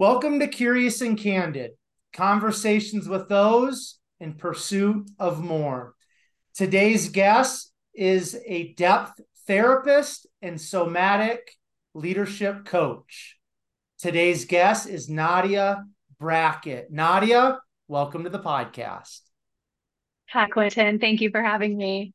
Welcome 0.00 0.38
to 0.38 0.46
Curious 0.46 1.00
and 1.00 1.18
Candid 1.18 1.72
Conversations 2.12 3.08
with 3.08 3.28
those 3.28 3.98
in 4.20 4.34
pursuit 4.34 5.10
of 5.18 5.42
more. 5.42 5.96
Today's 6.54 7.08
guest 7.08 7.72
is 7.94 8.40
a 8.46 8.74
depth 8.74 9.20
therapist 9.48 10.28
and 10.40 10.60
somatic 10.60 11.52
leadership 11.94 12.64
coach. 12.64 13.38
Today's 13.98 14.44
guest 14.44 14.88
is 14.88 15.08
Nadia 15.08 15.82
Brackett. 16.20 16.92
Nadia, 16.92 17.58
welcome 17.88 18.22
to 18.22 18.30
the 18.30 18.38
podcast. 18.38 19.22
Hi, 20.28 20.46
Quentin. 20.46 21.00
Thank 21.00 21.22
you 21.22 21.32
for 21.32 21.42
having 21.42 21.76
me. 21.76 22.14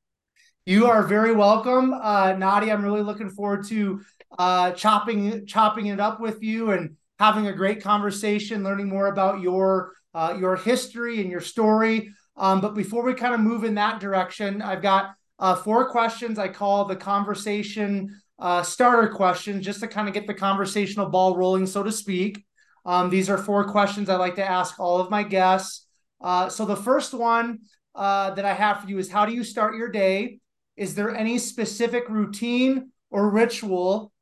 You 0.66 0.86
are 0.86 1.04
very 1.04 1.36
welcome, 1.36 1.94
uh, 1.94 2.32
Nadia. 2.38 2.74
I'm 2.74 2.86
really 2.86 3.02
looking 3.02 3.30
forward 3.30 3.68
to 3.68 4.00
uh, 4.40 4.72
chopping 4.72 5.46
chopping 5.48 5.88
it 5.88 6.00
up 6.00 6.22
with 6.22 6.41
you 6.41 6.72
and 6.72 6.95
having 7.23 7.48
a 7.48 7.54
great 7.54 7.82
conversation, 7.82 8.66
learning 8.66 8.90
more 8.90 9.08
about 9.08 9.40
your 9.40 9.94
uh, 10.13 10.36
your 10.38 10.58
history 10.58 11.22
and 11.22 11.32
your 11.32 11.40
story. 11.40 12.09
Um, 12.36 12.59
but 12.59 12.76
before 12.76 13.04
we 13.04 13.13
kind 13.13 13.34
of 13.34 13.40
move 13.40 13.63
in 13.63 13.76
that 13.76 14.02
direction, 14.02 14.62
I've 14.62 14.82
got 14.82 15.13
uh, 15.40 15.55
four 15.55 15.90
questions 15.90 16.38
I 16.38 16.49
call 16.49 16.84
the 16.84 16.98
conversation 16.98 17.90
uh, 18.40 18.62
starter 18.62 19.08
questions, 19.08 19.66
just 19.66 19.80
to 19.80 19.88
kind 19.88 20.09
of 20.09 20.13
get 20.13 20.27
the 20.27 20.34
conversational 20.34 21.09
ball 21.09 21.38
rolling, 21.38 21.66
so 21.66 21.82
to 21.82 21.94
speak. 21.94 22.44
Um, 22.86 23.09
these 23.09 23.30
are 23.30 23.38
four 23.38 23.63
questions 23.71 24.10
I 24.10 24.18
like 24.18 24.35
to 24.35 24.46
ask 24.46 24.77
all 24.77 24.99
of 24.99 25.10
my 25.10 25.24
guests. 25.24 25.88
Uh, 26.20 26.49
so 26.49 26.66
the 26.66 26.76
first 26.76 27.13
one 27.13 27.60
uh, 27.96 28.32
that 28.32 28.44
I 28.44 28.54
have 28.54 28.82
for 28.82 28.90
you 28.90 28.99
is 28.99 29.10
How 29.10 29.26
do 29.26 29.34
you 29.34 29.46
start 29.46 29.77
your 29.77 29.90
day? 29.90 30.40
Is 30.76 30.94
there 30.94 31.16
any 31.16 31.38
specific 31.38 32.10
routine 32.10 32.91
or 33.10 33.30
ritual 33.30 34.12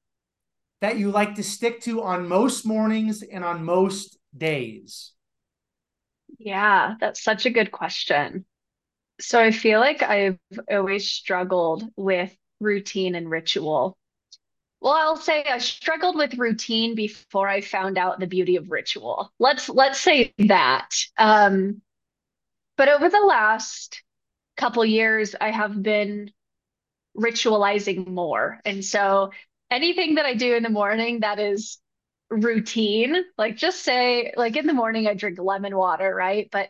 that 0.82 0.98
you 0.98 1.12
like 1.12 1.36
to 1.36 1.44
stick 1.44 1.82
to 1.82 2.02
on 2.02 2.28
most 2.28 2.66
mornings 2.66 3.22
and 3.24 3.46
on 3.46 3.64
most 3.64 4.18
days? 4.36 5.14
Yeah, 6.40 6.96
that's 7.00 7.24
such 7.24 7.46
a 7.46 7.52
good 7.52 7.72
question. 7.72 8.46
So 9.20 9.40
I 9.40 9.52
feel 9.52 9.80
like 9.80 10.02
I've 10.02 10.40
always 10.70 11.10
struggled 11.10 11.84
with 11.96 12.36
routine 12.60 13.16
and 13.16 13.30
ritual. 13.30 13.98
Well, 14.82 14.94
I'll 14.94 15.18
say 15.18 15.44
I 15.44 15.60
struggled 15.60 16.16
with 16.16 16.40
routine 16.40 16.96
before 16.96 17.48
I 17.48 17.62
found 17.62 18.00
out 18.00 18.20
the 18.20 18.26
beauty 18.26 18.56
of 18.56 18.72
ritual. 18.72 19.32
Let's 19.38 19.70
let's 19.70 20.00
say 20.02 20.34
that. 20.40 20.90
Um, 21.18 21.84
but 22.78 22.90
over 22.90 23.08
the 23.10 23.20
last 23.20 24.02
couple 24.58 24.84
years, 24.84 25.36
I 25.40 25.52
have 25.52 25.84
been 25.84 26.32
ritualizing 27.16 28.08
more. 28.08 28.60
And 28.66 28.84
so 28.84 29.32
anything 29.72 30.16
that 30.16 30.26
I 30.26 30.36
do 30.36 30.56
in 30.56 30.64
the 30.64 30.70
morning 30.70 31.22
that 31.22 31.40
is 31.40 31.80
routine, 32.30 33.24
like 33.38 33.58
just 33.58 33.84
say, 33.84 34.34
like 34.36 34.58
in 34.58 34.68
the 34.68 34.74
morning, 34.74 35.08
I 35.08 35.14
drink 35.14 35.40
lemon 35.40 35.76
water, 35.76 36.14
right? 36.14 36.50
But 36.52 36.70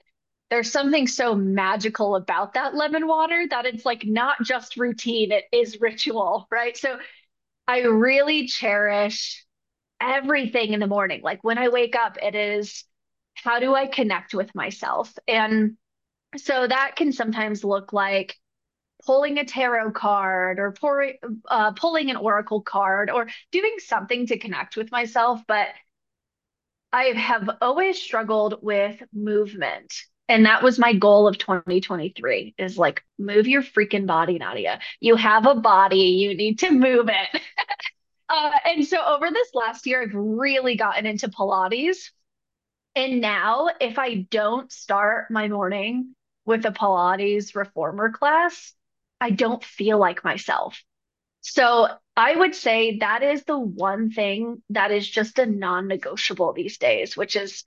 there's 0.50 0.72
something 0.72 1.08
so 1.08 1.34
magical 1.34 2.16
about 2.16 2.54
that 2.54 2.76
lemon 2.76 3.08
water 3.08 3.46
that 3.50 3.66
it's 3.66 3.86
like 3.86 4.06
not 4.06 4.38
just 4.44 4.78
routine, 4.78 5.32
it 5.32 5.46
is 5.52 5.82
ritual, 5.82 6.48
right? 6.52 6.78
So 6.78 7.00
I 7.68 7.82
really 7.82 8.48
cherish 8.48 9.46
everything 10.02 10.74
in 10.74 10.80
the 10.80 10.88
morning. 10.88 11.22
Like 11.24 11.44
when 11.44 11.58
I 11.58 11.70
wake 11.70 11.96
up, 11.96 12.18
it 12.22 12.36
is 12.36 12.84
how 13.36 13.60
do 13.60 13.74
I 13.74 13.88
connect 13.88 14.34
with 14.34 14.54
myself? 14.54 15.14
And 15.28 15.78
so 16.38 16.68
that 16.68 16.96
can 16.96 17.14
sometimes 17.14 17.64
look 17.64 17.94
like 17.94 18.36
pulling 19.06 19.38
a 19.38 19.46
tarot 19.46 19.92
card 19.92 20.60
or 20.60 20.72
pour, 20.72 21.06
uh, 21.50 21.72
pulling 21.74 22.10
an 22.10 22.18
oracle 22.18 22.62
card 22.62 23.10
or 23.10 23.28
doing 23.52 23.76
something 23.80 24.28
to 24.28 24.38
connect 24.38 24.78
with 24.78 24.92
myself. 24.92 25.42
But 25.48 25.68
I 26.94 27.06
have 27.06 27.50
always 27.62 28.02
struggled 28.02 28.60
with 28.62 29.02
movement. 29.14 29.94
And 30.28 30.46
that 30.46 30.64
was 30.64 30.80
my 30.80 30.94
goal 30.94 31.28
of 31.28 31.38
2023 31.38 32.56
is 32.58 32.78
like 32.78 33.04
move 33.18 33.48
your 33.48 33.62
freaking 33.62 34.06
body, 34.06 34.38
Nadia. 34.38 34.80
You 35.00 35.16
have 35.16 35.46
a 35.46 35.56
body, 35.56 35.98
you 35.98 36.36
need 36.36 36.60
to 36.60 36.72
move 36.72 37.10
it. 37.10 37.42
uh, 38.30 38.52
and 38.66 38.86
so 38.86 38.98
over 39.04 39.30
this 39.30 39.50
last 39.54 39.86
year, 39.86 40.02
I've 40.02 40.14
really 40.14 40.76
gotten 40.76 41.06
into 41.06 41.28
Pilates. 41.28 42.12
And 42.96 43.22
now, 43.22 43.70
if 43.80 43.98
I 44.00 44.28
don't 44.30 44.72
start 44.72 45.32
my 45.32 45.48
morning 45.48 46.16
with 46.46 46.66
a 46.66 46.72
Pilates 46.72 47.56
reformer 47.56 48.12
class, 48.12 48.74
I 49.22 49.30
don't 49.30 49.64
feel 49.64 50.00
like 50.00 50.26
myself. 50.26 50.84
So 51.42 51.88
I 52.18 52.36
would 52.36 52.56
say 52.56 52.98
that 53.00 53.24
is 53.24 53.44
the 53.44 53.58
one 53.58 54.12
thing 54.12 54.62
that 54.72 54.92
is 54.92 55.10
just 55.10 55.40
a 55.40 55.46
non 55.46 55.88
negotiable 55.88 56.54
these 56.54 56.78
days, 56.78 57.16
which 57.16 57.36
is 57.36 57.64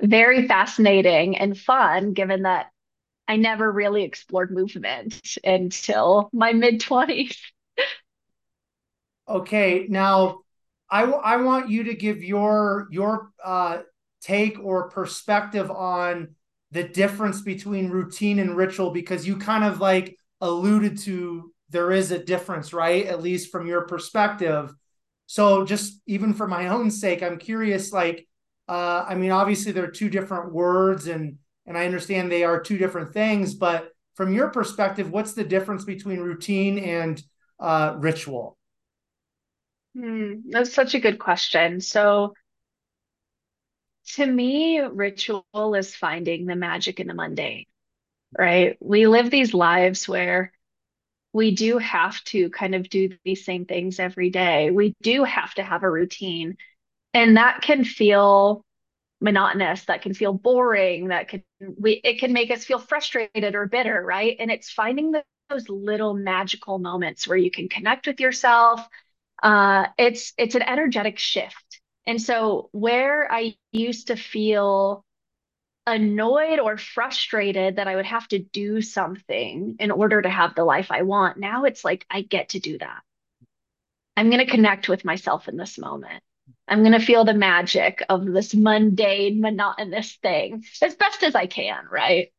very 0.00 0.46
fascinating 0.46 1.36
and 1.38 1.58
fun, 1.58 2.12
given 2.12 2.42
that 2.42 2.70
I 3.28 3.36
never 3.36 3.70
really 3.70 4.04
explored 4.04 4.50
movement 4.50 5.20
until 5.44 6.30
my 6.32 6.52
mid 6.52 6.80
20s. 6.80 7.36
Okay, 9.28 9.86
now 9.88 10.40
I, 10.90 11.02
I 11.04 11.36
want 11.36 11.70
you 11.70 11.84
to 11.84 11.94
give 11.94 12.22
your 12.24 12.88
your 12.90 13.30
uh, 13.44 13.82
take 14.20 14.58
or 14.58 14.90
perspective 14.90 15.70
on 15.70 16.34
the 16.72 16.82
difference 16.82 17.40
between 17.40 17.90
routine 17.90 18.40
and 18.40 18.56
ritual 18.56 18.90
because 18.90 19.26
you 19.26 19.36
kind 19.36 19.62
of 19.62 19.80
like 19.80 20.16
alluded 20.40 20.98
to 20.98 21.52
there 21.70 21.92
is 21.92 22.10
a 22.10 22.22
difference, 22.22 22.72
right? 22.72 23.06
At 23.06 23.22
least 23.22 23.52
from 23.52 23.66
your 23.66 23.82
perspective. 23.82 24.72
So 25.26 25.64
just 25.64 26.00
even 26.06 26.34
for 26.34 26.48
my 26.48 26.68
own 26.68 26.90
sake, 26.90 27.22
I'm 27.22 27.38
curious, 27.38 27.92
like, 27.92 28.26
uh, 28.68 29.04
I 29.08 29.14
mean, 29.14 29.30
obviously 29.30 29.72
there 29.72 29.84
are 29.84 29.90
two 29.90 30.08
different 30.08 30.52
words 30.52 31.06
and 31.06 31.38
and 31.66 31.78
I 31.78 31.84
understand 31.84 32.32
they 32.32 32.42
are 32.42 32.60
two 32.60 32.78
different 32.78 33.12
things, 33.12 33.54
but 33.54 33.92
from 34.14 34.32
your 34.34 34.48
perspective, 34.48 35.10
what's 35.10 35.34
the 35.34 35.44
difference 35.44 35.84
between 35.84 36.18
routine 36.18 36.78
and 36.78 37.22
uh, 37.60 37.94
ritual? 37.98 38.58
Hmm, 39.94 40.40
that's 40.48 40.72
such 40.72 40.94
a 40.94 41.00
good 41.00 41.18
question. 41.18 41.80
So 41.80 42.34
to 44.14 44.26
me, 44.26 44.80
ritual 44.80 45.74
is 45.74 45.94
finding 45.94 46.46
the 46.46 46.56
magic 46.56 46.98
in 46.98 47.06
the 47.06 47.14
mundane 47.14 47.66
right? 48.36 48.76
We 48.80 49.06
live 49.06 49.30
these 49.30 49.54
lives 49.54 50.08
where 50.08 50.52
we 51.32 51.54
do 51.54 51.78
have 51.78 52.22
to 52.24 52.50
kind 52.50 52.74
of 52.74 52.88
do 52.88 53.10
these 53.24 53.44
same 53.44 53.64
things 53.64 54.00
every 54.00 54.30
day. 54.30 54.70
We 54.70 54.94
do 55.02 55.24
have 55.24 55.54
to 55.54 55.62
have 55.62 55.82
a 55.82 55.90
routine. 55.90 56.56
And 57.14 57.36
that 57.36 57.62
can 57.62 57.84
feel 57.84 58.64
monotonous, 59.20 59.84
that 59.86 60.02
can 60.02 60.14
feel 60.14 60.32
boring, 60.32 61.08
that 61.08 61.28
can 61.28 61.44
we 61.78 61.92
it 62.04 62.20
can 62.20 62.32
make 62.32 62.50
us 62.50 62.64
feel 62.64 62.78
frustrated 62.78 63.54
or 63.54 63.66
bitter, 63.66 64.02
right? 64.02 64.36
And 64.38 64.50
it's 64.50 64.70
finding 64.70 65.12
the, 65.12 65.22
those 65.48 65.68
little 65.68 66.14
magical 66.14 66.78
moments 66.78 67.28
where 67.28 67.36
you 67.36 67.50
can 67.50 67.68
connect 67.68 68.06
with 68.06 68.20
yourself. 68.20 68.86
Uh, 69.42 69.86
it's 69.98 70.32
it's 70.38 70.54
an 70.54 70.62
energetic 70.62 71.18
shift. 71.18 71.80
And 72.06 72.20
so 72.20 72.70
where 72.72 73.30
I 73.30 73.56
used 73.72 74.08
to 74.08 74.16
feel 74.16 75.04
annoyed 75.90 76.58
or 76.58 76.76
frustrated 76.76 77.76
that 77.76 77.88
I 77.88 77.96
would 77.96 78.06
have 78.06 78.26
to 78.28 78.38
do 78.38 78.80
something 78.80 79.76
in 79.78 79.90
order 79.90 80.22
to 80.22 80.30
have 80.30 80.54
the 80.54 80.64
life 80.64 80.88
I 80.90 81.02
want. 81.02 81.38
Now 81.38 81.64
it's 81.64 81.84
like 81.84 82.06
I 82.10 82.22
get 82.22 82.50
to 82.50 82.60
do 82.60 82.78
that. 82.78 83.02
I'm 84.16 84.30
going 84.30 84.44
to 84.44 84.50
connect 84.50 84.88
with 84.88 85.04
myself 85.04 85.48
in 85.48 85.56
this 85.56 85.78
moment. 85.78 86.22
I'm 86.68 86.80
going 86.80 86.98
to 86.98 87.04
feel 87.04 87.24
the 87.24 87.34
magic 87.34 88.02
of 88.08 88.24
this 88.26 88.54
mundane, 88.54 89.40
monotonous 89.40 90.16
thing 90.22 90.64
as 90.82 90.94
best 90.94 91.22
as 91.22 91.34
I 91.34 91.46
can, 91.46 91.84
right? 91.90 92.32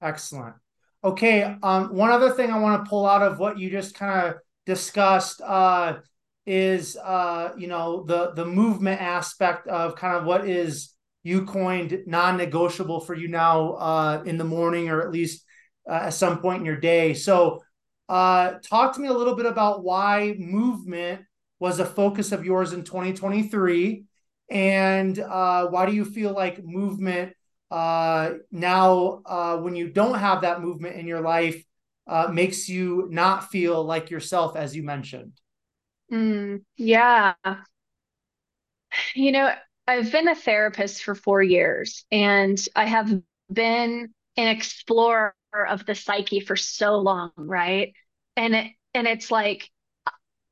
Excellent. 0.00 0.56
Okay. 1.02 1.42
Um, 1.62 1.94
one 1.94 2.10
other 2.10 2.30
thing 2.30 2.50
I 2.50 2.58
want 2.58 2.84
to 2.84 2.88
pull 2.88 3.06
out 3.06 3.22
of 3.22 3.38
what 3.38 3.58
you 3.58 3.70
just 3.70 3.94
kind 3.94 4.28
of 4.28 4.36
discussed 4.66 5.40
uh, 5.42 5.98
is, 6.46 6.96
uh, 6.96 7.50
you 7.56 7.68
know, 7.68 8.04
the 8.04 8.32
the 8.32 8.46
movement 8.46 9.00
aspect 9.00 9.66
of 9.66 9.96
kind 9.96 10.16
of 10.16 10.24
what 10.24 10.48
is 10.48 10.93
you 11.24 11.46
coined 11.46 12.04
non-negotiable 12.06 13.00
for 13.00 13.14
you 13.14 13.28
now 13.28 13.72
uh, 13.72 14.22
in 14.26 14.38
the 14.38 14.44
morning 14.44 14.90
or 14.90 15.00
at 15.00 15.10
least 15.10 15.44
uh, 15.88 15.94
at 15.94 16.14
some 16.14 16.38
point 16.38 16.60
in 16.60 16.66
your 16.66 16.76
day. 16.76 17.14
So, 17.14 17.62
uh, 18.08 18.54
talk 18.62 18.94
to 18.94 19.00
me 19.00 19.08
a 19.08 19.12
little 19.12 19.34
bit 19.34 19.46
about 19.46 19.82
why 19.82 20.36
movement 20.38 21.22
was 21.58 21.80
a 21.80 21.86
focus 21.86 22.30
of 22.32 22.44
yours 22.44 22.74
in 22.74 22.84
2023, 22.84 24.04
and 24.50 25.18
uh, 25.18 25.66
why 25.68 25.86
do 25.86 25.92
you 25.92 26.04
feel 26.04 26.32
like 26.32 26.62
movement 26.62 27.32
uh, 27.70 28.34
now, 28.52 29.22
uh, 29.24 29.56
when 29.56 29.74
you 29.74 29.88
don't 29.88 30.18
have 30.18 30.42
that 30.42 30.60
movement 30.60 30.96
in 30.96 31.06
your 31.06 31.22
life, 31.22 31.64
makes 32.30 32.68
you 32.68 33.08
not 33.10 33.50
feel 33.50 33.82
like 33.82 34.10
yourself, 34.10 34.54
as 34.56 34.76
you 34.76 34.82
mentioned? 34.82 35.32
Mm, 36.12 36.62
yeah. 36.76 37.32
You 39.14 39.32
know, 39.32 39.52
I've 39.86 40.10
been 40.10 40.28
a 40.28 40.34
therapist 40.34 41.02
for 41.02 41.14
four 41.14 41.42
years 41.42 42.04
and 42.10 42.58
I 42.74 42.86
have 42.86 43.10
been 43.52 44.14
an 44.36 44.48
explorer 44.48 45.34
of 45.54 45.84
the 45.86 45.94
psyche 45.94 46.40
for 46.40 46.56
so 46.56 46.96
long, 46.96 47.32
right? 47.36 47.92
And 48.36 48.54
it, 48.54 48.72
and 48.94 49.06
it's 49.06 49.30
like 49.30 49.70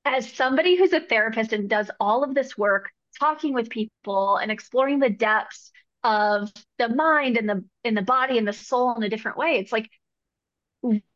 as 0.05 0.31
somebody 0.33 0.77
who's 0.77 0.93
a 0.93 1.01
therapist 1.01 1.53
and 1.53 1.69
does 1.69 1.91
all 2.01 2.25
of 2.25 2.35
this 2.35 2.59
work 2.59 2.91
talking 3.19 3.55
with 3.55 3.71
people 3.71 4.37
and 4.37 4.51
exploring 4.51 4.99
the 4.99 5.11
depths 5.11 5.71
of 6.05 6.53
the 6.79 6.89
mind 6.89 7.37
and 7.37 7.49
the 7.49 7.65
in 7.85 7.95
the 7.95 8.03
body 8.03 8.37
and 8.39 8.49
the 8.49 8.53
soul 8.53 8.95
in 8.97 9.03
a 9.05 9.09
different 9.09 9.37
way 9.39 9.59
it's 9.59 9.71
like 9.71 9.89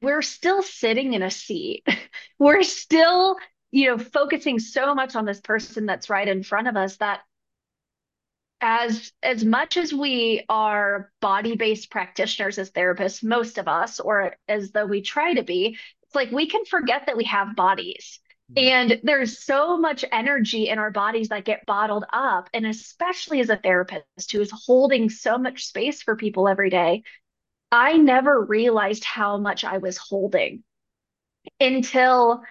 we're 0.01 0.23
still 0.23 0.63
sitting 0.63 1.15
in 1.15 1.23
a 1.23 1.31
seat 1.31 1.85
we're 2.39 2.63
still 2.63 3.37
you 3.73 3.89
know 3.89 3.99
focusing 3.99 4.61
so 4.61 4.95
much 4.95 5.17
on 5.17 5.25
this 5.25 5.41
person 5.41 5.87
that's 5.87 6.09
right 6.09 6.29
in 6.29 6.45
front 6.45 6.69
of 6.69 6.77
us 6.77 6.97
that 6.99 7.21
as 8.61 9.13
as 9.23 9.45
much 9.45 9.77
as 9.77 9.93
we 9.93 10.45
are 10.49 11.11
body-based 11.21 11.91
practitioners 11.91 12.59
as 12.59 12.71
therapists 12.71 13.23
most 13.23 13.59
of 13.59 13.69
us 13.69 14.01
or 14.01 14.35
as 14.49 14.71
though 14.73 14.87
we 14.87 15.03
try 15.03 15.35
to 15.35 15.43
be 15.43 15.77
it's 16.03 16.15
like 16.15 16.31
we 16.31 16.49
can 16.49 16.65
forget 16.65 17.05
that 17.07 17.17
we 17.17 17.25
have 17.25 17.55
bodies 17.55 18.19
mm-hmm. 18.51 18.67
and 18.67 19.01
there's 19.03 19.45
so 19.45 19.77
much 19.77 20.05
energy 20.11 20.69
in 20.69 20.79
our 20.79 20.91
bodies 20.91 21.29
that 21.29 21.45
get 21.45 21.67
bottled 21.67 22.05
up 22.13 22.49
and 22.55 22.67
especially 22.67 23.41
as 23.41 23.51
a 23.51 23.59
therapist 23.59 24.33
who 24.33 24.41
is 24.41 24.53
holding 24.67 25.11
so 25.11 25.37
much 25.37 25.67
space 25.67 26.03
for 26.03 26.17
people 26.17 26.49
every 26.49 26.71
day 26.71 27.03
i 27.71 27.99
never 27.99 28.43
realized 28.43 29.05
how 29.05 29.37
much 29.37 29.65
i 29.65 29.77
was 29.77 29.99
holding 29.99 30.65
until 31.61 32.43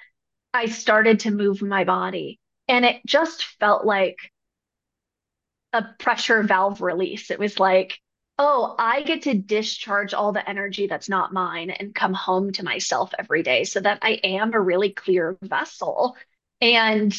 i 0.54 0.68
started 0.68 1.22
to 1.22 1.32
move 1.32 1.64
my 1.64 1.84
body 1.84 2.40
and 2.68 2.86
it 2.86 3.02
just 3.08 3.44
felt 3.60 3.86
like 3.86 4.18
a 5.76 5.96
pressure 6.00 6.42
valve 6.44 6.82
release. 6.82 7.30
It 7.30 7.40
was 7.40 7.60
like, 7.60 8.00
oh, 8.38 8.76
I 8.80 9.02
get 9.04 9.24
to 9.24 9.34
discharge 9.34 10.14
all 10.14 10.32
the 10.32 10.48
energy 10.50 10.88
that's 10.88 11.10
not 11.10 11.34
mine 11.34 11.70
and 11.70 11.94
come 11.94 12.14
home 12.14 12.52
to 12.54 12.64
myself 12.64 13.14
every 13.18 13.44
day 13.44 13.64
so 13.64 13.80
that 13.80 14.00
I 14.02 14.20
am 14.24 14.54
a 14.54 14.60
really 14.60 14.92
clear 14.92 15.38
vessel. 15.42 16.16
And, 16.62 17.16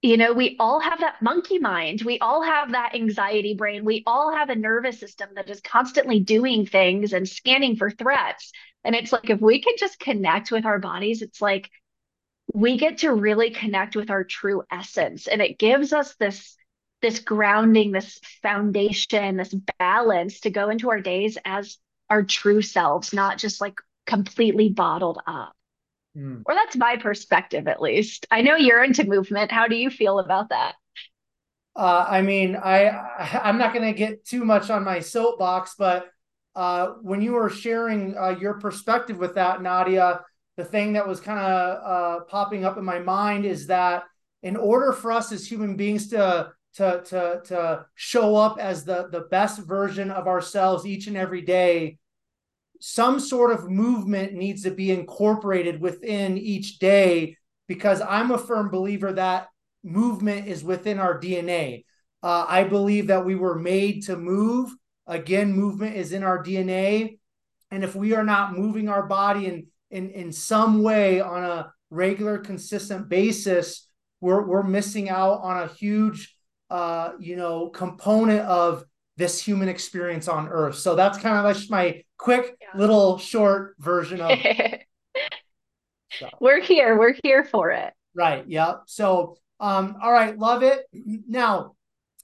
you 0.00 0.16
know, 0.16 0.32
we 0.32 0.56
all 0.58 0.80
have 0.80 1.00
that 1.00 1.22
monkey 1.22 1.58
mind. 1.58 2.02
We 2.02 2.18
all 2.18 2.42
have 2.42 2.72
that 2.72 2.94
anxiety 2.94 3.54
brain. 3.54 3.84
We 3.84 4.02
all 4.06 4.34
have 4.34 4.50
a 4.50 4.56
nervous 4.56 4.98
system 4.98 5.30
that 5.34 5.50
is 5.50 5.60
constantly 5.60 6.20
doing 6.20 6.66
things 6.66 7.12
and 7.12 7.28
scanning 7.28 7.76
for 7.76 7.90
threats. 7.90 8.52
And 8.84 8.96
it's 8.96 9.12
like, 9.12 9.30
if 9.30 9.40
we 9.40 9.60
can 9.60 9.74
just 9.78 10.00
connect 10.00 10.50
with 10.50 10.66
our 10.66 10.78
bodies, 10.78 11.22
it's 11.22 11.40
like 11.40 11.70
we 12.52 12.78
get 12.78 12.98
to 12.98 13.12
really 13.12 13.50
connect 13.50 13.94
with 13.96 14.10
our 14.10 14.24
true 14.24 14.64
essence. 14.70 15.28
And 15.28 15.40
it 15.40 15.58
gives 15.58 15.92
us 15.92 16.14
this 16.16 16.56
this 17.02 17.18
grounding, 17.18 17.92
this 17.92 18.20
foundation, 18.42 19.36
this 19.36 19.54
balance 19.78 20.40
to 20.40 20.50
go 20.50 20.70
into 20.70 20.90
our 20.90 21.00
days 21.00 21.36
as 21.44 21.78
our 22.08 22.22
true 22.22 22.62
selves, 22.62 23.12
not 23.12 23.38
just 23.38 23.60
like 23.60 23.74
completely 24.06 24.68
bottled 24.68 25.18
up. 25.26 25.52
Mm. 26.16 26.42
Or 26.46 26.54
that's 26.54 26.76
my 26.76 26.96
perspective, 26.96 27.68
at 27.68 27.82
least. 27.82 28.26
I 28.30 28.42
know 28.42 28.56
you're 28.56 28.84
into 28.84 29.04
movement. 29.04 29.50
How 29.50 29.66
do 29.66 29.76
you 29.76 29.90
feel 29.90 30.18
about 30.18 30.50
that? 30.50 30.74
Uh, 31.74 32.04
I 32.08 32.22
mean, 32.22 32.56
I 32.56 32.88
I'm 33.42 33.58
not 33.58 33.72
going 33.74 33.86
to 33.86 33.98
get 33.98 34.24
too 34.24 34.44
much 34.44 34.70
on 34.70 34.84
my 34.84 35.00
soapbox, 35.00 35.74
but 35.78 36.10
uh, 36.54 36.88
when 37.00 37.22
you 37.22 37.32
were 37.32 37.48
sharing 37.48 38.16
uh, 38.16 38.36
your 38.38 38.54
perspective 38.54 39.18
with 39.18 39.34
that, 39.36 39.62
Nadia, 39.62 40.20
the 40.56 40.64
thing 40.64 40.92
that 40.92 41.08
was 41.08 41.20
kind 41.20 41.38
of 41.38 41.82
uh, 41.82 42.24
popping 42.24 42.64
up 42.64 42.76
in 42.76 42.84
my 42.84 42.98
mind 42.98 43.46
is 43.46 43.68
that 43.68 44.04
in 44.42 44.56
order 44.56 44.92
for 44.92 45.12
us 45.12 45.32
as 45.32 45.50
human 45.50 45.76
beings 45.76 46.08
to 46.08 46.52
to 46.74 47.02
to 47.04 47.40
to 47.44 47.86
show 47.94 48.36
up 48.36 48.58
as 48.58 48.84
the 48.84 49.08
the 49.10 49.22
best 49.30 49.60
version 49.60 50.10
of 50.10 50.26
ourselves 50.26 50.86
each 50.86 51.06
and 51.06 51.16
every 51.16 51.42
day 51.42 51.98
some 52.80 53.20
sort 53.20 53.52
of 53.52 53.70
movement 53.70 54.32
needs 54.32 54.64
to 54.64 54.70
be 54.70 54.90
incorporated 54.90 55.80
within 55.80 56.38
each 56.38 56.78
day 56.78 57.36
because 57.68 58.00
i'm 58.00 58.30
a 58.30 58.38
firm 58.38 58.70
believer 58.70 59.12
that 59.12 59.48
movement 59.84 60.46
is 60.46 60.64
within 60.64 60.98
our 60.98 61.20
dna 61.20 61.84
uh, 62.22 62.46
i 62.48 62.64
believe 62.64 63.08
that 63.08 63.24
we 63.24 63.34
were 63.34 63.58
made 63.58 64.02
to 64.04 64.16
move. 64.16 64.70
Again 65.08 65.52
movement 65.52 65.96
is 65.96 66.12
in 66.12 66.22
our 66.22 66.42
dna 66.42 67.18
and 67.72 67.84
if 67.84 67.96
we 67.96 68.14
are 68.14 68.24
not 68.24 68.56
moving 68.56 68.88
our 68.88 69.02
body 69.02 69.46
in 69.46 69.66
in 69.90 70.10
in 70.10 70.32
some 70.32 70.82
way 70.82 71.20
on 71.20 71.42
a 71.42 71.72
regular 71.90 72.38
consistent 72.38 73.08
basis 73.08 73.88
we're 74.20 74.46
we're 74.46 74.62
missing 74.62 75.10
out 75.10 75.40
on 75.42 75.62
a 75.62 75.66
huge 75.66 76.31
uh, 76.72 77.12
you 77.20 77.36
know, 77.36 77.68
component 77.68 78.40
of 78.40 78.82
this 79.18 79.38
human 79.38 79.68
experience 79.68 80.26
on 80.26 80.48
Earth. 80.48 80.76
So 80.76 80.94
that's 80.94 81.18
kind 81.18 81.36
of 81.36 81.44
like 81.44 81.70
my 81.70 82.02
quick 82.16 82.56
yeah. 82.62 82.80
little 82.80 83.18
short 83.18 83.74
version 83.78 84.22
of. 84.22 84.38
so. 86.18 86.30
We're 86.40 86.62
here. 86.62 86.98
We're 86.98 87.14
here 87.22 87.44
for 87.44 87.72
it. 87.72 87.92
Right. 88.14 88.44
Yeah. 88.48 88.76
So, 88.86 89.36
um, 89.60 89.96
all 90.02 90.10
right, 90.10 90.38
love 90.38 90.62
it. 90.62 90.86
Now, 91.28 91.74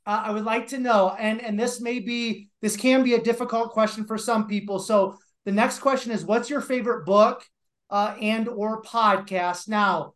uh, 0.07 0.23
I 0.25 0.31
would 0.31 0.45
like 0.45 0.69
to 0.69 0.79
know, 0.79 1.15
and 1.19 1.43
and 1.43 1.61
this 1.61 1.83
may 1.83 1.99
be 1.99 2.49
this 2.63 2.75
can 2.75 3.03
be 3.03 3.15
a 3.15 3.23
difficult 3.23 3.73
question 3.73 4.07
for 4.07 4.17
some 4.17 4.47
people. 4.47 4.79
So 4.79 5.19
the 5.45 5.53
next 5.53 5.81
question 5.81 6.11
is, 6.11 6.25
what's 6.25 6.49
your 6.49 6.63
favorite 6.63 7.05
book 7.05 7.45
uh, 7.91 8.15
and 8.19 8.49
or 8.49 8.81
podcast? 8.81 9.69
Now, 9.69 10.15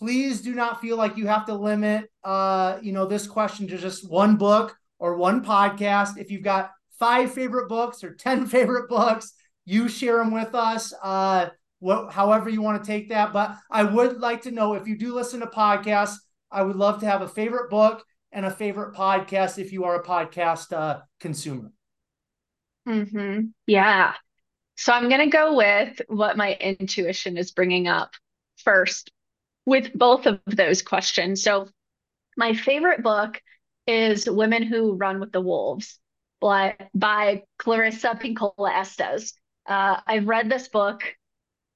please 0.00 0.40
do 0.40 0.54
not 0.54 0.80
feel 0.80 0.96
like 0.96 1.16
you 1.18 1.26
have 1.26 1.46
to 1.46 1.54
limit 1.54 2.10
uh, 2.24 2.78
you 2.82 2.92
know 2.92 3.06
this 3.06 3.26
question 3.26 3.68
to 3.68 3.78
just 3.78 4.10
one 4.10 4.36
book 4.36 4.76
or 4.98 5.16
one 5.16 5.44
podcast. 5.44 6.18
If 6.18 6.30
you've 6.30 6.42
got 6.42 6.70
five 6.98 7.32
favorite 7.32 7.68
books 7.68 8.02
or 8.02 8.14
10 8.14 8.46
favorite 8.56 8.88
books 8.88 9.32
you 9.66 9.88
share 9.88 10.16
them 10.16 10.32
with 10.32 10.54
us 10.54 10.92
uh, 11.02 11.48
what, 11.78 12.12
however 12.12 12.48
you 12.48 12.60
want 12.60 12.82
to 12.82 12.86
take 12.86 13.10
that. 13.10 13.32
But 13.32 13.56
i 13.70 13.84
would 13.84 14.20
like 14.20 14.42
to 14.42 14.50
know 14.50 14.74
if 14.74 14.88
you 14.88 14.98
do 14.98 15.14
listen 15.14 15.40
to 15.40 15.46
podcasts 15.46 16.16
i 16.50 16.62
would 16.62 16.76
love 16.76 17.00
to 17.00 17.06
have 17.06 17.22
a 17.22 17.28
favorite 17.28 17.70
book 17.70 18.04
and 18.32 18.46
a 18.46 18.50
favorite 18.50 18.94
podcast 18.94 19.58
if 19.58 19.72
you 19.72 19.84
are 19.84 19.96
a 19.96 20.04
podcast 20.04 20.72
uh, 20.72 21.00
consumer. 21.18 21.72
Mm-hmm. 22.88 23.48
yeah. 23.66 24.14
So 24.76 24.92
i'm 24.92 25.08
going 25.08 25.30
to 25.30 25.36
go 25.36 25.56
with 25.56 26.00
what 26.08 26.36
my 26.36 26.54
intuition 26.54 27.36
is 27.36 27.50
bringing 27.50 27.86
up 27.86 28.12
first 28.56 29.10
with 29.66 29.92
both 29.94 30.26
of 30.26 30.40
those 30.46 30.82
questions. 30.82 31.42
So, 31.42 31.68
my 32.36 32.54
favorite 32.54 33.02
book 33.02 33.40
is 33.86 34.28
Women 34.28 34.62
Who 34.62 34.94
Run 34.94 35.20
with 35.20 35.32
the 35.32 35.40
Wolves 35.40 35.98
by, 36.40 36.76
by 36.94 37.42
Clarissa 37.58 38.18
Pinkola 38.20 38.72
Estes. 38.72 39.34
Uh, 39.66 40.00
I've 40.06 40.28
read 40.28 40.48
this 40.48 40.68
book 40.68 41.02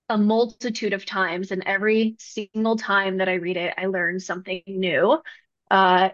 a 0.09 0.19
multitude 0.19 0.93
of 0.93 1.07
times, 1.07 1.51
and 1.51 1.63
every 1.67 2.17
single 2.19 2.77
time 2.77 3.19
that 3.19 3.29
I 3.29 3.35
read 3.35 3.57
it, 3.57 3.75
I 3.77 3.87
learn 3.87 4.21
something 4.21 4.63
new. 4.67 5.21
Uh, 5.71 6.11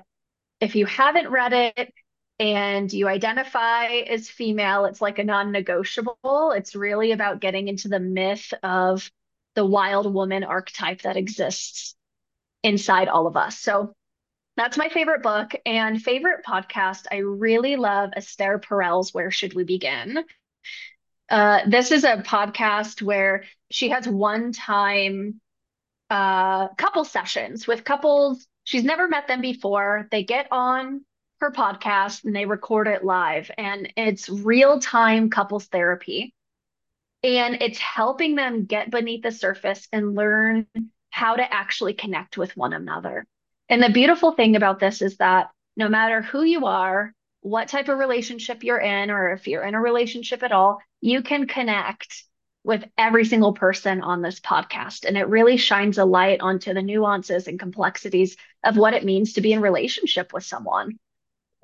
if 0.60 0.76
you 0.76 0.86
haven't 0.86 1.28
read 1.28 1.52
it 1.52 1.92
and 2.38 2.92
you 2.92 3.08
identify 3.08 3.86
as 3.86 4.28
female, 4.28 4.84
it's 4.84 5.00
like 5.00 5.18
a 5.18 5.24
non 5.24 5.52
negotiable. 5.52 6.52
It's 6.56 6.74
really 6.74 7.12
about 7.12 7.40
getting 7.40 7.68
into 7.68 7.88
the 7.88 8.00
myth 8.00 8.52
of 8.62 9.10
the 9.54 9.64
wild 9.64 10.12
woman 10.12 10.44
archetype 10.44 11.02
that 11.02 11.16
exists 11.16 11.94
inside 12.62 13.08
all 13.08 13.26
of 13.26 13.36
us. 13.36 13.58
So 13.58 13.94
that's 14.56 14.76
my 14.76 14.88
favorite 14.88 15.22
book 15.22 15.52
and 15.64 16.02
favorite 16.02 16.44
podcast. 16.46 17.06
I 17.10 17.16
really 17.16 17.76
love 17.76 18.10
Esther 18.14 18.58
Perel's 18.58 19.14
Where 19.14 19.30
Should 19.30 19.54
We 19.54 19.64
Begin? 19.64 20.24
Uh, 21.28 21.60
this 21.66 21.92
is 21.92 22.04
a 22.04 22.18
podcast 22.18 23.00
where 23.02 23.44
she 23.70 23.90
has 23.90 24.06
one 24.06 24.52
time 24.52 25.40
uh, 26.10 26.68
couple 26.74 27.04
sessions 27.04 27.66
with 27.66 27.84
couples. 27.84 28.46
She's 28.64 28.84
never 28.84 29.08
met 29.08 29.28
them 29.28 29.40
before. 29.40 30.08
They 30.10 30.24
get 30.24 30.48
on 30.50 31.04
her 31.38 31.52
podcast 31.52 32.24
and 32.24 32.34
they 32.36 32.46
record 32.46 32.88
it 32.88 33.04
live, 33.04 33.50
and 33.56 33.92
it's 33.96 34.28
real 34.28 34.78
time 34.80 35.30
couples 35.30 35.66
therapy 35.66 36.34
and 37.22 37.58
it's 37.60 37.78
helping 37.78 38.34
them 38.34 38.64
get 38.64 38.90
beneath 38.90 39.22
the 39.22 39.32
surface 39.32 39.86
and 39.92 40.14
learn 40.14 40.66
how 41.10 41.36
to 41.36 41.52
actually 41.54 41.94
connect 41.94 42.38
with 42.38 42.56
one 42.56 42.72
another. 42.72 43.26
And 43.68 43.82
the 43.82 43.90
beautiful 43.90 44.32
thing 44.32 44.56
about 44.56 44.80
this 44.80 45.02
is 45.02 45.16
that 45.18 45.50
no 45.76 45.88
matter 45.88 46.22
who 46.22 46.42
you 46.42 46.66
are, 46.66 47.12
what 47.42 47.68
type 47.68 47.88
of 47.88 47.98
relationship 47.98 48.64
you're 48.64 48.80
in, 48.80 49.10
or 49.10 49.32
if 49.32 49.46
you're 49.46 49.64
in 49.64 49.74
a 49.74 49.80
relationship 49.80 50.42
at 50.42 50.52
all, 50.52 50.80
you 51.00 51.22
can 51.22 51.46
connect 51.46 52.24
with 52.64 52.84
every 52.98 53.24
single 53.24 53.54
person 53.54 54.02
on 54.02 54.20
this 54.20 54.40
podcast. 54.40 55.06
And 55.06 55.16
it 55.16 55.28
really 55.28 55.56
shines 55.56 55.98
a 55.98 56.04
light 56.04 56.40
onto 56.40 56.74
the 56.74 56.82
nuances 56.82 57.48
and 57.48 57.58
complexities 57.58 58.36
of 58.64 58.76
what 58.76 58.92
it 58.92 59.04
means 59.04 59.34
to 59.34 59.40
be 59.40 59.52
in 59.52 59.62
relationship 59.62 60.32
with 60.32 60.44
someone. 60.44 60.98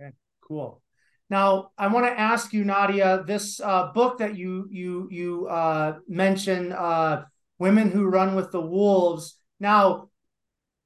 Okay, 0.01 0.13
cool. 0.41 0.81
Now, 1.29 1.71
I 1.77 1.89
want 1.89 2.07
to 2.07 2.19
ask 2.19 2.53
you, 2.53 2.65
Nadia, 2.65 3.25
this 3.27 3.61
uh, 3.61 3.93
book 3.93 4.19
that 4.19 4.37
you 4.37 4.69
you 4.71 5.09
you 5.11 5.47
uh, 5.49 5.99
mentioned, 6.09 6.73
uh, 6.73 7.25
"Women 7.59 7.91
Who 7.91 8.05
Run 8.07 8.37
with 8.37 8.53
the 8.53 8.61
Wolves." 8.61 9.37
Now, 9.59 10.11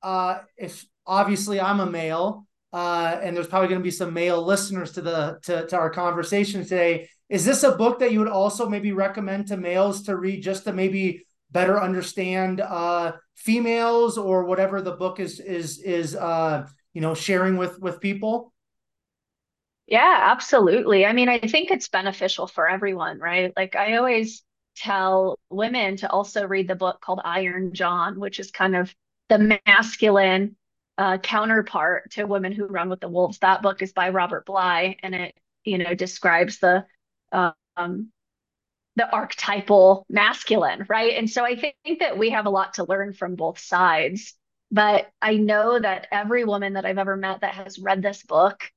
uh, 0.03 0.39
if 0.57 0.87
obviously 1.07 1.61
I'm 1.61 1.81
a 1.81 1.87
male, 1.87 2.47
uh, 2.73 3.19
and 3.23 3.37
there's 3.37 3.49
probably 3.49 3.69
going 3.69 3.81
to 3.81 3.85
be 3.85 3.91
some 3.91 4.15
male 4.15 4.43
listeners 4.43 4.93
to 4.93 5.03
the 5.03 5.39
to, 5.43 5.67
to 5.67 5.77
our 5.77 5.91
conversation 5.91 6.63
today. 6.63 7.09
Is 7.29 7.45
this 7.45 7.63
a 7.63 7.77
book 7.77 7.99
that 7.99 8.13
you 8.13 8.21
would 8.21 8.29
also 8.29 8.69
maybe 8.69 8.93
recommend 8.93 9.49
to 9.49 9.57
males 9.57 10.03
to 10.05 10.17
read, 10.17 10.43
just 10.43 10.65
to 10.65 10.73
maybe 10.73 11.27
better 11.51 11.81
understand 11.81 12.61
uh, 12.61 13.13
females 13.37 14.17
or 14.17 14.45
whatever 14.45 14.81
the 14.81 14.93
book 14.93 15.21
is 15.21 15.39
is 15.39 15.81
is 15.81 16.17
uh, 16.17 16.67
you 16.95 17.03
know 17.03 17.15
sharing 17.15 17.59
with 17.59 17.79
with 17.79 18.01
people? 18.01 18.55
Yeah, 19.91 20.19
absolutely. 20.31 21.05
I 21.05 21.13
mean, 21.13 21.29
I 21.29 21.39
think 21.41 21.71
it's 21.71 21.89
beneficial 21.89 22.47
for 22.47 22.69
everyone, 22.71 23.19
right? 23.19 23.53
Like 23.57 23.77
I 23.77 23.97
always 23.97 24.43
tell 24.77 25.39
women 25.51 25.97
to 25.99 26.11
also 26.11 26.47
read 26.47 26.69
the 26.69 26.77
book 26.77 27.01
called 27.03 27.21
Iron 27.25 27.75
John, 27.75 28.21
which 28.21 28.41
is 28.41 28.53
kind 28.53 28.77
of 28.77 28.95
the 29.29 29.61
masculine 29.67 30.57
uh, 30.97 31.19
counterpart 31.19 32.13
to 32.13 32.25
Women 32.27 32.53
Who 32.53 32.67
Run 32.67 32.89
with 32.89 33.01
the 33.01 33.09
Wolves. 33.09 33.39
That 33.41 33.63
book 33.63 33.83
is 33.83 33.93
by 33.93 34.11
Robert 34.11 34.47
Bly, 34.47 34.97
and 35.03 35.15
it 35.15 35.37
you 35.65 35.79
know 35.79 35.95
describes 35.95 36.61
the 36.61 36.87
um, 37.33 38.13
the 38.97 39.11
archetypal 39.11 40.05
masculine, 40.09 40.85
right? 40.89 41.15
And 41.17 41.31
so 41.31 41.45
I 41.45 41.57
think 41.57 42.01
that 42.01 42.19
we 42.19 42.31
have 42.31 42.47
a 42.47 42.51
lot 42.51 42.75
to 42.75 42.85
learn 42.85 43.13
from 43.13 43.37
both 43.37 43.59
sides. 43.59 44.35
But 44.73 45.11
I 45.23 45.37
know 45.37 45.79
that 45.79 46.09
every 46.13 46.45
woman 46.45 46.75
that 46.75 46.85
I've 46.87 46.99
ever 46.99 47.17
met 47.17 47.41
that 47.41 47.55
has 47.55 47.79
read 47.79 48.03
this 48.03 48.23
book 48.23 48.71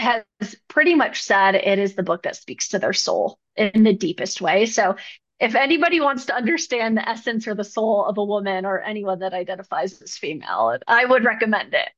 has 0.00 0.24
pretty 0.68 0.94
much 0.94 1.22
said 1.22 1.54
it 1.54 1.78
is 1.78 1.94
the 1.94 2.02
book 2.02 2.22
that 2.24 2.36
speaks 2.36 2.68
to 2.68 2.78
their 2.78 2.92
soul 2.92 3.38
in 3.56 3.84
the 3.84 3.92
deepest 3.92 4.40
way. 4.40 4.66
So 4.66 4.96
if 5.38 5.54
anybody 5.54 6.00
wants 6.00 6.26
to 6.26 6.34
understand 6.34 6.96
the 6.96 7.08
essence 7.08 7.46
or 7.46 7.54
the 7.54 7.64
soul 7.64 8.04
of 8.04 8.18
a 8.18 8.24
woman 8.24 8.66
or 8.66 8.80
anyone 8.80 9.20
that 9.20 9.32
identifies 9.32 10.00
as 10.02 10.16
female, 10.16 10.76
I 10.86 11.04
would 11.04 11.24
recommend 11.24 11.74
it. 11.74 11.88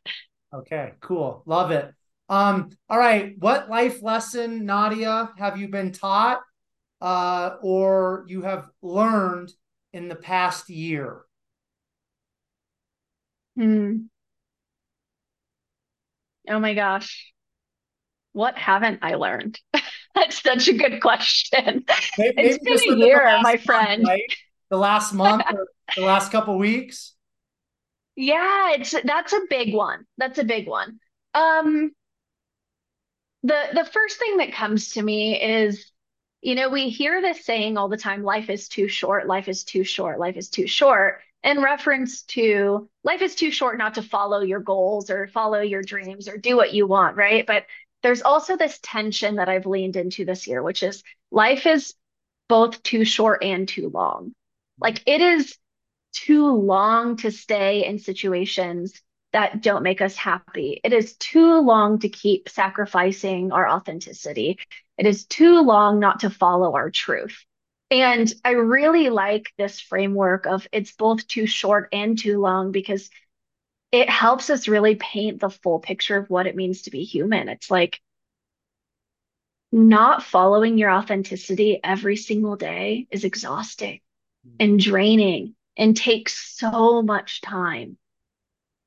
Okay, 0.54 0.92
cool. 1.00 1.42
Love 1.46 1.70
it. 1.70 1.92
Um, 2.28 2.70
all 2.88 2.98
right. 2.98 3.34
What 3.38 3.68
life 3.68 4.02
lesson, 4.02 4.64
Nadia, 4.64 5.30
have 5.38 5.58
you 5.58 5.68
been 5.68 5.92
taught 5.92 6.40
uh, 7.00 7.56
or 7.62 8.24
you 8.28 8.42
have 8.42 8.68
learned 8.80 9.52
in 9.92 10.08
the 10.08 10.14
past 10.14 10.70
year? 10.70 11.22
Hmm. 13.56 14.06
Oh 16.48 16.58
my 16.58 16.74
gosh. 16.74 17.32
What 18.32 18.56
haven't 18.56 19.00
I 19.02 19.14
learned? 19.14 19.58
That's 20.14 20.42
such 20.42 20.68
a 20.68 20.74
good 20.74 21.00
question. 21.00 21.84
Maybe, 22.18 22.34
it's 22.36 22.58
been 22.58 22.94
a 22.94 23.06
year, 23.06 23.38
my 23.42 23.56
friend. 23.56 24.02
Month, 24.02 24.12
right? 24.12 24.36
The 24.70 24.76
last 24.76 25.12
month 25.14 25.44
or 25.52 25.68
the 25.96 26.02
last 26.02 26.32
couple 26.32 26.58
weeks? 26.58 27.14
Yeah, 28.14 28.72
it's 28.72 28.94
that's 29.04 29.32
a 29.32 29.40
big 29.48 29.74
one. 29.74 30.04
That's 30.18 30.38
a 30.38 30.44
big 30.44 30.68
one. 30.68 30.98
Um 31.34 31.92
the 33.42 33.60
the 33.72 33.84
first 33.84 34.18
thing 34.18 34.36
that 34.38 34.52
comes 34.52 34.90
to 34.90 35.02
me 35.02 35.40
is 35.40 35.90
you 36.42 36.56
know, 36.56 36.68
we 36.68 36.88
hear 36.88 37.22
this 37.22 37.44
saying 37.44 37.78
all 37.78 37.88
the 37.88 37.96
time 37.96 38.24
life 38.24 38.50
is 38.50 38.68
too 38.68 38.88
short, 38.88 39.28
life 39.28 39.48
is 39.48 39.62
too 39.62 39.84
short, 39.84 40.18
life 40.18 40.36
is 40.36 40.48
too 40.48 40.66
short, 40.66 41.20
in 41.44 41.62
reference 41.62 42.22
to 42.22 42.88
life 43.04 43.22
is 43.22 43.34
too 43.34 43.50
short 43.50 43.78
not 43.78 43.94
to 43.94 44.02
follow 44.02 44.40
your 44.40 44.60
goals 44.60 45.10
or 45.10 45.26
follow 45.28 45.60
your 45.60 45.82
dreams 45.82 46.28
or 46.28 46.36
do 46.36 46.56
what 46.56 46.72
you 46.72 46.86
want, 46.86 47.16
right? 47.16 47.46
But 47.46 47.64
there's 48.02 48.22
also 48.22 48.56
this 48.56 48.78
tension 48.82 49.36
that 49.36 49.48
I've 49.48 49.66
leaned 49.66 49.96
into 49.96 50.24
this 50.24 50.46
year, 50.46 50.62
which 50.62 50.82
is 50.82 51.02
life 51.30 51.66
is 51.66 51.94
both 52.48 52.82
too 52.82 53.04
short 53.04 53.42
and 53.42 53.68
too 53.68 53.88
long. 53.88 54.32
Like 54.78 55.02
it 55.06 55.20
is 55.20 55.56
too 56.12 56.46
long 56.46 57.16
to 57.18 57.30
stay 57.30 57.86
in 57.86 57.98
situations 57.98 59.00
that 59.32 59.62
don't 59.62 59.82
make 59.82 60.00
us 60.00 60.14
happy. 60.14 60.80
It 60.84 60.92
is 60.92 61.16
too 61.16 61.60
long 61.60 62.00
to 62.00 62.08
keep 62.08 62.48
sacrificing 62.48 63.50
our 63.52 63.68
authenticity. 63.68 64.58
It 64.98 65.06
is 65.06 65.24
too 65.24 65.62
long 65.62 66.00
not 66.00 66.20
to 66.20 66.30
follow 66.30 66.74
our 66.74 66.90
truth. 66.90 67.44
And 67.90 68.32
I 68.44 68.52
really 68.52 69.10
like 69.10 69.52
this 69.56 69.80
framework 69.80 70.46
of 70.46 70.66
it's 70.72 70.92
both 70.92 71.26
too 71.26 71.46
short 71.46 71.88
and 71.92 72.18
too 72.18 72.40
long 72.40 72.72
because 72.72 73.10
it 73.92 74.08
helps 74.08 74.50
us 74.50 74.68
really 74.68 74.96
paint 74.96 75.40
the 75.40 75.50
full 75.50 75.78
picture 75.78 76.16
of 76.16 76.30
what 76.30 76.46
it 76.46 76.56
means 76.56 76.82
to 76.82 76.90
be 76.90 77.04
human. 77.04 77.48
It's 77.48 77.70
like 77.70 78.00
not 79.70 80.22
following 80.22 80.78
your 80.78 80.90
authenticity 80.90 81.80
every 81.82 82.16
single 82.16 82.56
day 82.56 83.06
is 83.10 83.24
exhausting 83.24 84.00
and 84.58 84.78
draining 84.80 85.54
and 85.76 85.96
takes 85.96 86.56
so 86.58 87.02
much 87.02 87.40
time. 87.40 87.96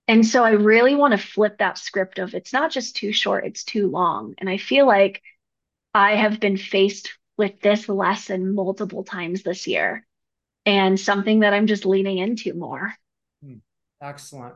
And 0.08 0.26
so 0.26 0.44
I 0.44 0.52
really 0.52 0.96
want 0.96 1.14
to 1.14 1.18
flip 1.18 1.58
that 1.60 1.80
script 1.80 2.20
of 2.20 2.36
it's 2.36 2.54
not 2.54 2.72
just 2.72 2.96
too 2.96 3.12
short, 3.12 3.46
it's 3.46 3.64
too 3.64 3.90
long. 3.90 4.36
And 4.38 4.50
I 4.50 4.58
feel 4.58 4.86
like 4.86 5.24
I 5.94 6.16
have 6.16 6.40
been 6.40 6.58
faced 6.58 7.18
with 7.38 7.60
this 7.62 7.90
lesson 7.90 8.54
multiple 8.54 9.04
times 9.04 9.44
this 9.44 9.66
year 9.66 10.06
and 10.66 11.00
something 11.00 11.40
that 11.40 11.54
I'm 11.54 11.68
just 11.68 11.86
leaning 11.86 12.20
into 12.20 12.54
more. 12.54 12.94
Hmm. 13.44 13.58
Excellent. 14.02 14.56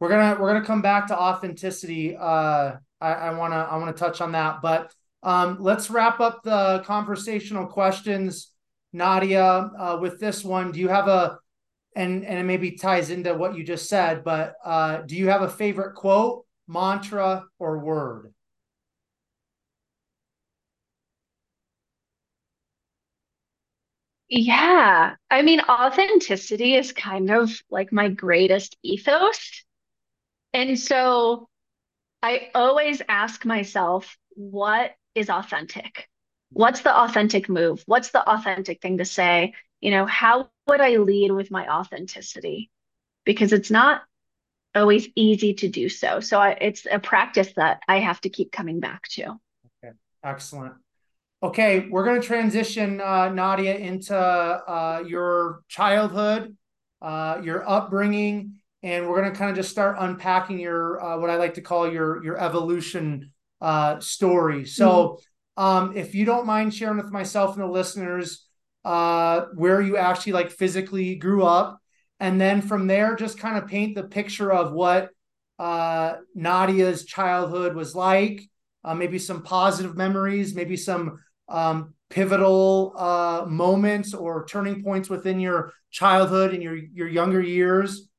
We're 0.00 0.08
gonna 0.08 0.40
we're 0.40 0.52
gonna 0.52 0.64
come 0.64 0.82
back 0.82 1.08
to 1.08 1.18
authenticity. 1.18 2.16
Uh, 2.16 2.76
I, 3.00 3.12
I 3.12 3.34
wanna 3.34 3.68
I 3.70 3.76
wanna 3.76 3.92
touch 3.92 4.20
on 4.22 4.32
that, 4.32 4.62
but 4.62 4.92
um, 5.22 5.58
let's 5.60 5.90
wrap 5.90 6.20
up 6.20 6.42
the 6.42 6.82
conversational 6.86 7.66
questions, 7.66 8.50
Nadia, 8.94 9.44
uh, 9.44 9.98
with 10.00 10.18
this 10.18 10.42
one. 10.42 10.72
Do 10.72 10.80
you 10.80 10.88
have 10.88 11.06
a 11.06 11.38
and 11.94 12.24
and 12.24 12.38
it 12.38 12.44
maybe 12.44 12.72
ties 12.72 13.10
into 13.10 13.34
what 13.34 13.56
you 13.56 13.64
just 13.64 13.88
said, 13.88 14.24
but 14.24 14.54
uh, 14.64 15.02
do 15.02 15.16
you 15.16 15.28
have 15.28 15.42
a 15.42 15.48
favorite 15.50 15.94
quote, 15.94 16.46
mantra, 16.66 17.44
or 17.58 17.78
word? 17.80 18.32
Yeah, 24.28 25.16
I 25.30 25.42
mean, 25.42 25.60
authenticity 25.60 26.74
is 26.74 26.92
kind 26.92 27.30
of 27.30 27.50
like 27.68 27.92
my 27.92 28.08
greatest 28.08 28.76
ethos. 28.82 29.64
And 30.52 30.78
so 30.78 31.48
I 32.22 32.50
always 32.54 33.02
ask 33.08 33.44
myself, 33.44 34.16
what 34.30 34.92
is 35.14 35.30
authentic? 35.30 36.08
What's 36.52 36.80
the 36.80 36.96
authentic 36.96 37.48
move? 37.48 37.82
What's 37.86 38.10
the 38.10 38.28
authentic 38.28 38.82
thing 38.82 38.98
to 38.98 39.04
say? 39.04 39.54
You 39.80 39.92
know, 39.92 40.06
how 40.06 40.50
would 40.66 40.80
I 40.80 40.96
lead 40.96 41.30
with 41.30 41.50
my 41.50 41.68
authenticity? 41.68 42.70
Because 43.24 43.52
it's 43.52 43.70
not 43.70 44.02
always 44.74 45.08
easy 45.14 45.54
to 45.54 45.68
do 45.68 45.88
so. 45.88 46.20
So 46.20 46.38
I, 46.38 46.50
it's 46.60 46.86
a 46.90 46.98
practice 46.98 47.52
that 47.56 47.82
I 47.88 48.00
have 48.00 48.20
to 48.22 48.28
keep 48.28 48.52
coming 48.52 48.80
back 48.80 49.08
to. 49.10 49.38
Okay, 49.84 49.94
excellent. 50.24 50.74
Okay, 51.42 51.88
we're 51.88 52.04
going 52.04 52.20
to 52.20 52.26
transition 52.26 53.00
uh, 53.00 53.30
Nadia 53.30 53.74
into 53.74 54.14
uh, 54.14 55.02
your 55.06 55.62
childhood, 55.68 56.56
uh, 57.00 57.40
your 57.42 57.66
upbringing, 57.68 58.59
and 58.82 59.08
we're 59.08 59.20
going 59.20 59.32
to 59.32 59.38
kind 59.38 59.50
of 59.50 59.56
just 59.56 59.70
start 59.70 59.96
unpacking 59.98 60.58
your 60.58 61.02
uh, 61.02 61.18
what 61.18 61.30
I 61.30 61.36
like 61.36 61.54
to 61.54 61.60
call 61.60 61.90
your 61.90 62.22
your 62.24 62.38
evolution 62.38 63.32
uh, 63.60 64.00
story. 64.00 64.64
So, 64.66 65.20
mm-hmm. 65.58 65.62
um, 65.62 65.96
if 65.96 66.14
you 66.14 66.24
don't 66.24 66.46
mind 66.46 66.74
sharing 66.74 66.96
with 66.96 67.12
myself 67.12 67.54
and 67.54 67.64
the 67.64 67.70
listeners 67.70 68.46
uh, 68.84 69.42
where 69.54 69.80
you 69.80 69.96
actually 69.96 70.32
like 70.32 70.50
physically 70.50 71.16
grew 71.16 71.44
up. 71.44 71.80
And 72.18 72.40
then 72.40 72.60
from 72.60 72.86
there, 72.86 73.16
just 73.16 73.38
kind 73.38 73.56
of 73.56 73.66
paint 73.68 73.94
the 73.94 74.04
picture 74.04 74.52
of 74.52 74.72
what 74.72 75.10
uh, 75.58 76.16
Nadia's 76.34 77.04
childhood 77.04 77.74
was 77.74 77.94
like, 77.94 78.42
uh, 78.84 78.94
maybe 78.94 79.18
some 79.18 79.42
positive 79.42 79.96
memories, 79.96 80.54
maybe 80.54 80.76
some 80.76 81.18
um, 81.48 81.94
pivotal 82.08 82.94
uh, 82.96 83.44
moments 83.46 84.14
or 84.14 84.46
turning 84.46 84.82
points 84.82 85.08
within 85.08 85.40
your 85.40 85.72
childhood 85.90 86.54
and 86.54 86.62
your 86.62 86.76
your 86.76 87.08
younger 87.08 87.40
years. 87.40 88.09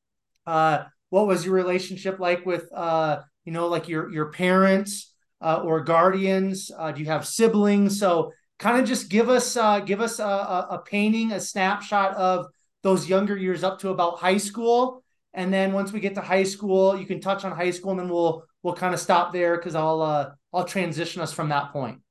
Uh, 0.52 0.84
what 1.12 1.28
was 1.28 1.46
your 1.46 1.54
relationship 1.54 2.20
like 2.20 2.46
with 2.46 2.68
uh, 2.74 3.22
you 3.46 3.54
know 3.54 3.70
like 3.70 3.88
your 3.88 4.12
your 4.12 4.32
parents 4.32 5.14
uh, 5.40 5.62
or 5.64 5.80
guardians? 5.80 6.70
Uh, 6.78 6.92
do 6.92 7.00
you 7.00 7.08
have 7.08 7.26
siblings? 7.26 7.98
So 7.98 8.34
kind 8.60 8.78
of 8.78 8.86
just 8.86 9.10
give 9.10 9.30
us 9.30 9.56
uh, 9.56 9.80
give 9.80 10.02
us 10.02 10.20
a, 10.20 10.26
a, 10.26 10.68
a, 10.72 10.82
painting, 10.86 11.32
a 11.32 11.40
snapshot 11.40 12.16
of 12.16 12.48
those 12.84 13.08
younger 13.08 13.38
years 13.38 13.64
up 13.64 13.80
to 13.80 13.90
about 13.90 14.20
high 14.20 14.38
school, 14.38 15.04
and 15.34 15.54
then 15.54 15.72
once 15.72 15.94
we 15.94 16.02
get 16.02 16.16
to 16.16 16.22
high 16.22 16.44
school, 16.44 17.00
you 17.00 17.06
can 17.06 17.22
touch 17.22 17.46
on 17.46 17.54
high 17.54 17.72
school, 17.72 17.92
and 17.92 18.00
then 18.02 18.10
we'll 18.10 18.44
we'll 18.62 18.76
kind 18.76 18.94
of 18.94 19.00
stop 19.00 19.32
there 19.32 19.56
because 19.56 19.76
I'll 19.76 20.36
I'll 20.54 20.66
transition 20.66 21.22
us 21.22 21.32
from 21.32 21.48
that 21.48 21.72
point. 21.72 22.02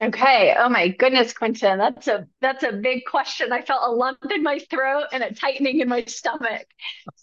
Okay. 0.00 0.54
Oh 0.56 0.68
my 0.68 0.88
goodness, 0.88 1.32
Quentin, 1.32 1.78
that's 1.78 2.06
a 2.06 2.28
that's 2.40 2.62
a 2.62 2.70
big 2.72 3.04
question. 3.04 3.52
I 3.52 3.62
felt 3.62 3.82
a 3.84 3.90
lump 3.90 4.18
in 4.30 4.44
my 4.44 4.60
throat 4.70 5.06
and 5.12 5.24
a 5.24 5.34
tightening 5.34 5.80
in 5.80 5.88
my 5.88 6.04
stomach. 6.04 6.66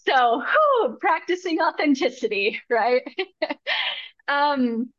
So, 0.05 0.41
whew, 0.41 0.97
practicing 0.99 1.61
authenticity, 1.61 2.61
right? 2.69 3.01
um, 4.27 4.89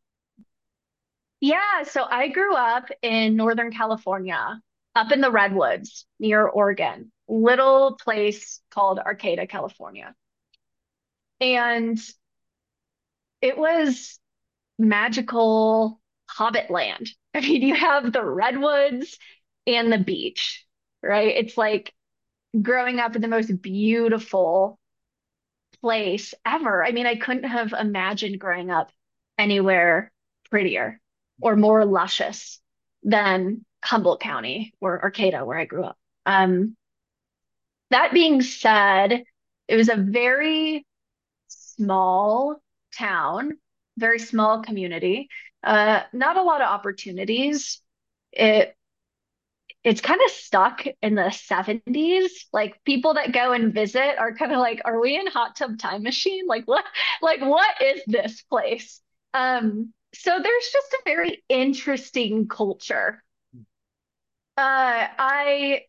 yeah, 1.40 1.82
so 1.84 2.04
I 2.08 2.28
grew 2.28 2.54
up 2.54 2.88
in 3.02 3.36
Northern 3.36 3.70
California, 3.70 4.60
up 4.94 5.12
in 5.12 5.20
the 5.20 5.30
Redwoods 5.30 6.06
near 6.18 6.46
Oregon, 6.46 7.12
little 7.28 7.96
place 8.02 8.60
called 8.70 8.98
Arcata, 8.98 9.46
California. 9.46 10.14
And 11.40 11.98
it 13.40 13.56
was 13.58 14.18
magical 14.78 16.00
hobbit 16.28 16.70
land. 16.70 17.10
I 17.40 17.40
mean, 17.40 17.62
you 17.62 17.74
have 17.74 18.12
the 18.12 18.24
redwoods 18.24 19.18
and 19.66 19.92
the 19.92 19.98
beach, 19.98 20.64
right? 21.02 21.36
It's 21.36 21.58
like 21.58 21.92
growing 22.60 23.00
up 23.00 23.16
in 23.16 23.22
the 23.22 23.28
most 23.28 23.62
beautiful 23.62 24.78
place 25.80 26.34
ever. 26.44 26.84
I 26.84 26.92
mean, 26.92 27.06
I 27.06 27.16
couldn't 27.16 27.44
have 27.44 27.72
imagined 27.72 28.40
growing 28.40 28.70
up 28.70 28.90
anywhere 29.38 30.12
prettier 30.50 31.00
or 31.42 31.56
more 31.56 31.84
luscious 31.84 32.60
than 33.02 33.64
Humboldt 33.84 34.20
County 34.20 34.72
or 34.80 35.02
Arcata, 35.02 35.44
where 35.44 35.58
I 35.58 35.66
grew 35.66 35.84
up. 35.84 35.98
Um, 36.24 36.76
that 37.90 38.12
being 38.12 38.42
said, 38.42 39.22
it 39.68 39.76
was 39.76 39.88
a 39.88 39.96
very 39.96 40.86
small 41.48 42.56
town, 42.96 43.52
very 43.96 44.18
small 44.18 44.62
community, 44.62 45.28
uh, 45.66 46.02
not 46.12 46.36
a 46.36 46.42
lot 46.42 46.62
of 46.62 46.68
opportunities. 46.68 47.80
It 48.32 48.76
it's 49.84 50.00
kind 50.00 50.20
of 50.24 50.30
stuck 50.32 50.84
in 51.02 51.14
the 51.14 51.30
70s. 51.30 52.46
Like 52.52 52.82
people 52.84 53.14
that 53.14 53.32
go 53.32 53.52
and 53.52 53.72
visit 53.72 54.18
are 54.18 54.34
kind 54.34 54.52
of 54.52 54.58
like, 54.58 54.80
are 54.84 55.00
we 55.00 55.16
in 55.16 55.26
hot 55.28 55.56
tub 55.56 55.78
time 55.78 56.02
machine? 56.02 56.46
Like 56.46 56.64
what 56.66 56.84
like 57.22 57.40
what 57.40 57.82
is 57.82 58.02
this 58.06 58.42
place? 58.42 59.00
Um, 59.34 59.92
so 60.14 60.40
there's 60.42 60.68
just 60.72 60.92
a 60.94 61.02
very 61.04 61.44
interesting 61.48 62.48
culture. 62.48 63.22
Uh, 64.56 65.06
I 65.18 65.82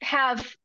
have 0.00 0.56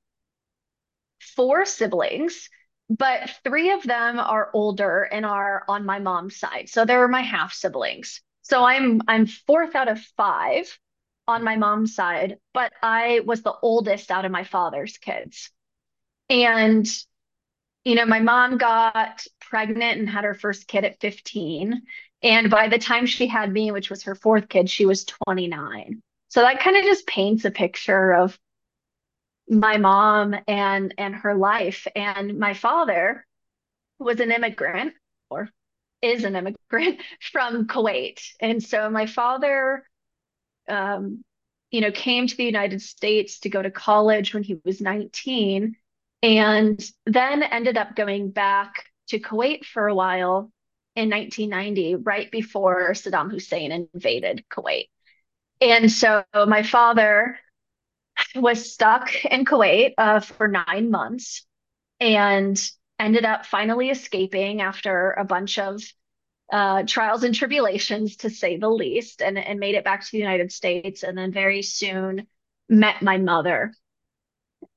four 1.36 1.66
siblings, 1.66 2.50
but 2.90 3.30
three 3.44 3.72
of 3.72 3.84
them 3.84 4.20
are 4.20 4.50
older 4.54 5.04
and 5.04 5.26
are 5.26 5.64
on 5.68 5.86
my 5.86 6.00
mom's 6.00 6.38
side. 6.38 6.70
So 6.70 6.86
they're 6.86 7.08
my 7.08 7.22
half 7.22 7.54
siblings. 7.54 8.22
So 8.42 8.64
I'm 8.64 9.02
I'm 9.08 9.28
fourth 9.28 9.76
out 9.76 9.88
of 9.88 10.00
five 10.18 10.78
on 11.28 11.44
my 11.44 11.56
mom's 11.56 11.94
side, 11.94 12.38
but 12.54 12.74
I 12.82 13.22
was 13.26 13.44
the 13.44 13.54
oldest 13.62 14.10
out 14.10 14.26
of 14.26 14.32
my 14.32 14.44
father's 14.44 14.98
kids. 14.98 15.52
And 16.30 16.88
you 17.86 17.96
know, 17.96 18.06
my 18.06 18.20
mom 18.20 18.58
got 18.58 19.26
pregnant 19.40 20.00
and 20.00 20.10
had 20.10 20.24
her 20.24 20.34
first 20.34 20.68
kid 20.68 20.84
at 20.84 21.00
15. 21.00 21.82
And 22.22 22.50
by 22.50 22.68
the 22.68 22.78
time 22.78 23.06
she 23.06 23.28
had 23.28 23.52
me, 23.52 23.72
which 23.72 23.90
was 23.90 24.04
her 24.04 24.16
fourth 24.16 24.50
kid, 24.50 24.70
she 24.70 24.86
was 24.86 25.06
29. 25.06 26.02
So 26.28 26.42
that 26.42 26.60
kind 26.60 26.76
of 26.76 26.84
just 26.84 27.08
paints 27.08 27.46
a 27.46 27.52
picture 27.52 28.14
of 28.14 28.38
my 29.50 29.78
mom 29.78 30.36
and 30.48 30.94
and 30.98 31.16
her 31.16 31.36
life. 31.36 31.88
And 31.96 32.38
my 32.40 32.54
father 32.54 33.26
was 34.00 34.20
an 34.20 34.32
immigrant 34.32 34.94
or 35.30 35.50
is 36.02 36.24
an 36.24 36.36
immigrant 36.36 37.02
from 37.32 37.68
Kuwait. 37.68 38.22
And 38.40 38.64
so 38.64 38.90
my 38.90 39.06
father 39.06 39.84
um, 40.68 41.24
you 41.72 41.82
know, 41.82 41.92
came 41.92 42.28
to 42.28 42.38
the 42.38 42.46
United 42.46 42.82
States 42.82 43.40
to 43.40 43.50
go 43.50 43.62
to 43.62 43.72
college 43.72 44.34
when 44.34 44.44
he 44.44 44.60
was 44.64 44.82
19 44.82 45.76
and 46.22 46.92
then 47.06 47.44
ended 47.44 47.78
up 47.78 47.96
going 47.96 48.32
back 48.32 48.86
to 49.10 49.20
Kuwait 49.20 49.66
for 49.66 49.88
a 49.88 49.96
while 49.96 50.52
in 50.96 51.10
1990, 51.10 51.96
right 51.96 52.30
before 52.32 52.92
Saddam 52.92 53.32
Hussein 53.32 53.90
invaded 53.94 54.44
Kuwait. 54.52 54.90
And 55.62 55.92
so 55.92 56.24
my 56.34 56.64
father 56.64 57.38
was 58.36 58.72
stuck 58.72 59.26
in 59.26 59.46
Kuwait 59.46 59.94
uh, 59.98 60.20
for 60.20 60.48
nine 60.48 60.92
months 60.92 61.46
and 62.00 62.60
ended 63.00 63.26
up 63.26 63.46
finally 63.46 63.90
escaping 63.90 64.62
after 64.62 65.12
a 65.12 65.24
bunch 65.26 65.58
of 65.58 65.82
uh, 66.52 66.84
trials 66.84 67.24
and 67.24 67.36
tribulations, 67.36 68.18
to 68.18 68.30
say 68.30 68.58
the 68.58 68.70
least, 68.70 69.22
and, 69.22 69.38
and 69.38 69.60
made 69.60 69.76
it 69.76 69.84
back 69.84 70.04
to 70.04 70.12
the 70.12 70.18
United 70.18 70.52
States. 70.52 71.04
And 71.04 71.18
then 71.18 71.32
very 71.32 71.62
soon 71.62 72.28
met 72.68 73.02
my 73.02 73.18
mother. 73.18 73.74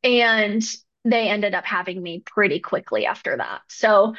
And 0.03 0.63
they 1.05 1.29
ended 1.29 1.55
up 1.55 1.65
having 1.65 2.03
me 2.03 2.23
pretty 2.25 2.61
quickly 2.61 3.07
after 3.07 3.37
that. 3.37 3.63
So 3.69 4.15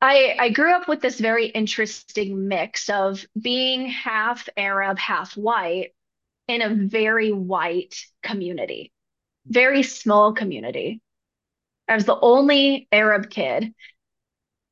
I, 0.00 0.34
I 0.38 0.48
grew 0.48 0.72
up 0.72 0.88
with 0.88 1.00
this 1.00 1.20
very 1.20 1.46
interesting 1.46 2.48
mix 2.48 2.88
of 2.88 3.24
being 3.40 3.86
half 3.86 4.48
Arab, 4.56 4.98
half 4.98 5.36
white 5.36 5.92
in 6.48 6.62
a 6.62 6.74
very 6.74 7.32
white 7.32 7.94
community, 8.22 8.92
very 9.46 9.82
small 9.82 10.32
community. 10.32 11.00
I 11.88 11.94
was 11.94 12.04
the 12.04 12.18
only 12.20 12.88
Arab 12.92 13.30
kid 13.30 13.74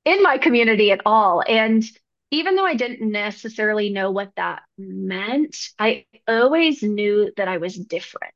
in 0.04 0.22
my 0.22 0.38
community 0.38 0.90
at 0.92 1.02
all. 1.04 1.42
And 1.46 1.85
even 2.30 2.54
though 2.54 2.64
I 2.64 2.74
didn't 2.74 3.11
necessarily 3.11 3.90
know 3.90 4.11
what 4.11 4.33
that 4.37 4.62
meant, 4.78 5.56
I 5.78 6.06
always 6.28 6.83
knew 6.83 7.33
that 7.37 7.48
I 7.48 7.59
was 7.59 7.74
different. 7.74 8.35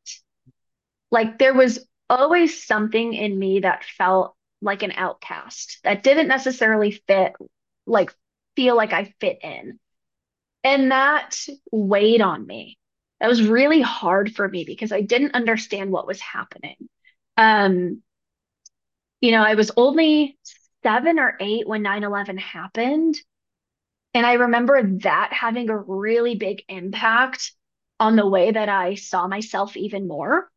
Like 1.11 1.39
there 1.39 1.55
was 1.55 1.87
always 2.11 2.65
something 2.65 3.15
in 3.15 3.39
me 3.39 3.61
that 3.61 3.85
felt 3.85 4.35
like 4.61 4.83
an 4.83 4.93
outcast 4.93 5.79
that 5.85 6.03
didn't 6.03 6.29
necessarily 6.29 7.03
fit, 7.07 7.35
like 7.87 8.13
feel 8.57 8.77
like 8.77 8.93
I 8.93 9.15
fit 9.21 9.39
in. 9.43 9.79
And 10.65 10.91
that 10.91 11.37
weighed 11.71 12.21
on 12.21 12.47
me. 12.47 12.79
That 13.21 13.29
was 13.29 13.47
really 13.47 13.81
hard 13.81 14.35
for 14.35 14.49
me 14.49 14.65
because 14.65 14.93
I 14.93 15.01
didn't 15.01 15.35
understand 15.35 15.91
what 15.91 16.07
was 16.07 16.21
happening. 16.21 16.77
Um, 17.37 18.03
you 19.21 19.31
know, 19.31 19.43
I 19.43 19.55
was 19.55 19.71
only 19.77 20.39
seven 20.83 21.19
or 21.19 21.37
eight 21.41 21.67
when 21.67 21.83
9 21.83 22.05
11 22.05 22.39
happened. 22.39 23.19
And 24.13 24.27
I 24.27 24.35
remember 24.35 24.83
that 24.99 25.33
having 25.33 25.71
a 25.71 25.77
really 25.77 26.37
big 26.37 26.63
impact 26.69 27.53
on 27.99 28.17
the 28.17 28.29
way 28.29 28.51
that 28.53 28.69
I 28.69 28.95
saw 28.95 29.27
myself 29.27 29.77
even 29.77 30.07
more 30.07 30.51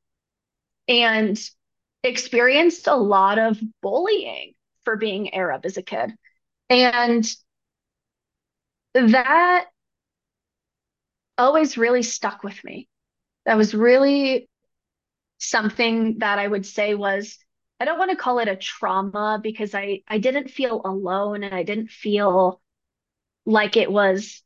and 0.88 1.40
experienced 2.04 2.88
a 2.88 2.96
lot 2.96 3.40
of 3.40 3.60
bullying 3.82 4.54
for 4.86 4.96
being 4.96 5.34
Arab 5.34 5.66
as 5.66 5.78
a 5.78 5.84
kid. 5.84 6.14
And 6.70 7.28
that 8.94 9.68
always 11.38 11.78
really 11.78 12.04
stuck 12.04 12.44
with 12.44 12.64
me. 12.64 12.88
That 13.46 13.58
was 13.58 13.74
really 13.74 14.50
something 15.40 16.20
that 16.20 16.40
I 16.40 16.48
would 16.48 16.66
say 16.66 16.96
was, 16.96 17.38
I 17.80 17.86
don't 17.86 18.00
want 18.00 18.12
to 18.12 18.18
call 18.18 18.40
it 18.40 18.48
a 18.48 18.56
trauma 18.56 19.40
because 19.42 19.76
I, 19.76 20.02
I 20.08 20.18
didn't 20.18 20.50
feel 20.50 20.82
alone 20.84 21.44
and 21.44 21.54
I 21.54 21.64
didn't 21.64 21.90
feel 21.90 22.62
like 23.46 23.78
it 23.78 23.92
was 23.92 24.44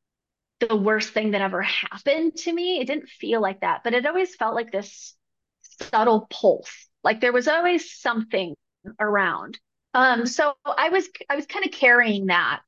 the 0.60 0.75
worst 0.75 1.10
thing 1.13 1.32
that 1.32 1.41
ever 1.41 1.62
happened 1.62 2.36
to 2.38 2.54
me. 2.54 2.80
It 2.80 2.88
didn't 2.88 3.10
feel 3.10 3.41
like 3.41 3.62
that, 3.62 3.82
but 3.84 3.93
it 3.93 4.06
always 4.06 4.36
felt 4.36 4.56
like 4.56 4.71
this 4.71 5.15
subtle 5.62 6.27
pulse. 6.30 6.88
Like 7.04 7.21
there 7.21 7.34
was 7.34 7.47
always 7.47 7.91
something 7.99 8.56
around. 8.99 9.60
Um, 9.93 10.25
so 10.25 10.54
I 10.65 10.89
was 10.89 11.10
I 11.30 11.36
was 11.36 11.45
kind 11.45 11.65
of 11.65 11.71
carrying 11.71 12.27
that 12.27 12.62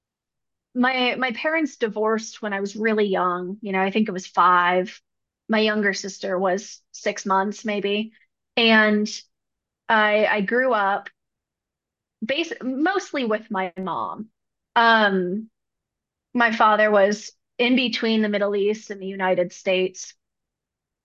my 0.75 1.15
my 1.15 1.31
parents 1.31 1.77
divorced 1.77 2.41
when 2.41 2.53
I 2.53 2.59
was 2.59 2.75
really 2.75 3.05
young. 3.05 3.57
You 3.61 3.71
know, 3.71 3.81
I 3.81 3.91
think 3.91 4.07
it 4.07 4.13
was 4.13 4.27
five. 4.27 5.01
My 5.49 5.59
younger 5.59 5.93
sister 5.93 6.37
was 6.37 6.81
six 6.91 7.25
months, 7.25 7.65
maybe. 7.65 8.13
And 8.57 9.07
I 9.89 10.25
I 10.27 10.41
grew 10.41 10.73
up 10.73 11.09
base 12.25 12.53
mostly 12.61 13.25
with 13.25 13.49
my 13.51 13.73
mom. 13.77 14.29
Um, 14.75 15.49
my 16.33 16.51
father 16.55 16.91
was 16.91 17.31
in 17.57 17.75
between 17.75 18.21
the 18.21 18.29
Middle 18.29 18.55
East 18.55 18.91
and 18.91 19.01
the 19.01 19.07
United 19.07 19.53
States, 19.53 20.13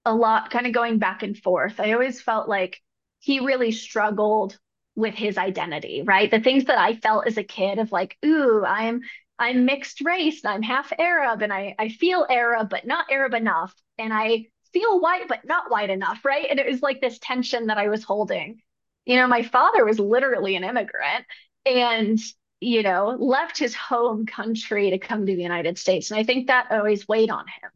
a 0.05 0.15
lot 0.15 0.51
kind 0.51 0.67
of 0.67 0.73
going 0.73 0.99
back 0.99 1.23
and 1.23 1.37
forth. 1.37 1.81
I 1.81 1.93
always 1.93 2.21
felt 2.21 2.49
like 2.49 2.81
he 3.21 3.41
really 3.41 3.73
struggled 3.73 4.59
with 4.97 5.15
his 5.15 5.39
identity, 5.39 6.03
right? 6.03 6.31
The 6.31 6.41
things 6.41 6.65
that 6.65 6.79
I 6.79 6.97
felt 6.97 7.27
as 7.27 7.37
a 7.37 7.45
kid 7.45 7.79
of 7.79 7.93
like, 7.93 8.17
ooh, 8.25 8.65
I'm 8.65 9.03
I'm 9.39 9.65
mixed 9.65 10.01
race, 10.01 10.45
and 10.45 10.53
I'm 10.53 10.63
half 10.63 10.93
Arab, 10.99 11.43
and 11.43 11.53
I, 11.53 11.75
I 11.79 11.89
feel 11.89 12.27
Arab, 12.29 12.69
but 12.69 12.87
not 12.87 13.11
Arab 13.11 13.35
enough. 13.35 13.75
And 13.99 14.13
I 14.13 14.47
feel 14.73 15.01
white, 15.01 15.29
but 15.29 15.45
not 15.45 15.71
white 15.71 15.91
enough, 15.91 16.25
right? 16.25 16.47
And 16.51 16.59
it 16.59 16.67
was 16.67 16.83
like 16.83 17.01
this 17.01 17.19
tension 17.21 17.67
that 17.67 17.79
I 17.79 17.89
was 17.89 18.05
holding. 18.05 18.61
You 19.07 19.17
know, 19.17 19.27
my 19.27 19.43
father 19.43 19.85
was 19.85 19.99
literally 19.99 20.57
an 20.57 20.65
immigrant 20.65 21.25
and, 21.65 22.19
you 22.61 22.83
know, 22.83 23.17
left 23.19 23.59
his 23.59 23.75
home 23.75 24.27
country 24.27 24.91
to 24.91 24.99
come 24.99 25.25
to 25.25 25.37
the 25.37 25.43
United 25.43 25.79
States. 25.79 26.11
And 26.11 26.21
I 26.21 26.25
think 26.25 26.49
that 26.49 26.71
always 26.71 27.09
weighed 27.09 27.31
on 27.31 27.47
him, 27.47 27.71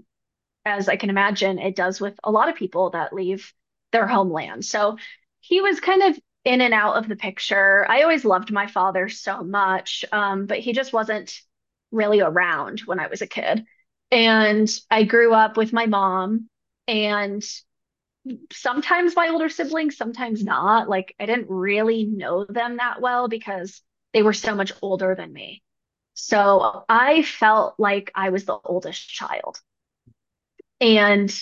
as 0.64 0.88
I 0.88 0.96
can 0.96 1.10
imagine 1.10 1.58
it 1.58 1.76
does 1.76 2.00
with 2.00 2.18
a 2.24 2.30
lot 2.30 2.48
of 2.48 2.56
people 2.56 2.90
that 2.90 3.12
leave 3.12 3.52
their 3.92 4.06
homeland. 4.06 4.64
So 4.64 4.98
he 5.40 5.60
was 5.60 5.80
kind 5.80 6.02
of 6.02 6.18
in 6.44 6.60
and 6.60 6.74
out 6.74 6.96
of 6.96 7.08
the 7.08 7.16
picture. 7.16 7.86
I 7.88 8.02
always 8.02 8.24
loved 8.24 8.50
my 8.52 8.66
father 8.66 9.08
so 9.08 9.42
much, 9.42 10.04
um, 10.12 10.46
but 10.46 10.58
he 10.58 10.72
just 10.72 10.92
wasn't 10.92 11.40
really 11.92 12.20
around 12.20 12.80
when 12.80 12.98
I 12.98 13.06
was 13.06 13.22
a 13.22 13.26
kid. 13.26 13.64
And 14.10 14.68
I 14.90 15.04
grew 15.04 15.32
up 15.32 15.56
with 15.56 15.72
my 15.72 15.86
mom 15.86 16.48
and 16.88 17.42
sometimes 18.52 19.16
my 19.16 19.28
older 19.28 19.48
siblings, 19.48 19.96
sometimes 19.96 20.44
not. 20.44 20.88
Like 20.88 21.14
I 21.18 21.26
didn't 21.26 21.48
really 21.48 22.04
know 22.04 22.44
them 22.44 22.76
that 22.76 23.00
well 23.00 23.28
because 23.28 23.82
they 24.12 24.22
were 24.22 24.32
so 24.32 24.54
much 24.54 24.72
older 24.82 25.14
than 25.14 25.32
me. 25.32 25.62
So 26.14 26.84
I 26.88 27.22
felt 27.22 27.74
like 27.78 28.10
I 28.14 28.30
was 28.30 28.44
the 28.44 28.58
oldest 28.64 29.08
child. 29.08 29.58
And 30.80 31.32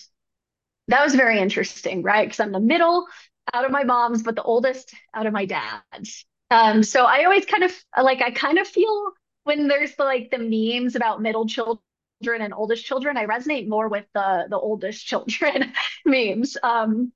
that 0.89 1.05
was 1.05 1.15
very 1.15 1.39
interesting, 1.39 2.03
right? 2.03 2.27
Because 2.27 2.41
I'm 2.41 2.53
the 2.53 2.61
middle 2.61 3.07
out 3.53 3.65
of 3.65 3.71
my 3.71 3.85
mom's, 3.85 4.23
but 4.23 4.37
the 4.37 4.43
oldest 4.43 4.95
out 5.15 5.27
of 5.27 5.33
my 5.33 5.47
dad's. 5.47 6.25
Um, 6.51 6.83
so 6.83 7.05
I 7.05 7.25
always 7.25 7.47
kind 7.47 7.65
of 7.65 7.73
like 8.01 8.23
I 8.23 8.31
kind 8.31 8.59
of 8.59 8.67
feel 8.67 9.13
when 9.45 9.69
there's 9.69 9.95
the, 9.97 10.05
like 10.05 10.31
the 10.31 10.39
memes 10.39 10.97
about 10.97 11.23
middle 11.23 11.47
children 11.47 11.81
and 12.23 12.53
oldest 12.55 12.85
children, 12.85 13.17
I 13.17 13.27
resonate 13.27 13.69
more 13.69 13.89
with 13.89 14.07
the 14.15 14.47
the 14.49 14.59
oldest 14.59 15.07
children 15.07 15.73
memes. 16.05 16.57
Um, 16.63 17.13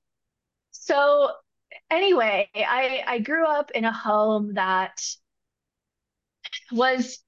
so 0.71 1.31
anyway, 1.91 2.49
I 2.55 3.03
I 3.07 3.19
grew 3.19 3.45
up 3.45 3.71
in 3.71 3.85
a 3.85 3.93
home 3.93 4.55
that 4.55 4.99
was 6.71 7.23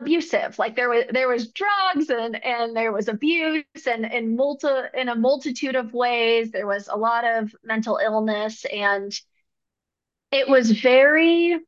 abusive 0.00 0.58
like 0.58 0.76
there 0.76 0.88
was 0.88 1.04
there 1.10 1.28
was 1.28 1.48
drugs 1.48 2.08
and 2.10 2.42
and 2.44 2.76
there 2.76 2.92
was 2.92 3.08
abuse 3.08 3.64
and 3.86 4.04
in 4.06 4.36
multi 4.36 4.68
in 4.94 5.08
a 5.08 5.14
multitude 5.14 5.74
of 5.74 5.92
ways 5.92 6.52
there 6.52 6.66
was 6.66 6.86
a 6.88 6.96
lot 6.96 7.24
of 7.24 7.54
mental 7.64 7.98
illness 8.02 8.64
and 8.66 9.12
it 10.30 10.48
was 10.48 10.70
very 10.70 11.58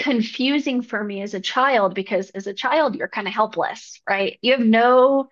confusing 0.00 0.82
for 0.82 1.02
me 1.04 1.22
as 1.22 1.34
a 1.34 1.40
child 1.40 1.94
because 1.94 2.30
as 2.30 2.46
a 2.46 2.54
child 2.54 2.96
you're 2.96 3.08
kind 3.08 3.28
of 3.28 3.34
helpless 3.34 4.00
right 4.08 4.38
you 4.42 4.52
have 4.52 4.64
no 4.64 5.28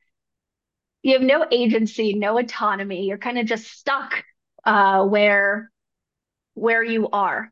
you 1.02 1.14
have 1.14 1.22
no 1.22 1.46
agency 1.50 2.14
no 2.14 2.38
autonomy 2.38 3.06
you're 3.06 3.18
kind 3.18 3.38
of 3.38 3.46
just 3.46 3.66
stuck 3.66 4.24
uh, 4.64 5.04
where 5.04 5.70
where 6.54 6.84
you 6.84 7.08
are 7.10 7.50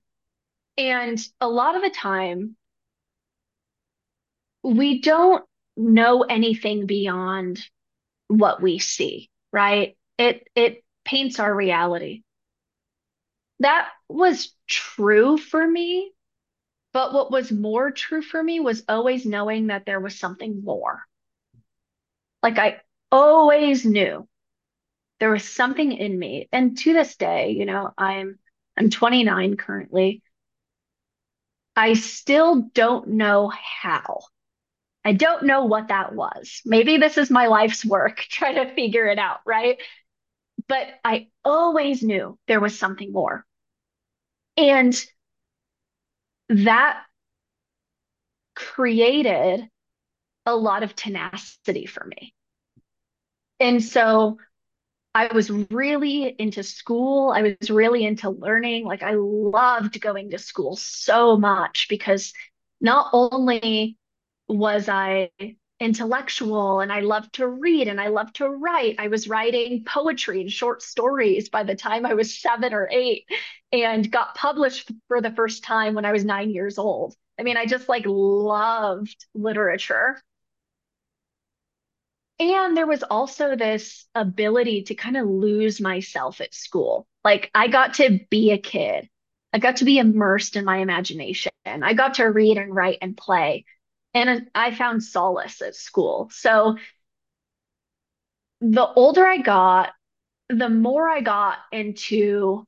and 0.78 1.26
a 1.40 1.48
lot 1.48 1.76
of 1.76 1.82
the 1.82 1.90
time 1.90 2.56
we 4.62 5.00
don't 5.00 5.44
know 5.76 6.22
anything 6.22 6.86
beyond 6.86 7.64
what 8.28 8.62
we 8.62 8.78
see, 8.78 9.30
right? 9.52 9.96
It 10.18 10.48
it 10.54 10.84
paints 11.04 11.40
our 11.40 11.54
reality. 11.54 12.22
That 13.60 13.88
was 14.08 14.54
true 14.66 15.38
for 15.38 15.66
me, 15.66 16.12
but 16.96 17.12
what 17.12 17.30
was 17.30 17.52
more 17.52 17.90
true 17.90 18.22
for 18.22 18.42
me 18.42 18.58
was 18.58 18.82
always 18.88 19.26
knowing 19.26 19.66
that 19.66 19.84
there 19.84 20.00
was 20.00 20.18
something 20.18 20.64
more. 20.64 21.02
Like 22.42 22.58
I 22.58 22.80
always 23.12 23.84
knew 23.84 24.26
there 25.20 25.30
was 25.30 25.46
something 25.46 25.92
in 25.92 26.18
me. 26.18 26.48
And 26.52 26.78
to 26.78 26.94
this 26.94 27.14
day, 27.16 27.50
you 27.50 27.66
know, 27.66 27.90
I'm 27.98 28.38
I'm 28.78 28.88
29 28.88 29.58
currently. 29.58 30.22
I 31.76 31.92
still 31.92 32.62
don't 32.72 33.08
know 33.08 33.52
how. 33.52 34.20
I 35.04 35.12
don't 35.12 35.42
know 35.42 35.66
what 35.66 35.88
that 35.88 36.14
was. 36.14 36.62
Maybe 36.64 36.96
this 36.96 37.18
is 37.18 37.30
my 37.30 37.48
life's 37.48 37.84
work, 37.84 38.20
trying 38.30 38.54
to 38.54 38.74
figure 38.74 39.04
it 39.04 39.18
out, 39.18 39.40
right? 39.44 39.76
But 40.66 40.86
I 41.04 41.28
always 41.44 42.02
knew 42.02 42.38
there 42.48 42.60
was 42.60 42.78
something 42.78 43.12
more. 43.12 43.44
And 44.56 44.98
that 46.48 47.02
created 48.54 49.68
a 50.46 50.56
lot 50.56 50.82
of 50.82 50.94
tenacity 50.94 51.86
for 51.86 52.04
me. 52.04 52.34
And 53.60 53.82
so 53.82 54.38
I 55.14 55.32
was 55.34 55.50
really 55.50 56.24
into 56.24 56.62
school. 56.62 57.30
I 57.30 57.42
was 57.60 57.70
really 57.70 58.04
into 58.04 58.30
learning. 58.30 58.84
Like 58.84 59.02
I 59.02 59.14
loved 59.14 60.00
going 60.00 60.30
to 60.30 60.38
school 60.38 60.76
so 60.76 61.36
much 61.36 61.86
because 61.88 62.32
not 62.80 63.10
only 63.12 63.96
was 64.48 64.88
I 64.88 65.30
intellectual 65.78 66.80
and 66.80 66.90
I 66.92 67.00
loved 67.00 67.34
to 67.34 67.46
read 67.46 67.88
and 67.88 68.00
I 68.00 68.08
loved 68.08 68.36
to 68.36 68.48
write. 68.48 68.96
I 68.98 69.08
was 69.08 69.28
writing 69.28 69.84
poetry 69.84 70.40
and 70.40 70.50
short 70.50 70.82
stories 70.82 71.48
by 71.48 71.64
the 71.64 71.74
time 71.74 72.06
I 72.06 72.14
was 72.14 72.40
seven 72.40 72.72
or 72.72 72.88
eight 72.90 73.24
and 73.72 74.10
got 74.10 74.34
published 74.34 74.90
for 75.08 75.20
the 75.20 75.32
first 75.32 75.64
time 75.64 75.94
when 75.94 76.04
I 76.04 76.12
was 76.12 76.24
nine 76.24 76.50
years 76.50 76.78
old. 76.78 77.14
I 77.38 77.42
mean, 77.42 77.56
I 77.56 77.66
just 77.66 77.88
like 77.88 78.04
loved 78.06 79.26
literature. 79.34 80.20
And 82.38 82.76
there 82.76 82.86
was 82.86 83.02
also 83.02 83.56
this 83.56 84.06
ability 84.14 84.84
to 84.84 84.94
kind 84.94 85.16
of 85.16 85.26
lose 85.26 85.80
myself 85.80 86.40
at 86.40 86.54
school. 86.54 87.06
Like 87.24 87.50
I 87.54 87.68
got 87.68 87.94
to 87.94 88.20
be 88.30 88.50
a 88.52 88.58
kid. 88.58 89.08
I 89.52 89.58
got 89.58 89.76
to 89.76 89.84
be 89.84 89.98
immersed 89.98 90.56
in 90.56 90.64
my 90.64 90.78
imagination. 90.78 91.50
I 91.64 91.94
got 91.94 92.14
to 92.14 92.24
read 92.24 92.58
and 92.58 92.74
write 92.74 92.98
and 93.00 93.16
play 93.16 93.64
and 94.16 94.48
I 94.54 94.74
found 94.74 95.04
solace 95.04 95.60
at 95.60 95.74
school. 95.74 96.30
So 96.32 96.76
the 98.60 98.86
older 98.86 99.26
I 99.26 99.38
got, 99.38 99.92
the 100.48 100.70
more 100.70 101.08
I 101.08 101.20
got 101.20 101.58
into 101.70 102.64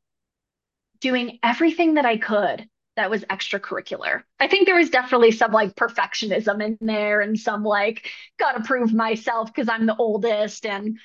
doing 1.00 1.38
everything 1.42 1.94
that 1.94 2.04
I 2.04 2.18
could 2.18 2.68
that 2.96 3.10
was 3.10 3.24
extracurricular. 3.26 4.24
I 4.40 4.48
think 4.48 4.66
there 4.66 4.76
was 4.76 4.90
definitely 4.90 5.30
some 5.30 5.52
like 5.52 5.76
perfectionism 5.76 6.62
in 6.62 6.76
there 6.80 7.20
and 7.20 7.38
some 7.38 7.62
like 7.62 8.10
gotta 8.38 8.64
prove 8.64 8.92
myself 8.92 9.46
because 9.54 9.68
I'm 9.68 9.86
the 9.86 9.96
oldest 9.96 10.66
and 10.66 10.98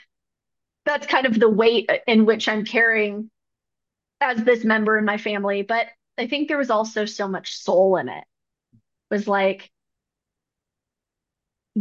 that's 0.85 1.07
kind 1.07 1.27
of 1.27 1.39
the 1.39 1.49
weight 1.49 1.89
in 2.07 2.25
which 2.25 2.49
I'm 2.49 2.65
carrying 2.65 3.29
as 4.19 4.43
this 4.43 4.65
member 4.65 4.97
in 4.97 5.05
my 5.05 5.17
family. 5.17 5.61
But 5.61 5.87
I 6.17 6.27
think 6.27 6.47
there 6.47 6.57
was 6.57 6.71
also 6.71 7.05
so 7.05 7.27
much 7.27 7.55
soul 7.55 7.97
in 7.97 8.09
it. 8.09 8.23
it 8.73 8.79
was 9.11 9.27
like 9.27 9.71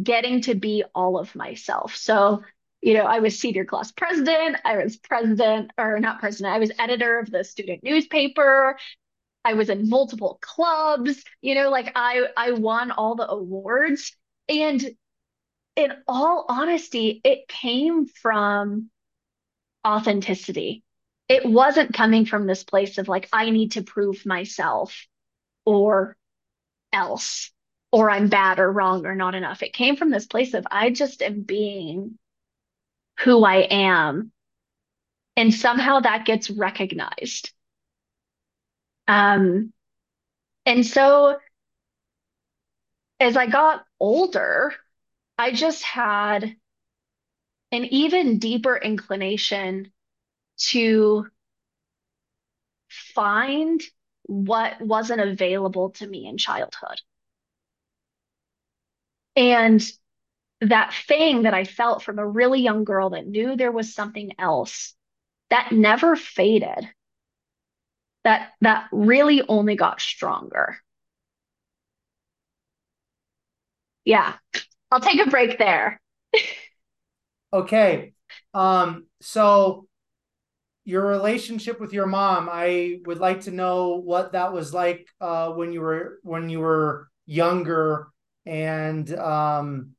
getting 0.01 0.43
to 0.43 0.55
be 0.55 0.85
all 0.95 1.19
of 1.19 1.35
myself. 1.35 1.97
So, 1.97 2.43
you 2.81 2.95
know, 2.95 3.05
I 3.05 3.21
was 3.21 3.39
senior 3.39 3.65
class 3.65 3.93
president, 3.93 4.57
I 4.65 4.83
was 4.83 4.97
president, 4.97 5.71
or 5.79 6.01
not 6.01 6.21
president, 6.21 6.55
I 6.55 6.59
was 6.59 6.73
editor 6.79 7.19
of 7.19 7.31
the 7.31 7.45
student 7.45 7.83
newspaper. 7.85 8.77
I 9.45 9.55
was 9.55 9.71
in 9.71 9.89
multiple 9.89 10.39
clubs, 10.41 11.25
you 11.41 11.55
know, 11.55 11.69
like 11.69 11.93
I 11.97 12.27
I 12.37 12.53
won 12.53 12.93
all 12.93 13.17
the 13.17 13.29
awards. 13.29 14.17
And 14.49 14.85
in 15.75 15.93
all 16.07 16.47
honesty, 16.49 17.21
it 17.25 17.49
came 17.49 18.07
from 18.07 18.91
authenticity. 19.87 20.85
It 21.29 21.45
wasn't 21.45 21.95
coming 21.95 22.27
from 22.27 22.47
this 22.47 22.63
place 22.63 22.99
of 22.99 23.09
like, 23.09 23.29
I 23.33 23.51
need 23.51 23.73
to 23.73 23.83
prove 23.83 24.27
myself 24.27 25.07
or 25.65 26.17
else 26.93 27.51
or 27.93 28.11
I'm 28.11 28.29
bad 28.29 28.59
or 28.59 28.73
wrong 28.73 29.07
or 29.07 29.15
not 29.15 29.35
enough. 29.35 29.63
It 29.63 29.75
came 29.75 29.97
from 29.97 30.11
this 30.11 30.27
place 30.27 30.55
of 30.55 30.67
I 30.71 30.91
just 30.91 31.23
am 31.23 31.43
being 31.43 32.19
who 33.21 33.45
I 33.45 33.67
am. 33.71 34.33
And 35.37 35.53
somehow 35.55 36.01
that 36.01 36.25
gets 36.25 36.51
recognized. 36.51 37.53
Um, 39.07 39.73
and 40.67 40.87
so 40.87 41.39
as 43.21 43.37
I 43.37 43.47
got 43.47 43.85
older, 44.01 44.75
I 45.39 45.53
just 45.53 45.83
had 45.83 46.57
an 47.73 47.85
even 47.87 48.39
deeper 48.39 48.77
inclination 48.77 49.93
to 50.71 51.27
find 52.89 53.81
what 54.25 54.81
wasn't 54.81 55.21
available 55.21 55.91
to 55.91 56.07
me 56.07 56.27
in 56.27 56.39
childhood. 56.39 57.01
And 59.37 59.83
that 60.61 60.95
thing 61.09 61.43
that 61.43 61.55
I 61.55 61.65
felt 61.65 62.03
from 62.03 62.19
a 62.19 62.27
really 62.27 62.61
young 62.61 62.85
girl 62.85 63.11
that 63.11 63.27
knew 63.27 63.57
there 63.57 63.73
was 63.73 63.95
something 63.95 64.33
else 64.39 64.95
that 65.51 65.73
never 65.73 66.17
faded. 66.17 66.89
That 68.25 68.53
that 68.61 68.89
really 68.93 69.43
only 69.49 69.75
got 69.75 70.01
stronger. 70.01 70.79
Yeah. 74.05 74.35
I'll 74.91 75.01
take 75.01 75.25
a 75.25 75.31
break 75.31 75.59
there. 75.59 76.01
okay. 77.53 78.13
Um 78.55 79.07
so 79.21 79.89
your 80.85 81.07
relationship 81.07 81.81
with 81.81 81.93
your 81.93 82.07
mom, 82.07 82.49
I 82.51 83.01
would 83.07 83.19
like 83.19 83.43
to 83.43 83.51
know 83.51 83.97
what 83.97 84.33
that 84.33 84.53
was 84.53 84.73
like 84.75 85.09
uh 85.21 85.51
when 85.51 85.73
you 85.73 85.81
were 85.81 86.21
when 86.23 86.49
you 86.49 86.61
were 86.61 87.09
younger 87.27 88.12
and 88.47 89.15
um 89.19 89.91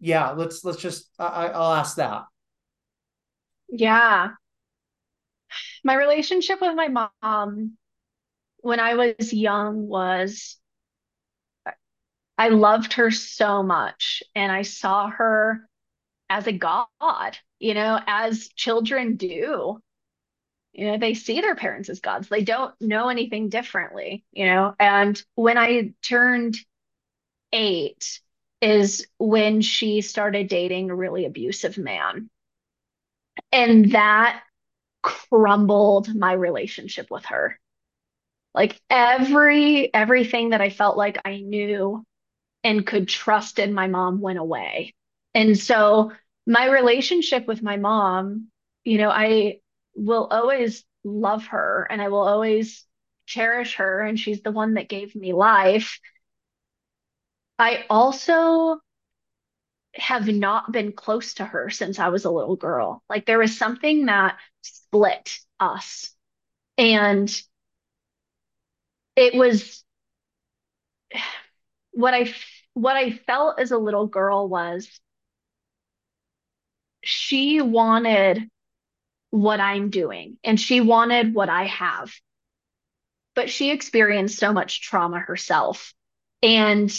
yeah 0.00 0.30
let's 0.30 0.64
let's 0.64 0.80
just 0.80 1.08
I, 1.18 1.48
i'll 1.48 1.72
ask 1.72 1.96
that. 1.96 2.24
Yeah. 3.68 4.30
My 5.84 5.94
relationship 5.94 6.60
with 6.60 6.74
my 6.74 7.10
mom 7.22 7.76
when 8.58 8.80
i 8.80 8.94
was 8.94 9.32
young 9.32 9.88
was 9.88 10.56
i 12.38 12.48
loved 12.48 12.94
her 12.94 13.10
so 13.10 13.62
much 13.62 14.22
and 14.34 14.52
i 14.52 14.62
saw 14.62 15.08
her 15.08 15.68
as 16.30 16.46
a 16.46 16.52
god 16.52 17.36
you 17.58 17.74
know 17.74 17.98
as 18.06 18.48
children 18.56 19.16
do. 19.16 19.80
You 20.72 20.86
know 20.86 20.98
they 20.98 21.14
see 21.14 21.40
their 21.40 21.54
parents 21.54 21.90
as 21.90 22.00
gods. 22.00 22.28
They 22.28 22.42
don't 22.42 22.74
know 22.80 23.08
anything 23.08 23.48
differently 23.48 24.24
you 24.32 24.46
know? 24.46 24.74
And 24.78 25.22
when 25.34 25.58
i 25.58 25.92
turned 26.02 26.56
eight 27.52 28.20
is 28.60 29.06
when 29.18 29.60
she 29.60 30.00
started 30.00 30.48
dating 30.48 30.90
a 30.90 30.94
really 30.94 31.24
abusive 31.24 31.78
man. 31.78 32.30
And 33.50 33.92
that 33.92 34.42
crumbled 35.02 36.14
my 36.14 36.32
relationship 36.32 37.10
with 37.10 37.26
her. 37.26 37.58
Like 38.54 38.80
every 38.90 39.92
everything 39.92 40.50
that 40.50 40.60
I 40.60 40.70
felt 40.70 40.96
like 40.96 41.18
I 41.24 41.38
knew 41.38 42.04
and 42.62 42.86
could 42.86 43.08
trust 43.08 43.58
in 43.58 43.74
my 43.74 43.88
mom 43.88 44.20
went 44.20 44.38
away. 44.38 44.94
And 45.34 45.58
so 45.58 46.12
my 46.46 46.66
relationship 46.68 47.46
with 47.46 47.62
my 47.62 47.76
mom, 47.76 48.48
you 48.84 48.98
know, 48.98 49.10
I 49.10 49.60
will 49.94 50.26
always 50.30 50.84
love 51.04 51.46
her 51.46 51.86
and 51.90 52.00
I 52.00 52.08
will 52.08 52.26
always 52.26 52.84
cherish 53.26 53.76
her 53.76 54.00
and 54.00 54.18
she's 54.18 54.42
the 54.42 54.52
one 54.52 54.74
that 54.74 54.88
gave 54.88 55.14
me 55.14 55.32
life. 55.32 55.98
I 57.58 57.84
also 57.88 58.80
have 59.94 60.26
not 60.26 60.72
been 60.72 60.92
close 60.92 61.34
to 61.34 61.44
her 61.44 61.68
since 61.70 61.98
I 61.98 62.08
was 62.08 62.24
a 62.24 62.30
little 62.30 62.56
girl. 62.56 63.02
Like 63.08 63.26
there 63.26 63.38
was 63.38 63.56
something 63.56 64.06
that 64.06 64.38
split 64.62 65.38
us. 65.60 66.10
And 66.78 67.30
it 69.16 69.34
was 69.34 69.84
what 71.92 72.14
I 72.14 72.32
what 72.74 72.96
I 72.96 73.10
felt 73.10 73.60
as 73.60 73.70
a 73.70 73.78
little 73.78 74.06
girl 74.06 74.48
was 74.48 74.88
she 77.04 77.60
wanted 77.60 78.48
what 79.30 79.60
I'm 79.60 79.90
doing 79.90 80.38
and 80.44 80.58
she 80.58 80.80
wanted 80.80 81.34
what 81.34 81.48
I 81.48 81.64
have. 81.66 82.12
But 83.34 83.50
she 83.50 83.70
experienced 83.70 84.38
so 84.38 84.52
much 84.52 84.82
trauma 84.82 85.18
herself 85.18 85.94
and, 86.42 86.90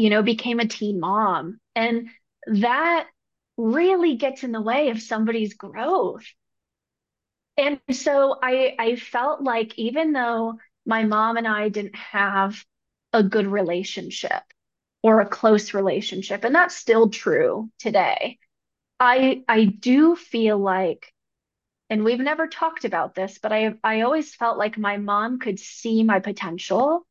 you 0.00 0.10
know, 0.10 0.22
became 0.22 0.60
a 0.60 0.66
teen 0.66 1.00
mom. 1.00 1.60
And 1.74 2.08
that 2.46 3.08
really 3.56 4.16
gets 4.16 4.44
in 4.44 4.52
the 4.52 4.60
way 4.62 4.90
of 4.90 5.02
somebody's 5.02 5.54
growth. 5.54 6.24
And 7.56 7.80
so 7.90 8.38
I 8.42 8.74
I 8.78 8.96
felt 8.96 9.42
like 9.42 9.78
even 9.78 10.12
though 10.12 10.58
my 10.86 11.04
mom 11.04 11.36
and 11.36 11.46
I 11.46 11.68
didn't 11.68 11.96
have 11.96 12.64
a 13.12 13.22
good 13.22 13.46
relationship 13.46 14.42
or 15.02 15.20
a 15.20 15.28
close 15.28 15.74
relationship, 15.74 16.44
and 16.44 16.54
that's 16.54 16.76
still 16.76 17.10
true 17.10 17.70
today. 17.78 18.38
I 19.00 19.44
I 19.48 19.66
do 19.66 20.16
feel 20.16 20.58
like, 20.58 21.12
and 21.90 22.04
we've 22.04 22.20
never 22.20 22.48
talked 22.48 22.84
about 22.86 23.14
this, 23.14 23.38
but 23.38 23.52
I 23.52 23.74
I 23.84 24.02
always 24.02 24.34
felt 24.34 24.58
like 24.58 24.78
my 24.78 24.98
mom 24.98 25.40
could 25.40 25.60
see 25.60 26.04
my 26.04 26.20
potential. 26.20 27.06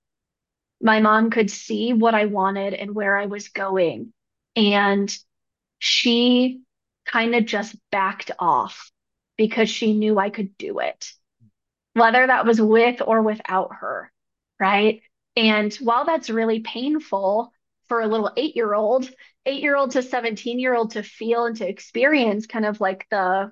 My 0.82 1.00
mom 1.02 1.30
could 1.30 1.52
see 1.52 1.94
what 1.94 2.16
I 2.16 2.26
wanted 2.26 2.74
and 2.74 2.96
where 2.96 3.18
I 3.18 3.26
was 3.26 3.50
going. 3.50 4.14
And 4.56 5.16
she 5.80 6.62
kind 7.06 7.36
of 7.36 7.46
just 7.46 7.76
backed 7.92 8.32
off 8.40 8.92
because 9.38 9.70
she 9.70 9.94
knew 9.94 10.20
I 10.20 10.30
could 10.30 10.58
do 10.58 10.80
it, 10.80 11.12
whether 11.94 12.26
that 12.26 12.46
was 12.46 12.62
with 12.62 13.02
or 13.06 13.22
without 13.22 13.76
her, 13.82 14.12
right? 14.60 15.02
And 15.36 15.74
while 15.76 16.06
that's 16.06 16.30
really 16.30 16.60
painful 16.60 17.54
for 17.88 18.02
a 18.02 18.08
little 18.08 18.32
eight 18.38 18.56
year 18.56 18.74
old, 18.74 19.10
eight 19.46 19.62
year 19.62 19.76
old 19.76 19.92
to 19.92 20.04
17 20.04 20.60
year 20.60 20.76
old 20.76 20.92
to 20.92 21.04
feel 21.04 21.46
and 21.46 21.56
to 21.58 21.68
experience 21.68 22.48
kind 22.48 22.66
of 22.66 22.82
like 22.82 23.08
the 23.10 23.52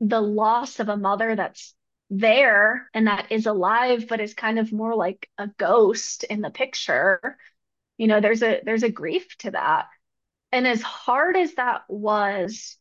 the 0.00 0.20
loss 0.20 0.78
of 0.80 0.88
a 0.88 0.96
mother 0.96 1.34
that's 1.34 1.74
there 2.08 2.88
and 2.94 3.08
that 3.08 3.26
is 3.30 3.46
alive 3.46 4.06
but 4.08 4.20
is 4.20 4.34
kind 4.34 4.58
of 4.58 4.72
more 4.72 4.94
like 4.94 5.28
a 5.38 5.48
ghost 5.58 6.24
in 6.24 6.40
the 6.40 6.50
picture 6.50 7.36
you 7.98 8.06
know 8.06 8.20
there's 8.20 8.42
a 8.42 8.60
there's 8.64 8.84
a 8.84 8.90
grief 8.90 9.36
to 9.38 9.50
that 9.50 9.86
and 10.52 10.66
as 10.66 10.82
hard 10.82 11.36
as 11.36 11.54
that 11.54 11.82
was 11.88 12.76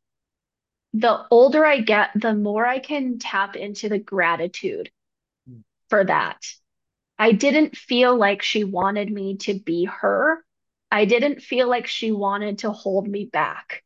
the 0.94 1.26
older 1.32 1.66
i 1.66 1.82
get 1.82 2.12
the 2.16 2.36
more 2.36 2.66
i 2.66 2.78
can 2.78 3.18
tap 3.18 3.56
into 3.56 3.90
the 3.90 4.00
gratitude 4.00 4.92
hmm. 5.48 5.62
for 5.90 6.06
that 6.06 6.40
I 7.18 7.32
didn't 7.32 7.78
feel 7.78 8.16
like 8.16 8.42
she 8.42 8.64
wanted 8.64 9.12
me 9.12 9.38
to 9.38 9.54
be 9.54 9.86
her. 9.86 10.44
I 10.92 11.06
didn't 11.06 11.42
feel 11.42 11.70
like 11.70 11.88
she 11.88 12.12
wanted 12.12 12.60
to 12.60 12.72
hold 12.72 13.08
me 13.08 13.26
back. 13.26 13.84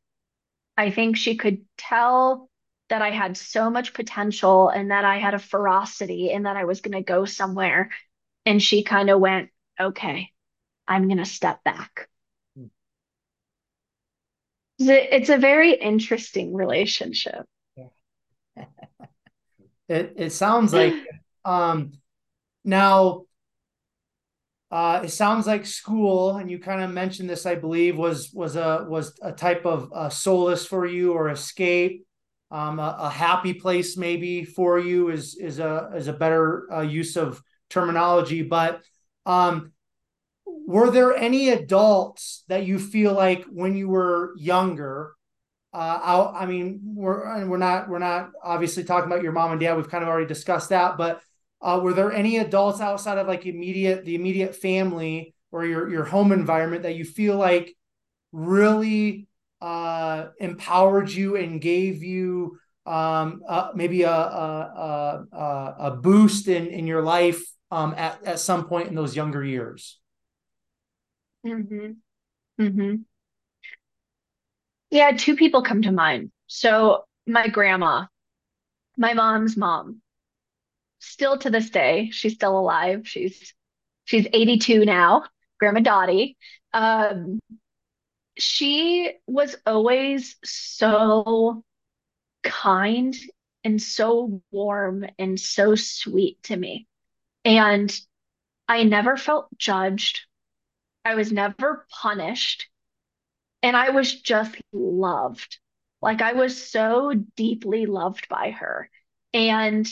I 0.75 0.91
think 0.91 1.17
she 1.17 1.35
could 1.35 1.65
tell 1.77 2.49
that 2.89 3.01
I 3.01 3.11
had 3.11 3.37
so 3.37 3.69
much 3.69 3.93
potential 3.93 4.69
and 4.69 4.91
that 4.91 5.05
I 5.05 5.17
had 5.17 5.33
a 5.33 5.39
ferocity 5.39 6.31
and 6.31 6.45
that 6.45 6.57
I 6.57 6.65
was 6.65 6.81
going 6.81 6.97
to 6.97 7.03
go 7.03 7.25
somewhere. 7.25 7.91
And 8.45 8.61
she 8.61 8.83
kind 8.83 9.09
of 9.09 9.19
went, 9.19 9.49
okay, 9.79 10.29
I'm 10.87 11.07
going 11.07 11.19
to 11.19 11.25
step 11.25 11.63
back. 11.63 12.09
It's 14.79 15.29
a 15.29 15.37
very 15.37 15.73
interesting 15.73 16.53
relationship. 16.53 17.45
it, 19.87 20.13
it 20.17 20.31
sounds 20.31 20.73
like 20.73 20.93
um, 21.45 21.93
now, 22.63 23.23
uh, 24.71 25.01
it 25.03 25.09
sounds 25.09 25.47
like 25.47 25.65
school, 25.65 26.37
and 26.37 26.49
you 26.49 26.59
kind 26.59 26.81
of 26.81 26.91
mentioned 26.91 27.29
this, 27.29 27.45
I 27.45 27.55
believe, 27.55 27.97
was 27.97 28.31
was 28.33 28.55
a 28.55 28.85
was 28.87 29.17
a 29.21 29.31
type 29.31 29.65
of 29.65 29.91
uh, 29.93 30.09
solace 30.09 30.65
for 30.65 30.85
you 30.85 31.13
or 31.13 31.29
escape, 31.29 32.05
um, 32.51 32.79
a, 32.79 32.97
a, 32.99 33.09
happy 33.09 33.53
place 33.53 33.95
maybe 33.95 34.43
for 34.43 34.79
you 34.79 35.09
is 35.09 35.35
is 35.35 35.59
a 35.59 35.91
is 35.95 36.07
a 36.07 36.13
better 36.13 36.71
uh, 36.73 36.81
use 36.81 37.15
of 37.15 37.41
terminology. 37.69 38.41
But 38.41 38.81
um, 39.25 39.71
were 40.45 40.89
there 40.89 41.15
any 41.15 41.49
adults 41.49 42.43
that 42.47 42.65
you 42.65 42.79
feel 42.79 43.13
like 43.13 43.45
when 43.45 43.75
you 43.75 43.87
were 43.87 44.33
younger? 44.37 45.13
Uh, 45.71 45.99
I, 46.01 46.43
I 46.43 46.45
mean, 46.47 46.81
we're 46.95 47.45
we're 47.45 47.57
not 47.57 47.87
we're 47.87 47.99
not 47.99 48.31
obviously 48.43 48.83
talking 48.83 49.11
about 49.11 49.23
your 49.23 49.31
mom 49.31 49.51
and 49.51 49.59
dad. 49.59 49.77
We've 49.77 49.89
kind 49.89 50.03
of 50.03 50.09
already 50.09 50.27
discussed 50.27 50.69
that, 50.69 50.97
but 50.97 51.21
uh, 51.61 51.79
were 51.83 51.93
there 51.93 52.11
any 52.11 52.37
adults 52.37 52.81
outside 52.81 53.19
of 53.19 53.27
like 53.27 53.45
immediate 53.45 54.05
the 54.05 54.15
immediate 54.15 54.55
family 54.55 55.35
or 55.51 55.65
your 55.65 55.89
your 55.89 56.05
home 56.05 56.31
environment 56.31 56.83
that 56.83 56.95
you 56.95 57.05
feel 57.05 57.37
like 57.37 57.75
really 58.31 59.28
uh, 59.61 60.27
empowered 60.39 61.09
you 61.09 61.35
and 61.35 61.61
gave 61.61 62.03
you 62.03 62.57
um, 62.85 63.43
uh, 63.47 63.69
maybe 63.75 64.03
a, 64.03 64.11
a, 64.11 65.25
a, 65.31 65.75
a 65.79 65.91
boost 65.91 66.47
in 66.47 66.67
in 66.67 66.87
your 66.87 67.03
life 67.03 67.41
um, 67.71 67.93
at 67.97 68.23
at 68.23 68.39
some 68.39 68.67
point 68.67 68.87
in 68.87 68.95
those 68.95 69.15
younger 69.15 69.43
years? 69.43 69.99
Mm-hmm. 71.45 71.91
Mm-hmm. 72.61 72.95
Yeah, 74.91 75.11
two 75.11 75.35
people 75.35 75.61
come 75.63 75.83
to 75.83 75.91
mind. 75.91 76.31
So 76.47 77.05
my 77.27 77.47
grandma, 77.47 78.05
my 78.97 79.13
mom's 79.13 79.55
mom, 79.55 80.01
still 80.99 81.37
to 81.37 81.49
this 81.49 81.69
day, 81.69 82.09
she's 82.11 82.33
still 82.33 82.57
alive. 82.57 83.07
She's 83.07 83.53
she's 84.05 84.27
82 84.33 84.85
now, 84.85 85.25
Grandma 85.59 85.81
Dottie. 85.81 86.37
Um, 86.73 87.39
she 88.39 89.13
was 89.27 89.55
always 89.65 90.37
so 90.43 91.63
kind 92.43 93.15
and 93.63 93.81
so 93.81 94.41
warm 94.51 95.05
and 95.17 95.39
so 95.39 95.75
sweet 95.75 96.41
to 96.43 96.55
me. 96.55 96.87
And 97.45 97.93
I 98.67 98.83
never 98.83 99.17
felt 99.17 99.47
judged. 99.57 100.21
I 101.03 101.15
was 101.15 101.31
never 101.31 101.85
punished. 101.89 102.67
And 103.61 103.75
I 103.75 103.89
was 103.89 104.21
just 104.21 104.55
loved. 104.71 105.57
Like 106.01 106.21
I 106.21 106.33
was 106.33 106.69
so 106.69 107.13
deeply 107.35 107.85
loved 107.85 108.29
by 108.29 108.51
her. 108.51 108.89
And 109.33 109.87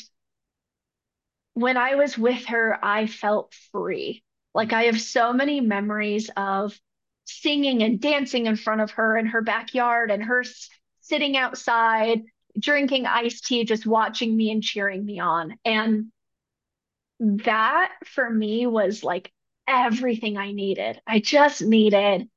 when 1.53 1.75
I 1.75 1.95
was 1.95 2.17
with 2.17 2.45
her, 2.45 2.77
I 2.83 3.07
felt 3.07 3.53
free. 3.71 4.23
Like 4.53 4.73
I 4.73 4.83
have 4.83 5.01
so 5.01 5.33
many 5.33 5.59
memories 5.59 6.29
of 6.37 6.79
singing 7.27 7.83
and 7.83 7.99
dancing 7.99 8.45
in 8.45 8.55
front 8.55 8.81
of 8.81 8.91
her 8.91 9.17
in 9.17 9.27
her 9.27 9.41
backyard 9.41 10.11
and 10.11 10.23
her 10.23 10.43
sitting 11.01 11.37
outside 11.37 12.23
drinking 12.57 13.05
iced 13.05 13.45
tea, 13.45 13.63
just 13.65 13.85
watching 13.85 14.35
me 14.35 14.51
and 14.51 14.63
cheering 14.63 15.05
me 15.05 15.19
on. 15.19 15.57
And 15.63 16.07
that 17.19 17.91
for 18.05 18.29
me 18.29 18.65
was 18.65 19.03
like 19.03 19.31
everything 19.67 20.37
I 20.37 20.51
needed. 20.53 21.01
I 21.05 21.19
just 21.19 21.61
needed 21.61 22.27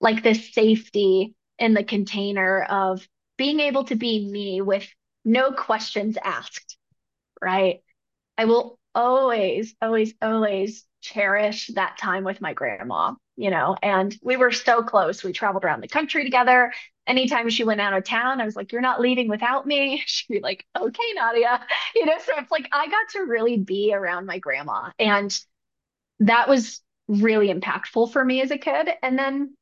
like 0.00 0.22
this 0.22 0.52
safety 0.52 1.34
in 1.58 1.74
the 1.74 1.84
container 1.84 2.62
of 2.62 3.06
being 3.36 3.60
able 3.60 3.84
to 3.84 3.94
be 3.94 4.26
me 4.26 4.60
with 4.60 4.86
no 5.24 5.52
questions 5.52 6.18
asked, 6.22 6.76
right? 7.40 7.82
I 8.36 8.46
will 8.46 8.78
always, 8.94 9.74
always, 9.80 10.14
always 10.20 10.84
cherish 11.00 11.68
that 11.74 11.96
time 11.98 12.24
with 12.24 12.40
my 12.40 12.52
grandma, 12.52 13.14
you 13.36 13.50
know, 13.50 13.76
and 13.82 14.16
we 14.22 14.36
were 14.36 14.52
so 14.52 14.82
close. 14.82 15.24
We 15.24 15.32
traveled 15.32 15.64
around 15.64 15.82
the 15.82 15.88
country 15.88 16.24
together. 16.24 16.72
Anytime 17.06 17.48
she 17.48 17.64
went 17.64 17.80
out 17.80 17.94
of 17.94 18.04
town, 18.04 18.40
I 18.40 18.44
was 18.44 18.56
like, 18.56 18.72
You're 18.72 18.80
not 18.80 19.00
leaving 19.00 19.28
without 19.28 19.66
me. 19.66 20.02
She'd 20.06 20.34
be 20.34 20.40
like, 20.40 20.64
Okay, 20.78 21.12
Nadia. 21.14 21.64
You 21.94 22.06
know, 22.06 22.18
so 22.18 22.32
it's 22.38 22.50
like 22.50 22.68
I 22.72 22.86
got 22.88 23.08
to 23.12 23.20
really 23.20 23.56
be 23.58 23.92
around 23.94 24.26
my 24.26 24.38
grandma. 24.38 24.90
And 24.98 25.38
that 26.20 26.48
was 26.48 26.80
really 27.08 27.52
impactful 27.52 28.12
for 28.12 28.24
me 28.24 28.40
as 28.42 28.50
a 28.50 28.58
kid. 28.58 28.88
And 29.02 29.18
then 29.18 29.54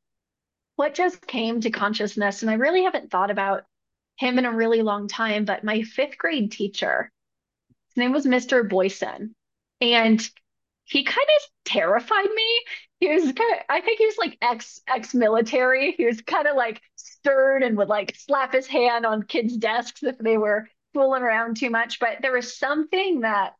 what 0.76 0.94
just 0.94 1.26
came 1.26 1.60
to 1.60 1.70
consciousness, 1.70 2.42
and 2.42 2.50
I 2.50 2.54
really 2.54 2.84
haven't 2.84 3.10
thought 3.10 3.30
about 3.30 3.64
him 4.16 4.38
in 4.38 4.44
a 4.44 4.52
really 4.52 4.82
long 4.82 5.08
time, 5.08 5.44
but 5.44 5.64
my 5.64 5.82
fifth 5.82 6.18
grade 6.18 6.52
teacher, 6.52 7.10
name 7.98 8.12
was 8.12 8.26
Mr. 8.26 8.68
Boyson. 8.68 9.34
And 9.80 10.28
he 10.84 11.04
kind 11.04 11.28
of 11.36 11.50
terrified 11.64 12.30
me. 12.34 12.64
He 13.00 13.08
was 13.08 13.24
kind 13.24 13.54
of, 13.54 13.58
I 13.68 13.80
think 13.80 13.98
he 13.98 14.06
was 14.06 14.18
like 14.18 14.38
ex 14.40 14.80
ex 14.88 15.14
military. 15.14 15.92
He 15.92 16.06
was 16.06 16.20
kind 16.22 16.48
of 16.48 16.56
like 16.56 16.80
stern 16.96 17.62
and 17.62 17.76
would 17.76 17.88
like 17.88 18.16
slap 18.16 18.54
his 18.54 18.66
hand 18.66 19.06
on 19.06 19.22
kids' 19.22 19.56
desks 19.56 20.02
if 20.02 20.18
they 20.18 20.38
were 20.38 20.68
fooling 20.94 21.22
around 21.22 21.58
too 21.58 21.70
much. 21.70 22.00
But 22.00 22.18
there 22.22 22.32
was 22.32 22.56
something 22.56 23.20
that 23.20 23.54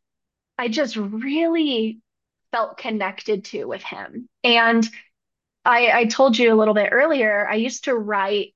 I 0.56 0.68
just 0.68 0.96
really 0.96 2.00
felt 2.50 2.78
connected 2.78 3.44
to 3.46 3.66
with 3.66 3.82
him. 3.82 4.28
And 4.42 4.88
I, 5.64 5.90
I 5.92 6.04
told 6.06 6.38
you 6.38 6.52
a 6.52 6.56
little 6.56 6.74
bit 6.74 6.88
earlier, 6.90 7.46
I 7.48 7.56
used 7.56 7.84
to 7.84 7.94
write 7.94 8.54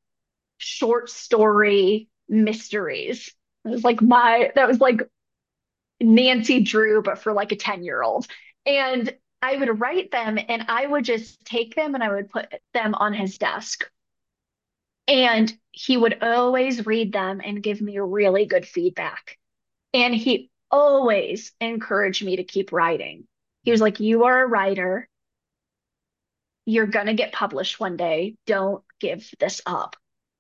short 0.57 1.11
story 1.11 2.09
mysteries. 2.29 3.33
It 3.64 3.68
was 3.68 3.85
like 3.85 4.01
my, 4.01 4.51
that 4.55 4.66
was 4.66 4.81
like 4.81 5.03
Nancy 6.03 6.61
Drew, 6.61 7.03
but 7.03 7.19
for 7.19 7.33
like 7.33 7.53
a 7.53 7.57
10 7.57 7.85
year 7.85 8.03
old. 8.03 8.27
And 8.67 9.15
I 9.41 9.57
would 9.57 9.81
write 9.81 10.11
them 10.11 10.38
and 10.49 10.65
I 10.69 10.87
would 10.87 11.05
just 11.05 11.45
take 11.45 11.75
them 11.75 11.95
and 11.95 12.03
I 12.03 12.12
would 12.15 12.31
put 12.31 12.53
them 12.73 12.95
on 12.95 13.12
his 13.12 13.38
desk. 13.38 13.91
And 15.09 15.53
he 15.73 15.97
would 15.97 16.23
always 16.23 16.87
read 16.87 17.12
them 17.12 17.41
and 17.45 17.62
give 17.62 17.81
me 17.81 17.99
really 17.99 18.47
good 18.47 18.67
feedback. 18.67 19.37
And 19.93 20.15
he 20.15 20.51
always 20.71 21.53
encouraged 21.61 22.25
me 22.25 22.37
to 22.37 22.45
keep 22.45 22.73
writing. 22.73 23.27
He 23.65 23.73
was 23.73 23.81
like, 23.81 23.99
You 23.99 24.25
are 24.25 24.45
a 24.45 24.49
writer. 24.49 25.09
You're 26.65 26.87
going 26.87 27.07
to 27.07 27.15
get 27.15 27.33
published 27.33 27.81
one 27.81 27.97
day. 27.97 28.37
Don't 28.47 28.85
give 29.01 29.29
this 29.41 29.61
up. 29.67 29.97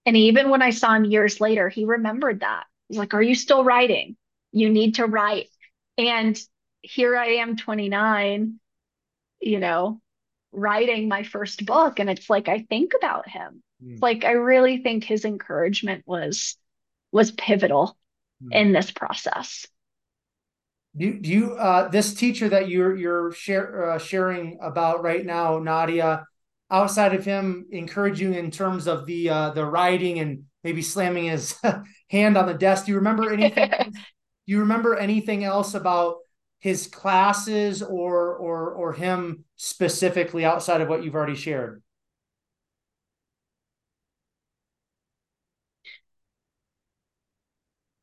And 0.06 0.16
even 0.16 0.48
when 0.48 0.62
I 0.62 0.70
saw 0.70 0.94
him 0.94 1.04
years 1.04 1.40
later, 1.40 1.68
he 1.68 1.84
remembered 1.84 2.40
that. 2.40 2.64
He's 2.88 2.98
like, 2.98 3.14
Are 3.14 3.22
you 3.22 3.34
still 3.34 3.64
writing? 3.64 4.16
You 4.52 4.70
need 4.70 4.96
to 4.96 5.06
write. 5.06 5.48
And 5.98 6.38
here 6.82 7.16
I 7.16 7.36
am, 7.36 7.56
29, 7.56 8.58
you 9.40 9.58
know, 9.58 10.00
writing 10.52 11.08
my 11.08 11.22
first 11.22 11.64
book. 11.64 11.98
And 11.98 12.10
it's 12.10 12.28
like, 12.28 12.48
I 12.48 12.60
think 12.68 12.92
about 12.96 13.28
him. 13.28 13.62
Mm. 13.82 14.00
Like, 14.00 14.24
I 14.24 14.32
really 14.32 14.78
think 14.78 15.04
his 15.04 15.24
encouragement 15.24 16.04
was 16.06 16.56
was 17.10 17.30
pivotal 17.30 17.96
mm. 18.42 18.48
in 18.52 18.72
this 18.72 18.90
process. 18.90 19.66
Do, 20.96 21.18
do 21.18 21.30
you 21.30 21.52
uh, 21.54 21.88
this 21.88 22.14
teacher 22.14 22.48
that 22.50 22.68
you're 22.68 22.94
you're 22.96 23.32
share, 23.32 23.92
uh, 23.92 23.98
sharing 23.98 24.58
about 24.60 25.02
right 25.02 25.24
now, 25.24 25.58
Nadia? 25.58 26.26
Outside 26.70 27.14
of 27.14 27.24
him 27.24 27.66
encouraging 27.70 28.32
in 28.32 28.50
terms 28.50 28.86
of 28.86 29.04
the 29.06 29.28
uh, 29.28 29.50
the 29.50 29.64
writing 29.64 30.18
and 30.18 30.44
maybe 30.64 30.82
slamming 30.82 31.24
his 31.24 31.54
hand 32.10 32.36
on 32.36 32.46
the 32.46 32.54
desk, 32.54 32.86
do 32.86 32.92
you 32.92 32.96
remember 32.96 33.32
anything? 33.32 33.70
do 34.52 34.56
you 34.56 34.60
remember 34.64 34.98
anything 34.98 35.44
else 35.44 35.72
about 35.72 36.18
his 36.58 36.86
classes 36.86 37.82
or 37.82 38.36
or 38.36 38.70
or 38.72 38.92
him 38.92 39.46
specifically 39.56 40.44
outside 40.44 40.82
of 40.82 40.90
what 40.90 41.02
you've 41.02 41.14
already 41.14 41.36
shared? 41.36 41.82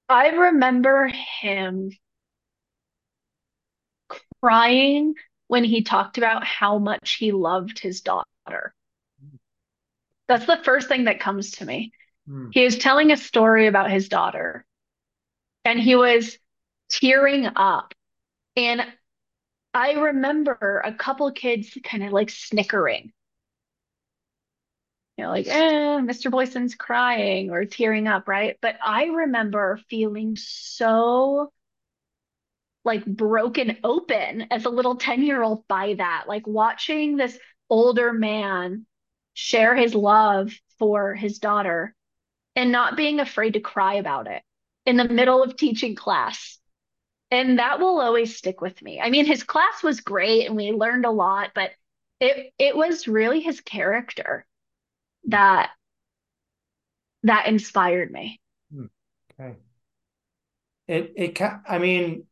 I 0.10 0.30
remember 0.30 1.12
him 1.40 1.92
crying 4.42 5.14
when 5.50 5.64
he 5.64 5.84
talked 5.84 6.18
about 6.18 6.44
how 6.44 6.80
much 6.80 7.18
he 7.20 7.32
loved 7.32 7.78
his 7.78 8.02
daughter. 8.02 8.74
That's 10.28 10.48
the 10.48 10.60
first 10.64 10.88
thing 10.88 11.04
that 11.04 11.20
comes 11.20 11.52
to 11.52 11.66
me. 11.66 11.92
Mm. 12.28 12.50
He 12.52 12.64
was 12.66 12.80
telling 12.80 13.12
a 13.12 13.18
story 13.18 13.68
about 13.68 13.92
his 13.92 14.10
daughter 14.10 14.66
and 15.66 15.80
he 15.80 15.96
was 15.96 16.38
tearing 16.90 17.48
up 17.56 17.94
and 18.56 18.82
I 19.74 19.94
remember 19.94 20.82
a 20.84 20.94
couple 20.94 21.32
kids 21.32 21.78
kind 21.84 22.04
of 22.04 22.12
like 22.12 22.30
snickering. 22.30 23.12
You 25.18 25.26
know, 25.26 25.32
like, 25.32 25.48
eh, 25.48 26.00
Mr. 26.00 26.32
Boyson's 26.32 26.76
crying 26.76 27.52
or 27.52 27.66
tearing 27.66 28.08
up, 28.08 28.28
right? 28.28 28.58
But 28.62 28.78
I 28.84 29.06
remember 29.06 29.80
feeling 29.90 30.36
so 30.38 31.52
like 32.86 33.06
broken 33.06 33.78
open 33.84 34.48
as 34.52 34.66
a 34.66 34.70
little 34.70 34.96
10 34.96 35.22
year 35.24 35.44
old 35.44 35.68
by 35.68 35.94
that, 35.96 36.26
like 36.28 36.48
watching 36.48 37.18
this 37.18 37.38
older 37.70 38.14
man 38.14 38.86
share 39.34 39.76
his 39.76 39.94
love 39.94 40.52
for 40.80 41.14
his 41.14 41.40
daughter 41.40 41.96
and 42.56 42.72
not 42.72 42.98
being 42.98 43.20
afraid 43.20 43.54
to 43.54 43.60
cry 43.60 43.96
about 43.96 44.28
it 44.28 44.42
in 44.90 44.98
the 44.98 45.08
middle 45.08 45.44
of 45.44 45.56
teaching 45.56 45.96
class 45.96 46.60
and 47.32 47.60
that 47.60 47.80
will 47.80 48.02
always 48.02 48.36
stick 48.36 48.60
with 48.60 48.82
me. 48.82 49.00
I 49.00 49.10
mean, 49.10 49.26
his 49.26 49.44
class 49.44 49.84
was 49.84 50.02
great 50.02 50.48
and 50.48 50.56
we 50.56 50.72
learned 50.72 51.06
a 51.06 51.12
lot, 51.12 51.52
but 51.54 51.72
it 52.20 52.54
it 52.58 52.76
was 52.76 53.08
really 53.08 53.40
his 53.40 53.62
character 53.62 54.46
that 55.26 55.70
that 57.24 57.48
inspired 57.48 58.12
me. 58.12 58.40
Hmm. 58.74 58.86
Okay. 59.40 59.58
It 60.88 61.14
it 61.16 61.42
I 61.68 61.78
mean, 61.78 62.26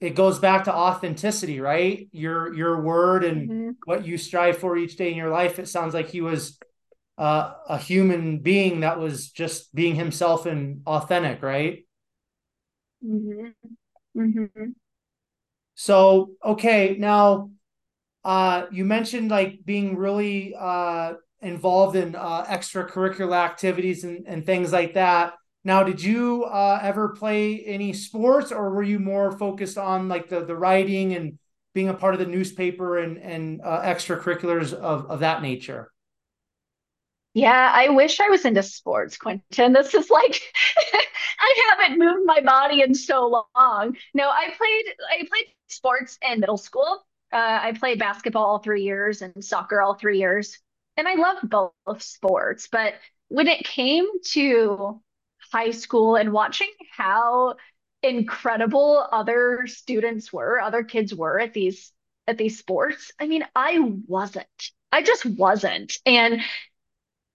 it 0.00 0.14
goes 0.14 0.38
back 0.38 0.64
to 0.64 0.74
authenticity, 0.74 1.60
right? 1.60 2.08
Your 2.12 2.54
your 2.54 2.80
word 2.80 3.24
and 3.24 3.50
mm-hmm. 3.50 3.70
what 3.86 4.06
you 4.06 4.18
strive 4.18 4.58
for 4.58 4.76
each 4.76 4.96
day 4.96 5.10
in 5.10 5.16
your 5.16 5.30
life. 5.30 5.58
It 5.58 5.68
sounds 5.68 5.94
like 5.94 6.08
he 6.10 6.20
was 6.20 6.58
uh, 7.18 7.54
a 7.68 7.78
human 7.78 8.40
being 8.40 8.80
that 8.80 8.98
was 8.98 9.30
just 9.30 9.74
being 9.74 9.94
himself 9.94 10.46
and 10.46 10.82
authentic, 10.86 11.42
right? 11.42 11.86
Mm-hmm. 13.04 14.20
Mm-hmm. 14.20 14.70
So, 15.74 16.30
okay, 16.44 16.96
now 16.98 17.50
uh, 18.24 18.66
you 18.70 18.84
mentioned 18.84 19.30
like 19.30 19.60
being 19.64 19.96
really 19.96 20.54
uh, 20.58 21.14
involved 21.40 21.96
in 21.96 22.14
uh, 22.14 22.44
extracurricular 22.44 23.36
activities 23.36 24.04
and, 24.04 24.26
and 24.26 24.44
things 24.44 24.72
like 24.72 24.94
that. 24.94 25.34
Now, 25.64 25.82
did 25.82 26.02
you 26.02 26.44
uh, 26.44 26.78
ever 26.82 27.10
play 27.10 27.60
any 27.60 27.92
sports, 27.92 28.52
or 28.52 28.70
were 28.70 28.82
you 28.82 28.98
more 28.98 29.36
focused 29.36 29.78
on 29.78 30.08
like 30.08 30.28
the 30.28 30.44
the 30.44 30.56
writing 30.56 31.14
and 31.14 31.38
being 31.74 31.88
a 31.88 31.94
part 31.94 32.14
of 32.14 32.20
the 32.20 32.26
newspaper 32.26 32.98
and 32.98 33.18
and 33.18 33.60
uh, 33.62 33.82
extracurriculars 33.82 34.72
of 34.72 35.10
of 35.10 35.20
that 35.20 35.42
nature? 35.42 35.90
Yeah, 37.36 37.70
I 37.74 37.90
wish 37.90 38.18
I 38.18 38.30
was 38.30 38.46
into 38.46 38.62
sports, 38.62 39.18
Quentin. 39.18 39.74
This 39.74 39.92
is 39.92 40.08
like 40.08 40.40
I 41.38 41.76
haven't 41.78 41.98
moved 41.98 42.22
my 42.24 42.40
body 42.40 42.80
in 42.80 42.94
so 42.94 43.44
long. 43.54 43.94
No, 44.14 44.30
I 44.30 44.54
played 44.56 44.84
I 45.10 45.16
played 45.28 45.44
sports 45.68 46.18
in 46.22 46.40
middle 46.40 46.56
school. 46.56 47.04
Uh, 47.30 47.58
I 47.62 47.72
played 47.78 47.98
basketball 47.98 48.42
all 48.46 48.58
three 48.60 48.84
years 48.84 49.20
and 49.20 49.44
soccer 49.44 49.82
all 49.82 49.92
three 49.96 50.18
years, 50.18 50.58
and 50.96 51.06
I 51.06 51.16
love 51.16 51.36
both 51.42 52.00
sports. 52.02 52.68
But 52.72 52.94
when 53.28 53.48
it 53.48 53.64
came 53.66 54.06
to 54.30 55.02
high 55.52 55.72
school 55.72 56.16
and 56.16 56.32
watching 56.32 56.70
how 56.90 57.56
incredible 58.02 59.06
other 59.12 59.66
students 59.66 60.32
were, 60.32 60.58
other 60.58 60.84
kids 60.84 61.14
were 61.14 61.38
at 61.38 61.52
these 61.52 61.92
at 62.26 62.38
these 62.38 62.58
sports, 62.58 63.12
I 63.20 63.26
mean, 63.26 63.44
I 63.54 63.78
wasn't. 64.08 64.46
I 64.90 65.02
just 65.02 65.26
wasn't. 65.26 65.98
And 66.06 66.40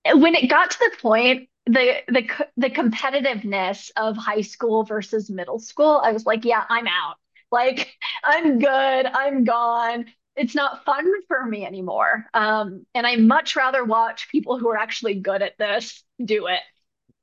when 0.06 0.36
it 0.36 0.50
got 0.50 0.72
to 0.72 0.80
the 0.80 0.98
point 1.02 1.50
the 1.68 1.98
the 2.08 2.28
the 2.58 2.70
competitiveness 2.70 3.92
of 3.96 4.18
high 4.18 4.42
school 4.42 4.84
versus 4.84 5.30
middle 5.30 5.60
school 5.60 6.02
i 6.04 6.12
was 6.12 6.26
like 6.26 6.44
yeah 6.44 6.64
i'm 6.70 6.88
out. 6.88 7.16
Like 7.52 7.94
i'm 8.24 8.60
good. 8.60 9.06
I'm 9.06 9.44
gone. 9.44 10.06
It's 10.36 10.56
not 10.56 10.86
fun 10.86 11.06
for 11.28 11.46
me 11.46 11.66
anymore. 11.66 12.26
Um, 12.34 12.86
and 12.96 13.06
i 13.06 13.16
much 13.16 13.56
rather 13.56 13.84
watch 13.84 14.30
people 14.32 14.58
who 14.58 14.70
are 14.70 14.78
actually 14.78 15.16
good 15.16 15.42
at 15.42 15.58
this 15.58 16.04
do 16.24 16.48
it. 16.48 16.62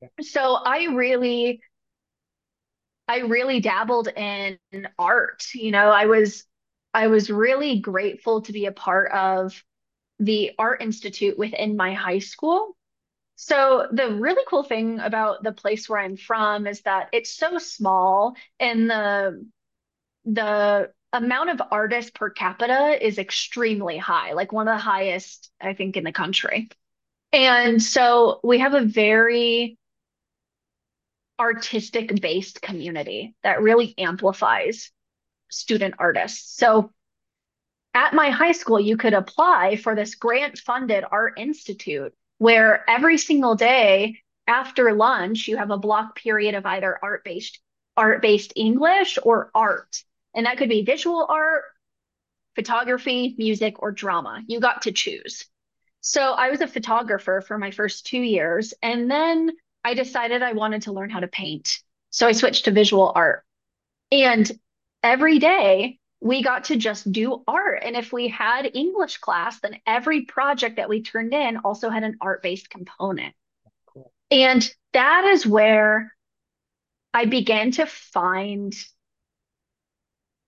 Okay. 0.03 0.13
so 0.23 0.55
i 0.55 0.85
really 0.87 1.61
i 3.09 3.19
really 3.19 3.59
dabbled 3.61 4.09
in 4.09 4.59
art 4.99 5.43
you 5.55 5.73
know? 5.73 5.91
I 5.91 6.07
was 6.07 6.45
i 6.95 7.09
was 7.09 7.31
really 7.31 7.81
grateful 7.81 8.43
to 8.43 8.53
be 8.53 8.67
a 8.67 8.73
part 8.73 9.11
of 9.13 9.63
the 10.21 10.53
art 10.59 10.83
institute 10.83 11.39
within 11.39 11.77
my 11.77 11.95
high 11.95 12.19
school. 12.19 12.77
So 13.41 13.87
the 13.93 14.11
really 14.11 14.43
cool 14.49 14.65
thing 14.65 14.99
about 14.99 15.45
the 15.45 15.53
place 15.53 15.89
where 15.89 16.01
I'm 16.01 16.17
from 16.17 16.67
is 16.67 16.81
that 16.81 17.09
it's 17.13 17.31
so 17.31 17.59
small 17.59 18.35
and 18.59 18.91
the 18.91 19.47
the 20.25 20.91
amount 21.13 21.51
of 21.51 21.63
artists 21.71 22.11
per 22.11 22.31
capita 22.31 22.99
is 23.01 23.17
extremely 23.17 23.97
high, 23.97 24.33
like 24.33 24.53
one 24.53 24.67
of 24.67 24.75
the 24.75 24.83
highest, 24.83 25.53
I 25.61 25.75
think, 25.75 25.97
in 25.97 26.03
the 26.03 26.11
country. 26.11 26.69
And 27.33 27.81
so 27.81 28.41
we 28.43 28.59
have 28.59 28.75
a 28.75 28.85
very 28.85 29.79
artistic 31.39 32.21
based 32.21 32.61
community 32.61 33.37
that 33.45 33.63
really 33.63 33.95
amplifies 33.99 34.91
student 35.49 35.95
artists. 36.01 36.57
So 36.57 36.91
at 37.95 38.15
my 38.15 38.31
high 38.31 38.51
school, 38.51 38.81
you 38.81 38.97
could 38.97 39.15
apply 39.15 39.77
for 39.77 39.95
this 39.95 40.17
grant 40.17 40.59
funded 40.59 41.05
art 41.09 41.35
institute 41.39 42.13
where 42.39 42.89
every 42.89 43.19
single 43.19 43.55
day 43.55 44.19
after 44.47 44.93
lunch, 44.93 45.47
you 45.47 45.57
have 45.57 45.71
a 45.71 45.79
block 45.79 46.17
period 46.17 46.55
of 46.55 46.65
either 46.65 46.99
art 47.03 47.25
based 47.25 47.61
art 47.97 48.23
based 48.23 48.53
English 48.57 49.19
or 49.23 49.51
art. 49.55 50.03
And 50.35 50.47
that 50.47 50.57
could 50.57 50.69
be 50.69 50.83
visual 50.83 51.27
art, 51.29 51.65
photography, 52.55 53.35
music, 53.39 53.83
or 53.83 53.93
drama. 53.93 54.43
You 54.47 54.61
got 54.61 54.83
to 54.83 54.93
choose. 54.93 55.47
So 56.01 56.23
I 56.23 56.51
was 56.51 56.61
a 56.61 56.69
photographer 56.69 57.43
for 57.47 57.59
my 57.59 57.73
first 57.73 58.07
two 58.07 58.21
years. 58.21 58.73
And 58.83 59.11
then 59.11 59.51
I 59.85 59.95
decided 59.95 60.43
I 60.43 60.53
wanted 60.53 60.83
to 60.83 60.93
learn 60.93 61.11
how 61.11 61.21
to 61.21 61.29
paint. 61.29 61.81
So 62.11 62.27
I 62.27 62.33
switched 62.33 62.65
to 62.67 62.71
visual 62.71 63.13
art. 63.15 63.45
And 64.13 64.51
every 65.03 65.39
day 65.39 65.98
we 66.21 66.43
got 66.43 66.65
to 66.65 66.77
just 66.77 67.11
do 67.11 67.43
art. 67.47 67.83
And 67.85 67.97
if 67.97 68.13
we 68.13 68.29
had 68.29 68.71
English 68.75 69.19
class, 69.19 69.61
then 69.61 69.79
every 69.87 70.23
project 70.23 70.77
that 70.77 70.89
we 70.89 71.03
turned 71.03 71.33
in 71.33 71.59
also 71.59 71.91
had 71.91 72.03
an 72.03 72.17
art 72.21 72.43
based 72.43 72.71
component. 72.71 73.35
Cool. 73.87 74.13
And 74.31 74.69
that 74.93 75.25
is 75.25 75.47
where 75.47 76.13
I 77.15 77.27
began 77.27 77.71
to 77.73 77.87
find 77.87 78.75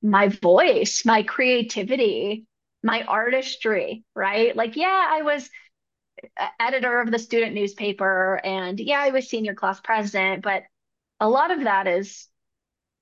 my 0.02 0.28
voice, 0.28 1.04
my 1.04 1.22
creativity, 1.22 2.46
my 2.82 3.02
artistry, 3.02 4.04
right? 4.14 4.56
Like, 4.56 4.76
yeah, 4.76 5.08
I 5.10 5.22
was 5.22 5.48
editor 6.58 7.00
of 7.00 7.10
the 7.10 7.18
student 7.18 7.54
newspaper 7.54 8.40
and 8.44 8.78
yeah, 8.78 9.00
I 9.00 9.10
was 9.10 9.28
senior 9.28 9.54
class 9.54 9.80
president, 9.80 10.42
but 10.42 10.64
a 11.18 11.28
lot 11.28 11.50
of 11.50 11.64
that 11.64 11.86
is, 11.86 12.26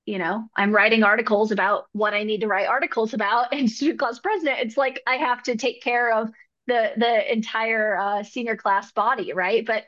you 0.08 0.18
know, 0.18 0.48
I'm 0.56 0.72
writing 0.72 1.02
articles 1.02 1.52
about 1.52 1.84
what 1.92 2.14
I 2.14 2.22
need 2.22 2.40
to 2.40 2.46
write 2.46 2.66
articles 2.66 3.12
about 3.12 3.52
and 3.52 3.70
student 3.70 3.98
class 3.98 4.18
president. 4.18 4.60
It's 4.60 4.76
like 4.76 5.02
I 5.06 5.16
have 5.16 5.42
to 5.44 5.56
take 5.56 5.82
care 5.82 6.12
of 6.14 6.30
the 6.66 6.92
the 6.96 7.32
entire 7.32 7.98
uh, 7.98 8.22
senior 8.22 8.56
class 8.56 8.90
body, 8.92 9.34
right? 9.34 9.66
But 9.66 9.84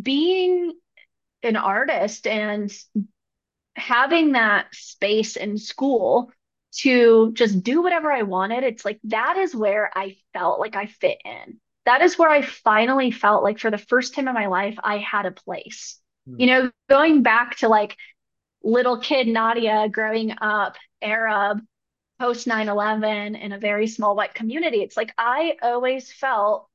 being 0.00 0.74
an 1.42 1.56
artist 1.56 2.28
and 2.28 2.72
having 3.74 4.32
that 4.32 4.66
space 4.72 5.34
in 5.34 5.58
school 5.58 6.30
to 6.76 7.32
just 7.32 7.60
do 7.64 7.82
whatever 7.82 8.12
I 8.12 8.22
wanted, 8.22 8.62
it's 8.62 8.84
like 8.84 9.00
that 9.04 9.36
is 9.36 9.54
where 9.54 9.90
I 9.96 10.16
felt 10.32 10.60
like 10.60 10.76
I 10.76 10.86
fit 10.86 11.18
in. 11.24 11.58
That 11.86 12.02
is 12.02 12.16
where 12.16 12.30
I 12.30 12.42
finally 12.42 13.10
felt 13.10 13.42
like 13.42 13.58
for 13.58 13.70
the 13.72 13.78
first 13.78 14.14
time 14.14 14.28
in 14.28 14.34
my 14.34 14.46
life, 14.46 14.76
I 14.84 14.98
had 14.98 15.26
a 15.26 15.32
place. 15.32 15.98
Mm. 16.28 16.40
You 16.40 16.46
know, 16.46 16.70
going 16.88 17.22
back 17.22 17.56
to 17.56 17.68
like 17.68 17.96
little 18.62 18.98
kid 18.98 19.28
Nadia 19.28 19.88
growing 19.88 20.32
up 20.40 20.76
Arab 21.00 21.60
post 22.18 22.46
9 22.46 22.68
11 22.68 23.34
in 23.34 23.52
a 23.52 23.58
very 23.58 23.86
small 23.86 24.14
white 24.14 24.34
community, 24.34 24.82
it's 24.82 24.96
like 24.96 25.12
I 25.18 25.56
always 25.62 26.12
felt 26.12 26.68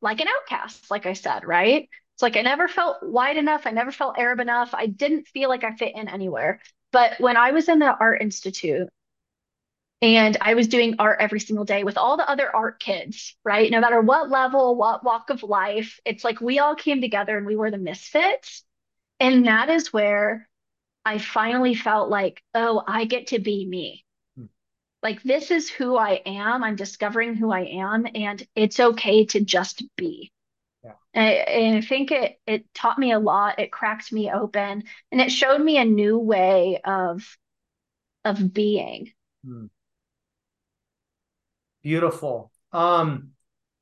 like 0.00 0.20
an 0.20 0.28
outcast, 0.28 0.90
like 0.90 1.06
I 1.06 1.14
said, 1.14 1.44
right? 1.44 1.88
It's 2.14 2.22
like 2.22 2.36
I 2.36 2.42
never 2.42 2.68
felt 2.68 3.02
white 3.02 3.36
enough. 3.36 3.66
I 3.66 3.70
never 3.70 3.92
felt 3.92 4.18
Arab 4.18 4.40
enough. 4.40 4.70
I 4.72 4.86
didn't 4.86 5.28
feel 5.28 5.48
like 5.48 5.64
I 5.64 5.74
fit 5.74 5.94
in 5.94 6.08
anywhere. 6.08 6.60
But 6.92 7.20
when 7.20 7.36
I 7.36 7.52
was 7.52 7.68
in 7.68 7.78
the 7.78 7.96
art 7.96 8.20
institute 8.20 8.88
and 10.00 10.36
I 10.40 10.54
was 10.54 10.68
doing 10.68 10.96
art 10.98 11.18
every 11.20 11.40
single 11.40 11.64
day 11.64 11.84
with 11.84 11.96
all 11.98 12.16
the 12.16 12.28
other 12.28 12.54
art 12.54 12.80
kids, 12.80 13.36
right? 13.44 13.70
No 13.70 13.80
matter 13.80 14.00
what 14.00 14.30
level, 14.30 14.76
what 14.76 15.04
walk 15.04 15.30
of 15.30 15.42
life, 15.42 16.00
it's 16.04 16.24
like 16.24 16.40
we 16.40 16.58
all 16.58 16.74
came 16.74 17.00
together 17.00 17.36
and 17.36 17.46
we 17.46 17.56
were 17.56 17.70
the 17.70 17.78
misfits. 17.78 18.64
And 19.20 19.46
that 19.46 19.68
is 19.70 19.92
where 19.92 20.47
I 21.08 21.16
finally 21.16 21.74
felt 21.74 22.10
like, 22.10 22.42
oh, 22.52 22.82
I 22.86 23.06
get 23.06 23.28
to 23.28 23.38
be 23.38 23.64
me. 23.64 24.04
Hmm. 24.36 24.44
Like, 25.02 25.22
this 25.22 25.50
is 25.50 25.70
who 25.70 25.96
I 25.96 26.20
am. 26.26 26.62
I'm 26.62 26.76
discovering 26.76 27.34
who 27.34 27.50
I 27.50 27.60
am, 27.60 28.06
and 28.14 28.46
it's 28.54 28.78
okay 28.78 29.24
to 29.24 29.40
just 29.40 29.82
be. 29.96 30.30
Yeah. 30.84 30.92
And, 31.14 31.78
I 31.78 31.80
think 31.80 32.10
it 32.10 32.38
it 32.46 32.74
taught 32.74 32.98
me 32.98 33.12
a 33.12 33.18
lot. 33.18 33.58
It 33.58 33.72
cracked 33.72 34.12
me 34.12 34.30
open, 34.30 34.84
and 35.10 35.20
it 35.22 35.32
showed 35.32 35.62
me 35.62 35.78
a 35.78 35.84
new 35.86 36.18
way 36.18 36.78
of 36.84 37.38
of 38.26 38.52
being. 38.52 39.10
Hmm. 39.46 39.66
Beautiful. 41.82 42.52
Um, 42.70 43.30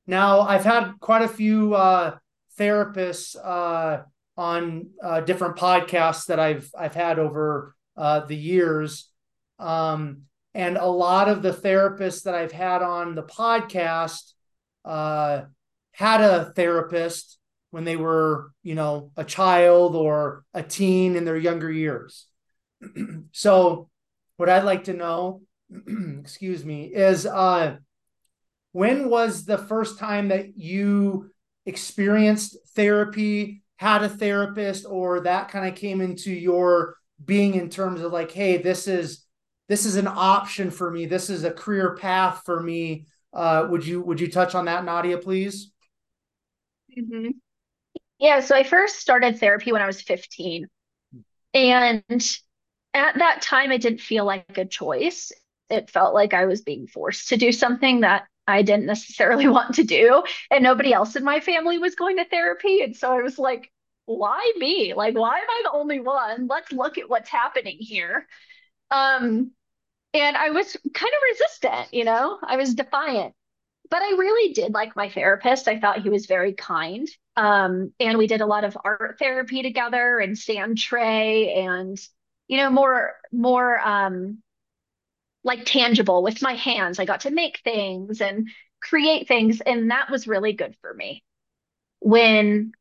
now 0.05 0.39
I've 0.39 0.63
had 0.63 0.93
quite 1.01 1.23
a 1.23 1.27
few 1.27 1.75
uh, 1.75 2.19
therapists 2.57 3.35
uh, 3.35 4.03
on 4.37 4.91
uh, 5.03 5.21
different 5.21 5.57
podcasts 5.57 6.27
that 6.27 6.39
I've 6.39 6.69
I've 6.77 6.93
had 6.93 7.19
over 7.19 7.75
uh, 7.95 8.21
the 8.21 8.35
years, 8.35 9.09
um, 9.59 10.23
and 10.53 10.77
a 10.77 10.85
lot 10.85 11.27
of 11.29 11.41
the 11.41 11.51
therapists 11.51 12.23
that 12.23 12.35
I've 12.35 12.51
had 12.51 12.81
on 12.81 13.15
the 13.15 13.23
podcast 13.23 14.33
uh, 14.85 15.41
had 15.91 16.21
a 16.21 16.53
therapist 16.55 17.37
when 17.71 17.83
they 17.83 17.95
were, 17.95 18.51
you 18.63 18.75
know, 18.75 19.11
a 19.17 19.23
child 19.23 19.95
or 19.95 20.43
a 20.53 20.63
teen 20.63 21.15
in 21.15 21.25
their 21.25 21.37
younger 21.37 21.71
years. 21.71 22.27
so, 23.31 23.89
what 24.37 24.49
I'd 24.49 24.63
like 24.63 24.85
to 24.85 24.93
know, 24.93 25.41
excuse 26.19 26.63
me, 26.63 26.85
is 26.85 27.25
uh, 27.25 27.77
when 28.71 29.09
was 29.09 29.45
the 29.45 29.57
first 29.57 29.97
time 29.97 30.29
that 30.29 30.57
you 30.57 31.31
experienced 31.65 32.57
therapy, 32.75 33.63
had 33.77 34.03
a 34.03 34.09
therapist, 34.09 34.85
or 34.87 35.21
that 35.21 35.49
kind 35.49 35.67
of 35.67 35.75
came 35.75 36.01
into 36.01 36.31
your 36.31 36.95
being 37.23 37.55
in 37.55 37.69
terms 37.69 38.01
of 38.01 38.11
like, 38.11 38.31
hey, 38.31 38.57
this 38.57 38.87
is 38.87 39.25
this 39.67 39.85
is 39.85 39.95
an 39.95 40.07
option 40.07 40.71
for 40.71 40.91
me. 40.91 41.05
This 41.05 41.29
is 41.29 41.43
a 41.43 41.51
career 41.51 41.95
path 41.95 42.41
for 42.45 42.61
me. 42.61 43.07
Uh, 43.33 43.67
would 43.69 43.85
you 43.85 44.01
would 44.01 44.19
you 44.19 44.29
touch 44.29 44.55
on 44.55 44.65
that, 44.65 44.85
Nadia, 44.85 45.17
please? 45.17 45.71
Mm-hmm. 46.97 47.31
Yeah, 48.19 48.39
so 48.39 48.55
I 48.55 48.63
first 48.63 48.99
started 48.99 49.39
therapy 49.39 49.71
when 49.71 49.81
I 49.81 49.87
was 49.87 50.01
15. 50.01 50.67
And 51.53 52.03
at 52.93 53.17
that 53.17 53.41
time, 53.41 53.71
it 53.71 53.81
didn't 53.81 54.01
feel 54.01 54.25
like 54.25 54.57
a 54.57 54.65
choice. 54.65 55.31
It 55.69 55.89
felt 55.89 56.13
like 56.13 56.33
I 56.33 56.45
was 56.45 56.61
being 56.61 56.87
forced 56.87 57.29
to 57.29 57.37
do 57.37 57.51
something 57.51 58.01
that 58.01 58.25
I 58.47 58.61
didn't 58.61 58.85
necessarily 58.85 59.47
want 59.57 59.75
to 59.75 59.83
do. 59.83 60.23
And 60.51 60.63
nobody 60.63 60.93
else 60.93 61.15
in 61.15 61.23
my 61.23 61.39
family 61.39 61.77
was 61.77 61.95
going 61.95 62.17
to 62.17 62.25
therapy. 62.25 62.81
And 62.81 62.95
so 62.95 63.11
I 63.11 63.21
was 63.21 63.37
like, 63.37 63.71
why 64.05 64.53
me? 64.57 64.93
Like, 64.93 65.15
why 65.15 65.37
am 65.37 65.49
I 65.49 65.61
the 65.65 65.77
only 65.77 65.99
one? 65.99 66.47
Let's 66.47 66.71
look 66.71 66.97
at 66.97 67.09
what's 67.09 67.29
happening 67.29 67.77
here. 67.79 68.25
Um, 68.89 69.51
and 70.13 70.37
I 70.37 70.51
was 70.51 70.77
kind 70.93 71.11
of 71.13 71.21
resistant, 71.31 71.93
you 71.93 72.05
know, 72.05 72.39
I 72.41 72.55
was 72.55 72.73
defiant 72.73 73.33
but 73.89 74.01
I 74.01 74.09
really 74.17 74.53
did 74.53 74.73
like 74.73 74.95
my 74.95 75.09
therapist. 75.09 75.67
I 75.67 75.79
thought 75.79 76.01
he 76.01 76.09
was 76.09 76.25
very 76.25 76.53
kind. 76.53 77.07
Um, 77.35 77.93
and 77.99 78.17
we 78.17 78.27
did 78.27 78.41
a 78.41 78.45
lot 78.45 78.63
of 78.63 78.77
art 78.83 79.17
therapy 79.19 79.61
together 79.61 80.19
and 80.19 80.37
sand 80.37 80.77
tray 80.77 81.53
and, 81.53 81.97
you 82.47 82.57
know, 82.57 82.69
more, 82.69 83.13
more, 83.31 83.79
um, 83.79 84.39
like 85.47 85.65
tangible 85.65 86.21
with 86.21 86.41
my 86.43 86.53
hands. 86.53 86.99
I 86.99 87.05
got 87.05 87.21
to 87.21 87.31
make 87.31 87.61
things 87.63 88.21
and 88.21 88.49
create 88.81 89.27
things. 89.27 89.61
And 89.61 89.89
that 89.89 90.11
was 90.11 90.27
really 90.27 90.53
good 90.53 90.75
for 90.81 90.93
me. 90.93 91.23
When 91.99 92.73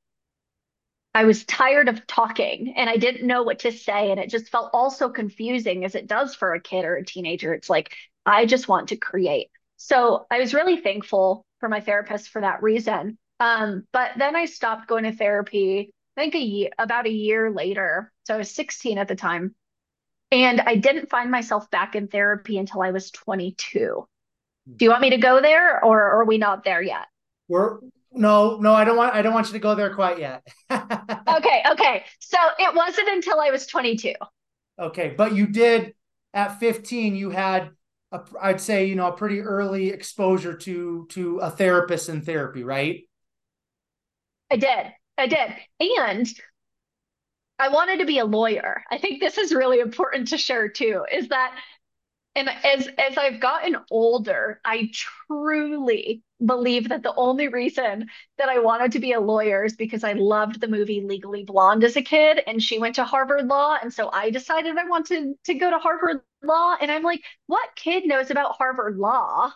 I 1.15 1.25
was 1.25 1.47
tired 1.47 1.89
of 1.89 2.07
talking 2.07 2.75
and 2.77 2.91
I 2.91 2.99
didn't 2.99 3.27
know 3.27 3.43
what 3.43 3.61
to 3.61 3.73
say. 3.73 4.11
And 4.11 4.21
it 4.21 4.29
just 4.29 4.51
felt 4.51 4.69
all 4.75 4.91
so 4.91 5.09
confusing 5.09 5.87
as 5.87 5.95
it 5.95 6.07
does 6.07 6.35
for 6.35 6.53
a 6.53 6.61
kid 6.61 6.85
or 6.85 6.97
a 6.97 7.05
teenager. 7.07 7.55
It's 7.55 7.71
like, 7.71 7.95
I 8.27 8.45
just 8.45 8.69
want 8.69 8.91
to 8.91 8.97
create. 8.97 9.49
So 9.79 10.27
I 10.31 10.41
was 10.41 10.53
really 10.53 10.77
thankful 10.77 11.47
for 11.61 11.71
my 11.71 11.81
therapist 11.81 12.29
for 12.29 12.43
that 12.43 12.63
reason. 12.63 13.17
Um, 13.41 13.87
but 13.93 14.11
then 14.19 14.37
I 14.37 14.45
stopped 14.45 14.89
going 14.89 15.05
to 15.05 15.13
therapy, 15.13 15.91
I 16.17 16.21
think 16.21 16.35
a 16.35 16.39
year, 16.39 16.71
about 16.79 17.07
a 17.07 17.11
year 17.11 17.51
later. 17.51 18.13
So 18.25 18.35
I 18.35 18.39
was 18.39 18.51
16 18.55 18.99
at 18.99 19.09
the 19.09 19.17
time. 19.17 19.55
And 20.31 20.61
I 20.61 20.77
didn't 20.77 21.09
find 21.09 21.31
myself 21.31 21.71
back 21.71 21.95
in 21.95 22.09
therapy 22.09 22.59
until 22.59 22.83
I 22.83 22.91
was 22.91 23.11
22. 23.11 24.07
Hmm. 24.67 24.73
Do 24.77 24.85
you 24.85 24.91
want 24.91 25.03
me 25.03 25.11
to 25.11 25.19
go 25.19 25.41
there 25.41 25.85
or, 25.85 26.03
are 26.03 26.25
we 26.25 26.39
not 26.39 26.65
there 26.65 26.83
yet? 26.83 27.07
We're 27.49 27.79
no, 28.13 28.57
no, 28.57 28.73
I 28.73 28.85
don't 28.85 28.97
want 28.97 29.15
I 29.15 29.21
don't 29.21 29.35
want 29.35 29.49
you 29.49 29.53
to 29.53 29.59
go 29.59 29.75
there 29.75 29.95
quite 29.95 30.19
yet. 30.19 30.43
okay, 30.71 31.63
okay. 31.71 32.05
So 32.19 32.39
it 32.59 32.75
wasn't 32.75 33.09
until 33.11 33.41
I 33.41 33.51
was 33.51 33.67
22. 33.67 34.15
Okay, 34.79 35.15
but 35.17 35.35
you 35.35 35.47
did 35.47 35.95
at 36.33 36.59
15 36.59 37.15
you 37.15 37.31
had 37.31 37.71
a, 38.13 38.21
I'd 38.41 38.61
say 38.61 38.87
you 38.87 38.95
know 38.95 39.09
a 39.09 39.13
pretty 39.13 39.41
early 39.41 39.91
exposure 39.91 40.55
to 40.55 41.07
to 41.11 41.39
a 41.39 41.51
therapist 41.51 42.09
and 42.09 42.25
therapy, 42.25 42.65
right? 42.65 43.03
I 44.51 44.57
did. 44.57 44.93
I 45.19 45.27
did. 45.27 45.55
And 45.81 46.29
I 47.59 47.69
wanted 47.69 48.01
to 48.01 48.07
be 48.07 48.19
a 48.19 48.25
lawyer. 48.25 48.85
I 48.91 48.99
think 48.99 49.21
this 49.21 49.39
is 49.39 49.55
really 49.55 49.81
important 49.81 50.29
to 50.29 50.39
share 50.39 50.69
too 50.69 51.05
is 51.11 51.29
that 51.29 51.59
and 52.35 52.51
as 52.65 52.89
as 52.99 53.17
I've 53.17 53.41
gotten 53.41 53.77
older, 53.91 54.61
I 54.65 54.91
truly 54.93 56.23
believe 56.45 56.91
that 56.91 57.03
the 57.03 57.15
only 57.17 57.49
reason 57.49 58.11
that 58.39 58.51
I 58.51 58.59
wanted 58.59 58.93
to 58.93 58.99
be 59.01 59.13
a 59.13 59.21
lawyer 59.21 59.65
is 59.65 59.75
because 59.77 60.05
I 60.05 60.13
loved 60.13 60.61
the 60.61 60.69
movie 60.69 61.01
Legally 61.01 61.45
Blonde 61.45 61.83
as 61.85 61.97
a 61.97 62.03
kid 62.03 62.43
and 62.47 62.63
she 62.63 62.79
went 62.79 62.97
to 62.97 63.05
Harvard 63.05 63.47
Law 63.47 63.79
and 63.81 63.93
so 63.93 64.11
I 64.13 64.31
decided 64.31 64.77
I 64.77 64.85
wanted 64.87 65.35
to 65.45 65.55
go 65.55 65.71
to 65.71 65.79
Harvard 65.79 66.21
Law 66.43 66.77
and 66.81 66.91
I'm 66.91 67.03
like 67.03 67.23
what 67.47 67.75
kid 67.77 68.07
knows 68.07 68.31
about 68.31 68.57
Harvard 68.57 68.99
Law 68.99 69.51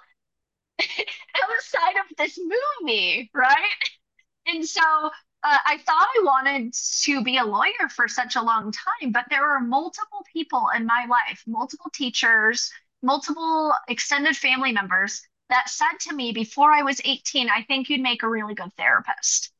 outside 0.81 1.97
of 1.97 2.17
this 2.17 2.39
movie 2.39 3.31
right 3.35 3.91
and 4.47 4.67
so 4.67 5.11
uh, 5.43 5.59
I 5.67 5.79
thought 5.79 6.07
I 6.17 6.23
wanted 6.25 6.75
to 7.03 7.23
be 7.23 7.39
a 7.39 7.45
lawyer 7.45 7.89
for 7.95 8.09
such 8.09 8.37
a 8.37 8.43
long 8.43 8.73
time 8.73 9.13
but 9.13 9.25
there 9.31 9.43
were 9.43 9.61
multiple 9.61 10.25
people 10.33 10.69
in 10.77 10.87
my 10.87 11.07
life 11.09 11.43
multiple 11.47 11.91
teachers 11.93 12.71
multiple 13.03 13.73
extended 13.89 14.37
family 14.37 14.73
members 14.73 15.23
that 15.51 15.69
said 15.69 15.99
to 16.01 16.15
me 16.15 16.33
before 16.33 16.73
I 16.73 16.83
was 16.83 17.01
18, 17.05 17.51
I 17.51 17.63
think 17.65 17.91
you'd 17.91 18.01
make 18.01 18.23
a 18.23 18.29
really 18.29 18.55
good 18.55 18.73
therapist. 18.77 19.53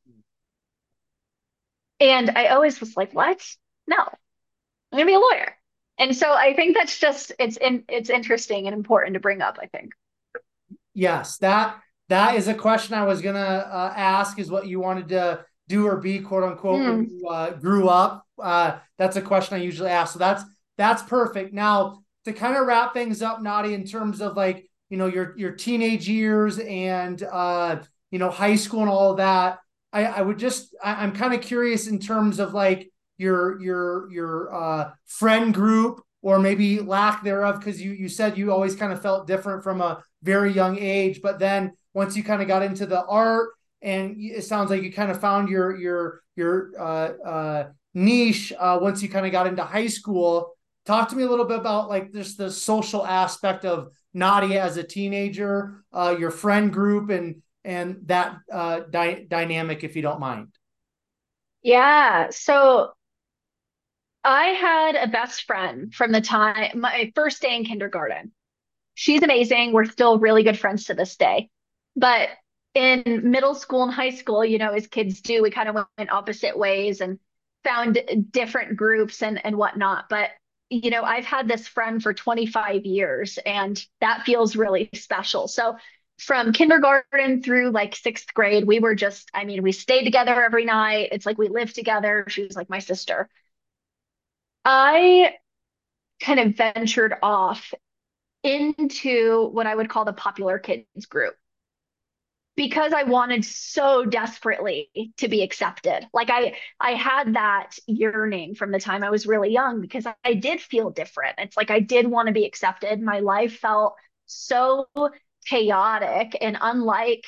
And 1.99 2.31
I 2.31 2.47
always 2.47 2.79
was 2.79 2.97
like, 2.97 3.13
what? 3.13 3.45
No, 3.85 3.97
I'm 3.97 4.09
gonna 4.91 5.05
be 5.05 5.13
a 5.13 5.19
lawyer. 5.19 5.55
And 5.99 6.15
so 6.15 6.33
I 6.33 6.55
think 6.55 6.75
that's 6.75 6.97
just 6.97 7.31
it's 7.37 7.57
in 7.57 7.83
it's 7.87 8.09
interesting 8.09 8.65
and 8.65 8.73
important 8.73 9.13
to 9.13 9.19
bring 9.19 9.41
up, 9.41 9.59
I 9.61 9.67
think. 9.67 9.91
Yes, 10.93 11.37
that 11.39 11.79
that 12.09 12.35
is 12.35 12.47
a 12.47 12.55
question 12.55 12.95
I 12.95 13.05
was 13.05 13.21
gonna 13.21 13.39
uh, 13.39 13.93
ask 13.95 14.39
is 14.39 14.49
what 14.49 14.65
you 14.65 14.79
wanted 14.79 15.09
to 15.09 15.45
do 15.67 15.87
or 15.87 15.97
be 15.97 16.19
quote 16.19 16.43
unquote 16.43 16.81
mm. 16.81 17.07
you 17.09 17.27
uh, 17.27 17.51
grew 17.51 17.87
up. 17.87 18.25
Uh, 18.41 18.77
that's 18.97 19.15
a 19.15 19.21
question 19.21 19.55
I 19.55 19.61
usually 19.61 19.89
ask. 19.89 20.13
So 20.13 20.19
that's 20.19 20.43
that's 20.77 21.03
perfect. 21.03 21.53
Now 21.53 22.03
to 22.25 22.33
kind 22.33 22.55
of 22.55 22.67
wrap 22.67 22.93
things 22.93 23.21
up, 23.21 23.41
Nadia, 23.41 23.75
in 23.75 23.85
terms 23.85 24.21
of 24.21 24.35
like 24.35 24.69
you 24.89 24.97
know 24.97 25.07
your 25.07 25.33
your 25.37 25.51
teenage 25.51 26.07
years 26.07 26.59
and 26.59 27.21
uh, 27.23 27.81
you 28.11 28.19
know 28.19 28.29
high 28.29 28.55
school 28.55 28.81
and 28.81 28.89
all 28.89 29.11
of 29.11 29.17
that. 29.17 29.59
I, 29.93 30.05
I 30.05 30.21
would 30.21 30.39
just 30.39 30.75
I, 30.83 31.03
am 31.03 31.11
kind 31.11 31.33
of 31.33 31.41
curious 31.41 31.87
in 31.87 31.99
terms 31.99 32.39
of 32.39 32.53
like 32.53 32.91
your 33.17 33.61
your 33.61 34.11
your 34.11 34.53
uh, 34.53 34.91
friend 35.05 35.53
group 35.53 36.01
or 36.21 36.39
maybe 36.39 36.79
lack 36.79 37.23
thereof 37.23 37.59
because 37.59 37.81
you 37.81 37.91
you 37.91 38.09
said 38.09 38.37
you 38.37 38.51
always 38.51 38.75
kind 38.75 38.93
of 38.93 39.01
felt 39.01 39.27
different 39.27 39.63
from 39.63 39.81
a 39.81 40.03
very 40.23 40.51
young 40.51 40.77
age, 40.77 41.21
but 41.21 41.39
then 41.39 41.73
once 41.93 42.15
you 42.15 42.23
kind 42.23 42.41
of 42.41 42.47
got 42.47 42.63
into 42.63 42.85
the 42.85 43.03
art 43.05 43.49
and 43.81 44.15
it 44.19 44.43
sounds 44.43 44.69
like 44.69 44.83
you 44.83 44.91
kind 44.91 45.11
of 45.11 45.19
found 45.19 45.49
your 45.49 45.75
your 45.77 46.21
your 46.35 46.71
uh, 46.79 47.09
uh, 47.25 47.69
niche 47.93 48.53
uh, 48.57 48.79
once 48.81 49.01
you 49.01 49.09
kind 49.09 49.25
of 49.25 49.31
got 49.31 49.47
into 49.47 49.63
high 49.63 49.87
school. 49.87 50.55
Talk 50.85 51.09
to 51.09 51.15
me 51.15 51.23
a 51.23 51.29
little 51.29 51.45
bit 51.45 51.59
about 51.59 51.89
like 51.89 52.11
just 52.11 52.37
the 52.37 52.49
social 52.49 53.05
aspect 53.05 53.65
of 53.65 53.89
Nadia 54.13 54.63
as 54.63 54.77
a 54.77 54.83
teenager, 54.83 55.83
uh, 55.93 56.15
your 56.17 56.31
friend 56.31 56.71
group, 56.73 57.09
and 57.09 57.41
and 57.63 57.97
that 58.05 58.37
uh, 58.51 58.81
dy- 58.89 59.25
dynamic, 59.27 59.83
if 59.83 59.95
you 59.95 60.01
don't 60.01 60.19
mind. 60.19 60.47
Yeah. 61.61 62.29
So 62.31 62.93
I 64.23 64.47
had 64.47 64.95
a 64.95 65.07
best 65.07 65.43
friend 65.43 65.93
from 65.93 66.11
the 66.11 66.21
time 66.21 66.79
my 66.79 67.11
first 67.15 67.41
day 67.41 67.55
in 67.55 67.65
kindergarten. 67.65 68.31
She's 68.93 69.23
amazing. 69.23 69.71
We're 69.71 69.85
still 69.85 70.19
really 70.19 70.43
good 70.43 70.59
friends 70.59 70.85
to 70.85 70.93
this 70.93 71.15
day. 71.15 71.49
But 71.95 72.29
in 72.73 73.31
middle 73.31 73.55
school 73.55 73.83
and 73.83 73.91
high 73.91 74.11
school, 74.11 74.45
you 74.45 74.57
know, 74.57 74.71
as 74.73 74.87
kids 74.87 75.21
do, 75.21 75.41
we 75.41 75.51
kind 75.51 75.69
of 75.69 75.75
went 75.97 76.11
opposite 76.11 76.57
ways 76.57 77.01
and 77.01 77.19
found 77.63 77.99
different 78.31 78.77
groups 78.77 79.21
and 79.21 79.43
and 79.45 79.57
whatnot. 79.57 80.09
But 80.09 80.29
you 80.69 80.89
know, 80.89 81.03
I've 81.03 81.25
had 81.25 81.47
this 81.47 81.67
friend 81.67 82.01
for 82.01 82.13
25 82.13 82.85
years 82.85 83.37
and 83.45 83.83
that 83.99 84.23
feels 84.23 84.55
really 84.55 84.89
special. 84.93 85.47
So 85.47 85.77
from 86.19 86.53
kindergarten 86.53 87.41
through 87.43 87.71
like 87.71 87.95
sixth 87.95 88.33
grade, 88.33 88.65
we 88.65 88.79
were 88.79 88.95
just, 88.95 89.29
I 89.33 89.43
mean, 89.43 89.63
we 89.63 89.71
stayed 89.71 90.03
together 90.03 90.41
every 90.43 90.65
night. 90.65 91.09
It's 91.11 91.25
like 91.25 91.37
we 91.37 91.49
lived 91.49 91.75
together. 91.75 92.25
She 92.29 92.43
was 92.43 92.55
like 92.55 92.69
my 92.69 92.79
sister. 92.79 93.27
I 94.65 95.35
kind 96.21 96.39
of 96.39 96.55
ventured 96.57 97.15
off 97.23 97.73
into 98.43 99.49
what 99.49 99.67
I 99.67 99.75
would 99.75 99.89
call 99.89 100.05
the 100.05 100.13
popular 100.13 100.59
kids 100.59 101.07
group 101.07 101.37
because 102.55 102.93
I 102.93 103.03
wanted 103.03 103.45
so 103.45 104.05
desperately 104.05 104.89
to 105.17 105.27
be 105.27 105.41
accepted. 105.41 106.07
Like 106.13 106.29
I 106.29 106.57
I 106.79 106.91
had 106.91 107.35
that 107.35 107.71
yearning 107.87 108.55
from 108.55 108.71
the 108.71 108.79
time 108.79 109.03
I 109.03 109.09
was 109.09 109.25
really 109.25 109.51
young 109.51 109.81
because 109.81 110.05
I 110.23 110.33
did 110.33 110.61
feel 110.61 110.89
different. 110.89 111.35
It's 111.39 111.57
like 111.57 111.71
I 111.71 111.79
did 111.79 112.07
want 112.07 112.27
to 112.27 112.33
be 112.33 112.45
accepted. 112.45 113.01
My 113.01 113.19
life 113.19 113.57
felt 113.59 113.95
so 114.25 114.87
chaotic 115.45 116.37
and 116.39 116.57
unlike 116.61 117.23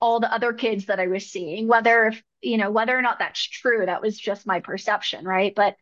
all 0.00 0.20
the 0.20 0.32
other 0.32 0.52
kids 0.52 0.86
that 0.86 1.00
I 1.00 1.06
was 1.06 1.30
seeing, 1.30 1.68
whether 1.68 2.12
you 2.42 2.58
know, 2.58 2.70
whether 2.70 2.96
or 2.96 3.02
not 3.02 3.18
that's 3.18 3.42
true, 3.42 3.86
that 3.86 4.02
was 4.02 4.18
just 4.18 4.46
my 4.46 4.60
perception, 4.60 5.24
right? 5.24 5.54
But 5.54 5.76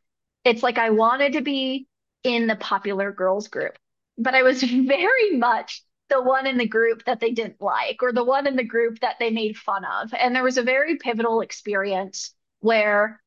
it's 0.44 0.62
like 0.62 0.78
I 0.78 0.90
wanted 0.90 1.34
to 1.34 1.40
be 1.40 1.86
in 2.22 2.46
the 2.46 2.56
popular 2.56 3.12
girls 3.12 3.48
group. 3.48 3.76
But 4.16 4.34
I 4.34 4.42
was 4.42 4.62
very 4.62 5.36
much 5.36 5.82
the 6.10 6.22
one 6.22 6.46
in 6.46 6.58
the 6.58 6.68
group 6.68 7.04
that 7.04 7.20
they 7.20 7.30
didn't 7.30 7.60
like 7.60 8.02
or 8.02 8.12
the 8.12 8.24
one 8.24 8.46
in 8.46 8.56
the 8.56 8.64
group 8.64 9.00
that 9.00 9.16
they 9.18 9.30
made 9.30 9.56
fun 9.56 9.84
of. 9.84 10.12
And 10.14 10.34
there 10.34 10.42
was 10.42 10.58
a 10.58 10.62
very 10.62 10.96
pivotal 10.96 11.40
experience 11.40 12.34
where 12.60 13.20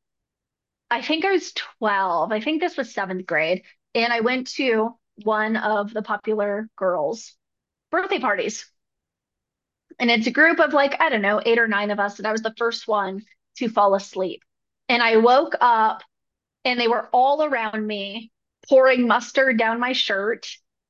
I 0.89 1.01
think 1.01 1.25
I 1.25 1.31
was 1.31 1.53
12. 1.79 2.31
I 2.31 2.39
think 2.39 2.61
this 2.61 2.77
was 2.77 2.93
seventh 2.93 3.25
grade. 3.25 3.63
And 3.95 4.13
I 4.13 4.21
went 4.21 4.47
to 4.51 4.95
one 5.23 5.57
of 5.57 5.93
the 5.93 6.01
popular 6.01 6.69
girls' 6.75 7.35
birthday 7.91 8.19
parties. 8.19 8.69
And 9.99 10.11
it's 10.11 10.27
a 10.27 10.31
group 10.31 10.59
of 10.59 10.73
like, 10.73 11.01
I 11.01 11.09
don't 11.09 11.21
know, 11.21 11.41
eight 11.43 11.59
or 11.59 11.67
nine 11.67 11.89
of 11.91 11.99
us. 11.99 12.19
And 12.19 12.27
I 12.27 12.31
was 12.31 12.43
the 12.43 12.53
first 12.57 12.87
one 12.87 13.23
to 13.57 13.69
fall 13.69 13.95
asleep. 13.95 14.43
And 14.87 15.01
I 15.01 15.17
woke 15.17 15.55
up 15.59 16.03
and 16.63 16.79
they 16.79 16.87
were 16.87 17.09
all 17.11 17.43
around 17.43 17.85
me, 17.85 18.31
pouring 18.69 19.07
mustard 19.07 19.57
down 19.57 19.79
my 19.79 19.93
shirt 19.93 20.47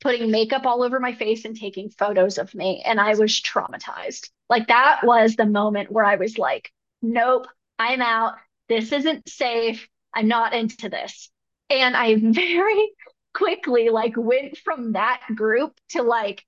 putting 0.07 0.31
makeup 0.31 0.65
all 0.65 0.83
over 0.83 1.01
my 1.01 1.13
face 1.13 1.43
and 1.43 1.59
taking 1.59 1.89
photos 1.89 2.37
of 2.37 2.55
me. 2.55 2.81
And 2.85 2.97
I 2.97 3.13
was 3.15 3.41
traumatized. 3.41 4.29
Like 4.49 4.69
that 4.69 5.01
was 5.03 5.35
the 5.35 5.45
moment 5.45 5.91
where 5.91 6.05
I 6.05 6.15
was 6.15 6.37
like, 6.37 6.71
nope, 7.01 7.45
I'm 7.77 8.01
out. 8.01 8.35
This 8.69 8.93
isn't 8.93 9.27
safe. 9.27 9.85
I'm 10.13 10.29
not 10.29 10.53
into 10.53 10.87
this. 10.87 11.29
And 11.69 11.93
I 11.93 12.15
very 12.21 12.89
quickly 13.33 13.89
like 13.89 14.13
went 14.15 14.57
from 14.59 14.93
that 14.93 15.19
group 15.35 15.73
to 15.89 16.03
like 16.03 16.41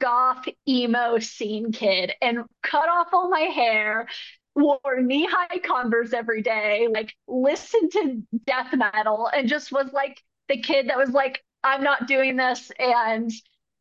goth 0.00 0.48
emo 0.68 1.20
scene 1.20 1.70
kid 1.70 2.10
and 2.20 2.38
cut 2.64 2.88
off 2.88 3.10
all 3.12 3.30
my 3.30 3.42
hair 3.42 4.08
wore 4.56 5.00
knee-high 5.00 5.58
converse 5.58 6.12
every 6.12 6.42
day 6.42 6.88
like 6.92 7.14
listened 7.28 7.92
to 7.92 8.22
death 8.44 8.72
metal 8.72 9.28
and 9.32 9.48
just 9.48 9.70
was 9.70 9.92
like 9.92 10.20
the 10.48 10.60
kid 10.60 10.88
that 10.88 10.98
was 10.98 11.10
like 11.10 11.42
I'm 11.64 11.82
not 11.82 12.06
doing 12.06 12.36
this 12.36 12.70
and 12.78 13.30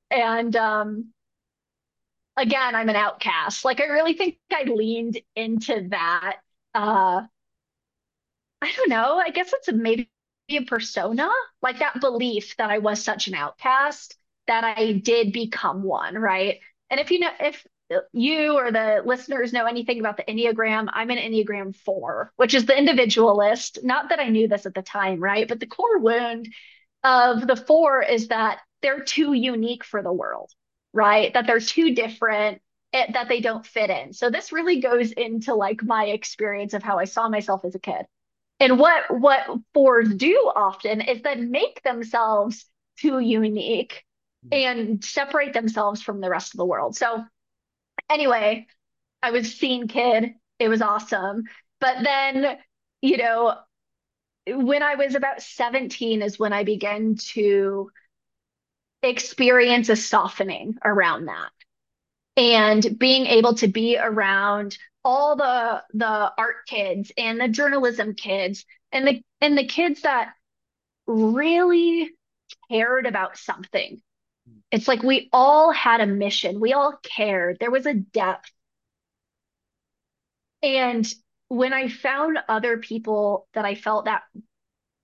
and 0.09 0.55
um 0.55 1.13
again 2.37 2.75
I'm 2.75 2.89
an 2.89 2.95
outcast. 2.95 3.65
Like 3.65 3.81
I 3.81 3.85
really 3.85 4.13
think 4.13 4.37
I 4.51 4.63
leaned 4.63 5.19
into 5.35 5.87
that 5.89 6.37
uh 6.73 7.21
I 8.61 8.71
don't 8.77 8.89
know, 8.89 9.17
I 9.17 9.29
guess 9.29 9.51
it's 9.53 9.67
a, 9.67 9.73
maybe 9.73 10.09
a 10.49 10.61
persona, 10.61 11.29
like 11.61 11.79
that 11.79 11.99
belief 11.99 12.55
that 12.57 12.69
I 12.69 12.77
was 12.79 13.03
such 13.03 13.27
an 13.27 13.35
outcast 13.35 14.15
that 14.47 14.63
I 14.63 14.93
did 14.93 15.33
become 15.33 15.83
one, 15.83 16.15
right? 16.15 16.59
And 16.89 16.99
if 16.99 17.11
you 17.11 17.19
know 17.19 17.31
if 17.39 17.65
you 18.13 18.53
or 18.53 18.71
the 18.71 19.01
listeners 19.05 19.53
know 19.53 19.65
anything 19.65 19.99
about 19.99 20.17
the 20.17 20.23
Enneagram, 20.23 20.89
I'm 20.93 21.09
an 21.09 21.17
Enneagram 21.17 21.75
4, 21.75 22.31
which 22.37 22.53
is 22.53 22.65
the 22.65 22.77
individualist. 22.77 23.79
Not 23.83 24.09
that 24.09 24.19
I 24.19 24.29
knew 24.29 24.47
this 24.47 24.65
at 24.65 24.73
the 24.73 24.81
time, 24.81 25.19
right? 25.19 25.47
But 25.47 25.59
the 25.59 25.67
core 25.67 25.99
wound 25.99 26.47
of 27.03 27.47
the 27.47 27.55
four 27.55 28.01
is 28.01 28.29
that 28.29 28.59
they're 28.81 29.03
too 29.03 29.33
unique 29.33 29.83
for 29.83 30.01
the 30.01 30.11
world, 30.11 30.51
right? 30.93 31.33
That 31.33 31.47
they're 31.47 31.59
too 31.59 31.95
different, 31.95 32.61
it, 32.91 33.13
that 33.13 33.27
they 33.29 33.39
don't 33.39 33.65
fit 33.65 33.89
in. 33.89 34.13
So 34.13 34.29
this 34.29 34.51
really 34.51 34.79
goes 34.79 35.11
into 35.11 35.55
like 35.55 35.83
my 35.83 36.05
experience 36.05 36.73
of 36.73 36.83
how 36.83 36.99
I 36.99 37.05
saw 37.05 37.29
myself 37.29 37.65
as 37.65 37.75
a 37.75 37.79
kid. 37.79 38.05
And 38.59 38.79
what 38.79 39.03
what 39.09 39.45
fours 39.73 40.13
do 40.13 40.51
often 40.55 41.01
is 41.01 41.21
then 41.21 41.51
make 41.51 41.81
themselves 41.83 42.65
too 42.97 43.19
unique 43.19 44.03
hmm. 44.43 44.49
and 44.53 45.03
separate 45.03 45.53
themselves 45.53 46.01
from 46.01 46.21
the 46.21 46.29
rest 46.29 46.53
of 46.53 46.57
the 46.57 46.65
world. 46.65 46.95
So 46.95 47.23
anyway, 48.09 48.67
I 49.21 49.31
was 49.31 49.53
scene 49.53 49.87
kid. 49.87 50.35
It 50.59 50.69
was 50.69 50.81
awesome. 50.81 51.43
But 51.81 52.03
then, 52.03 52.57
you 53.01 53.17
know, 53.17 53.55
when 54.47 54.83
I 54.83 54.95
was 54.95 55.15
about 55.15 55.41
17 55.41 56.21
is 56.21 56.39
when 56.39 56.53
I 56.53 56.63
began 56.63 57.15
to 57.33 57.91
experience 59.01 59.89
a 59.89 59.95
softening 59.95 60.77
around 60.83 61.25
that. 61.25 61.51
And 62.35 62.97
being 62.97 63.27
able 63.27 63.55
to 63.55 63.67
be 63.67 63.97
around 63.97 64.77
all 65.03 65.35
the 65.35 65.83
the 65.93 66.31
art 66.37 66.65
kids 66.67 67.11
and 67.17 67.39
the 67.39 67.47
journalism 67.49 68.15
kids 68.15 68.65
and 68.91 69.05
the 69.07 69.21
and 69.41 69.57
the 69.57 69.65
kids 69.67 70.01
that 70.01 70.33
really 71.07 72.11
cared 72.71 73.05
about 73.07 73.37
something 73.37 74.01
It's 74.71 74.87
like 74.87 75.03
we 75.03 75.29
all 75.33 75.71
had 75.71 76.01
a 76.01 76.07
mission. 76.07 76.59
We 76.59 76.73
all 76.73 76.97
cared. 77.03 77.57
There 77.59 77.71
was 77.71 77.85
a 77.85 77.93
depth. 77.93 78.51
And 80.61 81.05
when 81.47 81.73
I 81.73 81.87
found 81.87 82.39
other 82.47 82.77
people 82.77 83.47
that 83.53 83.65
I 83.65 83.75
felt 83.75 84.05
that 84.05 84.23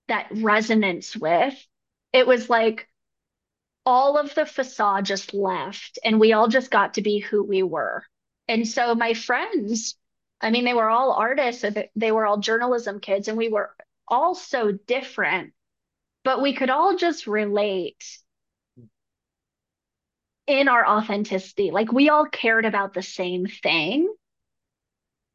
that 0.08 0.28
resonance 0.32 1.16
with, 1.16 1.54
it 2.12 2.26
was 2.26 2.50
like 2.50 2.88
all 3.86 4.18
of 4.18 4.34
the 4.34 4.44
facade 4.44 5.04
just 5.04 5.32
left 5.32 5.98
and 6.04 6.20
we 6.20 6.32
all 6.32 6.48
just 6.48 6.70
got 6.70 6.94
to 6.94 7.02
be 7.02 7.18
who 7.18 7.42
we 7.42 7.62
were. 7.62 8.04
And 8.48 8.66
so 8.66 8.94
my 8.94 9.14
friends, 9.14 9.96
I 10.40 10.50
mean, 10.50 10.64
they 10.64 10.74
were 10.74 10.88
all 10.88 11.12
artists, 11.12 11.64
they 11.94 12.12
were 12.12 12.26
all 12.26 12.38
journalism 12.38 12.98
kids, 13.00 13.28
and 13.28 13.38
we 13.38 13.48
were 13.48 13.70
all 14.08 14.34
so 14.34 14.72
different, 14.72 15.52
but 16.24 16.42
we 16.42 16.54
could 16.54 16.70
all 16.70 16.96
just 16.96 17.26
relate 17.26 18.04
in 20.46 20.68
our 20.68 20.84
authenticity. 20.84 21.70
Like 21.70 21.92
we 21.92 22.08
all 22.08 22.26
cared 22.26 22.64
about 22.64 22.92
the 22.92 23.02
same 23.02 23.46
thing. 23.46 24.12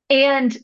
And 0.10 0.56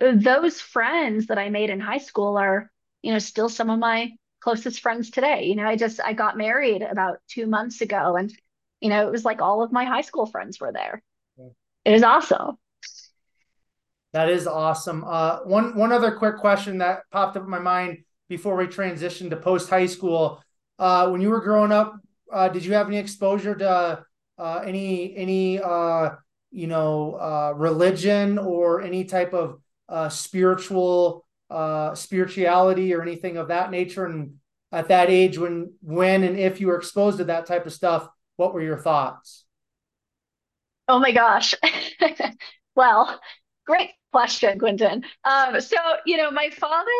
those 0.00 0.60
friends 0.60 1.26
that 1.26 1.38
I 1.38 1.50
made 1.50 1.70
in 1.70 1.80
high 1.80 1.98
school 1.98 2.36
are, 2.36 2.70
you 3.02 3.12
know, 3.12 3.18
still 3.18 3.48
some 3.48 3.70
of 3.70 3.78
my 3.78 4.12
closest 4.40 4.80
friends 4.80 5.10
today. 5.10 5.44
You 5.44 5.56
know, 5.56 5.66
I 5.66 5.76
just 5.76 6.00
I 6.00 6.12
got 6.12 6.36
married 6.36 6.82
about 6.82 7.18
two 7.28 7.46
months 7.46 7.80
ago 7.80 8.16
and 8.16 8.32
you 8.80 8.88
know, 8.88 9.06
it 9.06 9.12
was 9.12 9.24
like 9.24 9.42
all 9.42 9.62
of 9.62 9.72
my 9.72 9.84
high 9.84 10.00
school 10.00 10.24
friends 10.24 10.58
were 10.58 10.72
there. 10.72 11.02
Yeah. 11.38 11.48
It 11.84 11.92
was 11.92 12.02
awesome. 12.02 12.56
That 14.12 14.28
is 14.28 14.46
awesome. 14.46 15.04
Uh, 15.06 15.40
one 15.40 15.76
one 15.76 15.92
other 15.92 16.12
quick 16.12 16.38
question 16.38 16.78
that 16.78 17.02
popped 17.12 17.36
up 17.36 17.44
in 17.44 17.50
my 17.50 17.58
mind 17.58 17.98
before 18.28 18.56
we 18.56 18.66
transitioned 18.66 19.30
to 19.30 19.36
post 19.36 19.70
high 19.70 19.86
school. 19.86 20.42
Uh, 20.78 21.08
when 21.10 21.20
you 21.20 21.28
were 21.28 21.40
growing 21.40 21.72
up, 21.72 21.94
uh, 22.32 22.48
did 22.48 22.64
you 22.64 22.72
have 22.72 22.88
any 22.88 22.96
exposure 22.96 23.54
to 23.54 24.04
uh, 24.38 24.62
any 24.64 25.14
any 25.16 25.60
uh, 25.60 26.10
you 26.50 26.66
know 26.66 27.14
uh, 27.14 27.52
religion 27.56 28.38
or 28.38 28.80
any 28.80 29.04
type 29.04 29.32
of 29.32 29.60
uh, 29.90 30.08
spiritual 30.08 31.26
uh, 31.50 31.94
spirituality 31.94 32.94
or 32.94 33.02
anything 33.02 33.36
of 33.36 33.48
that 33.48 33.70
nature? 33.70 34.06
And 34.06 34.36
at 34.72 34.88
that 34.88 35.10
age, 35.10 35.36
when 35.36 35.74
when 35.82 36.22
and 36.22 36.38
if 36.38 36.60
you 36.60 36.68
were 36.68 36.76
exposed 36.76 37.18
to 37.18 37.24
that 37.24 37.46
type 37.46 37.66
of 37.66 37.72
stuff, 37.72 38.08
what 38.36 38.54
were 38.54 38.62
your 38.62 38.78
thoughts? 38.78 39.44
Oh 40.88 40.98
my 40.98 41.12
gosh. 41.12 41.54
well, 42.74 43.20
great 43.66 43.90
question, 44.12 44.58
Quentin. 44.58 45.04
Um, 45.24 45.60
so 45.60 45.76
you 46.06 46.16
know, 46.16 46.30
my 46.30 46.50
father 46.50 46.90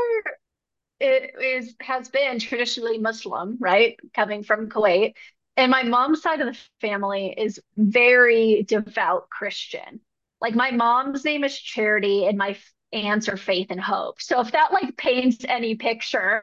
it 1.01 1.33
is 1.41 1.75
has 1.81 2.09
been 2.09 2.39
traditionally 2.39 2.99
Muslim, 2.99 3.57
right? 3.59 3.97
Coming 4.15 4.45
from 4.45 4.69
Kuwait. 4.69 5.15
And 5.57 5.71
my 5.71 5.83
mom's 5.83 6.23
side 6.23 6.41
of 6.41 6.47
the 6.47 6.59
family 6.81 7.35
is 7.37 7.61
very 7.77 8.63
devout 8.63 9.29
Christian. 9.31 10.01
Like 10.41 10.55
my 10.55 10.71
mom's 10.71 11.25
name 11.25 11.45
is 11.45 11.59
Charity 11.59 12.27
and 12.27 12.39
my 12.39 12.57
are 12.93 13.37
Faith 13.37 13.69
and 13.71 13.81
Hope. 13.81 14.21
So 14.21 14.41
if 14.41 14.53
that 14.53 14.73
like 14.73 14.97
paints 14.97 15.45
any 15.47 15.75
picture 15.75 16.43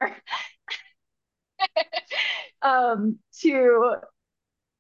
um 2.62 3.20
to 3.42 3.96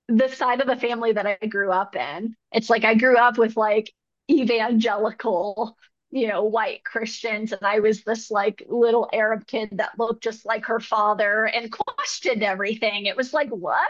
the 0.07 0.29
side 0.29 0.61
of 0.61 0.67
the 0.67 0.77
family 0.77 1.11
that 1.13 1.25
I 1.27 1.45
grew 1.47 1.71
up 1.71 1.95
in, 1.95 2.35
it's 2.51 2.69
like 2.69 2.85
I 2.85 2.95
grew 2.95 3.17
up 3.17 3.37
with 3.37 3.57
like 3.57 3.91
evangelical 4.29 5.77
you 6.09 6.27
know, 6.27 6.43
white 6.43 6.83
Christians. 6.83 7.51
And 7.51 7.63
I 7.65 7.79
was 7.79 8.03
this 8.03 8.31
like 8.31 8.63
little 8.67 9.09
Arab 9.11 9.45
kid 9.45 9.69
that 9.73 9.99
looked 9.99 10.23
just 10.23 10.45
like 10.45 10.65
her 10.65 10.79
father 10.79 11.45
and 11.45 11.71
questioned 11.71 12.43
everything. 12.43 13.05
It 13.05 13.17
was 13.17 13.33
like, 13.33 13.49
what? 13.49 13.89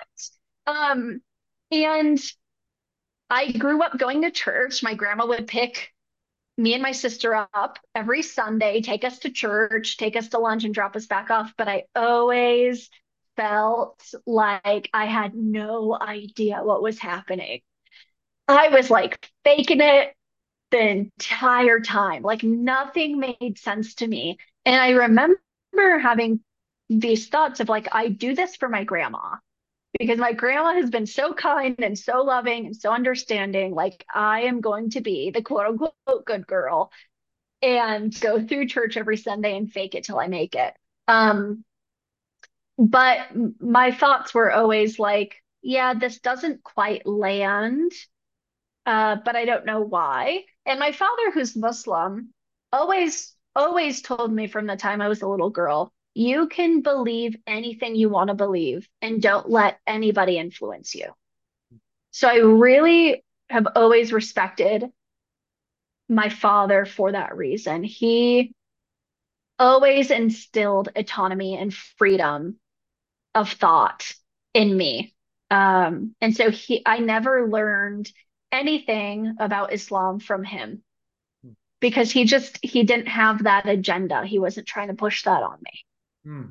Um, 0.65 1.21
and 1.71 2.19
I 3.29 3.51
grew 3.51 3.81
up 3.81 3.97
going 3.97 4.23
to 4.23 4.31
church. 4.31 4.81
My 4.81 4.95
grandma 4.95 5.27
would 5.27 5.47
pick 5.47 5.91
me 6.57 6.73
and 6.73 6.81
my 6.81 6.91
sister 6.91 7.35
up 7.35 7.77
every 7.93 8.23
Sunday, 8.23 8.81
take 8.81 9.03
us 9.03 9.19
to 9.19 9.29
church, 9.29 9.97
take 9.97 10.15
us 10.15 10.29
to 10.29 10.39
lunch, 10.39 10.63
and 10.63 10.73
drop 10.73 10.95
us 10.95 11.05
back 11.05 11.29
off. 11.29 11.53
But 11.57 11.67
I 11.67 11.83
always 11.95 12.89
felt 13.35 14.03
like 14.25 14.89
I 14.93 15.05
had 15.05 15.35
no 15.35 15.97
idea 15.99 16.63
what 16.63 16.81
was 16.81 16.99
happening. 16.99 17.61
I 18.47 18.69
was 18.69 18.89
like 18.89 19.29
faking 19.43 19.81
it 19.81 20.15
the 20.71 20.89
entire 20.89 21.79
time. 21.79 22.23
Like 22.23 22.43
nothing 22.43 23.19
made 23.19 23.57
sense 23.57 23.95
to 23.95 24.07
me. 24.07 24.37
And 24.65 24.75
I 24.75 24.89
remember 24.89 25.39
having 26.01 26.39
these 26.89 27.27
thoughts 27.27 27.59
of 27.59 27.69
like, 27.69 27.87
I 27.91 28.07
do 28.07 28.33
this 28.33 28.55
for 28.55 28.67
my 28.67 28.83
grandma 28.83 29.35
because 29.99 30.19
my 30.19 30.33
grandma 30.33 30.73
has 30.73 30.89
been 30.89 31.05
so 31.05 31.33
kind 31.33 31.75
and 31.79 31.97
so 31.97 32.21
loving 32.21 32.67
and 32.67 32.75
so 32.75 32.91
understanding. 32.91 33.73
Like, 33.73 34.05
I 34.13 34.41
am 34.41 34.61
going 34.61 34.91
to 34.91 35.01
be 35.01 35.31
the 35.31 35.41
quote 35.41 35.67
unquote 35.67 36.25
good 36.25 36.47
girl 36.47 36.91
and 37.61 38.17
go 38.19 38.41
through 38.45 38.67
church 38.67 38.97
every 38.97 39.17
Sunday 39.17 39.57
and 39.57 39.71
fake 39.71 39.95
it 39.95 40.03
till 40.03 40.19
I 40.19 40.27
make 40.27 40.55
it. 40.55 40.73
Um, 41.07 41.63
but 42.77 43.29
my 43.59 43.91
thoughts 43.91 44.33
were 44.33 44.51
always 44.51 44.99
like, 44.99 45.35
yeah, 45.61 45.93
this 45.95 46.19
doesn't 46.19 46.63
quite 46.63 47.05
land, 47.07 47.91
uh, 48.85 49.17
but 49.25 49.35
I 49.35 49.45
don't 49.45 49.65
know 49.65 49.81
why. 49.81 50.43
And 50.65 50.79
my 50.79 50.91
father, 50.91 51.31
who's 51.33 51.55
Muslim, 51.55 52.33
always, 52.71 53.33
always 53.55 54.01
told 54.01 54.31
me 54.31 54.47
from 54.47 54.67
the 54.67 54.77
time 54.77 55.01
I 55.01 55.07
was 55.07 55.21
a 55.23 55.27
little 55.27 55.49
girl, 55.49 55.91
you 56.17 56.47
can 56.47 56.81
believe 56.81 57.35
anything 57.45 57.95
you 57.95 58.09
want 58.09 58.29
to 58.29 58.33
believe 58.33 58.89
and 59.03 59.21
don't 59.21 59.47
let 59.51 59.79
anybody 59.85 60.39
influence 60.39 60.95
you. 60.95 61.13
So 62.09 62.27
I 62.27 62.37
really 62.37 63.23
have 63.51 63.67
always 63.75 64.11
respected 64.11 64.85
my 66.09 66.29
father 66.29 66.85
for 66.85 67.11
that 67.11 67.37
reason. 67.37 67.83
He 67.83 68.55
always 69.59 70.09
instilled 70.09 70.89
autonomy 70.95 71.55
and 71.55 71.71
freedom 71.71 72.57
of 73.35 73.51
thought 73.51 74.11
in 74.55 74.75
me. 74.75 75.13
Um, 75.51 76.15
and 76.19 76.35
so 76.35 76.49
he, 76.49 76.81
I 76.83 76.97
never 76.97 77.47
learned 77.47 78.11
anything 78.51 79.35
about 79.39 79.71
Islam 79.71 80.19
from 80.19 80.43
him 80.43 80.81
because 81.79 82.09
he 82.09 82.25
just 82.25 82.57
he 82.63 82.81
didn't 82.81 83.09
have 83.09 83.43
that 83.43 83.69
agenda. 83.69 84.25
He 84.25 84.39
wasn't 84.39 84.65
trying 84.65 84.87
to 84.87 84.95
push 84.95 85.23
that 85.23 85.43
on 85.43 85.59
me. 85.63 85.83
Hmm. 86.27 86.47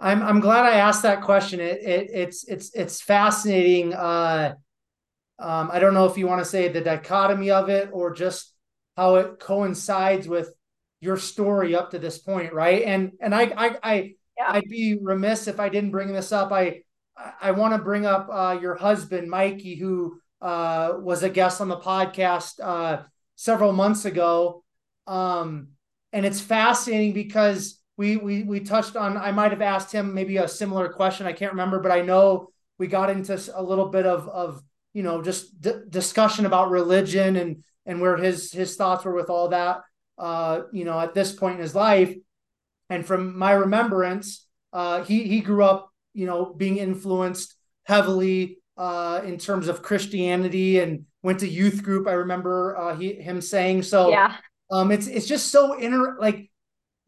I'm 0.00 0.22
I'm 0.22 0.40
glad 0.40 0.64
I 0.64 0.76
asked 0.76 1.02
that 1.02 1.22
question. 1.22 1.60
It, 1.60 1.82
it 1.82 2.10
it's 2.10 2.44
it's 2.48 2.74
it's 2.74 3.00
fascinating. 3.02 3.92
Uh, 3.92 4.54
um, 5.38 5.70
I 5.70 5.78
don't 5.78 5.92
know 5.92 6.06
if 6.06 6.16
you 6.16 6.26
want 6.26 6.40
to 6.40 6.48
say 6.48 6.68
the 6.68 6.80
dichotomy 6.80 7.50
of 7.50 7.68
it 7.68 7.90
or 7.92 8.14
just 8.14 8.54
how 8.96 9.16
it 9.16 9.38
coincides 9.40 10.26
with 10.26 10.54
your 11.00 11.18
story 11.18 11.76
up 11.76 11.90
to 11.90 11.98
this 11.98 12.18
point, 12.18 12.54
right? 12.54 12.82
And 12.82 13.12
and 13.20 13.34
I 13.34 13.42
I, 13.42 13.76
I 13.82 13.94
yeah. 14.38 14.46
I'd 14.48 14.70
be 14.70 14.98
remiss 15.00 15.46
if 15.46 15.60
I 15.60 15.68
didn't 15.68 15.90
bring 15.90 16.12
this 16.12 16.32
up. 16.32 16.50
I 16.50 16.80
I 17.42 17.50
want 17.50 17.74
to 17.74 17.78
bring 17.78 18.06
up 18.06 18.28
uh, 18.32 18.58
your 18.58 18.74
husband, 18.74 19.28
Mikey, 19.28 19.76
who 19.76 20.18
uh, 20.40 20.94
was 20.98 21.22
a 21.22 21.28
guest 21.28 21.60
on 21.60 21.68
the 21.68 21.76
podcast 21.76 22.54
uh, 22.62 23.02
several 23.36 23.72
months 23.72 24.06
ago, 24.06 24.64
um, 25.06 25.68
and 26.12 26.24
it's 26.24 26.40
fascinating 26.40 27.12
because 27.12 27.80
we 27.96 28.16
we 28.16 28.42
we 28.42 28.60
touched 28.60 28.96
on. 28.96 29.16
I 29.16 29.32
might 29.32 29.52
have 29.52 29.62
asked 29.62 29.92
him 29.92 30.14
maybe 30.14 30.36
a 30.38 30.48
similar 30.48 30.88
question. 30.88 31.26
I 31.26 31.32
can't 31.32 31.52
remember, 31.52 31.80
but 31.80 31.92
I 31.92 32.02
know 32.02 32.48
we 32.78 32.86
got 32.86 33.10
into 33.10 33.40
a 33.54 33.62
little 33.62 33.88
bit 33.88 34.06
of 34.06 34.28
of 34.28 34.62
you 34.92 35.02
know 35.02 35.22
just 35.22 35.60
d- 35.60 35.82
discussion 35.88 36.46
about 36.46 36.70
religion 36.70 37.36
and 37.36 37.62
and 37.86 38.00
where 38.00 38.16
his 38.16 38.52
his 38.52 38.76
thoughts 38.76 39.04
were 39.04 39.14
with 39.14 39.30
all 39.30 39.48
that. 39.48 39.82
Uh, 40.18 40.62
you 40.72 40.84
know, 40.84 40.98
at 40.98 41.14
this 41.14 41.32
point 41.32 41.56
in 41.56 41.60
his 41.60 41.74
life, 41.74 42.14
and 42.90 43.06
from 43.06 43.36
my 43.36 43.52
remembrance, 43.52 44.46
uh, 44.72 45.02
he 45.04 45.24
he 45.24 45.40
grew 45.40 45.64
up, 45.64 45.90
you 46.14 46.26
know, 46.26 46.52
being 46.52 46.78
influenced 46.78 47.54
heavily 47.84 48.58
uh, 48.76 49.20
in 49.24 49.38
terms 49.38 49.68
of 49.68 49.82
Christianity 49.82 50.80
and 50.80 51.06
went 51.22 51.40
to 51.40 51.48
youth 51.48 51.82
group. 51.82 52.08
I 52.08 52.12
remember 52.12 52.76
uh, 52.76 52.96
he, 52.96 53.14
him 53.14 53.40
saying 53.40 53.84
so. 53.84 54.10
Yeah. 54.10 54.36
Um, 54.70 54.90
it's 54.90 55.06
it's 55.06 55.26
just 55.26 55.48
so 55.48 55.74
inter 55.74 56.16
like 56.18 56.50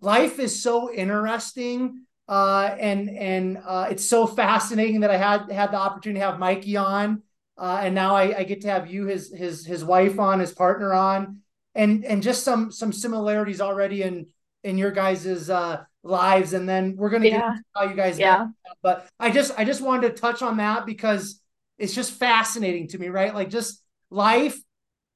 life 0.00 0.38
is 0.38 0.62
so 0.62 0.92
interesting 0.92 2.06
uh, 2.28 2.74
and 2.78 3.08
and 3.10 3.58
uh, 3.64 3.86
it's 3.90 4.04
so 4.04 4.26
fascinating 4.26 5.00
that 5.00 5.10
I 5.10 5.16
had 5.16 5.50
had 5.50 5.70
the 5.70 5.76
opportunity 5.76 6.20
to 6.20 6.26
have 6.26 6.38
Mikey 6.40 6.76
on, 6.76 7.22
uh, 7.56 7.80
and 7.82 7.94
now 7.94 8.16
I, 8.16 8.38
I, 8.38 8.44
get 8.44 8.62
to 8.62 8.68
have 8.68 8.90
you 8.90 9.06
his 9.06 9.32
his 9.32 9.64
his 9.64 9.84
wife 9.84 10.18
on, 10.18 10.40
his 10.40 10.52
partner 10.52 10.92
on, 10.92 11.38
and 11.74 12.04
and 12.04 12.22
just 12.22 12.42
some 12.42 12.72
some 12.72 12.92
similarities 12.92 13.60
already 13.60 14.02
in 14.02 14.26
in 14.64 14.76
your 14.76 14.90
guys's 14.90 15.50
uh, 15.50 15.84
lives, 16.02 16.52
and 16.52 16.68
then 16.68 16.96
we're 16.96 17.10
gonna 17.10 17.26
yeah. 17.26 17.54
get 17.54 17.64
how 17.76 17.84
you 17.84 17.94
guys 17.94 18.18
yeah. 18.18 18.48
But 18.82 19.08
I 19.20 19.30
just 19.30 19.56
I 19.56 19.64
just 19.64 19.80
wanted 19.80 20.08
to 20.08 20.20
touch 20.20 20.42
on 20.42 20.56
that 20.56 20.84
because 20.84 21.40
it's 21.78 21.94
just 21.94 22.10
fascinating 22.10 22.88
to 22.88 22.98
me, 22.98 23.06
right? 23.06 23.34
Like 23.34 23.50
just 23.50 23.80
life. 24.10 24.58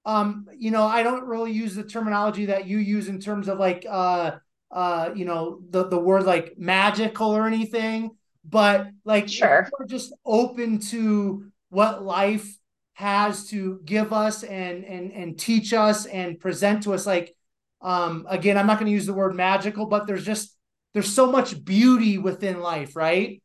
Um, 0.07 0.47
you 0.57 0.70
know, 0.70 0.85
I 0.85 1.03
don't 1.03 1.24
really 1.24 1.53
use 1.53 1.74
the 1.74 1.83
terminology 1.83 2.47
that 2.47 2.66
you 2.66 2.78
use 2.78 3.09
in 3.09 3.18
terms 3.18 3.49
of 3.49 3.59
like 3.59 3.85
uh 3.89 4.37
uh, 4.70 5.10
you 5.14 5.24
know, 5.24 5.60
the 5.70 5.88
the 5.88 5.98
word 5.98 6.24
like 6.24 6.54
magical 6.56 7.30
or 7.30 7.46
anything, 7.46 8.10
but 8.44 8.88
like 9.04 9.28
sure. 9.28 9.68
we're 9.78 9.86
just 9.86 10.12
open 10.24 10.78
to 10.78 11.50
what 11.70 12.04
life 12.04 12.56
has 12.94 13.48
to 13.48 13.80
give 13.84 14.12
us 14.12 14.42
and 14.44 14.84
and 14.84 15.12
and 15.12 15.38
teach 15.38 15.72
us 15.72 16.06
and 16.06 16.38
present 16.38 16.82
to 16.84 16.94
us. 16.94 17.06
Like 17.06 17.34
um 17.82 18.26
again 18.28 18.58
i'm 18.58 18.66
not 18.66 18.78
going 18.78 18.86
to 18.86 18.92
use 18.92 19.06
the 19.06 19.14
word 19.14 19.34
magical 19.34 19.86
but 19.86 20.06
there's 20.06 20.24
just 20.24 20.54
there's 20.92 21.10
so 21.10 21.30
much 21.30 21.64
beauty 21.64 22.18
within 22.18 22.60
life 22.60 22.94
right? 22.94 23.42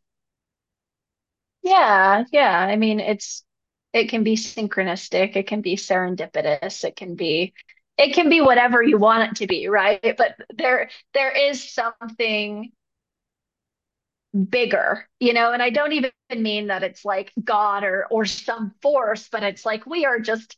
Yeah 1.64 2.26
yeah. 2.32 2.60
I 2.60 2.76
mean 2.76 3.00
it's 3.00 3.46
it 3.96 4.10
can 4.10 4.24
be 4.24 4.36
synchronistic. 4.36 5.38
It 5.38 5.48
can 5.48 5.62
be 5.62 5.78
serendipitous. 5.78 6.84
It 6.84 6.98
can 6.98 7.16
be 7.16 7.54
it 7.98 8.14
can 8.14 8.30
be 8.30 8.42
whatever 8.42 8.82
you 8.82 8.98
want 8.98 9.32
it 9.32 9.36
to 9.38 9.48
be 9.48 9.68
right 9.68 10.16
but 10.18 10.36
there 10.58 10.90
there 11.14 11.32
is 11.32 11.74
something 11.74 12.72
bigger, 14.50 15.08
you 15.20 15.34
know, 15.34 15.52
and 15.54 15.62
I 15.62 15.70
don't 15.70 15.94
even 15.94 16.12
mean 16.38 16.68
that 16.68 16.84
it's 16.84 17.06
like 17.06 17.32
God 17.42 17.84
or 17.84 18.06
or 18.12 18.26
some 18.26 18.74
force, 18.82 19.30
but 19.30 19.44
it's 19.44 19.66
like 19.66 19.86
we 19.86 20.06
are 20.06 20.20
just 20.20 20.58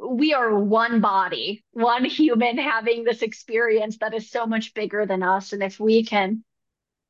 we 0.00 0.34
are 0.34 0.58
one 0.58 1.00
body, 1.00 1.64
one 1.72 2.04
human 2.04 2.58
having 2.58 3.04
this 3.04 3.22
experience 3.22 3.98
that 3.98 4.14
is 4.14 4.30
so 4.30 4.46
much 4.46 4.74
bigger 4.74 5.06
than 5.06 5.22
us. 5.22 5.52
And 5.52 5.62
if 5.62 5.80
we 5.80 6.04
can, 6.04 6.44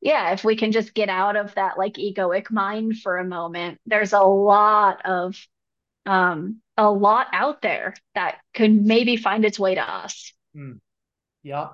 yeah, 0.02 0.32
if 0.32 0.44
we 0.44 0.56
can 0.56 0.72
just 0.72 0.94
get 0.94 1.10
out 1.10 1.36
of 1.36 1.54
that 1.56 1.78
like 1.78 1.94
egoic 1.94 2.50
mind 2.52 2.98
for 3.00 3.18
a 3.18 3.24
moment, 3.26 3.80
there's 3.86 4.14
a 4.14 4.22
lot 4.22 5.06
of 5.06 5.36
um 6.06 6.61
a 6.76 6.90
lot 6.90 7.28
out 7.32 7.62
there 7.62 7.94
that 8.14 8.36
could 8.54 8.72
maybe 8.72 9.16
find 9.16 9.44
its 9.44 9.58
way 9.58 9.74
to 9.74 9.82
us. 9.82 10.32
Mm. 10.56 10.80
Yeah. 11.42 11.70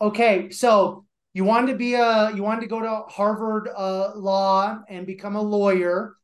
Okay, 0.00 0.50
so 0.50 1.06
you 1.34 1.44
wanted 1.44 1.72
to 1.72 1.78
be 1.78 1.94
a 1.94 2.32
you 2.34 2.42
wanted 2.42 2.62
to 2.62 2.66
go 2.68 2.80
to 2.80 3.02
Harvard 3.08 3.68
uh, 3.74 4.12
Law 4.16 4.80
and 4.88 5.06
become 5.06 5.36
a 5.36 5.42
lawyer. 5.42 6.16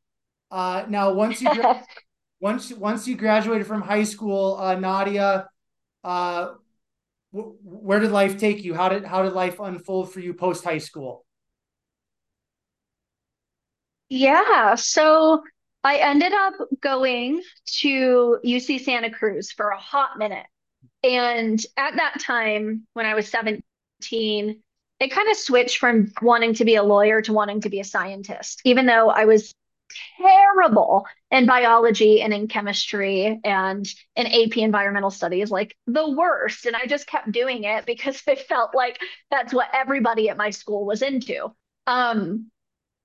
Uh, 0.51 0.85
now, 0.89 1.13
once 1.13 1.41
you 1.43 1.51
once 2.41 2.73
once 2.73 3.09
you 3.09 3.17
graduated 3.17 3.67
from 3.67 3.83
high 3.83 4.05
school, 4.05 4.57
uh, 4.59 4.77
Nadia, 4.77 5.49
uh, 6.05 6.49
w- 7.33 7.57
where 7.63 8.01
did 8.01 8.13
life 8.13 8.39
take 8.39 8.65
you? 8.65 8.75
How 8.75 8.89
did 8.89 9.05
how 9.05 9.23
did 9.23 9.33
life 9.35 9.61
unfold 9.61 10.13
for 10.13 10.21
you 10.21 10.35
post 10.35 10.65
high 10.65 10.79
school? 10.79 11.27
Yeah, 14.09 14.77
so 14.77 15.43
I 15.85 15.99
ended 15.99 16.33
up 16.33 16.55
going 16.81 17.43
to 17.81 18.39
UC 18.45 18.81
Santa 18.81 19.11
Cruz 19.11 19.53
for 19.53 19.69
a 19.69 19.79
hot 19.79 20.19
minute. 20.19 20.47
And 21.05 21.65
at 21.77 21.97
that 21.97 22.21
time, 22.21 22.87
when 22.95 23.07
I 23.07 23.15
was 23.15 23.29
17, 23.29 23.63
it 24.99 25.11
kind 25.11 25.31
of 25.31 25.37
switched 25.37 25.79
from 25.79 26.13
wanting 26.23 26.55
to 26.55 26.65
be 26.65 26.77
a 26.77 26.83
lawyer 26.83 27.23
to 27.23 27.33
wanting 27.33 27.61
to 27.61 27.69
be 27.69 27.81
a 27.81 27.85
scientist, 27.85 28.63
even 28.65 28.87
though 28.87 29.11
I 29.11 29.27
was 29.27 29.55
terrible 30.19 31.07
in 31.31 31.47
biology 31.47 32.23
and 32.23 32.33
in 32.33 32.49
chemistry 32.49 33.41
and 33.45 33.87
in 34.17 34.27
AP 34.27 34.57
environmental 34.59 35.11
studies, 35.11 35.51
like 35.51 35.77
the 35.87 36.11
worst. 36.11 36.67
And 36.67 36.75
I 36.75 36.87
just 36.87 37.07
kept 37.07 37.31
doing 37.31 37.65
it 37.65 37.87
because 37.87 38.23
I 38.29 38.35
felt 38.35 38.75
like 38.75 39.01
that's 39.31 39.53
what 39.53 39.69
everybody 39.73 40.29
at 40.29 40.37
my 40.37 40.51
school 40.51 40.85
was 40.85 41.03
into. 41.03 41.55
Um, 41.87 42.51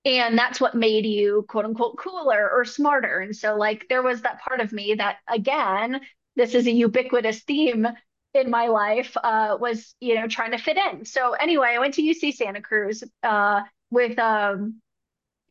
and 0.06 0.38
that's 0.38 0.60
what 0.60 0.76
made 0.76 1.06
you 1.06 1.46
quote 1.48 1.66
unquote 1.66 1.98
cooler 1.98 2.50
or 2.52 2.66
smarter. 2.66 3.20
And 3.20 3.36
so, 3.36 3.56
like, 3.56 3.86
there 3.90 4.02
was 4.02 4.22
that 4.22 4.42
part 4.42 4.60
of 4.60 4.72
me 4.72 4.96
that, 4.96 5.18
again, 5.28 6.02
this 6.36 6.56
is 6.56 6.68
a 6.68 6.72
ubiquitous 6.72 7.44
theme 7.44 7.88
in 8.34 8.50
my 8.50 8.68
life 8.68 9.16
uh, 9.22 9.58
was 9.60 9.94
you 10.00 10.16
know 10.16 10.28
trying 10.28 10.52
to 10.52 10.58
fit 10.58 10.78
in. 10.78 11.06
So 11.06 11.34
anyway, 11.34 11.74
I 11.76 11.80
went 11.80 11.96
to 11.96 12.02
UC 12.02 12.34
Santa 12.34 12.62
Cruz 12.62 13.04
uh, 13.24 13.62
with 13.90 14.18
um, 14.20 14.82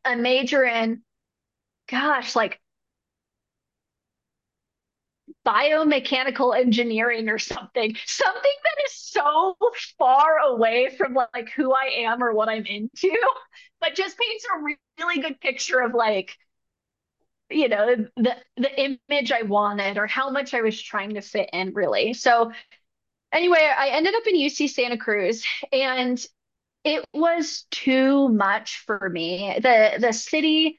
a 0.05 0.16
major 0.16 0.64
in, 0.64 1.03
gosh, 1.90 2.34
like 2.34 2.61
biomechanical 5.47 6.59
engineering 6.59 7.28
or 7.28 7.38
something, 7.38 7.97
something 8.07 8.53
that 8.64 8.84
is 8.86 8.95
so 8.95 9.57
far 9.99 10.38
away 10.38 10.95
from 10.97 11.14
like 11.14 11.51
who 11.51 11.72
I 11.72 12.05
am 12.07 12.22
or 12.22 12.32
what 12.32 12.49
I'm 12.49 12.66
into, 12.66 13.16
but 13.80 13.95
just 13.95 14.18
paints 14.18 14.45
a 14.45 15.05
really 15.05 15.20
good 15.22 15.41
picture 15.41 15.80
of 15.80 15.95
like 15.95 16.36
you 17.51 17.68
know 17.68 17.97
the 18.16 18.36
the 18.57 18.80
image 19.09 19.32
I 19.32 19.43
wanted 19.43 19.99
or 19.99 20.07
how 20.07 20.30
much 20.30 20.55
I 20.55 20.61
was 20.62 20.80
trying 20.80 21.14
to 21.14 21.20
fit 21.20 21.51
in 21.53 21.72
really. 21.74 22.12
So 22.14 22.53
anyway, 23.32 23.70
I 23.76 23.91
ended 23.91 24.14
up 24.16 24.26
in 24.26 24.36
UC 24.36 24.68
Santa 24.68 24.99
Cruz 24.99 25.45
and 25.72 26.24
it 26.84 27.05
was 27.14 27.66
too 27.70 28.28
much 28.30 28.84
for 28.86 29.09
me. 29.11 29.59
The 29.62 29.99
the 30.01 30.12
city 30.12 30.78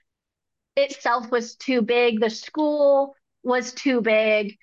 itself 0.77 1.31
was 1.31 1.55
too 1.55 1.81
big, 1.81 2.19
the 2.21 2.29
school 2.29 3.15
was 3.43 3.73
too 3.73 4.01
big. 4.01 4.57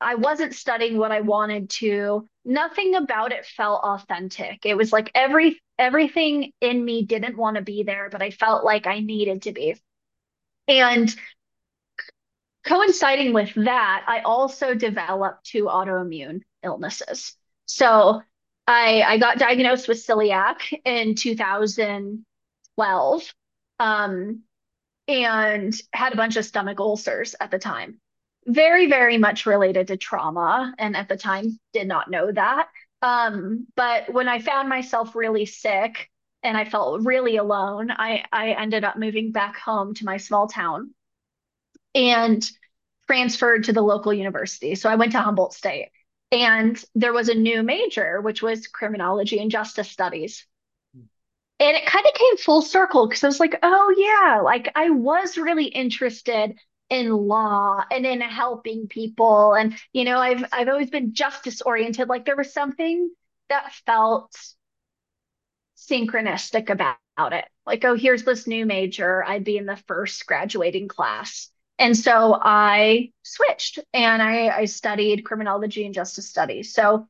I 0.00 0.14
wasn't 0.14 0.54
studying 0.54 0.96
what 0.96 1.12
I 1.12 1.22
wanted 1.22 1.70
to. 1.70 2.28
Nothing 2.44 2.94
about 2.94 3.32
it 3.32 3.46
felt 3.46 3.82
authentic. 3.82 4.64
It 4.64 4.76
was 4.76 4.92
like 4.92 5.10
every 5.14 5.60
everything 5.78 6.52
in 6.60 6.84
me 6.84 7.04
didn't 7.04 7.36
want 7.36 7.56
to 7.56 7.62
be 7.62 7.82
there, 7.82 8.08
but 8.10 8.22
I 8.22 8.30
felt 8.30 8.64
like 8.64 8.86
I 8.86 9.00
needed 9.00 9.42
to 9.42 9.52
be. 9.52 9.74
And 10.68 11.14
coinciding 12.64 13.32
with 13.32 13.52
that, 13.54 14.04
I 14.06 14.20
also 14.20 14.74
developed 14.74 15.46
two 15.46 15.64
autoimmune 15.64 16.42
illnesses. 16.62 17.34
So 17.66 18.22
I 18.66 19.02
I 19.02 19.18
got 19.18 19.38
diagnosed 19.38 19.88
with 19.88 20.04
celiac 20.04 20.58
in 20.84 21.14
2012 21.14 23.34
um, 23.80 24.42
and 25.08 25.74
had 25.92 26.12
a 26.12 26.16
bunch 26.16 26.36
of 26.36 26.44
stomach 26.44 26.80
ulcers 26.80 27.34
at 27.40 27.50
the 27.50 27.58
time. 27.58 28.00
Very, 28.48 28.88
very 28.88 29.18
much 29.18 29.44
related 29.44 29.88
to 29.88 29.96
trauma. 29.96 30.74
And 30.78 30.96
at 30.96 31.08
the 31.08 31.16
time, 31.16 31.60
did 31.72 31.86
not 31.86 32.10
know 32.10 32.32
that. 32.32 32.68
Um, 33.02 33.66
but 33.76 34.12
when 34.12 34.26
I 34.26 34.40
found 34.40 34.68
myself 34.68 35.14
really 35.14 35.46
sick 35.46 36.10
and 36.42 36.56
I 36.56 36.64
felt 36.64 37.04
really 37.04 37.36
alone, 37.36 37.90
I, 37.90 38.24
I 38.32 38.52
ended 38.52 38.84
up 38.84 38.96
moving 38.96 39.32
back 39.32 39.56
home 39.58 39.94
to 39.94 40.04
my 40.04 40.16
small 40.16 40.48
town 40.48 40.94
and 41.94 42.50
transferred 43.06 43.64
to 43.64 43.72
the 43.72 43.82
local 43.82 44.14
university. 44.14 44.74
So 44.74 44.88
I 44.88 44.96
went 44.96 45.12
to 45.12 45.20
Humboldt 45.20 45.52
State. 45.52 45.90
And 46.30 46.82
there 46.94 47.12
was 47.12 47.28
a 47.28 47.34
new 47.34 47.62
major, 47.62 48.20
which 48.20 48.42
was 48.42 48.66
criminology 48.66 49.38
and 49.40 49.50
justice 49.50 49.90
studies. 49.90 50.46
And 51.60 51.76
it 51.76 51.86
kind 51.86 52.06
of 52.06 52.14
came 52.14 52.36
full 52.36 52.62
circle 52.62 53.08
because 53.08 53.24
I 53.24 53.28
was 53.28 53.40
like, 53.40 53.58
oh, 53.62 53.94
yeah, 53.96 54.40
like 54.42 54.70
I 54.74 54.90
was 54.90 55.38
really 55.38 55.64
interested 55.64 56.54
in 56.90 57.10
law 57.10 57.84
and 57.90 58.06
in 58.06 58.20
helping 58.20 58.86
people. 58.88 59.54
And, 59.54 59.76
you 59.92 60.04
know, 60.04 60.18
I've 60.18 60.44
I've 60.52 60.68
always 60.68 60.90
been 60.90 61.14
justice 61.14 61.62
oriented. 61.62 62.08
Like 62.08 62.24
there 62.24 62.36
was 62.36 62.52
something 62.52 63.10
that 63.48 63.72
felt 63.86 64.34
synchronistic 65.76 66.70
about 66.70 66.98
it. 67.32 67.44
Like, 67.66 67.84
oh, 67.84 67.94
here's 67.94 68.24
this 68.24 68.46
new 68.46 68.66
major. 68.66 69.24
I'd 69.24 69.44
be 69.44 69.56
in 69.56 69.66
the 69.66 69.76
first 69.86 70.26
graduating 70.26 70.88
class. 70.88 71.50
And 71.78 71.96
so 71.96 72.38
I 72.40 73.12
switched 73.22 73.78
and 73.94 74.20
I, 74.20 74.48
I 74.48 74.64
studied 74.64 75.24
criminology 75.24 75.84
and 75.84 75.94
justice 75.94 76.28
studies. 76.28 76.74
So 76.74 77.06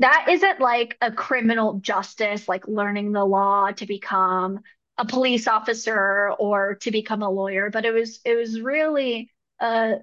that 0.00 0.26
isn't 0.28 0.60
like 0.60 0.98
a 1.00 1.10
criminal 1.10 1.74
justice, 1.80 2.48
like 2.48 2.68
learning 2.68 3.12
the 3.12 3.24
law 3.24 3.70
to 3.70 3.86
become 3.86 4.60
a 4.98 5.04
police 5.04 5.46
officer 5.46 6.30
or 6.38 6.76
to 6.76 6.90
become 6.90 7.22
a 7.22 7.30
lawyer, 7.30 7.70
but 7.70 7.84
it 7.84 7.92
was 7.92 8.20
it 8.24 8.34
was 8.34 8.60
really 8.60 9.30
a 9.60 9.96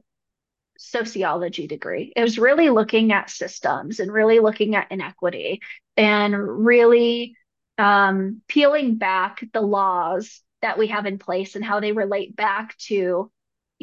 sociology 0.78 1.68
degree. 1.68 2.14
It 2.16 2.22
was 2.22 2.38
really 2.38 2.70
looking 2.70 3.12
at 3.12 3.30
systems 3.30 4.00
and 4.00 4.12
really 4.12 4.40
looking 4.40 4.76
at 4.76 4.92
inequity 4.92 5.62
and 5.98 6.66
really 6.66 7.36
um, 7.78 8.42
peeling 8.48 8.96
back 8.96 9.44
the 9.54 9.62
laws 9.62 10.42
that 10.62 10.78
we 10.78 10.88
have 10.88 11.06
in 11.06 11.20
place 11.20 11.56
and 11.56 11.66
how 11.66 11.80
they 11.80 11.92
relate 11.92 12.36
back 12.36 12.78
to 12.78 13.32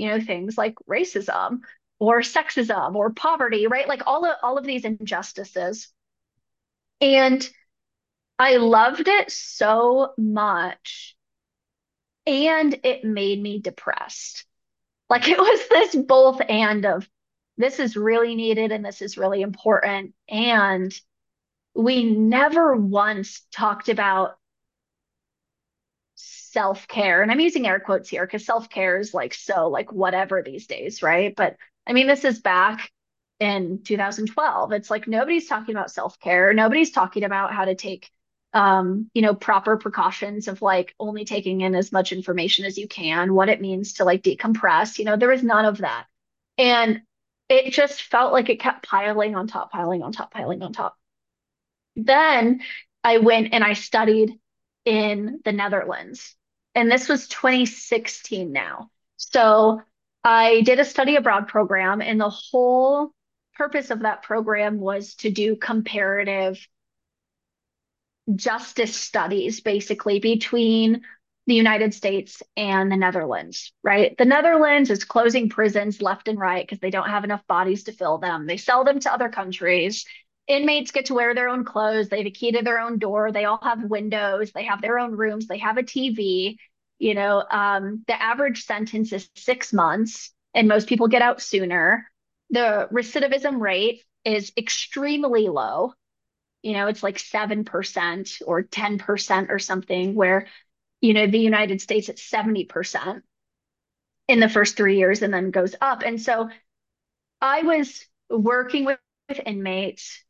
you 0.00 0.08
know, 0.08 0.18
things 0.18 0.56
like 0.56 0.74
racism 0.88 1.60
or 1.98 2.20
sexism 2.20 2.94
or 2.94 3.10
poverty, 3.10 3.66
right? 3.66 3.86
Like 3.86 4.02
all 4.06 4.24
of 4.24 4.36
all 4.42 4.56
of 4.56 4.64
these 4.64 4.86
injustices. 4.86 5.88
And 7.02 7.48
I 8.40 8.56
loved 8.56 9.06
it 9.06 9.30
so 9.30 10.14
much. 10.16 11.14
And 12.26 12.80
it 12.84 13.04
made 13.04 13.40
me 13.40 13.60
depressed. 13.60 14.46
Like 15.10 15.28
it 15.28 15.38
was 15.38 15.68
this 15.68 15.94
both 15.94 16.40
and 16.48 16.86
of 16.86 17.06
this 17.58 17.78
is 17.78 17.96
really 17.96 18.34
needed 18.34 18.72
and 18.72 18.82
this 18.82 19.02
is 19.02 19.18
really 19.18 19.42
important. 19.42 20.14
And 20.26 20.98
we 21.74 22.04
never 22.04 22.74
once 22.74 23.42
talked 23.52 23.90
about 23.90 24.38
self 26.14 26.88
care. 26.88 27.20
And 27.20 27.30
I'm 27.30 27.40
using 27.40 27.66
air 27.66 27.78
quotes 27.78 28.08
here 28.08 28.24
because 28.24 28.46
self 28.46 28.70
care 28.70 28.98
is 28.98 29.12
like 29.12 29.34
so 29.34 29.68
like 29.68 29.92
whatever 29.92 30.42
these 30.42 30.66
days, 30.66 31.02
right? 31.02 31.36
But 31.36 31.56
I 31.86 31.92
mean, 31.92 32.06
this 32.06 32.24
is 32.24 32.38
back 32.38 32.90
in 33.38 33.82
2012. 33.84 34.72
It's 34.72 34.90
like 34.90 35.06
nobody's 35.06 35.46
talking 35.46 35.74
about 35.74 35.90
self 35.90 36.18
care. 36.20 36.54
Nobody's 36.54 36.90
talking 36.90 37.24
about 37.24 37.52
how 37.52 37.66
to 37.66 37.74
take 37.74 38.10
um, 38.52 39.10
you 39.14 39.22
know, 39.22 39.34
proper 39.34 39.76
precautions 39.76 40.48
of 40.48 40.62
like 40.62 40.94
only 40.98 41.24
taking 41.24 41.60
in 41.60 41.74
as 41.74 41.92
much 41.92 42.12
information 42.12 42.64
as 42.64 42.76
you 42.76 42.88
can, 42.88 43.34
what 43.34 43.48
it 43.48 43.60
means 43.60 43.94
to 43.94 44.04
like 44.04 44.22
decompress. 44.22 44.98
You 44.98 45.04
know, 45.04 45.16
there 45.16 45.28
was 45.28 45.42
none 45.42 45.64
of 45.64 45.78
that. 45.78 46.06
And 46.58 47.02
it 47.48 47.72
just 47.72 48.02
felt 48.02 48.32
like 48.32 48.48
it 48.48 48.60
kept 48.60 48.86
piling 48.86 49.34
on 49.34 49.46
top, 49.46 49.72
piling 49.72 50.02
on 50.02 50.12
top, 50.12 50.32
piling 50.32 50.62
on 50.62 50.72
top. 50.72 50.96
Then 51.96 52.60
I 53.02 53.18
went 53.18 53.52
and 53.52 53.64
I 53.64 53.72
studied 53.72 54.38
in 54.84 55.40
the 55.44 55.52
Netherlands. 55.52 56.34
And 56.74 56.90
this 56.90 57.08
was 57.08 57.28
2016 57.28 58.52
now. 58.52 58.90
So 59.16 59.82
I 60.22 60.60
did 60.62 60.78
a 60.80 60.84
study 60.84 61.16
abroad 61.16 61.48
program, 61.48 62.00
and 62.00 62.20
the 62.20 62.30
whole 62.30 63.12
purpose 63.54 63.90
of 63.90 64.00
that 64.00 64.22
program 64.22 64.78
was 64.78 65.14
to 65.16 65.30
do 65.30 65.56
comparative 65.56 66.66
justice 68.36 68.94
studies, 68.96 69.60
basically, 69.60 70.20
between 70.20 71.02
the 71.46 71.54
United 71.54 71.94
States 71.94 72.42
and 72.56 72.92
the 72.92 72.96
Netherlands, 72.96 73.72
right? 73.82 74.16
The 74.16 74.24
Netherlands 74.24 74.90
is 74.90 75.04
closing 75.04 75.48
prisons 75.48 76.00
left 76.00 76.28
and 76.28 76.38
right 76.38 76.64
because 76.64 76.80
they 76.80 76.90
don't 76.90 77.08
have 77.08 77.24
enough 77.24 77.46
bodies 77.46 77.84
to 77.84 77.92
fill 77.92 78.18
them. 78.18 78.46
They 78.46 78.56
sell 78.56 78.84
them 78.84 79.00
to 79.00 79.12
other 79.12 79.28
countries. 79.28 80.04
Inmates 80.46 80.90
get 80.90 81.06
to 81.06 81.14
wear 81.14 81.34
their 81.34 81.48
own 81.48 81.64
clothes. 81.64 82.08
They 82.08 82.18
have 82.18 82.26
a 82.26 82.30
key 82.30 82.52
to 82.52 82.62
their 82.62 82.78
own 82.78 82.98
door. 82.98 83.32
They 83.32 83.46
all 83.46 83.60
have 83.62 83.84
windows. 83.84 84.52
They 84.52 84.64
have 84.64 84.82
their 84.82 84.98
own 84.98 85.12
rooms. 85.12 85.46
They 85.46 85.58
have 85.58 85.78
a 85.78 85.82
TV. 85.82 86.58
You 86.98 87.14
know, 87.14 87.44
um, 87.50 88.04
the 88.06 88.20
average 88.20 88.64
sentence 88.64 89.12
is 89.12 89.28
six 89.34 89.72
months, 89.72 90.32
and 90.54 90.68
most 90.68 90.88
people 90.88 91.08
get 91.08 91.22
out 91.22 91.40
sooner. 91.40 92.06
The 92.50 92.88
recidivism 92.92 93.58
rate 93.60 94.04
is 94.24 94.52
extremely 94.56 95.48
low. 95.48 95.94
You 96.62 96.74
know, 96.74 96.86
it's 96.88 97.02
like 97.02 97.18
7% 97.18 98.42
or 98.46 98.62
10% 98.62 99.50
or 99.50 99.58
something, 99.58 100.14
where 100.14 100.46
you 101.00 101.14
know, 101.14 101.26
the 101.26 101.38
United 101.38 101.80
States 101.80 102.08
at 102.08 102.18
70% 102.18 103.24
in 104.28 104.40
the 104.40 104.48
first 104.48 104.76
three 104.76 104.98
years 104.98 105.22
and 105.22 105.32
then 105.34 105.50
goes 105.50 105.74
up. 105.80 106.02
And 106.04 106.20
so 106.20 106.50
I 107.40 107.62
was 107.62 108.04
working 108.30 108.84
with, 108.84 108.98
with 109.28 109.40
inmates, 109.46 110.22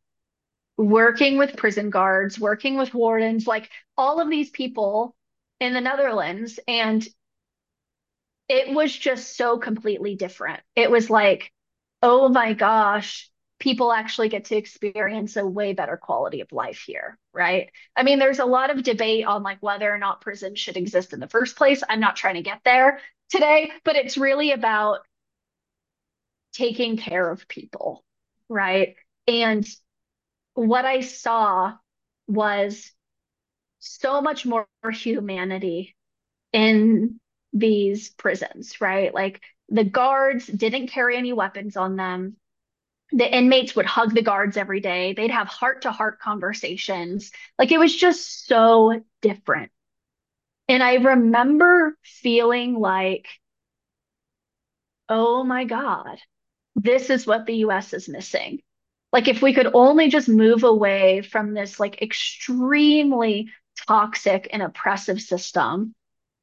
working 0.77 1.39
with 1.39 1.57
prison 1.57 1.91
guards, 1.91 2.39
working 2.39 2.77
with 2.77 2.95
wardens, 2.95 3.47
like 3.47 3.71
all 3.97 4.21
of 4.21 4.31
these 4.31 4.51
people 4.51 5.17
in 5.61 5.75
the 5.75 5.81
Netherlands. 5.81 6.61
And 6.69 7.07
it 8.49 8.75
was 8.75 8.97
just 8.97 9.37
so 9.37 9.59
completely 9.59 10.17
different. 10.17 10.61
It 10.75 10.91
was 10.91 11.09
like, 11.09 11.53
oh 12.03 12.29
my 12.29 12.53
gosh, 12.55 13.30
people 13.61 13.93
actually 13.93 14.31
get 14.31 14.47
to 14.47 14.57
experience 14.57 15.37
a 15.37 15.47
way 15.47 15.75
better 15.75 15.97
quality 15.97 16.41
of 16.41 16.51
life 16.51 16.83
here, 16.87 17.19
right? 17.33 17.71
I 17.95 18.03
mean, 18.03 18.19
there's 18.19 18.39
a 18.39 18.47
lot 18.47 18.71
of 18.71 18.83
debate 18.83 19.27
on 19.27 19.43
like 19.43 19.59
whether 19.61 19.93
or 19.93 19.99
not 19.99 20.23
prison 20.23 20.57
should 20.57 20.79
exist 20.79 21.13
in 21.13 21.21
the 21.21 21.29
first 21.29 21.57
place. 21.57 21.83
I'm 21.89 22.01
not 22.01 22.17
trying 22.17 22.37
to 22.37 22.43
get 22.43 22.63
there 22.65 23.01
today, 23.29 23.71
but 23.85 23.97
it's 23.97 24.17
really 24.17 24.53
about 24.53 25.01
taking 26.53 26.97
care 26.97 27.31
of 27.31 27.47
people, 27.47 28.03
right? 28.49 28.97
And 29.29 29.69
what 30.55 30.87
I 30.87 31.03
saw 31.03 31.75
was 32.27 32.91
so 33.79 34.23
much 34.23 34.47
more 34.47 34.67
humanity 34.91 35.95
in 36.53 37.21
these 37.53 38.09
prisons, 38.11 38.81
right? 38.81 39.13
Like 39.15 39.43
the 39.69 39.85
guards 39.85 40.47
didn't 40.47 40.89
carry 40.89 41.17
any 41.17 41.33
weapons 41.35 41.77
on 41.77 41.97
them 41.97 42.37
the 43.13 43.37
inmates 43.37 43.75
would 43.75 43.87
hug 43.87 44.15
the 44.15 44.23
guards 44.23 44.57
every 44.57 44.81
day. 44.81 45.13
They'd 45.13 45.31
have 45.31 45.49
heart 45.49 45.83
to 45.83 45.93
heart 45.93 46.21
conversations. 46.21 47.33
Like 47.59 47.73
it 47.73 47.79
was 47.79 47.95
just 47.95 48.47
so 48.47 49.03
different. 49.21 49.73
And 50.69 50.83
I 50.83 50.95
remember 50.95 51.97
feeling 52.03 52.79
like, 52.79 53.27
oh 55.09 55.43
my 55.43 55.65
God, 55.65 56.19
this 56.77 57.11
is 57.11 57.27
what 57.27 57.47
the 57.47 57.57
US 57.57 57.93
is 57.93 58.09
missing. 58.09 58.61
Like 59.13 59.27
if 59.27 59.43
we 59.43 59.53
could 59.53 59.71
only 59.75 60.09
just 60.09 60.29
move 60.29 60.63
away 60.63 61.23
from 61.23 61.53
this 61.53 61.81
like 61.81 62.01
extremely 62.01 63.51
toxic 63.89 64.49
and 64.53 64.63
oppressive 64.63 65.21
system 65.21 65.95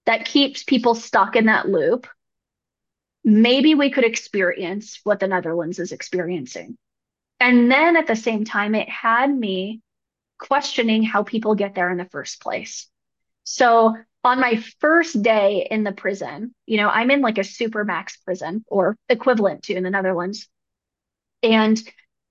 that 0.05 0.25
keeps 0.25 0.63
people 0.63 0.95
stuck 0.95 1.35
in 1.35 1.45
that 1.45 1.69
loop 1.69 2.07
maybe 3.27 3.75
we 3.75 3.89
could 3.89 4.05
experience 4.05 5.01
what 5.03 5.19
the 5.19 5.27
Netherlands 5.27 5.79
is 5.79 5.91
experiencing. 5.91 6.77
And 7.41 7.69
then 7.69 7.97
at 7.97 8.07
the 8.07 8.15
same 8.15 8.45
time, 8.45 8.73
it 8.73 8.87
had 8.87 9.29
me 9.29 9.81
questioning 10.39 11.03
how 11.03 11.23
people 11.23 11.53
get 11.53 11.75
there 11.75 11.91
in 11.91 11.97
the 11.97 12.05
first 12.05 12.41
place. 12.41 12.87
So 13.43 13.97
on 14.23 14.39
my 14.39 14.63
first 14.79 15.21
day 15.21 15.67
in 15.69 15.83
the 15.83 15.91
prison, 15.91 16.55
you 16.65 16.77
know, 16.77 16.87
I'm 16.87 17.11
in 17.11 17.19
like 17.19 17.37
a 17.37 17.43
super 17.43 17.83
max 17.83 18.15
prison 18.15 18.63
or 18.67 18.95
equivalent 19.09 19.63
to 19.63 19.75
in 19.75 19.83
the 19.83 19.89
Netherlands. 19.89 20.47
And 21.43 21.81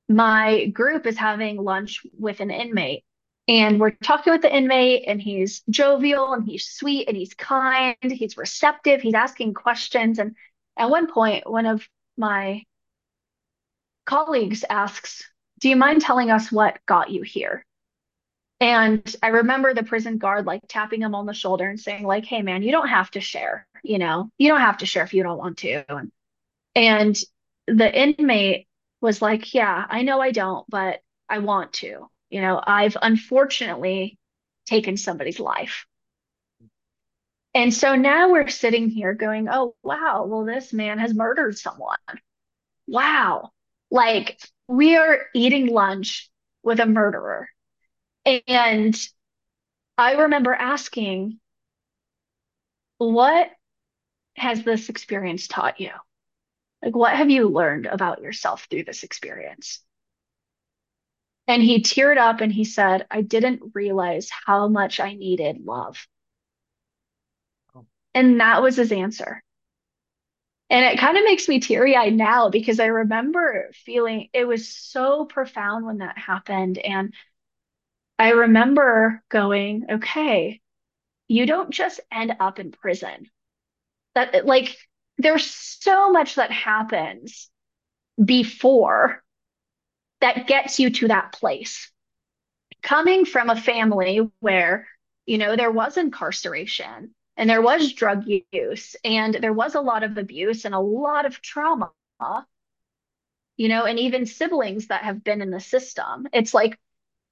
my 0.09 0.65
group 0.67 1.07
is 1.07 1.19
having 1.19 1.63
lunch 1.63 2.01
with 2.19 2.41
an 2.41 2.51
inmate. 2.51 3.05
And 3.49 3.79
we're 3.79 3.91
talking 4.03 4.33
with 4.33 4.43
the 4.43 4.55
inmate, 4.55 5.05
and 5.07 5.21
he's 5.21 5.63
jovial 5.69 6.33
and 6.33 6.45
he's 6.45 6.67
sweet 6.67 7.07
and 7.07 7.17
he's 7.17 7.35
kind, 7.35 7.97
he's 8.03 8.37
receptive, 8.39 9.03
he's 9.03 9.15
asking 9.15 9.55
questions. 9.55 10.19
And 10.19 10.35
at 10.77 10.91
one 10.91 11.11
point, 11.11 11.49
one 11.49 11.67
of 11.67 11.87
my 12.17 12.65
colleagues 14.05 14.65
asks, 14.69 15.25
Do 15.61 15.69
you 15.69 15.77
mind 15.77 16.01
telling 16.03 16.31
us 16.31 16.51
what 16.53 16.79
got 16.87 17.11
you 17.11 17.23
here? 17.23 17.65
And 18.61 19.15
I 19.23 19.29
remember 19.29 19.75
the 19.75 19.83
prison 19.83 20.17
guard 20.19 20.47
like 20.47 20.63
tapping 20.69 21.03
him 21.03 21.15
on 21.15 21.27
the 21.27 21.35
shoulder 21.35 21.69
and 21.69 21.79
saying, 21.79 22.05
like, 22.05 22.25
hey 22.25 22.41
man, 22.43 22.63
you 22.63 22.73
don't 22.73 22.89
have 22.89 23.11
to 23.13 23.21
share, 23.21 23.67
you 23.83 23.99
know, 23.99 24.31
you 24.39 24.49
don't 24.49 24.61
have 24.61 24.79
to 24.79 24.87
share 24.87 25.05
if 25.05 25.13
you 25.13 25.23
don't 25.23 25.39
want 25.39 25.59
to. 25.59 25.85
And, 25.89 26.13
and 26.75 27.17
the 27.67 27.93
inmate 27.93 28.67
was 29.01 29.21
like, 29.21 29.53
Yeah, 29.55 29.85
I 29.89 30.03
know 30.03 30.21
I 30.21 30.33
don't, 30.33 30.69
but 30.71 31.01
I 31.29 31.39
want 31.39 31.75
to. 31.75 32.09
You 32.31 32.41
know, 32.41 32.61
I've 32.65 32.97
unfortunately 33.01 34.19
taken 34.67 34.97
somebody's 34.97 35.39
life. 35.41 35.87
And 37.57 37.73
so 37.73 37.97
now 37.97 38.33
we're 38.33 38.49
sitting 38.49 38.91
here 38.91 39.15
going, 39.15 39.49
oh, 39.49 39.75
wow, 39.83 40.27
well, 40.29 40.45
this 40.45 40.75
man 40.75 40.99
has 40.99 41.15
murdered 41.15 41.57
someone. 41.57 41.97
Wow. 42.87 43.53
Like 43.91 44.39
we 44.69 44.97
are 44.97 45.21
eating 45.35 45.69
lunch 45.69 46.31
with 46.63 46.81
a 46.81 46.87
murderer. 46.87 47.49
And 48.47 48.95
I 49.97 50.13
remember 50.17 50.53
asking, 50.53 51.41
what 52.99 53.51
has 54.37 54.63
this 54.63 54.91
experience 54.91 55.49
taught 55.49 55.81
you? 55.81 55.93
Like, 56.83 56.95
what 56.95 57.17
have 57.17 57.31
you 57.31 57.49
learned 57.49 57.87
about 57.87 58.21
yourself 58.21 58.67
through 58.69 58.85
this 58.85 59.03
experience? 59.03 59.81
And 61.49 61.63
he 61.63 61.81
teared 61.81 62.19
up 62.19 62.43
and 62.43 62.53
he 62.53 62.65
said, 62.65 63.07
I 63.11 63.23
didn't 63.23 63.73
realize 63.73 64.29
how 64.45 64.69
much 64.69 65.01
I 65.01 65.15
needed 65.15 65.65
love. 65.65 66.07
And 68.17 68.41
that 68.41 68.63
was 68.63 68.77
his 68.77 68.93
answer. 68.93 69.43
And 70.71 70.87
it 70.87 70.99
kind 70.99 71.19
of 71.19 71.25
makes 71.25 71.49
me 71.49 71.61
teary 71.61 71.95
eyed 71.95 72.15
now 72.15 72.49
because 72.49 72.81
I 72.81 72.87
remember 72.87 73.69
feeling 73.75 74.31
it 74.33 74.49
was 74.49 74.67
so 74.67 75.27
profound 75.27 75.85
when 75.85 75.99
that 75.99 76.17
happened. 76.17 76.79
And 76.79 77.13
I 78.19 78.31
remember 78.31 79.23
going, 79.29 79.85
okay, 79.91 80.63
you 81.29 81.45
don't 81.45 81.71
just 81.71 82.01
end 82.11 82.33
up 82.41 82.59
in 82.59 82.73
prison. 82.73 83.27
That, 84.15 84.47
like, 84.47 84.79
there's 85.19 85.45
so 85.51 86.11
much 86.11 86.37
that 86.37 86.51
happens 86.51 87.51
before 88.23 89.23
that 90.23 90.47
gets 90.47 90.81
you 90.81 90.89
to 90.89 91.09
that 91.09 91.33
place. 91.33 91.93
Coming 92.83 93.27
from 93.27 93.51
a 93.51 93.61
family 93.61 94.23
where, 94.41 94.89
you 95.27 95.37
know, 95.37 95.55
there 95.55 95.71
was 95.71 95.99
incarceration, 95.99 97.15
and 97.37 97.49
there 97.49 97.63
was 97.63 97.93
drug 97.93 98.25
use 98.53 98.97
and 99.05 99.35
there 99.35 99.53
was 99.53 99.75
a 99.75 99.81
lot 99.81 100.03
of 100.03 100.19
abuse 100.19 100.65
and 100.65 100.75
a 100.75 100.81
lot 100.81 101.27
of 101.27 101.41
trauma 101.43 101.91
you 103.57 103.69
know 103.69 103.85
and 103.85 103.99
even 103.99 104.27
siblings 104.27 104.89
that 104.89 105.03
have 105.03 105.25
been 105.25 105.43
in 105.43 105.51
the 105.51 105.61
system. 105.61 106.27
It's 106.33 106.55
like 106.55 106.79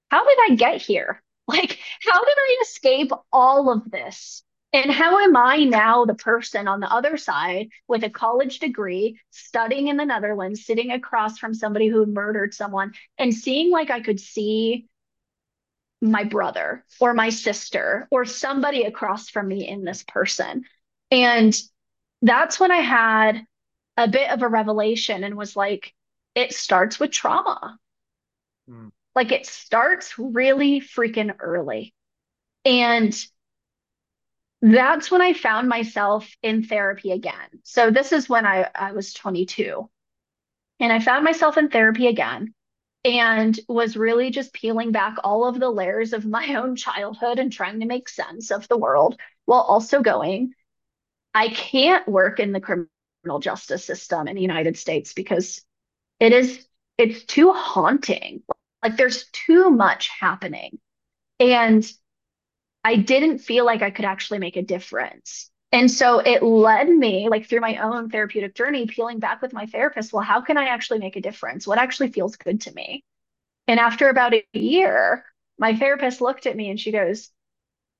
how 0.09 0.25
did 0.27 0.37
i 0.51 0.55
get 0.55 0.81
here? 0.81 1.21
Like 1.47 1.77
how 2.03 2.23
did 2.23 2.37
i 2.37 2.57
escape 2.63 3.11
all 3.31 3.71
of 3.71 3.91
this? 3.91 4.43
And 4.73 4.91
how 4.91 5.19
am 5.19 5.37
i 5.37 5.57
now 5.57 6.05
the 6.05 6.15
person 6.15 6.67
on 6.67 6.79
the 6.79 6.91
other 6.91 7.17
side 7.17 7.69
with 7.87 8.03
a 8.03 8.09
college 8.09 8.57
degree 8.57 9.19
studying 9.29 9.87
in 9.87 9.97
the 9.97 10.05
netherlands 10.05 10.65
sitting 10.65 10.91
across 10.91 11.37
from 11.37 11.53
somebody 11.53 11.87
who 11.87 12.07
murdered 12.07 12.55
someone 12.55 12.93
and 13.19 13.33
seeing 13.33 13.69
like 13.71 13.91
i 13.91 13.99
could 14.01 14.19
see 14.19 14.87
my 16.11 16.23
brother 16.23 16.83
or 16.99 17.13
my 17.13 17.29
sister 17.29 18.07
or 18.11 18.25
somebody 18.25 18.83
across 18.83 19.29
from 19.29 19.47
me 19.47 19.67
in 19.67 19.83
this 19.83 20.03
person. 20.03 20.65
And 21.11 21.55
that's 22.21 22.59
when 22.59 22.71
I 22.71 22.77
had 22.77 23.45
a 23.97 24.07
bit 24.07 24.29
of 24.29 24.41
a 24.41 24.47
revelation 24.47 25.23
and 25.23 25.35
was 25.35 25.55
like, 25.55 25.93
it 26.33 26.53
starts 26.53 26.99
with 26.99 27.11
trauma. 27.11 27.77
Mm. 28.69 28.91
Like 29.15 29.31
it 29.31 29.45
starts 29.45 30.17
really 30.19 30.81
freaking 30.81 31.33
early. 31.39 31.93
And 32.65 33.15
that's 34.61 35.11
when 35.11 35.21
I 35.21 35.33
found 35.33 35.69
myself 35.69 36.29
in 36.41 36.63
therapy 36.63 37.11
again. 37.11 37.61
So 37.63 37.91
this 37.91 38.11
is 38.11 38.27
when 38.27 38.45
I, 38.45 38.69
I 38.73 38.91
was 38.91 39.13
22. 39.13 39.89
And 40.79 40.91
I 40.91 40.99
found 40.99 41.23
myself 41.23 41.57
in 41.57 41.69
therapy 41.69 42.07
again 42.07 42.53
and 43.05 43.57
was 43.69 43.95
really 43.95 44.31
just 44.31 44.51
peeling 44.51 44.91
back 44.91 45.17
all 45.23 45.47
of 45.47 45.59
the 45.59 45.69
layers 45.69 46.11
of 46.11 46.25
my 46.25 46.55
own 46.55 46.75
childhood 46.75 47.37
and 47.37 47.53
trying 47.53 47.79
to 47.79 47.85
make 47.85 48.09
sense 48.09 48.49
of 48.49 48.67
the 48.67 48.77
world 48.77 49.15
while 49.45 49.61
also 49.61 50.01
going, 50.01 50.53
I 51.31 51.49
can't 51.49 52.07
work 52.07 52.39
in 52.39 52.51
the 52.51 52.59
criminal 52.59 53.39
justice 53.39 53.85
system 53.85 54.27
in 54.27 54.35
the 54.35 54.41
United 54.41 54.75
States 54.75 55.13
because 55.13 55.61
it 56.19 56.33
is 56.33 56.65
it's 56.97 57.23
too 57.25 57.51
haunting. 57.51 58.41
Like 58.81 58.97
there's 58.97 59.25
too 59.31 59.69
much 59.69 60.09
happening. 60.19 60.79
And 61.39 61.89
I 62.83 62.95
didn't 62.95 63.39
feel 63.39 63.65
like 63.65 63.83
I 63.83 63.91
could 63.91 64.05
actually 64.05 64.39
make 64.39 64.55
a 64.55 64.63
difference. 64.63 65.51
And 65.75 65.91
so 65.91 66.19
it 66.19 66.41
led 66.41 66.87
me, 66.87 67.27
like 67.27 67.49
through 67.49 67.59
my 67.59 67.75
own 67.75 68.09
therapeutic 68.09 68.55
journey, 68.55 68.87
peeling 68.87 69.19
back 69.19 69.41
with 69.41 69.51
my 69.51 69.65
therapist. 69.65 70.13
Well, 70.13 70.23
how 70.23 70.39
can 70.39 70.57
I 70.57 70.67
actually 70.67 70.99
make 70.99 71.17
a 71.17 71.21
difference? 71.21 71.67
What 71.67 71.79
actually 71.79 72.11
feels 72.13 72.37
good 72.37 72.61
to 72.61 72.73
me? 72.73 73.03
And 73.67 73.77
after 73.77 74.07
about 74.07 74.33
a 74.33 74.45
year, 74.53 75.25
my 75.59 75.75
therapist 75.75 76.21
looked 76.21 76.45
at 76.45 76.55
me 76.55 76.69
and 76.69 76.79
she 76.79 76.93
goes, 76.93 77.29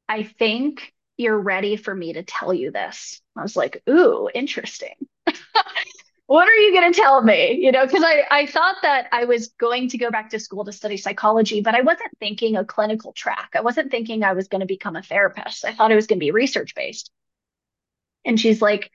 I 0.07 0.23
think 0.23 0.93
you're 1.17 1.37
ready 1.37 1.75
for 1.75 1.93
me 1.93 2.13
to 2.13 2.23
tell 2.23 2.53
you 2.53 2.71
this. 2.71 3.21
I 3.35 3.41
was 3.41 3.57
like, 3.57 3.83
ooh, 3.89 4.29
interesting. 4.33 4.95
what 6.27 6.47
are 6.47 6.55
you 6.55 6.73
going 6.73 6.93
to 6.93 6.97
tell 6.97 7.21
me? 7.21 7.59
You 7.59 7.73
know, 7.73 7.85
because 7.85 8.05
I, 8.05 8.23
I 8.31 8.45
thought 8.45 8.77
that 8.83 9.09
I 9.11 9.25
was 9.25 9.49
going 9.59 9.89
to 9.89 9.97
go 9.97 10.09
back 10.11 10.29
to 10.29 10.39
school 10.39 10.63
to 10.63 10.71
study 10.71 10.95
psychology, 10.95 11.59
but 11.59 11.75
I 11.75 11.81
wasn't 11.81 12.17
thinking 12.21 12.55
a 12.55 12.63
clinical 12.63 13.11
track. 13.11 13.49
I 13.53 13.59
wasn't 13.59 13.91
thinking 13.91 14.23
I 14.23 14.31
was 14.31 14.47
going 14.47 14.61
to 14.61 14.65
become 14.65 14.95
a 14.95 15.03
therapist. 15.03 15.65
I 15.65 15.73
thought 15.73 15.91
it 15.91 15.95
was 15.95 16.07
going 16.07 16.19
to 16.19 16.25
be 16.25 16.31
research 16.31 16.73
based. 16.73 17.11
And 18.25 18.39
she's 18.39 18.61
like, 18.61 18.91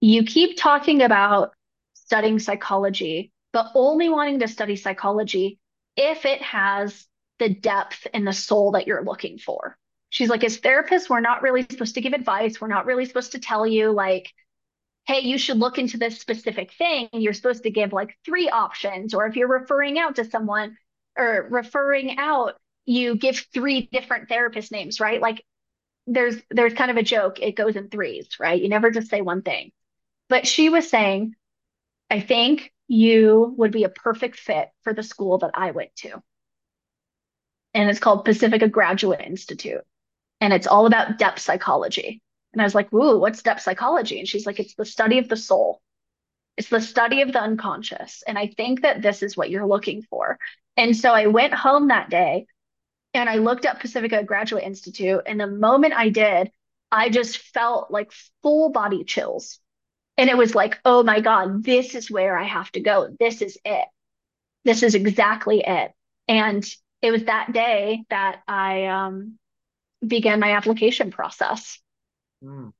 you 0.00 0.24
keep 0.24 0.56
talking 0.56 1.02
about 1.02 1.52
studying 1.94 2.38
psychology, 2.38 3.32
but 3.52 3.70
only 3.74 4.08
wanting 4.08 4.40
to 4.40 4.48
study 4.48 4.76
psychology 4.76 5.58
if 5.96 6.24
it 6.24 6.42
has 6.42 7.06
the 7.38 7.48
depth 7.48 8.06
and 8.12 8.26
the 8.26 8.32
soul 8.32 8.72
that 8.72 8.86
you're 8.86 9.04
looking 9.04 9.38
for. 9.38 9.76
She's 10.08 10.28
like, 10.28 10.42
as 10.42 10.60
therapists, 10.60 11.08
we're 11.08 11.20
not 11.20 11.42
really 11.42 11.64
supposed 11.70 11.94
to 11.94 12.00
give 12.00 12.12
advice. 12.12 12.60
We're 12.60 12.68
not 12.68 12.86
really 12.86 13.04
supposed 13.04 13.32
to 13.32 13.38
tell 13.38 13.66
you, 13.66 13.92
like, 13.92 14.32
hey, 15.06 15.20
you 15.20 15.38
should 15.38 15.58
look 15.58 15.78
into 15.78 15.98
this 15.98 16.20
specific 16.20 16.72
thing, 16.72 17.08
you're 17.12 17.32
supposed 17.32 17.62
to 17.64 17.70
give 17.70 17.92
like 17.92 18.16
three 18.24 18.48
options. 18.48 19.14
Or 19.14 19.26
if 19.26 19.36
you're 19.36 19.48
referring 19.48 19.98
out 19.98 20.16
to 20.16 20.24
someone 20.24 20.76
or 21.16 21.48
referring 21.50 22.18
out, 22.18 22.54
you 22.86 23.16
give 23.16 23.44
three 23.52 23.88
different 23.92 24.28
therapist 24.28 24.72
names, 24.72 25.00
right? 25.00 25.20
Like 25.20 25.44
there's 26.06 26.36
there's 26.50 26.74
kind 26.74 26.90
of 26.90 26.96
a 26.96 27.02
joke, 27.02 27.40
it 27.40 27.52
goes 27.56 27.76
in 27.76 27.88
threes, 27.88 28.28
right? 28.40 28.60
You 28.60 28.68
never 28.68 28.90
just 28.90 29.08
say 29.08 29.20
one 29.20 29.42
thing. 29.42 29.72
But 30.28 30.46
she 30.46 30.68
was 30.68 30.88
saying, 30.88 31.34
I 32.10 32.20
think 32.20 32.72
you 32.88 33.54
would 33.58 33.72
be 33.72 33.84
a 33.84 33.88
perfect 33.88 34.36
fit 34.36 34.68
for 34.82 34.92
the 34.92 35.02
school 35.02 35.38
that 35.38 35.52
I 35.54 35.70
went 35.70 35.94
to. 35.96 36.22
And 37.74 37.88
it's 37.88 38.00
called 38.00 38.24
Pacifica 38.24 38.68
Graduate 38.68 39.20
Institute. 39.20 39.84
And 40.40 40.52
it's 40.52 40.66
all 40.66 40.86
about 40.86 41.18
depth 41.18 41.40
psychology. 41.40 42.20
And 42.52 42.60
I 42.60 42.64
was 42.64 42.74
like, 42.74 42.92
"Ooh, 42.92 43.18
what's 43.18 43.42
depth 43.42 43.62
psychology?" 43.62 44.18
And 44.18 44.28
she's 44.28 44.46
like, 44.46 44.58
"It's 44.58 44.74
the 44.74 44.84
study 44.84 45.18
of 45.18 45.28
the 45.28 45.36
soul. 45.36 45.80
It's 46.56 46.68
the 46.68 46.80
study 46.80 47.22
of 47.22 47.32
the 47.32 47.40
unconscious." 47.40 48.22
And 48.26 48.38
I 48.38 48.48
think 48.48 48.82
that 48.82 49.02
this 49.02 49.22
is 49.22 49.36
what 49.36 49.50
you're 49.50 49.66
looking 49.66 50.02
for. 50.02 50.38
And 50.76 50.96
so 50.96 51.12
I 51.12 51.26
went 51.26 51.54
home 51.54 51.88
that 51.88 52.10
day 52.10 52.46
and 53.14 53.28
I 53.28 53.36
looked 53.36 53.66
up 53.66 53.80
Pacifica 53.80 54.22
Graduate 54.24 54.64
Institute. 54.64 55.22
And 55.26 55.40
the 55.40 55.46
moment 55.46 55.94
I 55.94 56.10
did, 56.10 56.50
I 56.92 57.08
just 57.08 57.38
felt 57.38 57.90
like 57.90 58.12
full 58.42 58.70
body 58.70 59.04
chills. 59.04 59.58
And 60.16 60.28
it 60.28 60.36
was 60.36 60.54
like, 60.54 60.78
oh 60.84 61.02
my 61.02 61.20
God, 61.20 61.64
this 61.64 61.94
is 61.94 62.10
where 62.10 62.38
I 62.38 62.44
have 62.44 62.70
to 62.72 62.80
go. 62.80 63.14
This 63.18 63.42
is 63.42 63.58
it. 63.64 63.86
This 64.64 64.82
is 64.82 64.94
exactly 64.94 65.62
it. 65.66 65.92
And 66.28 66.64
it 67.02 67.10
was 67.10 67.24
that 67.24 67.52
day 67.52 68.04
that 68.10 68.42
I 68.46 68.86
um, 68.86 69.38
began 70.06 70.40
my 70.40 70.52
application 70.52 71.10
process. 71.10 71.80
Mm. 72.44 72.72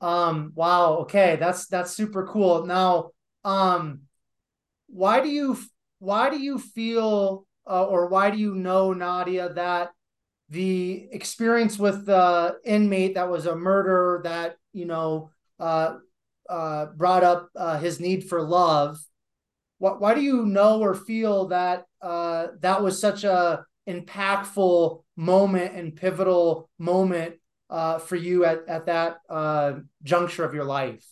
Um, 0.00 0.52
wow, 0.54 0.98
okay, 1.02 1.36
that's 1.38 1.66
that's 1.66 1.92
super 1.92 2.26
cool. 2.26 2.64
Now, 2.64 3.10
um, 3.44 4.02
why 4.88 5.20
do 5.20 5.28
you 5.28 5.58
why 5.98 6.30
do 6.30 6.38
you 6.38 6.58
feel 6.58 7.46
uh, 7.66 7.84
or 7.84 8.08
why 8.08 8.30
do 8.30 8.38
you 8.38 8.54
know 8.54 8.92
Nadia 8.92 9.52
that 9.54 9.90
the 10.48 11.08
experience 11.12 11.78
with 11.78 12.06
the 12.06 12.56
inmate 12.64 13.14
that 13.14 13.30
was 13.30 13.46
a 13.46 13.54
murder 13.54 14.20
that 14.24 14.56
you 14.72 14.84
know 14.84 15.30
uh, 15.60 15.96
uh, 16.48 16.86
brought 16.86 17.22
up 17.22 17.48
uh, 17.54 17.78
his 17.78 18.00
need 18.00 18.28
for 18.28 18.42
love. 18.42 18.98
Why, 19.78 19.92
why 19.92 20.14
do 20.14 20.20
you 20.20 20.44
know 20.44 20.80
or 20.80 20.94
feel 20.94 21.48
that 21.48 21.84
uh, 22.02 22.48
that 22.60 22.82
was 22.82 23.00
such 23.00 23.22
a 23.24 23.64
impactful 23.88 25.04
moment 25.16 25.74
and 25.76 25.94
pivotal 25.94 26.68
moment 26.78 27.36
uh, 27.68 27.98
for 27.98 28.16
you 28.16 28.44
at, 28.44 28.68
at 28.68 28.86
that 28.86 29.18
juncture 30.02 30.44
of 30.44 30.54
your 30.54 30.64
life? 30.64 31.06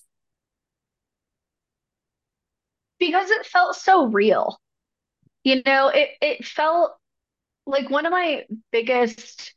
Because 2.99 3.31
it 3.31 3.47
felt 3.47 3.77
so 3.77 4.07
real. 4.07 4.59
You 5.49 5.63
know, 5.65 5.89
it, 5.89 6.11
it 6.21 6.45
felt 6.45 6.97
like 7.67 7.91
one 7.91 8.07
of 8.07 8.13
my 8.13 8.45
biggest 8.73 9.55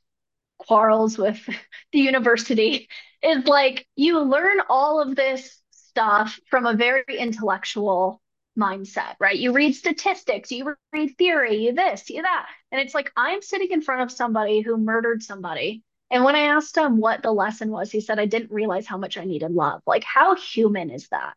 quarrels 0.59 1.17
with 1.17 1.39
the 1.91 1.99
university 1.99 2.89
is 3.23 3.45
like 3.45 3.87
you 3.95 4.19
learn 4.21 4.59
all 4.69 5.01
of 5.01 5.15
this 5.15 5.61
stuff 5.71 6.39
from 6.49 6.65
a 6.65 6.75
very 6.75 7.03
intellectual 7.09 8.21
mindset, 8.57 9.15
right? 9.19 9.37
You 9.37 9.53
read 9.53 9.75
statistics, 9.75 10.51
you 10.51 10.75
read 10.93 11.17
theory, 11.17 11.57
you 11.65 11.73
this, 11.73 12.09
you 12.09 12.21
that. 12.21 12.47
And 12.71 12.81
it's 12.81 12.95
like 12.95 13.11
I'm 13.17 13.41
sitting 13.41 13.71
in 13.71 13.81
front 13.81 14.01
of 14.03 14.11
somebody 14.11 14.61
who 14.61 14.77
murdered 14.77 15.23
somebody 15.23 15.83
and 16.11 16.23
when 16.25 16.35
I 16.35 16.41
asked 16.41 16.77
him 16.77 16.97
what 16.97 17.23
the 17.23 17.31
lesson 17.33 17.71
was, 17.71 17.91
he 17.91 18.01
said, 18.01 18.19
I 18.19 18.25
didn't 18.25 18.51
realize 18.51 18.85
how 18.85 18.97
much 18.97 19.17
I 19.17 19.25
needed 19.25 19.51
love. 19.51 19.81
Like, 19.87 20.03
how 20.03 20.35
human 20.35 20.89
is 20.91 21.07
that? 21.09 21.35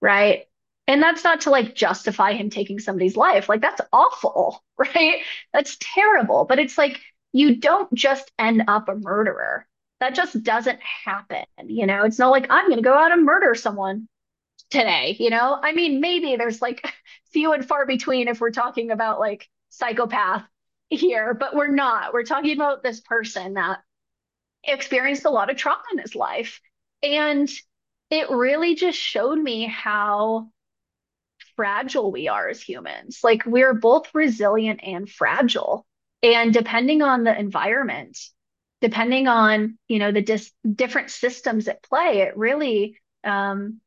Right. 0.00 0.46
And 0.88 1.02
that's 1.02 1.22
not 1.22 1.42
to 1.42 1.50
like 1.50 1.76
justify 1.76 2.32
him 2.32 2.50
taking 2.50 2.80
somebody's 2.80 3.16
life. 3.16 3.48
Like, 3.48 3.60
that's 3.60 3.80
awful. 3.92 4.64
Right. 4.78 5.22
That's 5.52 5.76
terrible. 5.80 6.44
But 6.44 6.60
it's 6.60 6.78
like, 6.78 7.00
you 7.32 7.56
don't 7.56 7.92
just 7.94 8.30
end 8.38 8.62
up 8.68 8.88
a 8.88 8.94
murderer. 8.94 9.66
That 9.98 10.14
just 10.14 10.40
doesn't 10.44 10.78
happen. 10.80 11.44
You 11.66 11.84
know, 11.84 12.04
it's 12.04 12.18
not 12.20 12.30
like 12.30 12.46
I'm 12.48 12.66
going 12.66 12.78
to 12.78 12.82
go 12.82 12.94
out 12.94 13.10
and 13.10 13.24
murder 13.24 13.56
someone 13.56 14.08
today. 14.70 15.16
You 15.18 15.30
know, 15.30 15.58
I 15.60 15.72
mean, 15.72 16.00
maybe 16.00 16.36
there's 16.36 16.62
like 16.62 16.88
few 17.32 17.52
and 17.54 17.66
far 17.66 17.86
between 17.86 18.28
if 18.28 18.40
we're 18.40 18.52
talking 18.52 18.92
about 18.92 19.18
like 19.18 19.48
psychopath 19.70 20.44
here, 20.90 21.34
but 21.34 21.56
we're 21.56 21.66
not. 21.66 22.12
We're 22.12 22.22
talking 22.22 22.54
about 22.56 22.84
this 22.84 23.00
person 23.00 23.54
that 23.54 23.80
experienced 24.64 25.24
a 25.24 25.30
lot 25.30 25.50
of 25.50 25.56
trauma 25.56 25.82
in 25.92 25.98
his 25.98 26.14
life. 26.14 26.60
And 27.02 27.50
it 28.10 28.30
really 28.30 28.76
just 28.76 28.98
showed 28.98 29.38
me 29.38 29.66
how 29.66 30.50
fragile 31.58 32.12
we 32.12 32.28
are 32.28 32.48
as 32.48 32.62
humans. 32.62 33.18
Like 33.24 33.44
we're 33.44 33.74
both 33.74 34.14
resilient 34.14 34.80
and 34.84 35.10
fragile. 35.10 35.84
And 36.22 36.54
depending 36.54 37.02
on 37.02 37.24
the 37.24 37.36
environment, 37.36 38.16
depending 38.80 39.26
on, 39.26 39.76
you 39.88 39.98
know, 39.98 40.12
the 40.12 40.22
dis- 40.22 40.52
different 40.72 41.10
systems 41.10 41.66
at 41.66 41.82
play, 41.82 42.20
it 42.20 42.36
really 42.36 42.96
um, 43.24 43.80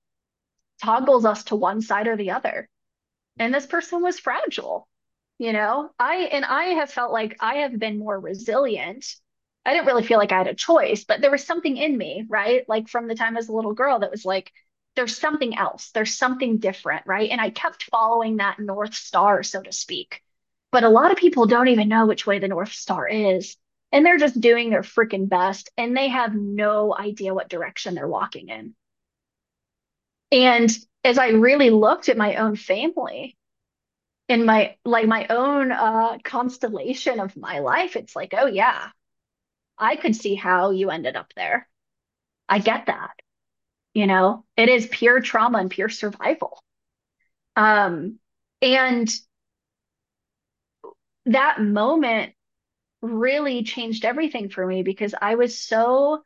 toggles 0.84 1.24
us 1.24 1.46
to 1.46 1.56
one 1.56 1.82
side 1.82 2.08
or 2.08 2.18
the 2.18 2.32
other. 2.32 2.68
And 3.40 3.54
this 3.54 3.66
person 3.66 4.02
was 4.02 4.20
fragile 4.20 4.90
you 5.42 5.54
know 5.54 5.90
i 5.98 6.18
and 6.32 6.46
i 6.46 6.66
have 6.66 6.92
felt 6.92 7.12
like 7.12 7.36
i 7.40 7.56
have 7.56 7.80
been 7.80 7.98
more 7.98 8.20
resilient 8.20 9.04
i 9.66 9.74
didn't 9.74 9.88
really 9.88 10.04
feel 10.04 10.20
like 10.20 10.32
i 10.32 10.38
had 10.38 10.48
a 10.48 10.54
choice 10.54 11.04
but 11.04 11.20
there 11.20 11.32
was 11.32 11.44
something 11.44 11.78
in 11.78 11.98
me 11.98 12.24
right 12.30 12.70
like 12.70 12.88
from 12.88 13.08
the 13.08 13.16
time 13.16 13.36
as 13.36 13.50
a 13.50 13.52
little 13.52 13.74
girl 13.74 13.98
that 13.98 14.12
was 14.12 14.24
like 14.24 14.52
there's 14.96 15.18
something 15.18 15.58
else. 15.58 15.92
There's 15.92 16.18
something 16.18 16.58
different 16.58 17.06
right? 17.08 17.30
And 17.30 17.42
i 17.42 17.50
kept 17.50 17.84
following 17.84 18.38
that 18.38 18.60
north 18.60 18.94
star 18.94 19.44
so 19.44 19.62
to 19.62 19.72
speak. 19.72 20.22
But 20.72 20.84
a 20.84 20.90
lot 20.90 21.12
of 21.12 21.18
people 21.18 21.46
don't 21.48 21.68
even 21.68 21.90
know 21.90 22.06
which 22.08 22.26
way 22.26 22.40
the 22.40 22.48
north 22.48 22.72
star 22.74 23.08
is 23.08 23.58
and 23.92 24.06
they're 24.06 24.18
just 24.18 24.40
doing 24.40 24.70
their 24.70 24.84
freaking 24.84 25.28
best 25.28 25.70
and 25.78 25.96
they 25.96 26.08
have 26.10 26.34
no 26.34 26.96
idea 26.98 27.34
what 27.34 27.50
direction 27.50 27.96
they're 27.96 28.08
walking 28.08 28.50
in. 28.50 28.76
And 30.32 30.72
as 31.04 31.18
i 31.18 31.30
really 31.30 31.70
looked 31.70 32.10
at 32.10 32.18
my 32.18 32.36
own 32.36 32.56
family 32.56 33.36
in 34.30 34.46
my 34.46 34.78
like 34.86 35.08
my 35.08 35.28
own 35.28 35.72
uh 35.72 36.18
constellation 36.24 37.20
of 37.20 37.36
my 37.36 37.60
life 37.60 37.96
it's 37.96 38.16
like 38.16 38.34
oh 38.38 38.46
yeah 38.46 38.90
i 39.78 39.96
could 39.96 40.16
see 40.16 40.36
how 40.36 40.72
you 40.72 40.90
ended 40.90 41.16
up 41.16 41.34
there. 41.36 41.68
I 42.50 42.60
get 42.60 42.88
that 42.88 43.14
you 43.94 44.08
know 44.08 44.46
it 44.58 44.70
is 44.70 44.88
pure 44.88 45.20
trauma 45.20 45.60
and 45.60 45.70
pure 45.70 45.90
survival 45.90 46.64
um 47.56 48.18
and 48.62 49.20
that 51.26 51.62
moment 51.62 52.34
really 53.02 53.64
changed 53.64 54.06
everything 54.06 54.50
for 54.50 54.66
me 54.66 54.84
because 54.84 55.16
I 55.20 55.36
was 55.36 55.58
so 55.60 56.24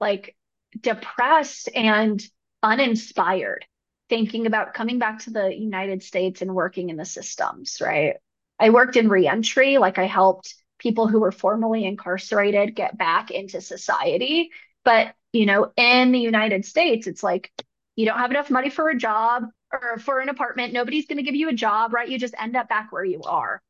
like 0.00 0.36
depressed 0.80 1.68
and 1.74 2.22
uninspired 2.62 3.64
thinking 4.08 4.46
about 4.46 4.74
coming 4.74 4.98
back 4.98 5.20
to 5.20 5.30
the 5.30 5.54
United 5.54 6.02
States 6.02 6.42
and 6.42 6.54
working 6.54 6.90
in 6.90 6.96
the 6.96 7.04
systems, 7.04 7.78
right? 7.80 8.16
I 8.58 8.70
worked 8.70 8.96
in 8.96 9.08
reentry, 9.08 9.78
like 9.78 9.98
I 9.98 10.06
helped 10.06 10.54
people 10.78 11.08
who 11.08 11.20
were 11.20 11.32
formerly 11.32 11.84
incarcerated 11.84 12.76
get 12.76 12.96
back 12.96 13.30
into 13.30 13.60
society. 13.60 14.50
But, 14.84 15.14
you 15.36 15.46
know, 15.46 15.72
in 15.76 16.12
the 16.12 16.18
United 16.18 16.64
States, 16.64 17.06
it's 17.06 17.22
like 17.22 17.52
you 17.94 18.06
don't 18.06 18.18
have 18.18 18.30
enough 18.30 18.50
money 18.50 18.70
for 18.70 18.88
a 18.88 18.96
job 18.96 19.44
or 19.72 19.98
for 19.98 20.20
an 20.20 20.28
apartment. 20.28 20.72
Nobody's 20.72 21.06
going 21.06 21.18
to 21.18 21.24
give 21.24 21.34
you 21.34 21.48
a 21.48 21.54
job, 21.54 21.92
right? 21.92 22.08
You 22.08 22.18
just 22.18 22.34
end 22.40 22.56
up 22.56 22.68
back 22.68 22.92
where 22.92 23.04
you 23.04 23.20
are. 23.22 23.62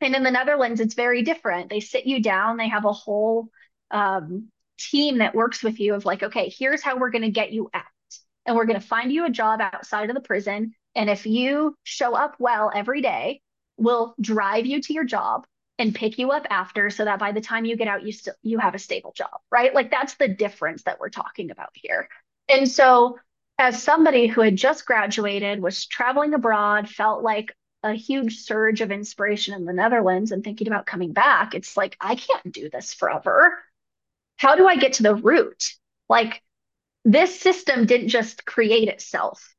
And 0.00 0.14
in 0.14 0.22
the 0.22 0.30
Netherlands, 0.30 0.80
it's 0.80 0.94
very 0.94 1.22
different. 1.22 1.70
They 1.70 1.80
sit 1.80 2.06
you 2.06 2.22
down, 2.22 2.56
they 2.56 2.68
have 2.68 2.84
a 2.84 2.92
whole 2.92 3.48
um, 3.90 4.48
team 4.78 5.18
that 5.18 5.34
works 5.34 5.62
with 5.62 5.80
you 5.80 5.94
of 5.94 6.04
like, 6.04 6.22
okay, 6.22 6.52
here's 6.56 6.82
how 6.82 6.98
we're 6.98 7.10
going 7.10 7.22
to 7.22 7.30
get 7.30 7.52
you 7.52 7.70
out. 7.72 7.84
And 8.44 8.54
we're 8.54 8.66
going 8.66 8.80
to 8.80 8.86
find 8.86 9.10
you 9.10 9.24
a 9.24 9.30
job 9.30 9.60
outside 9.60 10.10
of 10.10 10.14
the 10.14 10.20
prison. 10.20 10.74
And 10.94 11.10
if 11.10 11.26
you 11.26 11.74
show 11.82 12.14
up 12.14 12.36
well 12.38 12.70
every 12.74 13.00
day, 13.00 13.40
we'll 13.76 14.14
drive 14.20 14.66
you 14.66 14.80
to 14.82 14.92
your 14.92 15.04
job 15.04 15.46
and 15.78 15.94
pick 15.94 16.18
you 16.18 16.30
up 16.30 16.46
after 16.50 16.90
so 16.90 17.04
that 17.04 17.18
by 17.18 17.32
the 17.32 17.40
time 17.40 17.64
you 17.64 17.76
get 17.76 17.88
out 17.88 18.02
you 18.02 18.12
still 18.12 18.34
you 18.42 18.58
have 18.58 18.74
a 18.74 18.78
stable 18.78 19.12
job 19.12 19.40
right? 19.50 19.74
Like 19.74 19.90
that's 19.90 20.14
the 20.14 20.28
difference 20.28 20.82
that 20.84 21.00
we're 21.00 21.10
talking 21.10 21.50
about 21.50 21.70
here. 21.74 22.08
And 22.48 22.68
so 22.68 23.18
as 23.58 23.82
somebody 23.82 24.26
who 24.26 24.40
had 24.42 24.56
just 24.56 24.86
graduated 24.86 25.60
was 25.60 25.86
traveling 25.86 26.34
abroad 26.34 26.88
felt 26.88 27.22
like 27.22 27.54
a 27.82 27.92
huge 27.92 28.40
surge 28.40 28.80
of 28.80 28.90
inspiration 28.90 29.54
in 29.54 29.64
the 29.64 29.72
Netherlands 29.72 30.32
and 30.32 30.42
thinking 30.42 30.66
about 30.66 30.86
coming 30.86 31.12
back 31.12 31.54
it's 31.54 31.76
like 31.76 31.96
I 32.00 32.14
can't 32.16 32.52
do 32.52 32.68
this 32.70 32.94
forever. 32.94 33.58
How 34.36 34.56
do 34.56 34.66
I 34.66 34.76
get 34.76 34.94
to 34.94 35.02
the 35.02 35.14
root? 35.14 35.74
Like 36.08 36.42
this 37.04 37.38
system 37.38 37.86
didn't 37.86 38.08
just 38.08 38.44
create 38.44 38.88
itself. 38.88 39.54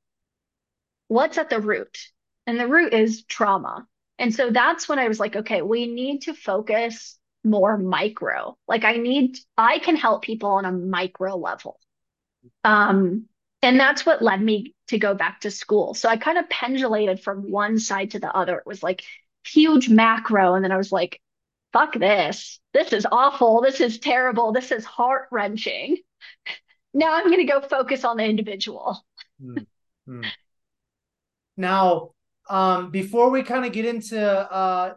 What's 1.07 1.37
at 1.37 1.49
the 1.49 1.61
root? 1.61 1.97
And 2.45 2.59
the 2.59 2.67
root 2.67 2.93
is 2.93 3.23
trauma 3.23 3.87
and 4.19 4.33
so 4.33 4.49
that's 4.49 4.89
when 4.89 4.99
I 4.99 5.07
was 5.07 5.19
like, 5.19 5.35
okay, 5.35 5.61
we 5.61 5.87
need 5.87 6.23
to 6.23 6.33
focus 6.33 7.17
more 7.43 7.77
micro. 7.77 8.57
Like 8.67 8.83
I 8.83 8.97
need, 8.97 9.37
I 9.57 9.79
can 9.79 9.95
help 9.95 10.23
people 10.23 10.49
on 10.49 10.65
a 10.65 10.71
micro 10.71 11.35
level. 11.35 11.79
Um, 12.63 13.25
and 13.61 13.79
that's 13.79 14.05
what 14.05 14.21
led 14.21 14.41
me 14.41 14.75
to 14.87 14.99
go 14.99 15.13
back 15.13 15.41
to 15.41 15.51
school. 15.51 15.93
So 15.93 16.09
I 16.09 16.17
kind 16.17 16.37
of 16.37 16.49
pendulated 16.49 17.21
from 17.21 17.51
one 17.51 17.79
side 17.79 18.11
to 18.11 18.19
the 18.19 18.35
other. 18.35 18.57
It 18.57 18.65
was 18.65 18.83
like 18.83 19.03
huge 19.45 19.89
macro. 19.89 20.55
And 20.55 20.63
then 20.63 20.71
I 20.71 20.77
was 20.77 20.91
like, 20.91 21.21
fuck 21.73 21.93
this. 21.93 22.59
This 22.73 22.93
is 22.93 23.05
awful. 23.11 23.61
This 23.61 23.81
is 23.81 23.99
terrible. 23.99 24.51
This 24.51 24.71
is 24.71 24.85
heart 24.85 25.27
wrenching. 25.31 25.97
now 26.93 27.13
I'm 27.13 27.25
going 27.25 27.45
to 27.45 27.51
go 27.51 27.61
focus 27.61 28.03
on 28.03 28.17
the 28.17 28.25
individual. 28.25 29.03
mm-hmm. 29.41 30.21
Now, 31.55 32.11
um, 32.49 32.91
before 32.91 33.29
we 33.29 33.43
kind 33.43 33.65
of 33.65 33.71
get 33.71 33.85
into 33.85 34.19
uh, 34.19 34.93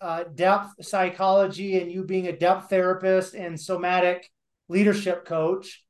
uh, 0.00 0.24
depth 0.34 0.84
psychology 0.84 1.80
and 1.80 1.90
you 1.90 2.04
being 2.04 2.26
a 2.26 2.36
depth 2.36 2.70
therapist 2.70 3.34
and 3.34 3.60
somatic 3.60 4.30
leadership 4.68 5.24
coach, 5.24 5.84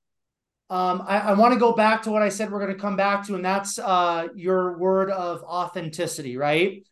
um, 0.70 1.03
I, 1.07 1.18
I 1.18 1.32
want 1.34 1.55
to 1.55 1.61
go 1.61 1.72
back 1.72 2.03
to 2.03 2.11
what 2.11 2.22
I 2.22 2.28
said 2.28 2.51
we're 2.51 2.61
going 2.61 2.74
to 2.74 2.80
come 2.80 2.97
back 2.97 3.26
to, 3.26 3.34
and 3.34 3.45
that's 3.45 3.78
uh, 3.78 4.28
your 4.34 4.76
word 4.78 5.11
of 5.11 5.43
authenticity, 5.43 6.36
right? 6.36 6.82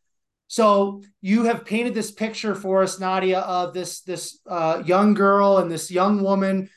So 0.48 1.02
you 1.20 1.44
have 1.44 1.64
painted 1.64 1.94
this 1.94 2.10
picture 2.10 2.54
for 2.54 2.82
us, 2.82 3.00
Nadia, 3.00 3.40
of 3.40 3.74
this 3.74 4.00
this 4.02 4.40
uh, 4.48 4.82
young 4.86 5.14
girl 5.14 5.58
and 5.58 5.70
this 5.70 5.90
young 5.90 6.22
woman 6.22 6.70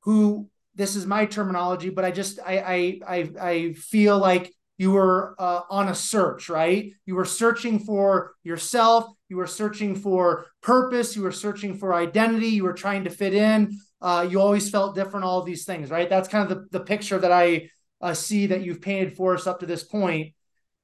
who 0.00 0.48
this 0.74 0.96
is 0.96 1.06
my 1.06 1.26
terminology, 1.26 1.90
but 1.90 2.04
I 2.04 2.10
just 2.10 2.38
I 2.44 2.58
I 2.58 3.00
I, 3.06 3.30
I 3.40 3.72
feel 3.74 4.18
like 4.18 4.52
you 4.82 4.90
were 4.90 5.36
uh, 5.38 5.60
on 5.70 5.90
a 5.90 5.94
search, 5.94 6.48
right? 6.48 6.90
You 7.06 7.14
were 7.14 7.24
searching 7.24 7.78
for 7.78 8.32
yourself. 8.42 9.06
You 9.28 9.36
were 9.36 9.46
searching 9.46 9.94
for 9.94 10.46
purpose. 10.60 11.14
You 11.14 11.22
were 11.22 11.30
searching 11.30 11.78
for 11.78 11.94
identity. 11.94 12.48
You 12.48 12.64
were 12.64 12.72
trying 12.72 13.04
to 13.04 13.10
fit 13.10 13.32
in. 13.32 13.78
Uh, 14.00 14.26
you 14.28 14.40
always 14.40 14.70
felt 14.70 14.96
different, 14.96 15.24
all 15.24 15.44
these 15.44 15.64
things, 15.64 15.88
right? 15.88 16.10
That's 16.10 16.28
kind 16.28 16.50
of 16.50 16.58
the, 16.58 16.78
the 16.78 16.84
picture 16.84 17.20
that 17.20 17.30
I 17.30 17.70
uh, 18.00 18.12
see 18.12 18.48
that 18.48 18.62
you've 18.62 18.82
painted 18.82 19.16
for 19.16 19.36
us 19.36 19.46
up 19.46 19.60
to 19.60 19.66
this 19.66 19.84
point. 19.84 20.34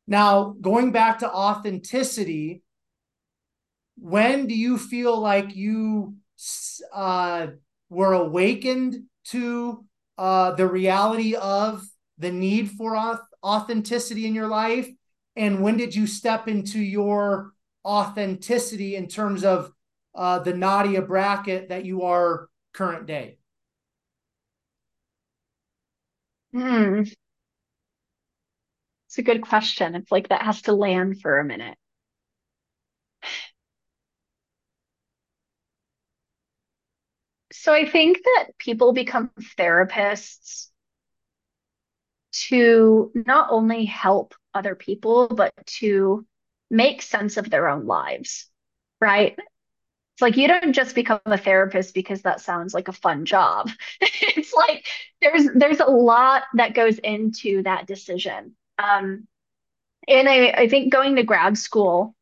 Now, 0.07 0.55
going 0.61 0.93
back 0.93 1.19
to 1.19 1.29
authenticity, 1.29 2.63
when 3.97 4.47
do 4.47 4.55
you 4.55 4.79
feel 4.79 5.19
like 5.19 5.57
you 5.57 6.15
uh, 6.95 7.49
were 7.91 8.13
awakened 8.13 9.07
to 9.31 9.85
uh, 10.17 10.53
the 10.53 10.69
reality 10.69 11.35
of 11.35 11.85
the 12.19 12.31
need 12.31 12.71
for 12.71 12.95
authenticity 13.43 14.27
in 14.27 14.35
your 14.35 14.49
life? 14.49 14.89
And 15.37 15.63
when 15.63 15.77
did 15.77 15.95
you 15.95 16.07
step 16.07 16.49
into 16.49 16.81
your 16.81 17.53
authenticity 17.85 18.97
in 18.97 19.07
terms 19.07 19.45
of 19.45 19.73
uh, 20.15 20.41
the 20.41 20.55
Nadia 20.55 21.03
Brackett 21.03 21.69
that 21.69 21.85
you 21.85 22.03
are 22.03 22.49
current 22.73 23.07
day? 23.07 23.39
Hmm. 26.53 27.03
It's 29.07 29.19
a 29.19 29.23
good 29.23 29.43
question. 29.43 29.95
It's 29.95 30.11
like 30.13 30.29
that 30.29 30.43
has 30.43 30.63
to 30.63 30.73
land 30.73 31.21
for 31.21 31.39
a 31.39 31.45
minute. 31.45 31.79
So 37.53 37.73
I 37.73 37.89
think 37.89 38.19
that 38.19 38.59
people 38.59 38.93
become 38.93 39.31
therapists 39.59 40.69
to 42.49 43.11
not 43.15 43.49
only 43.51 43.85
help 43.85 44.35
other 44.55 44.75
people, 44.75 45.29
but 45.29 45.53
to 45.67 46.27
make 46.71 47.03
sense 47.03 47.37
of 47.37 47.51
their 47.51 47.69
own 47.69 47.87
lives, 47.87 48.47
right? 49.01 49.37
It's 49.39 50.23
like 50.23 50.37
you 50.37 50.49
don't 50.49 50.73
just 50.73 50.95
become 50.95 51.21
a 51.27 51.39
therapist 51.39 51.95
because 51.95 52.23
that 52.23 52.41
sounds 52.41 52.75
like 52.75 52.89
a 52.89 52.93
fun 52.93 53.25
job. 53.25 53.71
it's 54.01 54.53
like 54.53 54.85
there's 55.21 55.49
there's 55.55 55.81
a 55.81 55.87
lot 55.87 56.43
that 56.55 56.75
goes 56.75 56.99
into 56.99 57.63
that 57.63 57.87
decision. 57.87 58.57
Um, 58.79 59.27
and 60.09 60.29
I, 60.29 60.49
I 60.51 60.69
think 60.69 60.93
going 60.93 61.17
to 61.17 61.23
grad 61.23 61.57
school 61.57 62.15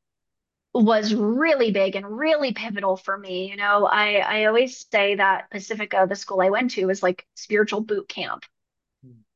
was 0.75 1.15
really 1.15 1.71
big 1.71 1.97
and 1.97 2.19
really 2.19 2.53
pivotal 2.53 2.97
for 2.97 3.17
me. 3.17 3.49
You 3.51 3.57
know, 3.57 3.87
I, 3.87 4.17
I 4.17 4.45
always 4.45 4.87
say 4.93 5.15
that 5.15 5.51
Pacifica, 5.51 6.07
the 6.09 6.17
school 6.17 6.43
I 6.43 6.51
went 6.51 6.73
to, 6.73 6.87
was 6.87 7.03
like 7.03 7.27
spiritual 7.35 7.81
boot 7.81 8.09
camp 8.09 8.45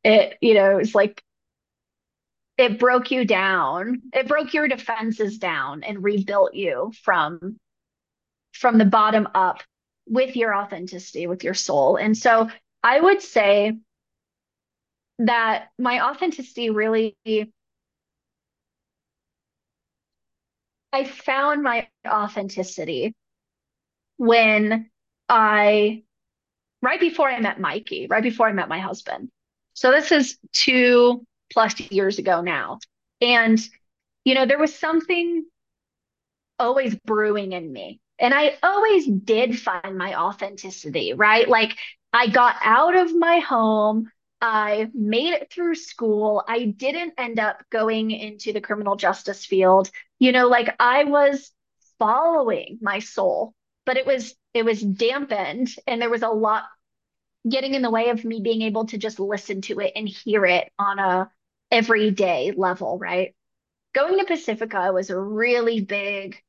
it 0.04 0.38
you 0.40 0.54
know 0.54 0.78
it's 0.78 0.94
like 0.94 1.22
it 2.58 2.78
broke 2.78 3.10
you 3.10 3.24
down. 3.24 4.02
It 4.12 4.28
broke 4.28 4.52
your 4.52 4.68
defenses 4.68 5.38
down 5.38 5.82
and 5.82 6.04
rebuilt 6.04 6.52
you 6.54 6.92
from 7.02 7.58
from 8.52 8.76
the 8.76 8.84
bottom 8.84 9.28
up 9.34 9.62
with 10.06 10.36
your 10.36 10.54
authenticity 10.54 11.26
with 11.26 11.42
your 11.44 11.54
soul. 11.54 11.96
And 11.96 12.16
so 12.16 12.50
i 12.82 13.00
would 13.00 13.22
say 13.22 13.78
that 15.18 15.68
my 15.78 16.08
authenticity 16.08 16.70
really 16.70 17.16
i 20.92 21.04
found 21.04 21.62
my 21.62 21.88
authenticity 22.06 23.14
when 24.16 24.90
i 25.28 26.02
right 26.82 27.00
before 27.00 27.28
i 27.28 27.38
met 27.40 27.60
mikey 27.60 28.06
right 28.08 28.22
before 28.22 28.48
i 28.48 28.52
met 28.52 28.68
my 28.68 28.78
husband 28.78 29.30
so 29.80 29.90
this 29.90 30.12
is 30.12 30.36
two 30.52 31.24
plus 31.50 31.80
years 31.80 32.18
ago 32.18 32.42
now. 32.42 32.80
And, 33.22 33.58
you 34.26 34.34
know, 34.34 34.44
there 34.44 34.58
was 34.58 34.78
something 34.78 35.46
always 36.58 36.94
brewing 37.06 37.52
in 37.52 37.72
me. 37.72 37.98
And 38.18 38.34
I 38.34 38.58
always 38.62 39.06
did 39.06 39.58
find 39.58 39.96
my 39.96 40.20
authenticity, 40.20 41.14
right? 41.14 41.48
Like 41.48 41.78
I 42.12 42.26
got 42.26 42.56
out 42.62 42.94
of 42.94 43.16
my 43.16 43.38
home. 43.38 44.10
I 44.42 44.90
made 44.92 45.32
it 45.32 45.50
through 45.50 45.76
school. 45.76 46.44
I 46.46 46.66
didn't 46.66 47.14
end 47.16 47.38
up 47.38 47.62
going 47.70 48.10
into 48.10 48.52
the 48.52 48.60
criminal 48.60 48.96
justice 48.96 49.46
field. 49.46 49.90
You 50.18 50.32
know, 50.32 50.48
like 50.48 50.76
I 50.78 51.04
was 51.04 51.52
following 51.98 52.80
my 52.82 52.98
soul, 52.98 53.54
but 53.86 53.96
it 53.96 54.04
was 54.04 54.34
it 54.52 54.66
was 54.66 54.82
dampened 54.82 55.74
and 55.86 56.02
there 56.02 56.10
was 56.10 56.22
a 56.22 56.28
lot 56.28 56.64
getting 57.48 57.74
in 57.74 57.82
the 57.82 57.90
way 57.90 58.10
of 58.10 58.24
me 58.24 58.40
being 58.40 58.62
able 58.62 58.86
to 58.86 58.98
just 58.98 59.20
listen 59.20 59.60
to 59.62 59.80
it 59.80 59.92
and 59.96 60.08
hear 60.08 60.44
it 60.44 60.70
on 60.78 60.98
a 60.98 61.30
everyday 61.70 62.52
level, 62.52 62.98
right? 62.98 63.34
Going 63.94 64.18
to 64.18 64.24
Pacifica 64.24 64.92
was 64.92 65.10
a 65.10 65.18
really 65.18 65.80
big 65.80 66.42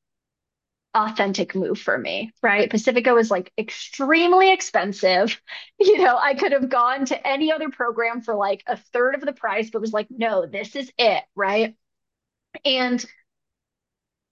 authentic 0.94 1.56
move 1.56 1.80
for 1.80 1.98
me, 1.98 2.32
right? 2.44 2.70
Pacifica 2.70 3.14
was 3.14 3.32
like 3.32 3.52
extremely 3.58 4.52
expensive. 4.52 5.40
You 5.80 5.98
know, 5.98 6.16
I 6.16 6.36
could 6.36 6.52
have 6.52 6.70
gone 6.70 7.06
to 7.06 7.28
any 7.28 7.52
other 7.52 7.70
program 7.70 8.22
for 8.22 8.36
like 8.36 8.62
a 8.68 8.78
third 8.78 9.16
of 9.16 9.22
the 9.22 9.34
price, 9.34 9.72
but 9.72 9.82
was 9.82 9.92
like, 9.92 10.06
no, 10.12 10.46
this 10.46 10.76
is 10.76 10.92
it, 10.96 11.24
right? 11.36 11.76
And 12.66 13.04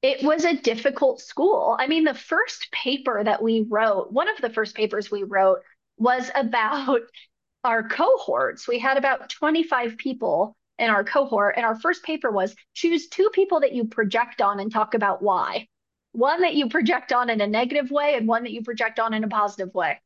it 0.01 0.23
was 0.23 0.45
a 0.45 0.55
difficult 0.55 1.19
school. 1.21 1.75
I 1.77 1.87
mean, 1.87 2.03
the 2.05 2.13
first 2.13 2.71
paper 2.71 3.21
that 3.23 3.41
we 3.41 3.65
wrote, 3.67 4.11
one 4.11 4.29
of 4.29 4.37
the 4.41 4.49
first 4.49 4.75
papers 4.75 5.11
we 5.11 5.23
wrote 5.23 5.59
was 5.99 6.31
about 6.33 7.01
our 7.63 7.87
cohorts. 7.87 8.67
We 8.67 8.79
had 8.79 8.97
about 8.97 9.29
25 9.29 9.97
people 9.97 10.55
in 10.77 10.89
our 10.89 11.03
cohort, 11.03 11.55
and 11.57 11.65
our 11.65 11.77
first 11.79 12.03
paper 12.03 12.31
was 12.31 12.55
choose 12.73 13.09
two 13.09 13.29
people 13.33 13.59
that 13.59 13.73
you 13.73 13.85
project 13.85 14.41
on 14.41 14.59
and 14.59 14.71
talk 14.71 14.93
about 14.93 15.21
why. 15.21 15.67
One 16.13 16.41
that 16.41 16.55
you 16.55 16.69
project 16.69 17.11
on 17.11 17.29
in 17.29 17.41
a 17.41 17.47
negative 17.47 17.91
way, 17.91 18.15
and 18.15 18.27
one 18.27 18.43
that 18.43 18.53
you 18.53 18.63
project 18.63 18.99
on 18.99 19.13
in 19.13 19.23
a 19.23 19.27
positive 19.27 19.73
way. 19.73 19.99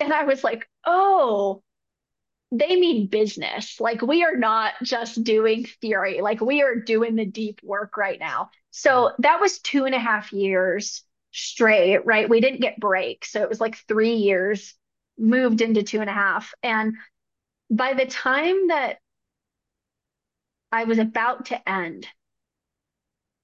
And 0.00 0.12
I 0.12 0.24
was 0.24 0.44
like, 0.44 0.68
oh, 0.84 1.62
they 2.50 2.76
mean 2.76 3.06
business. 3.06 3.80
Like 3.80 4.02
we 4.02 4.24
are 4.24 4.36
not 4.36 4.74
just 4.82 5.22
doing 5.24 5.66
theory, 5.80 6.20
like 6.20 6.40
we 6.40 6.62
are 6.62 6.76
doing 6.76 7.14
the 7.14 7.26
deep 7.26 7.60
work 7.62 7.96
right 7.96 8.18
now. 8.18 8.50
So 8.70 9.12
that 9.18 9.40
was 9.40 9.58
two 9.58 9.84
and 9.84 9.94
a 9.94 9.98
half 9.98 10.32
years 10.32 11.02
straight, 11.38 12.04
right? 12.04 12.28
We 12.28 12.40
didn't 12.40 12.60
get 12.60 12.80
breaks. 12.80 13.32
So 13.32 13.42
it 13.42 13.48
was 13.48 13.60
like 13.60 13.76
three 13.88 14.14
years 14.14 14.74
moved 15.18 15.60
into 15.60 15.82
two 15.82 16.00
and 16.00 16.10
a 16.10 16.12
half. 16.12 16.52
And 16.62 16.94
by 17.70 17.94
the 17.94 18.06
time 18.06 18.68
that 18.68 18.98
I 20.70 20.84
was 20.84 20.98
about 20.98 21.46
to 21.46 21.68
end, 21.68 22.06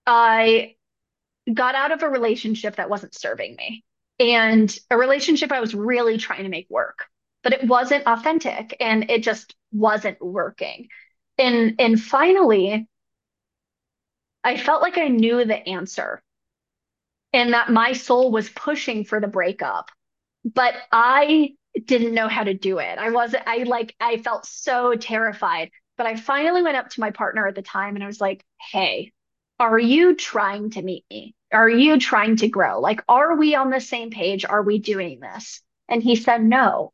I 0.07 0.77
got 1.53 1.75
out 1.75 1.93
of 1.93 2.03
a 2.03 2.09
relationship 2.09 2.77
that 2.77 2.91
wasn't 2.91 3.15
serving 3.15 3.57
me 3.57 3.85
and 4.19 4.77
a 4.91 4.97
relationship 4.97 5.53
I 5.53 5.61
was 5.61 5.75
really 5.75 6.19
trying 6.19 6.45
to 6.45 6.49
make 6.49 6.69
work 6.71 7.09
but 7.45 7.53
it 7.53 7.69
wasn't 7.69 8.07
authentic 8.07 8.77
and 8.81 9.11
it 9.11 9.23
just 9.23 9.55
wasn't 9.71 10.21
working. 10.21 10.89
And 11.39 11.77
and 11.79 12.01
finally 12.01 12.89
I 14.43 14.57
felt 14.57 14.83
like 14.83 14.99
I 14.99 15.09
knew 15.09 15.45
the 15.45 15.69
answer 15.69 16.23
and 17.35 17.53
that 17.53 17.71
my 17.71 17.93
soul 17.93 18.33
was 18.33 18.49
pushing 18.49 19.05
for 19.05 19.21
the 19.21 19.29
breakup, 19.29 19.91
but 20.45 20.75
I 20.93 21.55
didn't 21.85 22.15
know 22.15 22.29
how 22.29 22.45
to 22.45 22.55
do 22.55 22.79
it. 22.79 22.99
I 22.99 23.11
wasn't 23.11 23.45
I 23.47 23.65
like 23.65 23.95
I 24.01 24.17
felt 24.19 24.47
so 24.47 24.95
terrified, 24.95 25.71
but 25.99 26.07
I 26.07 26.17
finally 26.17 26.63
went 26.63 26.79
up 26.79 26.89
to 26.91 27.01
my 27.01 27.11
partner 27.11 27.47
at 27.47 27.57
the 27.57 27.63
time 27.63 27.97
and 27.97 28.05
I 28.05 28.07
was 28.07 28.21
like, 28.21 28.45
"Hey, 28.73 29.13
are 29.59 29.79
you 29.79 30.15
trying 30.17 30.71
to 30.71 30.83
meet 30.83 31.05
me? 31.11 31.35
Are 31.53 31.69
you 31.69 31.99
trying 31.99 32.37
to 32.37 32.49
grow? 32.49 32.81
Like, 32.81 33.03
are 33.09 33.37
we 33.37 33.55
on 33.55 33.71
the 33.71 33.81
same 33.81 34.11
page? 34.11 34.45
Are 34.45 34.63
we 34.63 34.79
doing 34.79 35.21
this? 35.21 35.61
And 35.89 36.03
he 36.03 36.17
said, 36.17 36.43
no. 36.43 36.93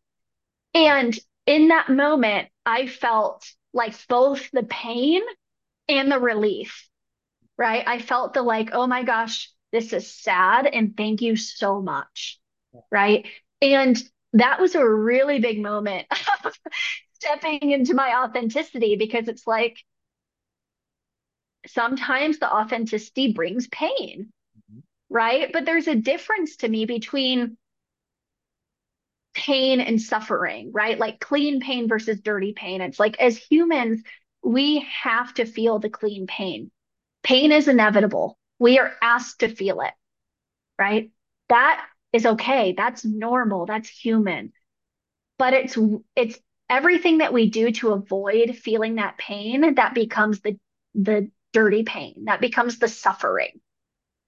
And 0.75 1.19
in 1.47 1.69
that 1.69 1.89
moment, 1.89 2.49
I 2.67 2.87
felt 2.87 3.51
like 3.73 3.95
both 4.09 4.51
the 4.51 4.63
pain 4.63 5.23
and 5.89 6.13
the 6.13 6.19
relief, 6.19 6.89
right? 7.57 7.83
I 7.87 7.99
felt 8.01 8.35
the 8.35 8.43
like, 8.43 8.71
oh 8.73 8.87
my 8.87 9.03
gosh, 9.03 9.51
this 9.73 9.93
is 9.93 10.13
sad 10.13 10.67
and 10.67 10.97
thank 10.97 11.23
you 11.23 11.37
so 11.37 11.81
much, 11.81 12.39
right? 12.91 13.27
And 13.63 14.03
that 14.33 14.61
was 14.61 14.75
a 14.75 14.87
really 14.87 15.41
big 15.41 15.61
moment 15.61 16.07
of 16.45 16.53
stepping 17.15 17.71
into 17.71 17.95
my 17.95 18.23
authenticity 18.25 18.97
because 18.97 19.29
it's 19.29 19.47
like 19.47 19.77
sometimes 21.67 22.39
the 22.39 22.53
authenticity 22.53 23.33
brings 23.33 23.69
pain, 23.69 24.33
mm-hmm. 24.59 24.81
right? 25.09 25.53
But 25.53 25.65
there's 25.65 25.89
a 25.89 25.95
difference 25.95 26.57
to 26.57 26.69
me 26.69 26.87
between 26.87 27.57
pain 29.35 29.81
and 29.81 30.01
suffering, 30.01 30.71
right? 30.73 30.99
Like 30.99 31.21
clean 31.21 31.61
pain 31.61 31.89
versus 31.89 32.21
dirty 32.21 32.53
pain. 32.53 32.81
It's 32.81 32.99
like 32.99 33.21
as 33.21 33.37
humans, 33.37 34.03
we 34.43 34.87
have 35.03 35.35
to 35.35 35.45
feel 35.45 35.79
the 35.79 35.91
clean 35.91 36.27
pain. 36.27 36.71
Pain 37.23 37.53
is 37.53 37.69
inevitable. 37.69 38.39
We 38.61 38.79
are 38.79 38.93
asked 39.03 39.41
to 39.41 39.49
feel 39.49 39.81
it, 39.81 39.93
right? 40.79 41.11
That 41.49 41.85
is 42.13 42.27
okay. 42.27 42.75
That's 42.77 43.05
normal. 43.05 43.67
That's 43.67 43.89
human. 43.89 44.53
But 45.39 45.55
it's 45.55 45.77
it's 46.15 46.39
everything 46.69 47.19
that 47.19 47.33
we 47.33 47.51
do 47.51 47.73
to 47.73 47.91
avoid 47.91 48.57
feeling 48.57 48.97
that 48.97 49.19
pain 49.19 49.75
that 49.75 49.95
becomes 49.95 50.41
the 50.41 50.57
the 50.95 51.29
dirty 51.53 51.83
pain. 51.83 52.27
That 52.27 52.41
becomes 52.41 52.79
the 52.79 52.87
suffering 52.89 53.61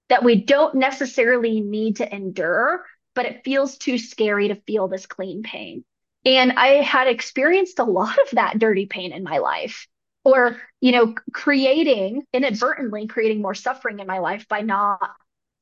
that 0.08 0.24
we 0.24 0.42
don't 0.42 0.74
necessarily 0.74 1.60
need 1.60 1.96
to 1.96 2.12
endure 2.14 2.84
but 3.14 3.26
it 3.26 3.44
feels 3.44 3.76
too 3.78 3.98
scary 3.98 4.48
to 4.48 4.54
feel 4.54 4.88
this 4.88 5.06
clean 5.06 5.42
pain. 5.42 5.84
And 6.24 6.52
I 6.52 6.82
had 6.82 7.08
experienced 7.08 7.78
a 7.78 7.84
lot 7.84 8.18
of 8.18 8.30
that 8.32 8.58
dirty 8.58 8.86
pain 8.86 9.12
in 9.12 9.24
my 9.24 9.38
life, 9.38 9.88
or, 10.24 10.60
you 10.80 10.92
know, 10.92 11.14
creating 11.32 12.24
inadvertently 12.32 13.06
creating 13.06 13.42
more 13.42 13.54
suffering 13.54 13.98
in 14.00 14.06
my 14.06 14.18
life 14.18 14.46
by 14.48 14.60
not 14.62 15.00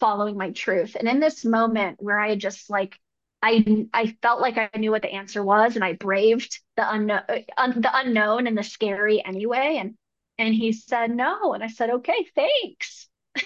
following 0.00 0.36
my 0.36 0.50
truth. 0.50 0.96
And 0.98 1.08
in 1.08 1.20
this 1.20 1.44
moment 1.44 1.98
where 2.02 2.18
I 2.18 2.34
just 2.36 2.70
like, 2.70 2.98
I 3.42 3.86
I 3.94 4.16
felt 4.22 4.40
like 4.40 4.58
I 4.58 4.68
knew 4.78 4.90
what 4.90 5.02
the 5.02 5.12
answer 5.12 5.42
was, 5.42 5.74
and 5.76 5.84
I 5.84 5.94
braved 5.94 6.60
the 6.76 6.90
unknown, 6.90 7.22
uh, 7.28 7.38
un, 7.56 7.80
the 7.80 7.90
unknown 7.92 8.46
and 8.46 8.56
the 8.56 8.62
scary 8.62 9.24
anyway. 9.24 9.78
And 9.80 9.96
and 10.38 10.54
he 10.54 10.72
said 10.72 11.10
no, 11.10 11.54
and 11.54 11.64
I 11.64 11.68
said 11.68 11.90
okay, 11.90 12.26
thanks. 12.34 13.08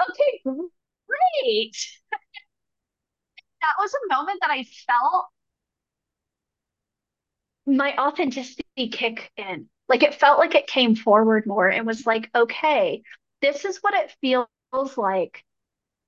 okay, 0.00 0.40
great 0.44 1.76
that 3.62 3.74
was 3.78 3.92
a 3.94 4.14
moment 4.14 4.38
that 4.40 4.50
I 4.50 4.64
felt 4.64 5.26
my 7.66 7.96
authenticity 7.96 8.88
kick 8.90 9.30
in. 9.36 9.68
Like 9.88 10.02
it 10.02 10.14
felt 10.14 10.38
like 10.38 10.54
it 10.54 10.66
came 10.66 10.94
forward 10.94 11.46
more 11.46 11.68
and 11.68 11.86
was 11.86 12.06
like, 12.06 12.30
okay, 12.34 13.02
this 13.40 13.64
is 13.64 13.78
what 13.78 13.94
it 13.94 14.14
feels 14.20 14.48
like 14.96 15.44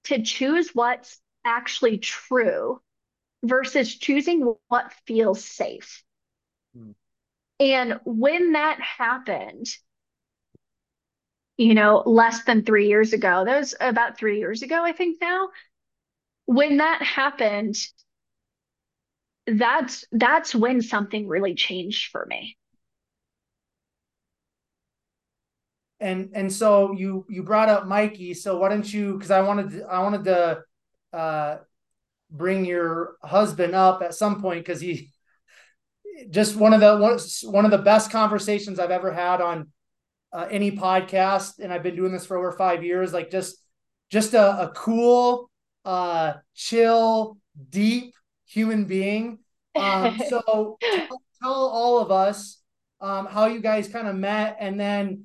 to 0.05 0.23
choose 0.23 0.71
what's 0.75 1.21
actually 1.45 1.99
true 1.99 2.81
versus 3.43 3.95
choosing 3.97 4.55
what 4.69 4.93
feels 5.07 5.45
safe. 5.45 6.03
Hmm. 6.77 6.93
And 7.61 8.01
when 8.05 8.53
that 8.53 8.81
happened, 8.81 9.67
you 11.57 11.75
know, 11.75 12.03
less 12.07 12.45
than 12.45 12.63
three 12.65 12.89
years 12.89 13.13
ago, 13.13 13.45
that 13.45 13.59
was 13.59 13.75
about 13.81 14.17
three 14.17 14.39
years 14.39 14.63
ago, 14.63 14.83
I 14.83 14.93
think 14.93 15.19
now, 15.21 15.49
when 16.47 16.79
that 16.79 17.03
happened, 17.03 17.77
that's 19.55 20.05
that's 20.13 20.55
when 20.55 20.83
something 20.83 21.29
really 21.29 21.55
changed 21.55 22.11
for 22.11 22.27
me. 22.27 22.57
And 26.01 26.31
and 26.35 26.53
so 26.53 26.93
you 26.93 27.27
you 27.29 27.43
brought 27.43 27.69
up 27.69 27.87
Mikey, 27.87 28.35
so 28.35 28.59
why 28.59 28.69
don't 28.69 28.93
you 28.93 29.15
because 29.15 29.31
I 29.31 29.41
wanted 29.41 29.71
to, 29.71 29.85
I 29.85 30.01
wanted 30.01 30.25
to 30.25 30.63
uh 31.13 31.57
bring 32.31 32.65
your 32.65 33.17
husband 33.23 33.75
up 33.75 34.03
at 34.03 34.15
some 34.15 34.41
point 34.41 34.65
because 34.65 34.81
he 34.81 35.11
just 36.31 36.57
one 36.57 36.73
of 36.73 36.81
the 36.81 36.97
one, 36.97 37.19
one 37.53 37.65
of 37.65 37.71
the 37.71 37.79
best 37.79 38.11
conversations 38.11 38.79
I've 38.79 38.91
ever 38.91 39.13
had 39.13 39.41
on 39.41 39.69
uh, 40.33 40.47
any 40.51 40.73
podcast, 40.73 41.59
and 41.59 41.73
I've 41.73 41.83
been 41.83 41.97
doing 41.97 42.13
this 42.13 42.27
for 42.27 42.37
over 42.37 42.53
five 42.53 42.85
years. 42.85 43.13
Like 43.13 43.31
just 43.31 43.57
just 44.11 44.35
a, 44.35 44.69
a 44.69 44.73
cool, 44.75 45.51
uh, 45.85 46.35
chill, 46.55 47.39
deep 47.71 48.15
human 48.49 48.85
being. 48.85 49.39
Um, 49.75 50.19
so 50.29 50.79
tell, 50.83 51.23
tell, 51.43 51.53
all 51.53 51.99
of 52.01 52.11
us 52.11 52.61
um, 53.01 53.27
how 53.27 53.47
you 53.47 53.61
guys 53.61 53.89
kind 53.89 54.09
of 54.09 54.17
met, 54.17 54.57
and 54.61 54.79
then 54.79 55.25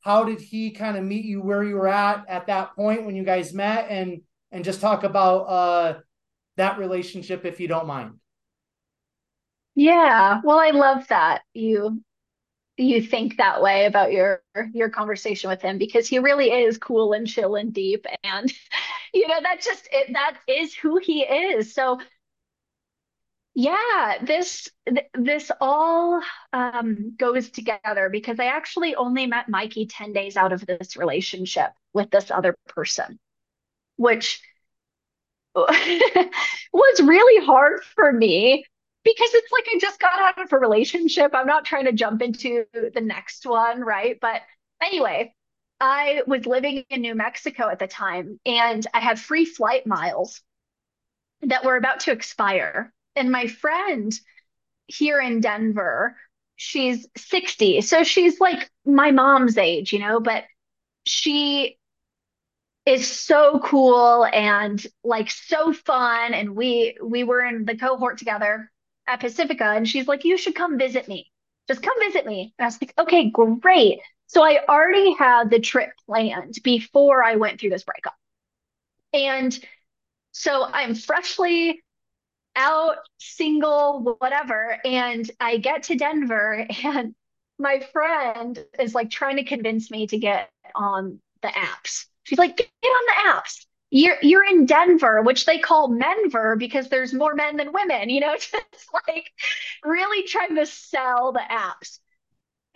how 0.00 0.24
did 0.24 0.40
he 0.40 0.70
kind 0.70 0.96
of 0.96 1.04
meet 1.04 1.24
you 1.24 1.42
where 1.42 1.64
you 1.64 1.74
were 1.74 1.88
at 1.88 2.24
at 2.28 2.46
that 2.46 2.74
point 2.76 3.04
when 3.04 3.16
you 3.16 3.24
guys 3.24 3.52
met, 3.52 3.90
and 3.90 4.22
and 4.52 4.64
just 4.64 4.80
talk 4.80 5.04
about 5.04 5.42
uh, 5.42 5.98
that 6.56 6.78
relationship 6.78 7.44
if 7.44 7.60
you 7.60 7.68
don't 7.68 7.86
mind. 7.86 8.12
Yeah, 9.74 10.40
well, 10.42 10.58
I 10.58 10.70
love 10.70 11.06
that 11.08 11.42
you 11.54 12.02
you 12.78 13.02
think 13.02 13.36
that 13.36 13.60
way 13.60 13.86
about 13.86 14.12
your 14.12 14.42
your 14.72 14.88
conversation 14.88 15.50
with 15.50 15.60
him 15.60 15.78
because 15.78 16.06
he 16.06 16.18
really 16.20 16.50
is 16.50 16.78
cool 16.78 17.12
and 17.12 17.26
chill 17.26 17.56
and 17.56 17.72
deep 17.72 18.06
and 18.22 18.52
you 19.14 19.26
know 19.26 19.40
that 19.42 19.60
just 19.60 19.88
it, 19.92 20.12
that 20.12 20.38
is 20.46 20.74
who 20.74 20.96
he 20.98 21.22
is 21.22 21.74
so 21.74 21.98
yeah 23.58 24.18
this 24.22 24.68
this 25.14 25.50
all 25.60 26.22
um, 26.52 27.16
goes 27.18 27.50
together 27.50 28.08
because 28.08 28.38
i 28.38 28.44
actually 28.44 28.94
only 28.94 29.26
met 29.26 29.48
mikey 29.48 29.84
10 29.84 30.12
days 30.12 30.36
out 30.36 30.52
of 30.52 30.64
this 30.64 30.96
relationship 30.96 31.70
with 31.92 32.08
this 32.10 32.30
other 32.30 32.56
person 32.68 33.18
which 33.96 34.40
was 35.56 37.00
really 37.00 37.44
hard 37.44 37.82
for 37.96 38.12
me 38.12 38.64
because 39.02 39.30
it's 39.32 39.50
like 39.50 39.64
I 39.74 39.78
just 39.80 39.98
got 39.98 40.20
out 40.20 40.40
of 40.40 40.52
a 40.52 40.58
relationship. 40.58 41.32
I'm 41.34 41.46
not 41.46 41.64
trying 41.64 41.86
to 41.86 41.92
jump 41.92 42.22
into 42.22 42.64
the 42.72 43.00
next 43.00 43.44
one, 43.46 43.80
right? 43.80 44.18
But 44.20 44.42
anyway, 44.80 45.34
I 45.80 46.22
was 46.26 46.46
living 46.46 46.84
in 46.90 47.00
New 47.00 47.14
Mexico 47.14 47.68
at 47.68 47.80
the 47.80 47.88
time 47.88 48.38
and 48.46 48.86
I 48.94 49.00
had 49.00 49.18
free 49.18 49.46
flight 49.46 49.86
miles 49.86 50.42
that 51.42 51.64
were 51.64 51.76
about 51.76 52.00
to 52.00 52.12
expire. 52.12 52.92
And 53.18 53.30
my 53.30 53.46
friend 53.48 54.12
here 54.86 55.20
in 55.20 55.40
Denver, 55.40 56.16
she's 56.56 57.06
60. 57.16 57.82
So 57.82 58.04
she's 58.04 58.40
like 58.40 58.70
my 58.86 59.10
mom's 59.10 59.58
age, 59.58 59.92
you 59.92 59.98
know, 60.00 60.20
but 60.20 60.44
she 61.04 61.78
is 62.86 63.10
so 63.10 63.60
cool 63.64 64.24
and 64.24 64.84
like 65.04 65.30
so 65.30 65.72
fun. 65.72 66.34
And 66.34 66.56
we 66.56 66.96
we 67.02 67.24
were 67.24 67.44
in 67.44 67.64
the 67.64 67.76
cohort 67.76 68.18
together 68.18 68.70
at 69.06 69.20
Pacifica, 69.20 69.64
and 69.64 69.88
she's 69.88 70.08
like, 70.08 70.24
"You 70.24 70.36
should 70.36 70.54
come 70.54 70.78
visit 70.78 71.08
me. 71.08 71.30
Just 71.68 71.82
come 71.82 71.98
visit 72.00 72.26
me." 72.26 72.54
And 72.58 72.64
I 72.64 72.68
was 72.68 72.80
like, 72.80 72.94
"Okay, 72.98 73.30
great." 73.60 74.00
So 74.26 74.42
I 74.42 74.64
already 74.68 75.14
had 75.14 75.50
the 75.50 75.60
trip 75.60 75.90
planned 76.06 76.56
before 76.62 77.22
I 77.24 77.36
went 77.36 77.60
through 77.60 77.70
this 77.70 77.84
breakup, 77.84 78.16
and 79.12 79.58
so 80.32 80.64
I'm 80.64 80.94
freshly 80.94 81.82
out, 82.58 82.96
single, 83.18 84.16
whatever, 84.18 84.78
and 84.84 85.30
I 85.40 85.58
get 85.58 85.84
to 85.84 85.96
Denver, 85.96 86.66
and 86.84 87.14
my 87.58 87.80
friend 87.92 88.64
is 88.78 88.94
like 88.94 89.10
trying 89.10 89.36
to 89.36 89.44
convince 89.44 89.90
me 89.90 90.06
to 90.08 90.18
get 90.18 90.50
on 90.74 91.20
the 91.42 91.48
apps. 91.48 92.06
She's 92.24 92.38
like, 92.38 92.56
get 92.56 92.68
on 92.84 93.06
the 93.06 93.30
apps. 93.32 93.64
You're 93.90 94.18
you're 94.20 94.44
in 94.44 94.66
Denver, 94.66 95.22
which 95.22 95.46
they 95.46 95.58
call 95.58 95.88
Menver 95.88 96.56
because 96.56 96.88
there's 96.90 97.14
more 97.14 97.34
men 97.34 97.56
than 97.56 97.72
women, 97.72 98.10
you 98.10 98.20
know, 98.20 98.34
just 98.36 98.88
like 99.06 99.30
really 99.84 100.26
trying 100.28 100.56
to 100.56 100.66
sell 100.66 101.32
the 101.32 101.40
apps. 101.40 102.00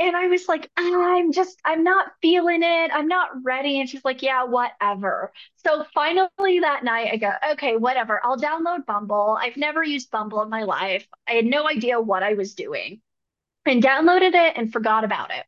And 0.02 0.16
I 0.16 0.26
was 0.26 0.48
like, 0.48 0.68
ah, 0.76 1.14
I'm 1.14 1.30
just, 1.32 1.60
I'm 1.64 1.84
not 1.84 2.12
feeling 2.20 2.62
it. 2.64 2.90
I'm 2.92 3.06
not 3.06 3.28
ready. 3.44 3.78
And 3.78 3.88
she's 3.88 4.04
like, 4.04 4.20
yeah, 4.20 4.44
whatever. 4.44 5.32
So 5.64 5.84
finally 5.94 6.58
that 6.60 6.82
night, 6.82 7.10
I 7.12 7.16
go, 7.18 7.30
okay, 7.52 7.76
whatever. 7.76 8.20
I'll 8.24 8.36
download 8.36 8.84
Bumble. 8.84 9.38
I've 9.40 9.56
never 9.56 9.82
used 9.84 10.10
Bumble 10.10 10.42
in 10.42 10.50
my 10.50 10.64
life. 10.64 11.06
I 11.28 11.32
had 11.34 11.46
no 11.46 11.68
idea 11.68 12.00
what 12.00 12.24
I 12.24 12.34
was 12.34 12.54
doing 12.54 13.00
and 13.64 13.82
downloaded 13.82 14.34
it 14.34 14.54
and 14.56 14.72
forgot 14.72 15.04
about 15.04 15.30
it. 15.30 15.44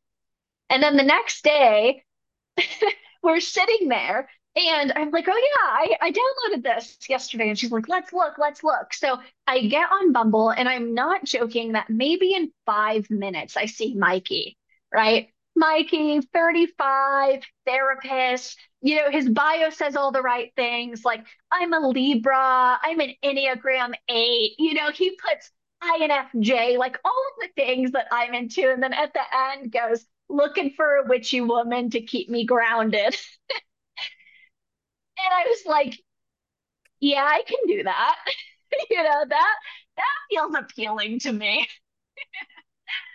And 0.71 0.83
then 0.83 0.97
the 0.97 1.03
next 1.03 1.43
day, 1.43 2.05
we're 3.23 3.41
sitting 3.41 3.89
there 3.89 4.29
and 4.57 4.93
I'm 4.95 5.11
like, 5.11 5.27
oh 5.29 5.37
yeah, 5.37 5.69
I, 5.69 5.97
I 6.01 6.13
downloaded 6.13 6.63
this 6.63 6.97
yesterday. 7.09 7.49
And 7.49 7.59
she's 7.59 7.73
like, 7.73 7.89
let's 7.89 8.13
look, 8.13 8.35
let's 8.39 8.63
look. 8.63 8.95
So 8.95 9.19
I 9.47 9.63
get 9.67 9.91
on 9.91 10.13
Bumble 10.13 10.51
and 10.51 10.69
I'm 10.69 10.95
not 10.95 11.25
joking 11.25 11.73
that 11.73 11.91
maybe 11.91 12.35
in 12.35 12.53
five 12.65 13.11
minutes 13.11 13.57
I 13.57 13.67
see 13.67 13.95
Mikey, 13.95 14.57
right? 14.93 15.29
Mikey, 15.57 16.21
35, 16.21 17.43
therapist. 17.67 18.59
You 18.81 18.97
know, 18.97 19.11
his 19.11 19.29
bio 19.29 19.71
says 19.71 19.97
all 19.97 20.13
the 20.13 20.23
right 20.23 20.53
things 20.57 21.05
like, 21.05 21.25
I'm 21.51 21.73
a 21.73 21.89
Libra, 21.89 22.79
I'm 22.83 23.01
an 23.01 23.15
Enneagram 23.25 23.95
8. 24.09 24.53
You 24.59 24.75
know, 24.75 24.91
he 24.93 25.17
puts 25.17 25.51
INFJ, 25.83 26.79
like 26.79 26.99
all 27.05 27.11
of 27.33 27.49
the 27.49 27.63
things 27.63 27.93
that 27.93 28.07
I'm 28.13 28.35
into. 28.35 28.71
And 28.71 28.83
then 28.83 28.93
at 28.93 29.13
the 29.15 29.21
end 29.53 29.73
goes, 29.73 30.05
looking 30.29 30.71
for 30.71 30.97
a 30.97 31.09
witchy 31.09 31.41
woman 31.41 31.91
to 31.91 32.01
keep 32.01 32.29
me 32.29 32.45
grounded. 32.47 33.17
And 35.25 35.33
I 35.33 35.45
was 35.49 35.63
like, 35.67 35.99
yeah, 37.01 37.25
I 37.25 37.43
can 37.47 37.59
do 37.67 37.83
that. 37.85 38.17
you 38.91 39.03
know, 39.03 39.25
that 39.29 39.57
that 39.97 40.17
feels 40.31 40.55
appealing 40.55 41.21
to 41.21 41.33
me. 41.33 41.69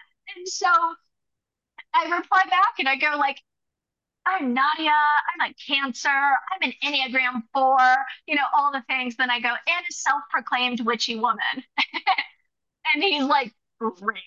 and 0.36 0.48
so 0.48 0.68
I 1.94 2.16
reply 2.16 2.44
back 2.50 2.76
and 2.80 2.88
I 2.88 2.96
go 2.96 3.18
like, 3.18 3.42
I'm 4.26 4.54
Nadia, 4.54 4.92
I'm 4.92 5.52
a 5.52 5.56
cancer, 5.68 6.10
I'm 6.10 6.62
an 6.62 6.74
Enneagram 6.84 7.44
4, 7.54 7.78
you 8.28 8.36
know, 8.36 8.44
all 8.54 8.72
the 8.72 8.84
things. 8.88 9.16
Then 9.16 9.32
I 9.32 9.40
go, 9.40 9.50
and 9.50 9.86
a 9.90 9.94
self-proclaimed 9.94 10.82
witchy 10.82 11.16
woman. 11.18 11.64
and 12.94 13.04
he's 13.04 13.24
like, 13.24 13.54
great. 13.80 14.24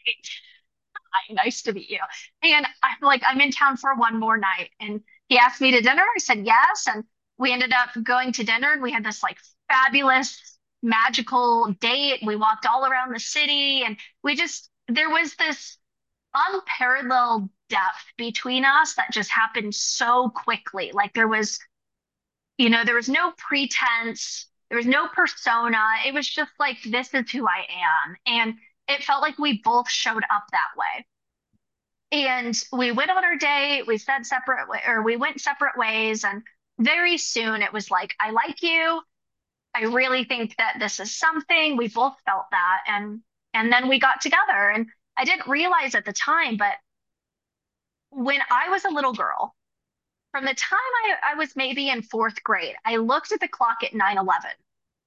Hi, 1.12 1.34
nice 1.34 1.62
to 1.62 1.72
meet 1.72 1.90
you. 1.90 2.00
And 2.42 2.66
I'm 2.82 2.96
like, 3.02 3.22
I'm 3.26 3.40
in 3.40 3.52
town 3.52 3.76
for 3.76 3.94
one 3.94 4.18
more 4.18 4.38
night. 4.38 4.70
And 4.80 5.02
he 5.28 5.38
asked 5.38 5.60
me 5.60 5.70
to 5.72 5.80
dinner. 5.80 6.02
I 6.02 6.18
said 6.18 6.46
yes. 6.46 6.86
And 6.92 7.04
we 7.43 7.52
ended 7.52 7.73
up 7.73 7.90
going 8.05 8.32
to 8.32 8.44
dinner 8.44 8.73
and 8.73 8.81
we 8.81 8.93
had 8.93 9.05
this 9.05 9.20
like 9.20 9.36
fabulous 9.69 10.59
magical 10.81 11.74
date. 11.81 12.20
We 12.24 12.36
walked 12.36 12.66
all 12.66 12.86
around 12.86 13.12
the 13.12 13.19
city 13.19 13.82
and 13.85 13.97
we 14.23 14.36
just, 14.36 14.70
there 14.86 15.10
was 15.10 15.35
this 15.35 15.77
unparalleled 16.35 17.51
depth 17.69 18.05
between 18.16 18.64
us 18.64 18.94
that 18.94 19.10
just 19.10 19.28
happened 19.28 19.74
so 19.74 20.31
quickly. 20.31 20.93
Like 20.94 21.14
there 21.14 21.27
was, 21.27 21.59
you 22.59 22.70
know, 22.70 22.85
there 22.85 22.94
was 22.94 23.09
no 23.09 23.32
pretense, 23.36 24.47
there 24.69 24.78
was 24.78 24.86
no 24.86 25.09
persona. 25.09 25.82
It 26.06 26.14
was 26.14 26.28
just 26.28 26.52
like, 26.60 26.77
this 26.85 27.12
is 27.12 27.28
who 27.28 27.48
I 27.48 27.66
am. 28.06 28.16
And 28.24 28.55
it 28.86 29.02
felt 29.02 29.20
like 29.20 29.36
we 29.40 29.60
both 29.64 29.90
showed 29.90 30.23
up 30.31 30.44
that 30.52 30.70
way. 30.77 31.06
And 32.12 32.56
we 32.73 32.93
went 32.93 33.10
on 33.10 33.24
our 33.24 33.36
date, 33.36 33.89
we 33.89 33.98
said 33.98 34.27
separate, 34.27 34.69
or 34.86 35.02
we 35.02 35.16
went 35.16 35.40
separate 35.40 35.77
ways. 35.77 36.23
And 36.23 36.44
very 36.84 37.18
soon 37.18 37.62
it 37.62 37.72
was 37.72 37.90
like, 37.90 38.14
I 38.20 38.30
like 38.30 38.62
you. 38.62 39.02
I 39.74 39.84
really 39.84 40.24
think 40.24 40.56
that 40.59 40.76
this 40.78 41.00
is 41.00 41.16
something. 41.16 41.76
We 41.76 41.88
both 41.88 42.14
felt 42.26 42.46
that. 42.50 42.80
And 42.86 43.20
and 43.54 43.72
then 43.72 43.88
we 43.88 43.98
got 43.98 44.20
together. 44.20 44.70
And 44.74 44.86
I 45.16 45.24
didn't 45.24 45.48
realize 45.48 45.94
at 45.94 46.04
the 46.04 46.12
time, 46.12 46.56
but 46.56 46.74
when 48.10 48.40
I 48.50 48.68
was 48.68 48.84
a 48.84 48.90
little 48.90 49.12
girl, 49.12 49.54
from 50.32 50.44
the 50.44 50.54
time 50.54 50.78
I, 51.04 51.32
I 51.32 51.34
was 51.34 51.56
maybe 51.56 51.90
in 51.90 52.02
fourth 52.02 52.42
grade, 52.42 52.74
I 52.84 52.96
looked 52.96 53.32
at 53.32 53.40
the 53.40 53.48
clock 53.48 53.78
at 53.84 53.94
9 53.94 54.18
11. 54.18 54.50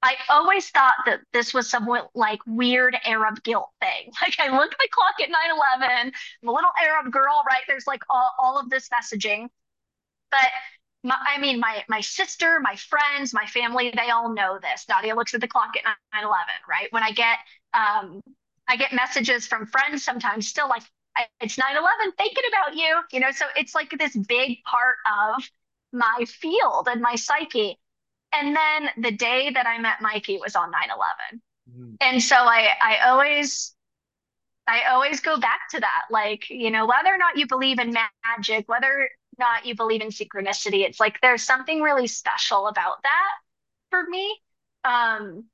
I 0.03 0.15
always 0.30 0.69
thought 0.69 0.95
that 1.07 1.22
this 1.34 1.53
was 1.53 1.69
somewhat 1.69 2.11
like 2.14 2.39
weird 2.45 2.95
Arab 3.06 3.43
guilt 3.43 3.69
thing. 3.81 4.11
Like 4.22 4.39
I 4.39 4.56
looked 4.56 4.73
at 4.73 4.80
the 4.80 4.89
clock 4.91 5.15
at 5.22 5.30
9 5.30 5.39
11, 5.81 6.14
I'm 6.43 6.49
a 6.49 6.52
little 6.52 6.72
Arab 6.81 7.11
girl, 7.11 7.43
right? 7.49 7.64
There's 7.68 7.88
like 7.88 8.03
all, 8.10 8.31
all 8.39 8.60
of 8.60 8.69
this 8.69 8.89
messaging. 8.89 9.47
But 10.31 10.49
my, 11.06 11.15
I 11.36 11.40
mean, 11.40 11.60
my 11.60 11.84
my 11.88 12.02
sister, 12.02 12.60
my 12.61 12.76
friends, 12.76 13.34
my 13.34 13.45
family, 13.45 13.94
they 13.95 14.10
all 14.10 14.34
know 14.34 14.60
this. 14.61 14.86
Nadia 14.90 15.15
looks 15.15 15.34
at 15.34 15.41
the 15.41 15.48
clock 15.48 15.72
at 15.77 15.84
9 16.14 16.23
11, 16.23 16.34
right? 16.68 16.88
When 16.91 17.03
I 17.03 17.11
get 17.11 17.38
um, 17.73 18.22
I 18.68 18.77
get 18.77 18.94
messages 18.94 19.48
from 19.48 19.65
friends 19.68 20.03
sometimes 20.03 20.48
still 20.48 20.68
like, 20.68 20.84
it's 21.40 21.57
9 21.57 21.68
11, 21.77 22.11
thinking 22.18 22.44
about 22.49 22.76
you, 22.76 22.99
you 23.11 23.19
know? 23.19 23.32
So 23.32 23.45
it's 23.56 23.76
like 23.76 23.94
this 23.98 24.15
big 24.15 24.64
part 24.64 24.95
of 25.06 25.49
my 25.94 26.26
field 26.27 26.88
and 26.90 27.02
my 27.02 27.15
psyche. 27.15 27.80
And 28.34 28.56
then 28.56 28.90
the 28.98 29.11
day 29.11 29.52
that 29.52 29.65
I 29.65 29.77
met 29.77 30.02
Mikey 30.02 30.40
was 30.41 30.56
on 30.56 30.72
9 30.72 30.82
11. 30.90 31.41
Mm. 31.72 31.98
And 32.02 32.22
so 32.22 32.36
I, 32.36 32.69
I 32.82 33.10
always, 33.10 33.74
I 34.68 34.84
always 34.92 35.20
go 35.20 35.40
back 35.40 35.70
to 35.72 35.80
that. 35.80 36.04
Like, 36.10 36.50
you 36.50 36.72
know, 36.72 36.86
whether 36.86 37.14
or 37.14 37.18
not 37.18 37.38
you 37.38 37.48
believe 37.48 37.80
in 37.80 37.96
magic, 38.24 38.68
whether 38.68 38.88
or 38.88 39.08
not 39.38 39.66
you 39.66 39.76
believe 39.76 40.02
in 40.02 40.10
synchronicity. 40.10 40.86
It's 40.86 41.00
like 41.00 41.20
there's 41.22 41.44
something 41.44 41.82
really 41.82 42.08
special 42.08 42.68
about 42.68 43.04
that 43.04 43.32
for 43.90 44.04
me. 44.10 44.40
Um, 44.84 45.46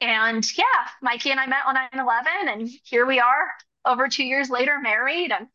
and 0.00 0.46
yeah, 0.56 0.64
Mikey 1.02 1.30
and 1.30 1.40
I 1.40 1.46
met 1.46 1.66
on 1.66 1.74
9 1.74 1.88
11, 1.94 2.48
and 2.48 2.68
here 2.84 3.06
we 3.06 3.18
are 3.20 3.48
over 3.84 4.08
two 4.08 4.24
years 4.24 4.50
later, 4.50 4.78
married, 4.80 5.32
and 5.32 5.46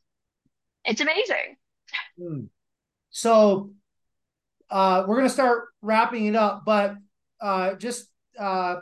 it's 0.83 1.01
amazing. 1.01 1.57
Hmm. 2.17 2.45
So 3.11 3.71
uh, 4.69 5.03
we're 5.07 5.17
going 5.17 5.27
to 5.27 5.33
start 5.33 5.65
wrapping 5.81 6.25
it 6.25 6.35
up, 6.35 6.63
but 6.65 6.95
uh, 7.39 7.75
just 7.75 8.07
uh, 8.39 8.77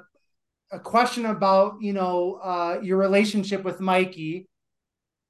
a 0.72 0.80
question 0.80 1.26
about 1.26 1.82
you 1.82 1.94
know 1.94 2.40
uh, 2.44 2.80
your 2.82 2.98
relationship 2.98 3.64
with 3.64 3.80
Mikey. 3.80 4.48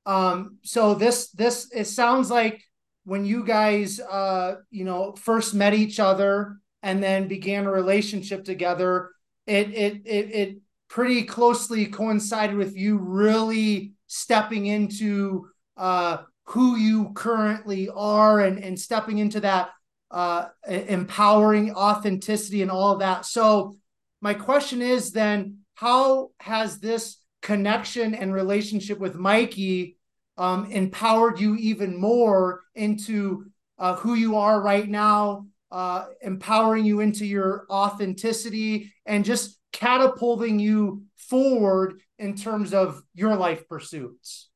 Um, 0.06 0.57
so 0.64 0.94
this 0.95 1.30
this 1.32 1.70
it 1.74 1.86
sounds 1.86 2.32
like 2.32 2.64
when 3.10 3.26
you 3.26 3.44
guys 3.44 3.99
uh 3.99 4.56
you 4.70 4.86
know 4.86 5.14
first 5.14 5.53
met 5.56 5.74
each 5.74 5.99
other 5.99 6.57
and 6.84 7.02
then 7.02 7.28
began 7.28 7.66
a 7.66 7.72
relationship 7.72 8.44
together 8.44 9.10
it 9.48 9.70
it 9.74 10.02
it, 10.06 10.36
it 10.36 10.57
pretty 10.90 11.24
closely 11.24 11.88
coincided 11.88 12.56
with 12.56 12.76
you 12.78 12.98
really 12.98 13.94
stepping 14.06 14.68
into 14.68 15.48
uh 15.76 16.18
who 16.45 16.76
you 16.76 17.11
currently 17.14 17.90
are 17.90 18.41
and 18.41 18.64
and 18.64 18.80
stepping 18.80 19.18
into 19.18 19.40
that 19.40 19.72
uh 20.11 20.45
empowering 20.68 21.74
authenticity 21.74 22.61
and 22.61 22.70
all 22.70 22.94
of 22.94 22.99
that 22.99 23.26
so 23.26 23.76
my 24.22 24.34
question 24.34 24.82
is 24.82 25.12
then 25.12 25.60
how 25.76 26.32
has 26.40 26.80
this 26.80 27.18
connection 27.41 28.14
and 28.14 28.34
relationship 28.34 29.00
with 29.00 29.16
mikey 29.16 29.98
um, 30.40 30.72
empowered 30.72 31.40
you 31.40 31.56
even 31.56 32.00
more 32.00 32.62
into 32.74 33.46
uh, 33.78 33.96
who 33.96 34.14
you 34.14 34.38
are 34.38 34.62
right 34.62 34.88
now, 34.88 35.48
uh, 35.72 36.06
empowering 36.22 36.86
you 36.86 37.02
into 37.02 37.26
your 37.26 37.66
authenticity 37.70 38.94
and 39.06 39.26
just 39.26 39.60
catapulting 39.74 40.58
you 40.60 41.04
forward 41.18 42.02
in 42.18 42.36
terms 42.36 42.74
of 42.74 43.04
your 43.14 43.36
life 43.36 43.68
pursuits? 43.68 44.50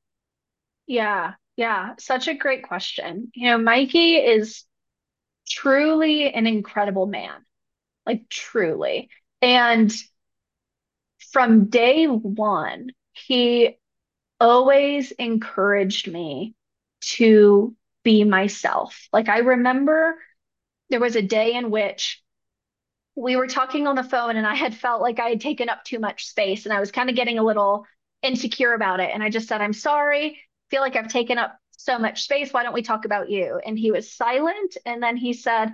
Yeah, 0.88 1.34
yeah, 1.56 1.95
such 1.99 2.27
a 2.27 2.34
great 2.34 2.64
question. 2.64 3.31
You 3.35 3.49
know, 3.49 3.57
Mikey 3.57 4.15
is 4.15 4.64
truly 5.48 6.34
an 6.34 6.48
incredible 6.48 7.06
man, 7.06 7.45
like 8.06 8.27
truly. 8.30 9.10
And 9.44 9.94
from 11.34 11.65
day 11.65 12.06
one, 12.07 12.91
he 13.11 13.78
always 14.40 15.11
encouraged 15.11 16.10
me 16.10 16.56
to 17.02 17.76
be 18.03 18.24
myself. 18.24 19.10
Like 19.11 19.28
I 19.28 19.40
remember 19.40 20.18
there 20.90 21.02
was 21.02 21.18
a 21.18 21.22
day 21.22 21.56
in 21.56 21.72
which 21.72 22.24
we 23.15 23.36
were 23.36 23.48
talking 23.48 23.86
on 23.86 23.95
the 23.98 24.03
phone 24.03 24.38
and 24.38 24.48
I 24.48 24.56
had 24.56 24.74
felt 24.76 25.02
like 25.02 25.20
I 25.20 25.30
had 25.30 25.41
taken 25.41 25.68
up 25.68 25.84
too 25.84 25.99
much 25.99 26.28
space 26.28 26.65
and 26.65 26.74
I 26.74 26.80
was 26.80 26.91
kind 26.94 27.10
of 27.10 27.18
getting 27.18 27.38
a 27.38 27.44
little 27.44 27.86
insecure 28.22 28.74
about 28.74 29.02
it. 29.02 29.11
And 29.14 29.22
I 29.22 29.30
just 29.30 29.49
said, 29.49 29.60
I'm 29.60 29.74
sorry. 29.74 30.40
feel 30.70 30.80
like 30.82 30.95
I've 30.95 31.10
taken 31.10 31.38
up 31.38 31.60
so 31.72 31.99
much 31.99 32.24
space. 32.24 32.53
Why 32.53 32.64
don't 32.64 32.74
we 32.74 32.82
talk 32.82 33.03
about 33.03 33.30
you? 33.30 33.60
And 33.65 33.78
he 33.78 33.91
was 33.91 34.14
silent. 34.14 34.78
And 34.86 35.03
then 35.03 35.18
he 35.18 35.34
said, 35.34 35.74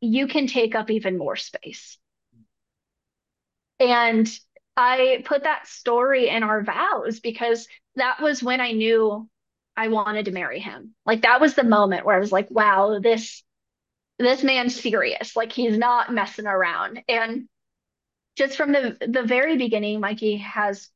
You 0.00 0.26
can 0.26 0.48
take 0.48 0.74
up 0.74 0.90
even 0.90 1.16
more 1.16 1.36
space. 1.36 1.99
And 3.80 4.30
I 4.76 5.22
put 5.24 5.44
that 5.44 5.66
story 5.66 6.28
in 6.28 6.42
our 6.42 6.62
vows 6.62 7.20
because 7.20 7.66
that 7.96 8.20
was 8.20 8.42
when 8.42 8.60
I 8.60 8.72
knew 8.72 9.28
I 9.76 9.88
wanted 9.88 10.26
to 10.26 10.32
marry 10.32 10.60
him. 10.60 10.94
Like 11.06 11.22
that 11.22 11.40
was 11.40 11.54
the 11.54 11.64
moment 11.64 12.04
where 12.04 12.14
I 12.14 12.20
was 12.20 12.32
like, 12.32 12.50
wow, 12.50 13.00
this 13.00 13.42
this 14.18 14.42
man's 14.42 14.78
serious. 14.78 15.34
Like 15.34 15.50
he's 15.50 15.78
not 15.78 16.12
messing 16.12 16.46
around. 16.46 17.02
And 17.08 17.48
just 18.36 18.56
from 18.56 18.72
the 18.72 18.96
the 19.00 19.22
very 19.22 19.56
beginning, 19.56 20.00
Mikey 20.00 20.36
has 20.36 20.90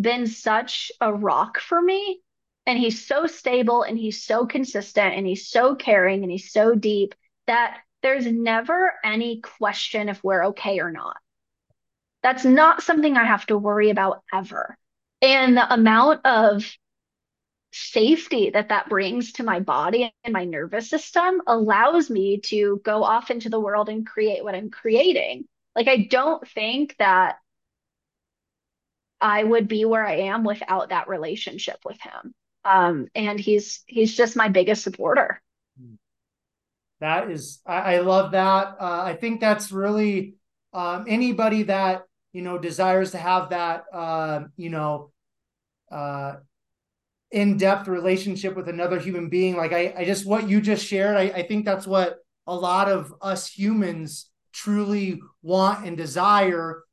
been 0.00 0.26
such 0.26 0.92
a 1.00 1.12
rock 1.12 1.58
for 1.58 1.80
me. 1.82 2.20
And 2.64 2.78
he's 2.78 3.04
so 3.04 3.26
stable 3.26 3.82
and 3.82 3.98
he's 3.98 4.22
so 4.22 4.46
consistent 4.46 5.16
and 5.16 5.26
he's 5.26 5.48
so 5.48 5.74
caring 5.74 6.22
and 6.22 6.30
he's 6.30 6.52
so 6.52 6.76
deep 6.76 7.16
that 7.48 7.80
there's 8.02 8.26
never 8.26 8.92
any 9.04 9.40
question 9.40 10.08
if 10.08 10.22
we're 10.22 10.46
okay 10.46 10.78
or 10.78 10.92
not. 10.92 11.16
That's 12.22 12.44
not 12.44 12.82
something 12.82 13.16
I 13.16 13.24
have 13.24 13.46
to 13.46 13.58
worry 13.58 13.90
about 13.90 14.22
ever. 14.32 14.76
And 15.20 15.56
the 15.56 15.72
amount 15.72 16.24
of 16.24 16.64
safety 17.72 18.50
that 18.50 18.68
that 18.68 18.88
brings 18.88 19.32
to 19.32 19.42
my 19.42 19.60
body 19.60 20.14
and 20.24 20.32
my 20.32 20.44
nervous 20.44 20.90
system 20.90 21.40
allows 21.46 22.10
me 22.10 22.38
to 22.38 22.80
go 22.84 23.02
off 23.02 23.30
into 23.30 23.48
the 23.48 23.60
world 23.60 23.88
and 23.88 24.06
create 24.06 24.44
what 24.44 24.54
I'm 24.54 24.70
creating. 24.70 25.44
Like, 25.74 25.88
I 25.88 26.08
don't 26.10 26.46
think 26.48 26.94
that 26.98 27.36
I 29.20 29.42
would 29.42 29.68
be 29.68 29.84
where 29.84 30.04
I 30.04 30.16
am 30.16 30.44
without 30.44 30.90
that 30.90 31.08
relationship 31.08 31.78
with 31.84 31.98
him. 32.00 32.34
Um, 32.64 33.08
and 33.14 33.40
he's 33.40 33.82
he's 33.86 34.16
just 34.16 34.36
my 34.36 34.48
biggest 34.48 34.82
supporter. 34.82 35.40
That 37.00 37.30
is, 37.30 37.60
I, 37.66 37.96
I 37.96 37.98
love 38.00 38.32
that. 38.32 38.76
Uh, 38.78 39.02
I 39.02 39.14
think 39.14 39.40
that's 39.40 39.72
really 39.72 40.34
um, 40.72 41.06
anybody 41.08 41.64
that 41.64 42.04
you 42.32 42.42
know 42.42 42.58
desires 42.58 43.12
to 43.12 43.18
have 43.18 43.50
that 43.50 43.84
uh, 43.92 44.40
you 44.56 44.70
know 44.70 45.12
uh, 45.90 46.34
in-depth 47.30 47.88
relationship 47.88 48.56
with 48.56 48.68
another 48.68 48.98
human 48.98 49.28
being. 49.28 49.56
Like 49.56 49.72
i, 49.72 49.94
I 49.96 50.04
just 50.04 50.26
what 50.26 50.48
you 50.48 50.60
just 50.60 50.86
shared 50.86 51.16
I, 51.16 51.22
I 51.22 51.42
think 51.46 51.64
that's 51.64 51.86
what 51.86 52.18
a 52.46 52.54
lot 52.54 52.88
of 52.90 53.14
us 53.20 53.48
humans 53.48 54.28
truly 54.52 55.20
want 55.42 55.86
and 55.86 55.96
desire. 55.96 56.84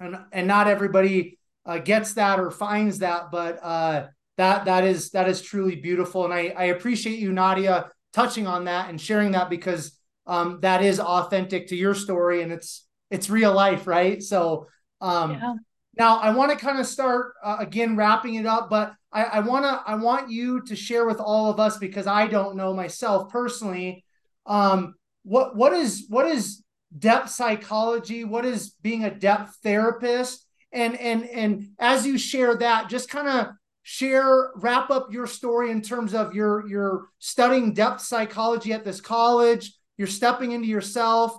And 0.00 0.16
and 0.32 0.46
not 0.46 0.68
everybody 0.68 1.38
uh, 1.66 1.78
gets 1.78 2.14
that 2.14 2.40
or 2.40 2.50
finds 2.50 3.00
that 3.00 3.30
but 3.30 3.58
uh, 3.62 4.06
that 4.36 4.64
that 4.66 4.84
is 4.84 5.10
that 5.10 5.28
is 5.28 5.42
truly 5.42 5.76
beautiful. 5.76 6.24
And 6.24 6.32
i 6.32 6.54
i 6.56 6.64
appreciate 6.64 7.18
you 7.18 7.32
nadia 7.32 7.90
touching 8.12 8.46
on 8.46 8.64
that 8.64 8.88
and 8.88 9.00
sharing 9.00 9.32
that 9.32 9.50
because 9.50 9.98
um, 10.26 10.58
that 10.60 10.82
is 10.82 11.00
authentic 11.00 11.68
to 11.68 11.76
your 11.76 11.94
story. 11.94 12.42
And 12.42 12.52
it's 12.52 12.86
it's 13.10 13.30
real 13.30 13.52
life 13.52 13.86
right 13.86 14.22
so 14.22 14.66
um, 15.00 15.32
yeah. 15.32 15.54
now 15.96 16.18
i 16.18 16.30
want 16.30 16.50
to 16.50 16.56
kind 16.56 16.78
of 16.78 16.86
start 16.86 17.34
uh, 17.42 17.56
again 17.60 17.96
wrapping 17.96 18.34
it 18.34 18.46
up 18.46 18.68
but 18.68 18.94
I, 19.12 19.24
I 19.24 19.40
wanna 19.40 19.82
I 19.86 19.94
want 19.94 20.30
you 20.30 20.62
to 20.62 20.76
share 20.76 21.06
with 21.06 21.20
all 21.20 21.50
of 21.50 21.58
us 21.58 21.78
because 21.78 22.06
I 22.06 22.26
don't 22.26 22.56
know 22.56 22.74
myself 22.74 23.30
personally. 23.30 24.04
Um, 24.46 24.94
what 25.22 25.56
what 25.56 25.72
is 25.72 26.06
what 26.08 26.26
is 26.26 26.62
depth 26.96 27.30
psychology? 27.30 28.24
What 28.24 28.44
is 28.44 28.70
being 28.82 29.04
a 29.04 29.14
depth 29.14 29.56
therapist? 29.62 30.46
And 30.72 30.96
and 30.98 31.24
and 31.24 31.68
as 31.78 32.06
you 32.06 32.18
share 32.18 32.56
that, 32.56 32.90
just 32.90 33.08
kind 33.08 33.28
of 33.28 33.48
share 33.82 34.50
wrap 34.56 34.90
up 34.90 35.10
your 35.10 35.26
story 35.26 35.70
in 35.70 35.80
terms 35.80 36.12
of 36.12 36.34
your 36.34 36.68
your 36.68 37.06
studying 37.18 37.72
depth 37.72 38.02
psychology 38.02 38.72
at 38.72 38.84
this 38.84 39.00
college. 39.00 39.72
You're 39.96 40.06
stepping 40.06 40.52
into 40.52 40.68
yourself. 40.68 41.36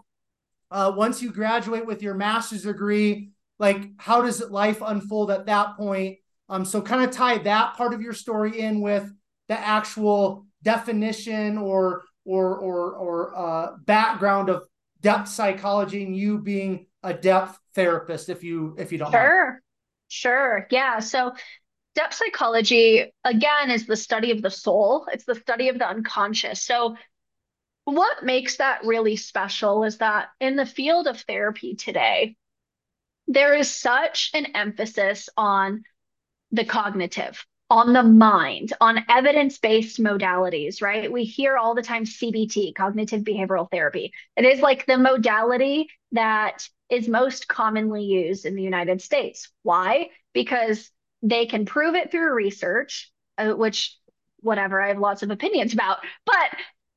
Uh, 0.72 0.94
once 0.96 1.22
you 1.22 1.32
graduate 1.32 1.86
with 1.86 2.02
your 2.02 2.14
master's 2.14 2.64
degree, 2.64 3.32
like 3.58 3.90
how 3.98 4.22
does 4.22 4.42
life 4.50 4.82
unfold 4.86 5.32
at 5.32 5.48
that 5.48 5.76
point? 5.76 6.18
Um, 6.48 6.66
so 6.66 6.82
kind 6.82 7.04
of 7.04 7.12
tie 7.12 7.38
that 7.40 7.76
part 7.76 7.94
of 7.94 8.02
your 8.02 8.14
story 8.14 8.60
in 8.60 8.82
with 8.82 9.12
the 9.48 9.60
actual 9.60 10.46
definition 10.64 11.58
or 11.58 12.04
or 12.26 12.58
or 12.58 12.96
or 12.96 13.38
uh, 13.38 13.78
background 13.86 14.50
of 14.50 14.64
depth 15.02 15.30
psychology 15.30 16.04
and 16.04 16.16
you 16.16 16.40
being 16.40 16.86
a 17.04 17.14
depth 17.14 17.58
therapist, 17.76 18.30
if 18.30 18.44
you 18.44 18.76
if 18.78 18.92
you 18.92 18.98
don't. 18.98 19.12
Sure, 19.12 19.46
mind. 19.52 19.60
sure, 20.08 20.68
yeah. 20.72 21.00
So 21.00 21.34
depth 21.96 22.14
psychology 22.14 23.12
again 23.24 23.72
is 23.72 23.86
the 23.86 23.96
study 23.96 24.32
of 24.32 24.42
the 24.42 24.52
soul. 24.52 25.06
It's 25.12 25.26
the 25.26 25.36
study 25.36 25.70
of 25.70 25.80
the 25.80 25.88
unconscious. 25.88 26.62
So 26.64 26.96
what 27.90 28.24
makes 28.24 28.58
that 28.58 28.84
really 28.84 29.16
special 29.16 29.84
is 29.84 29.98
that 29.98 30.30
in 30.40 30.56
the 30.56 30.66
field 30.66 31.08
of 31.08 31.22
therapy 31.22 31.76
today, 31.76 32.36
there 33.28 33.54
is 33.54 33.70
such 33.70 34.32
an 34.34 34.48
emphasis 34.56 35.30
on 35.38 35.84
the 36.52 36.66
cognitive, 36.66 37.46
on 37.70 37.94
the 37.94 38.04
mind, 38.04 38.74
on 38.82 39.06
evidence 39.08 39.60
based 39.60 40.00
modalities, 40.00 40.82
right? 40.82 41.12
We 41.12 41.24
hear 41.26 41.58
all 41.58 41.76
the 41.76 41.84
time 41.84 42.06
CBT, 42.06 42.74
cognitive 42.74 43.22
behavioral 43.22 43.70
therapy. 43.70 44.12
It 44.36 44.46
is 44.46 44.62
like 44.62 44.86
the 44.86 44.98
modality 44.98 45.90
that 46.12 46.68
is 46.90 47.08
most 47.08 47.48
commonly 47.48 48.04
used 48.04 48.46
in 48.46 48.56
the 48.56 48.64
United 48.64 49.02
States. 49.02 49.52
Why? 49.62 50.10
Because 50.34 50.90
they 51.22 51.46
can 51.46 51.66
prove 51.66 51.94
it 51.96 52.12
through 52.12 52.34
research, 52.34 53.12
uh, 53.38 53.52
which, 53.52 53.96
whatever, 54.40 54.82
I 54.82 54.88
have 54.88 54.98
lots 54.98 55.22
of 55.22 55.30
opinions 55.30 55.74
about. 55.74 56.00
But 56.26 56.50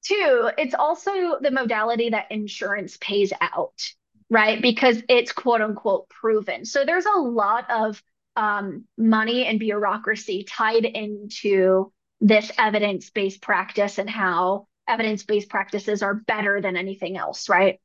two, 0.04 0.50
it's 0.58 0.74
also 0.74 1.38
the 1.40 1.50
modality 1.50 2.10
that 2.10 2.30
insurance 2.30 2.96
pays 3.00 3.32
out, 3.40 3.82
right? 4.30 4.60
Because 4.60 5.02
it's 5.08 5.32
quote 5.32 5.60
unquote 5.60 6.08
proven. 6.08 6.64
So 6.64 6.84
there's 6.84 7.06
a 7.06 7.18
lot 7.18 7.70
of 7.70 8.02
um, 8.36 8.84
money 8.96 9.46
and 9.46 9.58
bureaucracy 9.58 10.44
tied 10.44 10.84
into 10.84 11.92
this 12.20 12.50
evidence 12.58 13.10
based 13.10 13.42
practice 13.42 13.98
and 13.98 14.08
how 14.08 14.66
evidence 14.88 15.24
based 15.24 15.48
practices 15.48 16.02
are 16.02 16.14
better 16.14 16.60
than 16.60 16.76
anything 16.76 17.16
else, 17.16 17.48
right? 17.48 17.80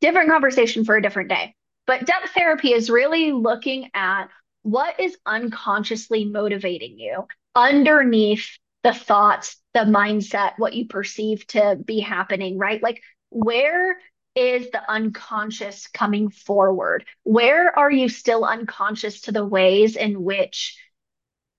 Different 0.00 0.30
conversation 0.30 0.84
for 0.84 0.96
a 0.96 1.02
different 1.02 1.28
day. 1.28 1.54
But 1.86 2.06
depth 2.06 2.30
therapy 2.30 2.72
is 2.72 2.90
really 2.90 3.32
looking 3.32 3.90
at 3.94 4.28
what 4.62 5.00
is 5.00 5.16
unconsciously 5.26 6.24
motivating 6.24 6.98
you 6.98 7.26
underneath 7.54 8.58
the 8.82 8.92
thoughts, 8.92 9.56
the 9.74 9.80
mindset, 9.80 10.52
what 10.58 10.74
you 10.74 10.86
perceive 10.86 11.46
to 11.48 11.78
be 11.84 12.00
happening, 12.00 12.58
right? 12.58 12.82
Like, 12.82 13.02
where 13.30 13.96
is 14.34 14.70
the 14.70 14.90
unconscious 14.90 15.86
coming 15.88 16.30
forward? 16.30 17.04
Where 17.22 17.76
are 17.78 17.90
you 17.90 18.08
still 18.08 18.44
unconscious 18.44 19.22
to 19.22 19.32
the 19.32 19.44
ways 19.44 19.96
in 19.96 20.22
which 20.22 20.78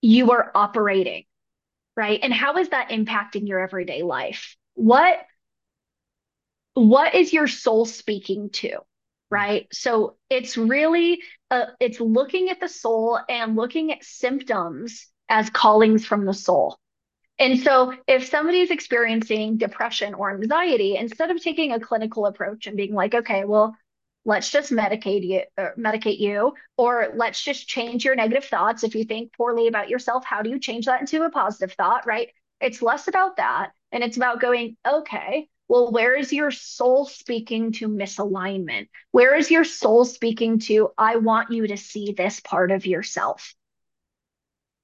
you 0.01 0.31
are 0.31 0.51
operating? 0.53 1.25
Right. 1.95 2.19
And 2.21 2.33
how 2.33 2.57
is 2.57 2.69
that 2.69 2.89
impacting 2.89 3.47
your 3.47 3.59
everyday 3.59 4.01
life? 4.01 4.57
What 4.73 5.19
what 6.73 7.13
is 7.13 7.31
your 7.31 7.47
soul 7.47 7.85
speaking 7.85 8.49
to? 8.49 8.79
Right. 9.29 9.67
So 9.71 10.17
it's 10.29 10.57
really 10.57 11.21
uh, 11.51 11.65
it's 11.79 11.99
looking 11.99 12.49
at 12.49 12.59
the 12.59 12.67
soul 12.67 13.19
and 13.29 13.55
looking 13.55 13.91
at 13.91 14.03
symptoms 14.03 15.07
as 15.29 15.51
callings 15.51 16.05
from 16.05 16.25
the 16.25 16.33
soul. 16.33 16.77
And 17.39 17.59
so, 17.59 17.93
if 18.07 18.27
somebody's 18.27 18.69
experiencing 18.69 19.57
depression 19.57 20.13
or 20.13 20.31
anxiety, 20.31 20.97
instead 20.97 21.31
of 21.31 21.41
taking 21.41 21.71
a 21.71 21.79
clinical 21.79 22.27
approach 22.27 22.67
and 22.67 22.77
being 22.77 22.93
like, 22.93 23.15
okay, 23.15 23.43
well, 23.43 23.75
let's 24.25 24.51
just 24.51 24.71
medicate 24.71 25.27
you, 25.27 25.41
uh, 25.57 25.69
medicate 25.77 26.19
you, 26.19 26.53
or 26.77 27.09
let's 27.15 27.43
just 27.43 27.67
change 27.67 28.05
your 28.05 28.15
negative 28.15 28.45
thoughts. 28.45 28.83
If 28.83 28.95
you 28.95 29.03
think 29.03 29.33
poorly 29.33 29.67
about 29.67 29.89
yourself, 29.89 30.23
how 30.25 30.41
do 30.41 30.49
you 30.49 30.59
change 30.59 30.85
that 30.85 31.01
into 31.01 31.23
a 31.23 31.31
positive 31.31 31.73
thought, 31.73 32.05
right? 32.05 32.29
It's 32.61 32.81
less 32.81 33.07
about 33.07 33.37
that. 33.37 33.71
And 33.91 34.03
it's 34.03 34.17
about 34.17 34.39
going, 34.39 34.77
okay, 34.87 35.49
well, 35.67 35.91
where 35.91 36.15
is 36.15 36.31
your 36.31 36.51
soul 36.51 37.05
speaking 37.05 37.71
to 37.73 37.87
misalignment? 37.87 38.89
Where 39.11 39.35
is 39.35 39.51
your 39.51 39.63
soul 39.63 40.05
speaking 40.05 40.59
to, 40.59 40.91
I 40.97 41.17
want 41.17 41.51
you 41.51 41.67
to 41.67 41.77
see 41.77 42.13
this 42.13 42.39
part 42.39 42.71
of 42.71 42.85
yourself? 42.85 43.53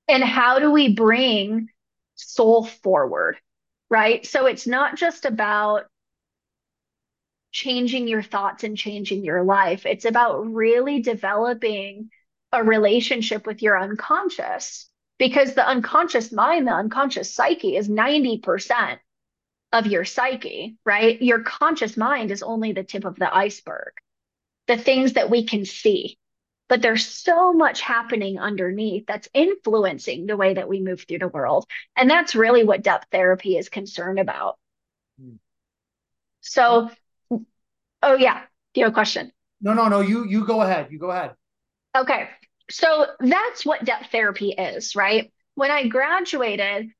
And 0.08 0.24
how 0.24 0.60
do 0.60 0.72
we 0.72 0.94
bring 0.94 1.70
soul 2.20 2.66
forward, 2.66 3.38
right? 3.90 4.26
So 4.26 4.46
it's 4.46 4.68
not 4.68 4.98
just 4.98 5.26
about 5.26 5.86
changing 7.52 8.08
your 8.08 8.22
thoughts 8.22 8.64
and 8.64 8.78
changing 8.78 9.24
your 9.24 9.44
life. 9.44 9.86
It's 9.86 10.06
about 10.06 10.54
really 10.54 11.02
developing 11.02 12.10
a 12.52 12.64
relationship 12.64 13.46
with 13.46 13.62
your 13.62 13.80
unconscious 13.80 14.90
because 15.18 15.54
the 15.54 15.68
unconscious 15.68 16.32
mind, 16.32 16.68
the 16.68 16.72
unconscious 16.72 17.34
psyche 17.34 17.76
is 17.76 17.90
90% 17.90 19.00
of 19.72 19.86
your 19.86 20.06
psyche, 20.06 20.78
right? 20.86 21.22
Your 21.22 21.41
conscious 21.41 21.98
mind 21.98 22.32
is 22.32 22.41
only 22.41 22.72
the 22.72 22.84
tip 22.84 23.06
of 23.06 23.18
the 23.18 23.34
iceberg, 23.34 23.94
the 24.68 24.78
things 24.78 25.14
that 25.14 25.30
we 25.30 25.46
can 25.46 25.66
see. 25.66 26.18
But 26.70 26.82
there's 26.82 27.06
so 27.06 27.52
much 27.52 27.82
happening 27.82 28.40
underneath 28.40 29.06
that's 29.08 29.28
influencing 29.34 30.28
the 30.28 30.38
way 30.38 30.54
that 30.54 30.70
we 30.70 30.82
move 30.82 31.04
through 31.08 31.20
the 31.20 31.28
world. 31.28 31.66
And 31.98 32.10
that's 32.10 32.36
really 32.36 32.64
what 32.64 32.84
depth 32.84 33.08
therapy 33.12 33.58
is 33.58 33.70
concerned 33.70 34.20
about. 34.20 34.58
Hmm. 35.20 35.36
So, 36.41 36.90
oh, 38.02 38.16
yeah. 38.16 38.44
Do 38.74 38.82
you 38.82 38.86
have 38.86 38.94
a 38.94 38.94
question? 38.94 39.32
No, 39.62 39.74
no, 39.74 39.88
no. 39.88 40.00
You 40.02 40.26
you 40.26 40.46
go 40.46 40.62
ahead. 40.62 40.88
You 40.91 41.00
go 41.00 41.12
ahead. 41.12 41.34
Okay. 41.98 42.30
So 42.70 43.08
that's 43.20 43.66
what 43.66 43.84
depth 43.84 44.12
therapy 44.12 44.52
is, 44.52 44.96
right? 44.96 45.32
When 45.56 45.72
I 45.72 45.88
graduated, 45.88 46.91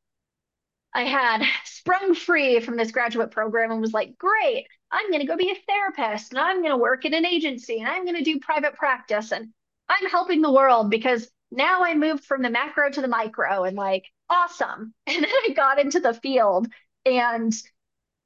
I 0.94 1.04
had 1.04 1.44
sprung 1.66 2.16
free 2.16 2.60
from 2.60 2.76
this 2.76 2.92
graduate 2.92 3.32
program 3.32 3.72
and 3.72 3.80
was 3.80 3.94
like, 3.94 4.18
great, 4.18 4.66
I'm 4.92 5.10
going 5.12 5.22
to 5.22 5.28
go 5.28 5.38
be 5.38 5.52
a 5.52 5.72
therapist 5.72 6.32
and 6.32 6.40
I'm 6.40 6.58
going 6.58 6.72
to 6.72 6.78
work 6.78 7.06
in 7.06 7.14
an 7.14 7.26
agency 7.26 7.80
and 7.80 7.88
I'm 7.88 8.04
going 8.04 8.18
to 8.18 8.24
do 8.24 8.40
private 8.40 8.74
practice 8.74 9.32
and 9.32 9.50
I'm 9.90 10.10
helping 10.10 10.42
the 10.42 10.52
world 10.52 10.90
because 10.90 11.30
now 11.52 11.84
I 11.84 11.96
moved 11.96 12.26
from 12.26 12.42
the 12.42 12.50
macro 12.50 12.90
to 12.92 13.02
the 13.02 13.08
micro 13.08 13.64
and 13.64 13.76
like, 13.76 14.06
awesome. 14.30 14.94
And 15.08 15.24
then 15.24 15.32
I 15.32 15.54
got 15.54 15.80
into 15.80 16.00
the 16.00 16.14
field 16.14 16.68
and 17.06 17.54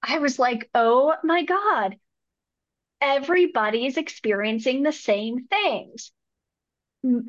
I 0.01 0.19
was 0.19 0.37
like, 0.37 0.69
oh 0.75 1.15
my 1.23 1.43
God, 1.43 1.97
everybody's 3.01 3.97
experiencing 3.97 4.83
the 4.83 4.91
same 4.91 5.45
things 5.47 6.11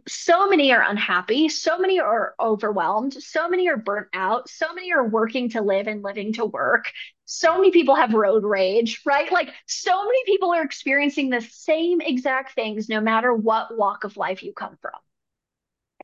so 0.06 0.48
many 0.48 0.72
are 0.72 0.82
unhappy, 0.82 1.48
so 1.48 1.78
many 1.78 1.98
are 1.98 2.34
overwhelmed, 2.38 3.12
so 3.14 3.48
many 3.48 3.68
are 3.68 3.76
burnt 3.76 4.06
out, 4.12 4.48
so 4.48 4.72
many 4.72 4.92
are 4.92 5.06
working 5.06 5.50
to 5.50 5.62
live 5.62 5.88
and 5.88 6.02
living 6.02 6.32
to 6.34 6.44
work. 6.44 6.92
So 7.26 7.56
many 7.56 7.70
people 7.70 7.94
have 7.94 8.12
road 8.12 8.44
rage, 8.44 9.00
right? 9.04 9.30
Like 9.32 9.50
so 9.66 10.04
many 10.04 10.24
people 10.26 10.52
are 10.52 10.62
experiencing 10.62 11.30
the 11.30 11.40
same 11.40 12.00
exact 12.00 12.54
things 12.54 12.88
no 12.88 13.00
matter 13.00 13.32
what 13.32 13.76
walk 13.76 14.04
of 14.04 14.16
life 14.16 14.42
you 14.42 14.52
come 14.52 14.76
from. 14.80 14.98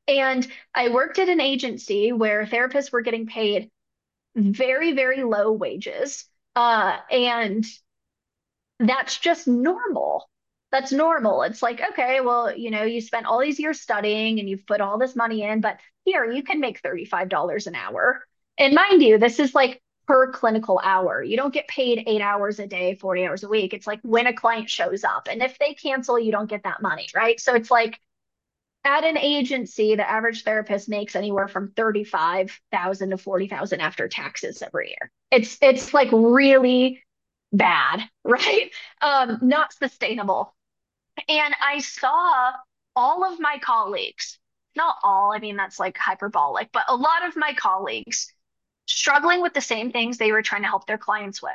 And 0.09 0.47
I 0.75 0.89
worked 0.89 1.19
at 1.19 1.29
an 1.29 1.41
agency 1.41 2.13
where 2.13 2.45
therapists 2.47 2.91
were 2.91 3.03
getting 3.03 3.27
paid 3.27 3.71
very, 4.35 4.93
very 4.93 5.23
low 5.23 5.53
wages. 5.53 6.25
Uh, 6.57 6.97
and 7.11 7.65
that's 8.79 9.19
just 9.19 9.47
normal 9.47 10.31
that's 10.71 10.93
normal. 10.93 11.43
It's 11.43 11.63
like, 11.63 11.81
okay, 11.91 12.21
well, 12.21 12.57
you 12.57 12.71
know, 12.71 12.85
you 12.85 13.01
spent 13.01 13.27
all 13.27 13.41
these 13.41 13.59
years 13.59 13.81
studying 13.81 14.39
and 14.39 14.49
you've 14.49 14.67
put 14.67 14.81
all 14.81 14.99
this 14.99 15.17
money 15.17 15.43
in, 15.43 15.61
but 15.61 15.79
here 16.05 16.25
you 16.25 16.43
can 16.43 16.61
make 16.61 16.83
$35 16.83 17.67
an 17.67 17.75
hour. 17.75 18.23
And 18.57 18.75
mind 18.75 19.03
you, 19.03 19.19
this 19.19 19.39
is 19.41 19.55
like 19.55 19.83
per 20.11 20.33
clinical 20.33 20.81
hour. 20.83 21.23
You 21.23 21.37
don't 21.37 21.55
get 21.55 21.69
paid 21.69 22.03
eight 22.09 22.21
hours 22.21 22.59
a 22.59 22.67
day, 22.67 22.97
40 22.97 23.27
hours 23.27 23.45
a 23.45 23.49
week. 23.49 23.73
It's 23.73 23.87
like 23.87 24.01
when 24.03 24.27
a 24.27 24.33
client 24.33 24.69
shows 24.69 25.05
up. 25.05 25.29
And 25.31 25.41
if 25.41 25.57
they 25.61 25.73
cancel, 25.73 26.19
you 26.19 26.33
don't 26.33 26.51
get 26.51 26.65
that 26.65 26.83
money, 26.83 27.07
right? 27.15 27.39
So 27.39 27.55
it's 27.55 27.71
like 27.71 28.01
at 28.85 29.05
an 29.05 29.17
agency, 29.17 29.95
the 29.95 30.11
average 30.11 30.43
therapist 30.43 30.89
makes 30.89 31.15
anywhere 31.15 31.47
from 31.47 31.71
35,000 31.77 33.11
to 33.11 33.19
40,000 33.19 33.81
after 33.81 34.09
taxes 34.09 34.63
every 34.63 34.89
year. 34.89 35.13
It's 35.31 35.59
it's 35.63 35.95
like 35.95 36.09
really 36.11 37.05
bad, 37.53 38.01
right? 38.25 38.73
Um, 39.01 39.39
not 39.43 39.73
sustainable. 39.73 40.53
And 41.29 41.55
I 41.63 41.79
saw 41.79 42.51
all 42.97 43.33
of 43.33 43.39
my 43.39 43.61
colleagues, 43.63 44.41
not 44.75 44.97
all, 45.05 45.33
I 45.33 45.39
mean, 45.39 45.55
that's 45.55 45.79
like 45.79 45.97
hyperbolic, 45.97 46.71
but 46.73 46.83
a 46.89 46.97
lot 46.97 47.29
of 47.29 47.37
my 47.37 47.55
colleagues 47.55 48.33
struggling 48.91 49.41
with 49.41 49.55
the 49.55 49.61
same 49.61 49.93
things 49.93 50.19
they 50.19 50.33
were 50.33 50.43
trying 50.43 50.63
to 50.63 50.69
help 50.69 50.87
their 50.87 50.99
clients 50.99 51.43
with. 51.43 51.53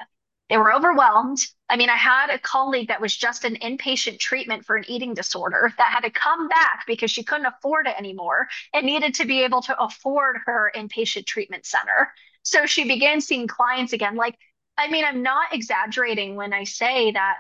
They 0.50 0.58
were 0.58 0.74
overwhelmed. 0.74 1.40
I 1.70 1.76
mean, 1.76 1.90
I 1.90 1.96
had 1.96 2.30
a 2.30 2.38
colleague 2.38 2.90
that 2.90 3.02
was 3.02 3.16
just 3.16 3.46
an 3.46 3.56
inpatient 3.56 4.20
treatment 4.20 4.66
for 4.66 4.76
an 4.76 4.86
eating 4.88 5.16
disorder 5.16 5.74
that 5.78 5.92
had 5.92 6.02
to 6.02 6.12
come 6.12 6.48
back 6.48 6.86
because 6.86 7.10
she 7.10 7.24
couldn't 7.24 7.48
afford 7.48 7.88
it 7.88 7.96
anymore 7.98 8.48
and 8.74 8.86
needed 8.86 9.16
to 9.16 9.26
be 9.26 9.44
able 9.44 9.62
to 9.64 9.80
afford 9.82 10.38
her 10.46 10.72
inpatient 10.76 11.26
treatment 11.26 11.66
center. 11.66 12.12
So 12.44 12.68
she 12.68 12.88
began 12.88 13.22
seeing 13.22 13.48
clients 13.48 13.94
again. 13.94 14.16
Like, 14.16 14.38
I 14.78 14.90
mean, 14.90 15.04
I'm 15.04 15.24
not 15.24 15.54
exaggerating 15.54 16.36
when 16.36 16.54
I 16.54 16.64
say 16.64 17.12
that 17.12 17.38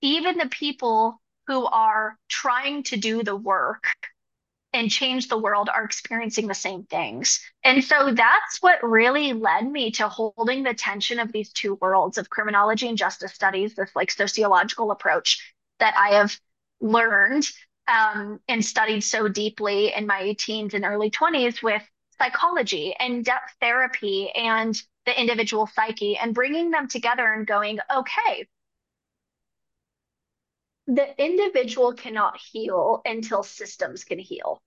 even 0.00 0.38
the 0.38 0.48
people 0.48 1.20
who 1.48 1.66
are 1.66 2.16
trying 2.28 2.84
to 2.84 2.96
do 2.96 3.24
the 3.24 3.36
work 3.36 3.84
and 4.74 4.90
change 4.90 5.28
the 5.28 5.38
world 5.38 5.70
are 5.72 5.84
experiencing 5.84 6.48
the 6.48 6.54
same 6.54 6.82
things. 6.84 7.40
And 7.62 7.82
so 7.82 8.12
that's 8.12 8.60
what 8.60 8.82
really 8.82 9.32
led 9.32 9.70
me 9.70 9.92
to 9.92 10.08
holding 10.08 10.64
the 10.64 10.74
tension 10.74 11.20
of 11.20 11.32
these 11.32 11.52
two 11.52 11.76
worlds 11.76 12.18
of 12.18 12.28
criminology 12.28 12.88
and 12.88 12.98
justice 12.98 13.32
studies, 13.32 13.74
this 13.74 13.94
like 13.94 14.10
sociological 14.10 14.90
approach 14.90 15.54
that 15.78 15.94
I 15.96 16.16
have 16.16 16.36
learned 16.80 17.48
um, 17.86 18.40
and 18.48 18.64
studied 18.64 19.02
so 19.02 19.28
deeply 19.28 19.94
in 19.94 20.06
my 20.06 20.34
teens 20.38 20.74
and 20.74 20.84
early 20.84 21.10
20s 21.10 21.62
with 21.62 21.82
psychology 22.18 22.94
and 22.98 23.24
depth 23.24 23.54
therapy 23.60 24.30
and 24.34 24.80
the 25.06 25.20
individual 25.20 25.68
psyche 25.68 26.16
and 26.16 26.34
bringing 26.34 26.70
them 26.70 26.88
together 26.88 27.32
and 27.32 27.46
going, 27.46 27.78
okay, 27.94 28.46
the 30.86 31.22
individual 31.22 31.92
cannot 31.92 32.38
heal 32.38 33.00
until 33.04 33.42
systems 33.42 34.04
can 34.04 34.18
heal. 34.18 34.62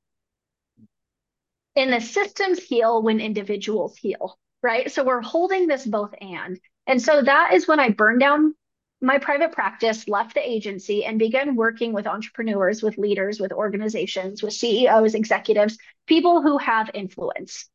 And 1.76 1.94
the 1.94 2.02
systems 2.02 2.60
heal 2.60 3.04
when 3.04 3.20
individuals 3.20 3.98
heal, 3.98 4.40
right? 4.64 4.92
So 4.92 5.04
we're 5.04 5.22
holding 5.22 5.68
this 5.68 5.86
both 5.86 6.14
and. 6.20 6.60
And 6.88 7.02
so 7.02 7.22
that 7.22 7.54
is 7.54 7.68
when 7.68 7.80
I 7.80 7.90
burned 7.90 8.20
down 8.20 8.56
my 9.00 9.20
private 9.20 9.52
practice, 9.52 10.08
left 10.08 10.34
the 10.34 10.50
agency, 10.50 11.06
and 11.06 11.20
began 11.20 11.56
working 11.56 11.94
with 11.94 12.08
entrepreneurs, 12.08 12.82
with 12.82 12.98
leaders, 12.98 13.40
with 13.40 13.52
organizations, 13.52 14.42
with 14.42 14.54
CEOs, 14.54 15.14
executives, 15.14 15.78
people 16.08 16.42
who 16.42 16.58
have 16.58 16.90
influence. 16.96 17.70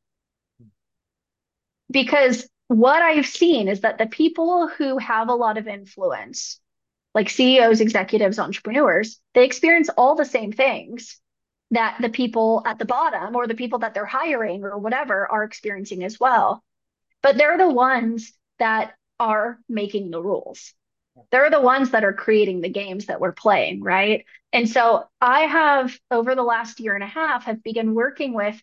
Because 1.91 2.49
what 2.67 3.03
I've 3.03 3.27
seen 3.27 3.69
is 3.69 3.83
that 3.83 3.99
the 3.99 4.07
people 4.07 4.67
who 4.67 4.99
have 4.99 5.29
a 5.29 5.35
lot 5.35 5.59
of 5.59 5.69
influence 5.69 6.59
like 7.15 7.29
CEOs, 7.29 7.81
executives, 7.81 8.39
entrepreneurs, 8.39 9.21
they 9.35 9.45
experience 9.45 9.89
all 9.91 10.15
the 10.15 10.25
same 10.25 10.53
things 10.53 11.21
that 11.71 11.97
the 12.01 12.09
people 12.09 12.63
at 12.67 12.79
the 12.79 12.85
bottom 12.85 13.35
or 13.35 13.47
the 13.47 13.55
people 13.55 13.81
that 13.81 13.95
they're 13.95 14.05
hiring 14.05 14.63
or 14.63 14.79
whatever 14.79 15.31
are 15.31 15.45
experiencing 15.45 16.05
as 16.05 16.21
well. 16.21 16.63
But 17.23 17.37
they're 17.37 17.59
the 17.59 17.71
ones 17.71 18.33
that 18.59 18.93
are 19.19 19.59
making 19.69 20.11
the 20.11 20.23
rules. 20.23 20.75
They're 21.31 21.51
the 21.51 21.61
ones 21.61 21.91
that 21.91 22.05
are 22.05 22.13
creating 22.13 22.61
the 22.61 22.69
games 22.69 23.07
that 23.07 23.21
we're 23.21 23.33
playing, 23.33 23.83
right? 23.83 24.25
And 24.53 24.69
so 24.69 25.05
I 25.21 25.41
have 25.41 25.99
over 26.11 26.35
the 26.35 26.43
last 26.43 26.81
year 26.81 26.95
and 26.95 27.05
a 27.05 27.07
half 27.07 27.45
have 27.45 27.63
begun 27.63 27.95
working 27.95 28.35
with 28.35 28.61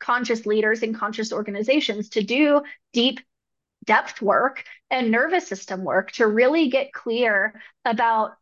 conscious 0.00 0.46
leaders 0.46 0.82
and 0.82 0.94
conscious 0.94 1.32
organizations 1.32 2.10
to 2.10 2.22
do 2.22 2.62
deep 2.92 3.20
depth 3.84 4.22
work 4.22 4.64
and 4.90 5.10
nervous 5.10 5.46
system 5.46 5.84
work 5.84 6.12
to 6.12 6.26
really 6.26 6.68
get 6.68 6.92
clear 6.92 7.60
about 7.84 8.36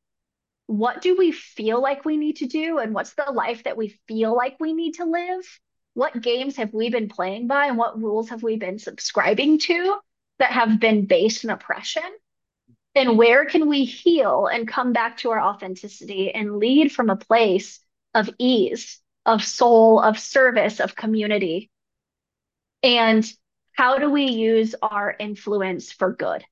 what 0.66 1.02
do 1.02 1.16
we 1.16 1.32
feel 1.32 1.82
like 1.82 2.04
we 2.04 2.16
need 2.16 2.36
to 2.36 2.46
do 2.46 2.78
and 2.78 2.94
what's 2.94 3.14
the 3.14 3.30
life 3.32 3.64
that 3.64 3.76
we 3.76 4.00
feel 4.08 4.34
like 4.34 4.56
we 4.60 4.72
need 4.72 4.92
to 4.94 5.04
live? 5.04 5.60
What 5.94 6.20
games 6.20 6.56
have 6.56 6.72
we 6.72 6.88
been 6.88 7.08
playing 7.08 7.46
by 7.46 7.66
and 7.66 7.76
what 7.76 8.00
rules 8.00 8.30
have 8.30 8.42
we 8.42 8.56
been 8.56 8.78
subscribing 8.78 9.58
to 9.60 9.98
that 10.38 10.52
have 10.52 10.80
been 10.80 11.06
based 11.06 11.44
in 11.44 11.50
oppression? 11.50 12.02
And 12.94 13.18
where 13.18 13.44
can 13.44 13.68
we 13.68 13.84
heal 13.84 14.46
and 14.46 14.68
come 14.68 14.92
back 14.92 15.18
to 15.18 15.30
our 15.30 15.40
authenticity 15.40 16.30
and 16.30 16.56
lead 16.56 16.92
from 16.92 17.10
a 17.10 17.16
place 17.16 17.80
of 18.14 18.30
ease 18.38 19.00
of 19.24 19.44
soul 19.44 20.00
of 20.00 20.18
service 20.18 20.80
of 20.80 20.96
community? 20.96 21.70
And 22.82 23.30
how 23.72 23.98
do 23.98 24.10
we 24.10 24.24
use 24.24 24.74
our 24.82 25.14
influence 25.18 25.92
for 25.92 26.12
good? 26.12 26.44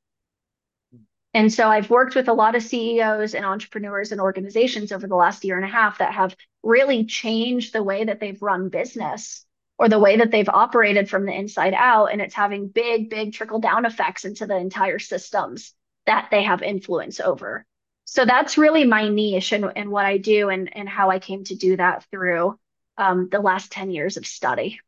And 1.33 1.53
so 1.53 1.69
I've 1.69 1.91
worked 1.91 2.17
with 2.17 2.29
a 2.29 2.33
lot 2.33 2.57
of 2.57 2.63
CEOs 2.63 3.35
and 3.35 3.45
entrepreneurs 3.45 4.11
and 4.11 4.21
organizations 4.21 4.91
over 4.91 5.07
the 5.07 5.15
last 5.15 5.45
year 5.45 5.57
and 5.57 5.65
a 5.65 5.69
half 5.69 5.99
that 5.99 6.13
have 6.15 6.35
really 6.63 7.05
changed 7.05 7.73
the 7.73 7.85
way 7.85 8.05
that 8.05 8.19
they've 8.19 8.43
run 8.43 8.69
business 8.69 9.45
or 9.79 9.89
the 9.89 9.99
way 9.99 10.17
that 10.17 10.31
they've 10.31 10.49
operated 10.49 11.09
from 11.09 11.27
the 11.27 11.33
inside 11.33 11.73
out. 11.73 12.07
And 12.07 12.21
it's 12.21 12.35
having 12.35 12.69
big, 12.69 13.11
big 13.11 13.33
trickle 13.33 13.61
down 13.61 13.87
effects 13.87 14.25
into 14.25 14.47
the 14.47 14.57
entire 14.57 14.99
systems 14.99 15.73
that 16.07 16.29
they 16.31 16.43
have 16.43 16.63
influence 16.63 17.21
over. 17.21 17.65
So 18.05 18.25
that's 18.25 18.59
really 18.59 18.85
my 18.85 19.09
niche 19.09 19.53
and, 19.53 19.71
and 19.77 19.91
what 19.91 20.05
I 20.05 20.19
do 20.19 20.49
and, 20.49 20.75
and 20.77 20.89
how 20.89 21.11
I 21.11 21.21
came 21.21 21.45
to 21.45 21.55
do 21.55 21.77
that 21.77 22.05
through 22.11 22.59
um, 22.99 23.29
the 23.31 23.41
last 23.41 23.71
10 23.71 23.93
years 23.93 24.17
of 24.17 24.27
study. 24.27 24.81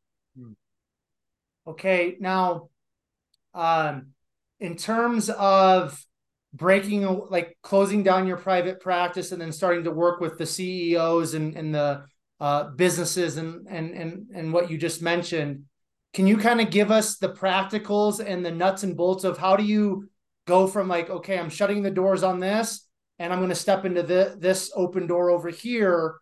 Okay, 1.66 2.16
now, 2.18 2.68
um, 3.54 4.08
in 4.58 4.76
terms 4.76 5.30
of 5.30 6.04
breaking, 6.52 7.04
like 7.30 7.56
closing 7.62 8.02
down 8.02 8.26
your 8.26 8.36
private 8.36 8.80
practice 8.80 9.32
and 9.32 9.40
then 9.40 9.52
starting 9.52 9.84
to 9.84 9.90
work 9.90 10.20
with 10.20 10.38
the 10.38 10.46
CEOs 10.46 11.34
and, 11.34 11.56
and 11.56 11.74
the 11.74 12.04
uh, 12.40 12.70
businesses 12.70 13.36
and 13.36 13.68
and 13.68 13.94
and 13.94 14.26
and 14.34 14.52
what 14.52 14.70
you 14.70 14.76
just 14.76 15.00
mentioned. 15.00 15.64
Can 16.12 16.26
you 16.26 16.36
kind 16.36 16.60
of 16.60 16.70
give 16.70 16.90
us 16.90 17.16
the 17.16 17.32
practicals 17.32 18.18
and 18.24 18.44
the 18.44 18.50
nuts 18.50 18.82
and 18.82 18.96
bolts 18.96 19.24
of 19.24 19.38
how 19.38 19.56
do 19.56 19.64
you 19.64 20.10
go 20.46 20.66
from 20.66 20.88
like, 20.88 21.08
okay, 21.08 21.38
I'm 21.38 21.48
shutting 21.48 21.82
the 21.82 21.90
doors 21.90 22.22
on 22.22 22.40
this, 22.40 22.86
and 23.18 23.32
I'm 23.32 23.38
going 23.38 23.48
to 23.50 23.54
step 23.54 23.84
into 23.84 24.02
the, 24.02 24.34
this 24.38 24.70
open 24.74 25.06
door 25.06 25.30
over 25.30 25.48
here, 25.48 26.16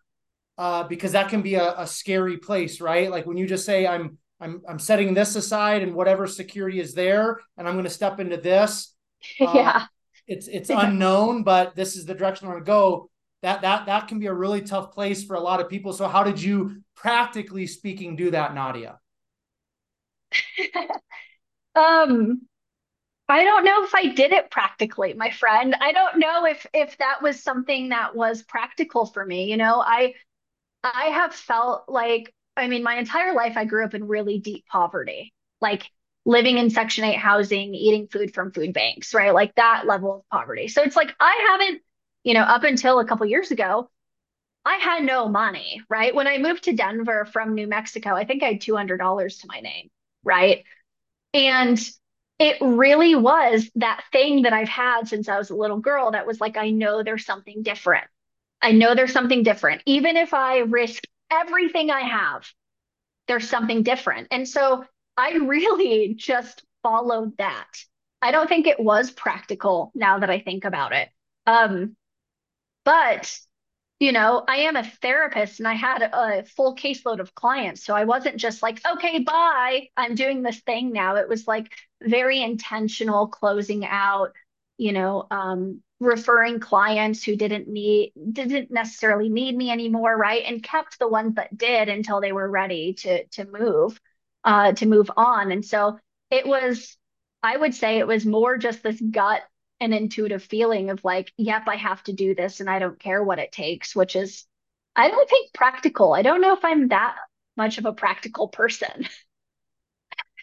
uh, 0.57 0.83
because 0.83 1.13
that 1.13 1.29
can 1.29 1.41
be 1.41 1.55
a, 1.55 1.73
a 1.77 1.87
scary 1.87 2.37
place, 2.37 2.79
right? 2.79 3.09
Like 3.09 3.25
when 3.25 3.37
you 3.37 3.47
just 3.47 3.65
say, 3.65 3.87
I'm 3.87 4.17
I'm 4.41 4.61
I'm 4.67 4.79
setting 4.79 5.13
this 5.13 5.35
aside 5.35 5.83
and 5.83 5.93
whatever 5.93 6.25
security 6.25 6.79
is 6.79 6.93
there, 6.93 7.39
and 7.57 7.67
I'm 7.67 7.75
going 7.75 7.85
to 7.85 7.91
step 7.91 8.19
into 8.19 8.37
this. 8.37 8.93
Uh, 9.39 9.51
yeah, 9.55 9.85
it's 10.27 10.47
it's 10.47 10.69
unknown, 10.73 11.43
but 11.43 11.75
this 11.75 11.95
is 11.95 12.05
the 12.05 12.15
direction 12.15 12.47
I'm 12.47 12.53
going 12.53 12.63
to 12.63 12.67
go. 12.67 13.09
That 13.43 13.61
that 13.61 13.85
that 13.85 14.07
can 14.07 14.19
be 14.19 14.27
a 14.27 14.33
really 14.33 14.61
tough 14.61 14.91
place 14.91 15.23
for 15.23 15.35
a 15.35 15.39
lot 15.39 15.61
of 15.61 15.69
people. 15.69 15.93
So 15.93 16.07
how 16.07 16.23
did 16.23 16.41
you, 16.41 16.81
practically 16.95 17.67
speaking, 17.67 18.15
do 18.15 18.31
that, 18.31 18.55
Nadia? 18.55 18.99
um, 21.75 22.41
I 23.29 23.43
don't 23.43 23.63
know 23.63 23.83
if 23.83 23.95
I 23.95 24.07
did 24.07 24.31
it 24.31 24.51
practically, 24.51 25.13
my 25.13 25.29
friend. 25.29 25.75
I 25.79 25.91
don't 25.91 26.17
know 26.17 26.45
if 26.45 26.65
if 26.73 26.97
that 26.97 27.21
was 27.21 27.41
something 27.41 27.89
that 27.89 28.15
was 28.15 28.41
practical 28.43 29.05
for 29.05 29.25
me. 29.25 29.45
You 29.45 29.57
know, 29.57 29.81
I 29.85 30.15
I 30.83 31.05
have 31.05 31.33
felt 31.33 31.85
like 31.87 32.33
I 32.61 32.67
mean, 32.67 32.83
my 32.83 32.95
entire 32.95 33.33
life 33.33 33.53
I 33.57 33.65
grew 33.65 33.83
up 33.83 33.93
in 33.93 34.07
really 34.07 34.39
deep 34.39 34.65
poverty, 34.67 35.33
like 35.59 35.89
living 36.25 36.57
in 36.57 36.69
Section 36.69 37.03
8 37.03 37.15
housing, 37.15 37.73
eating 37.73 38.07
food 38.07 38.33
from 38.33 38.51
food 38.51 38.73
banks, 38.73 39.13
right? 39.13 39.33
Like 39.33 39.55
that 39.55 39.83
level 39.87 40.17
of 40.17 40.29
poverty. 40.29 40.67
So 40.67 40.81
it's 40.83 40.95
like 40.95 41.13
I 41.19 41.47
haven't, 41.49 41.81
you 42.23 42.33
know, 42.33 42.41
up 42.41 42.63
until 42.63 42.99
a 42.99 43.05
couple 43.05 43.25
years 43.25 43.51
ago, 43.51 43.89
I 44.63 44.75
had 44.75 45.03
no 45.03 45.27
money, 45.27 45.81
right? 45.89 46.13
When 46.13 46.27
I 46.27 46.37
moved 46.37 46.65
to 46.65 46.73
Denver 46.73 47.25
from 47.25 47.55
New 47.55 47.67
Mexico, 47.67 48.13
I 48.13 48.25
think 48.25 48.43
I 48.43 48.47
had 48.47 48.61
$200 48.61 49.41
to 49.41 49.47
my 49.47 49.59
name, 49.59 49.89
right? 50.23 50.63
And 51.33 51.79
it 52.37 52.57
really 52.61 53.15
was 53.15 53.69
that 53.75 54.03
thing 54.11 54.43
that 54.43 54.53
I've 54.53 54.69
had 54.69 55.07
since 55.07 55.29
I 55.29 55.37
was 55.37 55.49
a 55.49 55.55
little 55.55 55.79
girl 55.79 56.11
that 56.11 56.27
was 56.27 56.39
like, 56.39 56.57
I 56.57 56.69
know 56.69 57.03
there's 57.03 57.25
something 57.25 57.63
different. 57.63 58.05
I 58.61 58.71
know 58.71 58.93
there's 58.93 59.13
something 59.13 59.43
different. 59.43 59.81
Even 59.85 60.17
if 60.17 60.33
I 60.33 60.59
risk 60.59 61.03
everything 61.31 61.89
I 61.89 62.01
have, 62.01 62.45
there's 63.27 63.49
something 63.49 63.83
different. 63.83 64.27
And 64.31 64.47
so 64.47 64.85
I 65.17 65.31
really 65.35 66.15
just 66.15 66.63
followed 66.83 67.37
that. 67.37 67.67
I 68.21 68.31
don't 68.31 68.47
think 68.47 68.67
it 68.67 68.79
was 68.79 69.09
practical 69.09 69.91
now 69.95 70.19
that 70.19 70.29
I 70.29 70.39
think 70.39 70.65
about 70.65 70.93
it. 70.93 71.09
Um, 71.47 71.95
but 72.85 73.35
you 74.01 74.11
know, 74.11 74.43
I 74.47 74.61
am 74.61 74.75
a 74.75 74.83
therapist 74.83 75.59
and 75.59 75.67
I 75.67 75.73
had 75.75 76.01
a 76.01 76.43
full 76.43 76.75
caseload 76.75 77.19
of 77.19 77.35
clients. 77.35 77.85
So 77.85 77.95
I 77.95 78.05
wasn't 78.05 78.37
just 78.37 78.63
like, 78.63 78.81
okay, 78.93 79.19
bye, 79.19 79.89
I'm 79.95 80.15
doing 80.15 80.41
this 80.41 80.59
thing 80.61 80.91
now. 80.91 81.17
It 81.17 81.29
was 81.29 81.47
like 81.47 81.71
very 82.01 82.41
intentional 82.41 83.27
closing 83.27 83.85
out, 83.85 84.31
you 84.79 84.91
know, 84.91 85.27
um, 85.29 85.83
referring 86.01 86.59
clients 86.59 87.23
who 87.23 87.35
didn't 87.35 87.67
need 87.67 88.11
didn't 88.33 88.71
necessarily 88.71 89.29
need 89.29 89.55
me 89.55 89.69
anymore, 89.69 90.17
right? 90.17 90.43
And 90.45 90.61
kept 90.61 90.97
the 90.99 91.07
ones 91.07 91.35
that 91.35 91.55
did 91.55 91.89
until 91.89 92.19
they 92.19 92.31
were 92.33 92.49
ready 92.49 92.93
to 92.95 93.25
to 93.27 93.45
move, 93.45 94.01
uh, 94.43 94.73
to 94.73 94.85
move 94.87 95.11
on. 95.15 95.51
And 95.51 95.63
so 95.63 95.99
it 96.31 96.47
was, 96.47 96.97
I 97.43 97.55
would 97.55 97.75
say 97.75 97.99
it 97.99 98.07
was 98.07 98.25
more 98.25 98.57
just 98.57 98.81
this 98.81 98.99
gut 98.99 99.43
and 99.79 99.93
intuitive 99.93 100.43
feeling 100.43 100.89
of 100.89 101.03
like, 101.03 101.31
yep, 101.37 101.67
I 101.67 101.75
have 101.75 102.03
to 102.03 102.13
do 102.13 102.33
this 102.33 102.59
and 102.59 102.69
I 102.69 102.79
don't 102.79 102.99
care 102.99 103.23
what 103.23 103.39
it 103.39 103.51
takes, 103.51 103.95
which 103.95 104.15
is, 104.15 104.45
I 104.95 105.09
don't 105.09 105.29
think 105.29 105.53
practical. 105.53 106.13
I 106.13 106.23
don't 106.23 106.41
know 106.41 106.53
if 106.53 106.65
I'm 106.65 106.87
that 106.89 107.15
much 107.57 107.77
of 107.77 107.85
a 107.85 107.93
practical 107.93 108.47
person. 108.47 109.07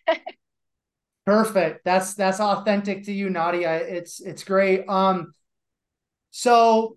Perfect. 1.26 1.85
That's 1.85 2.14
that's 2.14 2.40
authentic 2.40 3.05
to 3.05 3.12
you, 3.12 3.28
Nadia. 3.28 3.74
It's 3.74 4.20
it's 4.20 4.44
great. 4.44 4.89
Um 4.89 5.35
so 6.31 6.97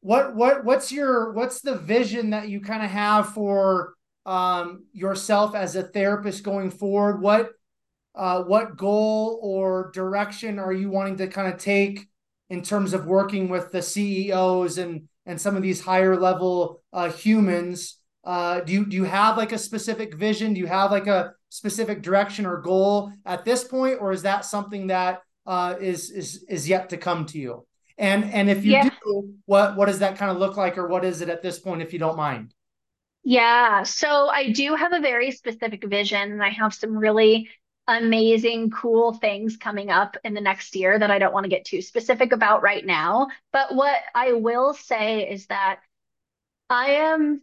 what 0.00 0.36
what 0.36 0.64
what's 0.64 0.92
your 0.92 1.32
what's 1.32 1.60
the 1.60 1.76
vision 1.76 2.30
that 2.30 2.48
you 2.48 2.60
kind 2.60 2.84
of 2.84 2.90
have 2.90 3.30
for 3.30 3.94
um 4.24 4.84
yourself 4.92 5.54
as 5.54 5.76
a 5.76 5.82
therapist 5.82 6.44
going 6.44 6.70
forward? 6.70 7.20
What 7.20 7.50
uh, 8.14 8.42
what 8.44 8.76
goal 8.76 9.38
or 9.42 9.90
direction 9.92 10.58
are 10.58 10.72
you 10.72 10.88
wanting 10.90 11.18
to 11.18 11.26
kind 11.26 11.52
of 11.52 11.58
take 11.58 12.08
in 12.48 12.62
terms 12.62 12.94
of 12.94 13.06
working 13.06 13.48
with 13.48 13.70
the 13.72 13.82
CEOs 13.82 14.78
and 14.78 15.08
and 15.26 15.40
some 15.40 15.56
of 15.56 15.62
these 15.62 15.80
higher 15.80 16.16
level 16.16 16.82
uh, 16.92 17.10
humans? 17.10 17.98
Uh, 18.24 18.60
do 18.60 18.72
you 18.72 18.86
do 18.86 18.96
you 18.96 19.04
have 19.04 19.36
like 19.36 19.52
a 19.52 19.58
specific 19.58 20.14
vision? 20.14 20.54
Do 20.54 20.60
you 20.60 20.66
have 20.66 20.90
like 20.90 21.06
a 21.06 21.32
specific 21.50 22.02
direction 22.02 22.46
or 22.46 22.60
goal 22.60 23.12
at 23.24 23.44
this 23.44 23.64
point, 23.64 23.98
or 24.00 24.12
is 24.12 24.22
that 24.22 24.44
something 24.44 24.86
that 24.86 25.20
uh, 25.46 25.74
is 25.80 26.10
is 26.10 26.44
is 26.48 26.68
yet 26.68 26.88
to 26.90 26.96
come 26.96 27.26
to 27.26 27.38
you? 27.38 27.66
And 27.98 28.24
and 28.32 28.50
if 28.50 28.64
you 28.64 28.72
yeah. 28.72 28.90
do, 29.04 29.34
what 29.46 29.76
what 29.76 29.86
does 29.86 30.00
that 30.00 30.18
kind 30.18 30.30
of 30.30 30.36
look 30.38 30.56
like, 30.56 30.76
or 30.76 30.86
what 30.86 31.04
is 31.04 31.20
it 31.20 31.28
at 31.28 31.42
this 31.42 31.58
point, 31.58 31.82
if 31.82 31.92
you 31.92 31.98
don't 31.98 32.16
mind? 32.16 32.54
Yeah, 33.24 33.82
so 33.82 34.28
I 34.28 34.52
do 34.52 34.74
have 34.76 34.92
a 34.92 35.00
very 35.00 35.30
specific 35.30 35.84
vision, 35.84 36.32
and 36.32 36.42
I 36.42 36.50
have 36.50 36.74
some 36.74 36.96
really 36.96 37.48
amazing, 37.88 38.70
cool 38.70 39.14
things 39.14 39.56
coming 39.56 39.90
up 39.90 40.16
in 40.24 40.34
the 40.34 40.40
next 40.40 40.74
year 40.76 40.98
that 40.98 41.10
I 41.10 41.18
don't 41.18 41.32
want 41.32 41.44
to 41.44 41.50
get 41.50 41.64
too 41.64 41.82
specific 41.82 42.32
about 42.32 42.62
right 42.62 42.84
now. 42.84 43.28
But 43.52 43.74
what 43.74 43.96
I 44.14 44.32
will 44.32 44.74
say 44.74 45.28
is 45.28 45.46
that 45.46 45.80
I 46.68 46.92
am 46.92 47.42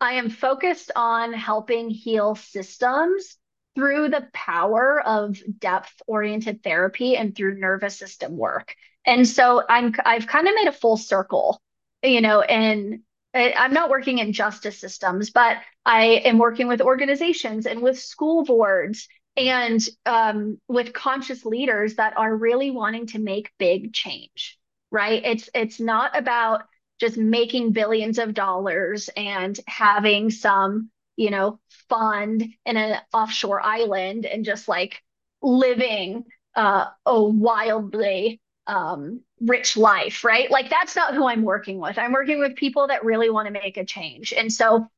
I 0.00 0.14
am 0.14 0.30
focused 0.30 0.90
on 0.96 1.32
helping 1.32 1.88
heal 1.88 2.34
systems 2.34 3.36
through 3.74 4.08
the 4.08 4.26
power 4.32 5.00
of 5.00 5.40
depth 5.58 6.02
oriented 6.06 6.62
therapy 6.62 7.16
and 7.16 7.34
through 7.34 7.60
nervous 7.60 7.96
system 7.96 8.36
work. 8.36 8.74
And 9.04 9.26
so 9.26 9.62
I'm 9.68 9.94
I've 10.04 10.26
kind 10.26 10.46
of 10.48 10.54
made 10.54 10.68
a 10.68 10.72
full 10.72 10.96
circle, 10.96 11.60
you 12.02 12.20
know, 12.20 12.40
and 12.42 13.00
I'm 13.34 13.72
not 13.72 13.90
working 13.90 14.18
in 14.18 14.32
justice 14.32 14.78
systems, 14.78 15.30
but 15.30 15.58
I 15.84 16.04
am 16.24 16.38
working 16.38 16.68
with 16.68 16.80
organizations 16.80 17.66
and 17.66 17.80
with 17.82 17.98
school 17.98 18.44
boards 18.44 19.08
and 19.36 19.80
um, 20.04 20.60
with 20.68 20.92
conscious 20.92 21.44
leaders 21.44 21.96
that 21.96 22.16
are 22.16 22.34
really 22.36 22.70
wanting 22.70 23.06
to 23.08 23.18
make 23.18 23.50
big 23.58 23.92
change. 23.92 24.58
Right? 24.90 25.22
It's 25.24 25.48
it's 25.54 25.80
not 25.80 26.16
about 26.16 26.64
just 27.00 27.16
making 27.16 27.72
billions 27.72 28.18
of 28.18 28.34
dollars 28.34 29.08
and 29.16 29.58
having 29.66 30.30
some, 30.30 30.90
you 31.16 31.30
know, 31.30 31.58
fund 31.88 32.44
in 32.64 32.76
an 32.76 33.00
offshore 33.12 33.60
island 33.60 34.26
and 34.26 34.44
just 34.44 34.68
like 34.68 35.02
living 35.40 36.24
uh, 36.54 36.86
a 37.06 37.22
wildly 37.22 38.40
um, 38.66 39.20
rich 39.40 39.76
life, 39.76 40.24
right? 40.24 40.50
Like 40.50 40.70
that's 40.70 40.96
not 40.96 41.14
who 41.14 41.26
I'm 41.26 41.42
working 41.42 41.78
with. 41.78 41.98
I'm 41.98 42.12
working 42.12 42.38
with 42.38 42.56
people 42.56 42.88
that 42.88 43.04
really 43.04 43.30
want 43.30 43.46
to 43.46 43.52
make 43.52 43.76
a 43.76 43.84
change. 43.84 44.32
And 44.32 44.52
so 44.52 44.88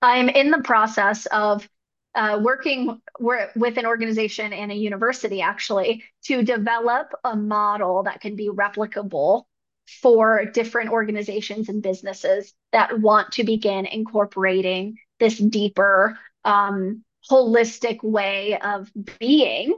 I'm 0.00 0.28
in 0.28 0.50
the 0.50 0.62
process 0.62 1.26
of 1.26 1.68
uh, 2.14 2.38
working 2.40 3.00
with 3.18 3.76
an 3.76 3.86
organization 3.86 4.52
and 4.52 4.70
a 4.70 4.74
university 4.74 5.42
actually 5.42 6.04
to 6.24 6.42
develop 6.42 7.12
a 7.24 7.34
model 7.34 8.04
that 8.04 8.20
can 8.20 8.36
be 8.36 8.48
replicable 8.48 9.44
for 10.00 10.44
different 10.46 10.90
organizations 10.90 11.68
and 11.68 11.82
businesses 11.82 12.54
that 12.72 13.00
want 13.00 13.32
to 13.32 13.44
begin 13.44 13.86
incorporating 13.86 14.96
this 15.18 15.38
deeper, 15.38 16.18
um, 16.44 17.02
holistic 17.30 18.02
way 18.02 18.58
of 18.58 18.90
being 19.18 19.76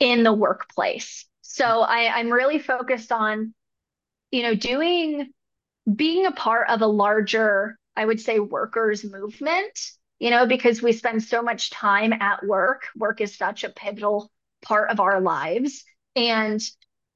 in 0.00 0.22
the 0.22 0.32
workplace. 0.32 1.26
So 1.48 1.80
I, 1.80 2.18
I'm 2.18 2.30
really 2.30 2.58
focused 2.58 3.12
on, 3.12 3.54
you 4.30 4.42
know, 4.42 4.54
doing, 4.54 5.30
being 5.92 6.26
a 6.26 6.32
part 6.32 6.68
of 6.68 6.82
a 6.82 6.86
larger, 6.86 7.78
I 7.94 8.04
would 8.04 8.20
say, 8.20 8.40
workers 8.40 9.04
movement, 9.04 9.78
you 10.18 10.30
know, 10.30 10.46
because 10.46 10.82
we 10.82 10.92
spend 10.92 11.22
so 11.22 11.42
much 11.42 11.70
time 11.70 12.12
at 12.12 12.44
work. 12.44 12.88
Work 12.96 13.20
is 13.20 13.36
such 13.36 13.64
a 13.64 13.70
pivotal 13.70 14.30
part 14.62 14.90
of 14.90 15.00
our 15.00 15.20
lives. 15.20 15.84
And, 16.14 16.60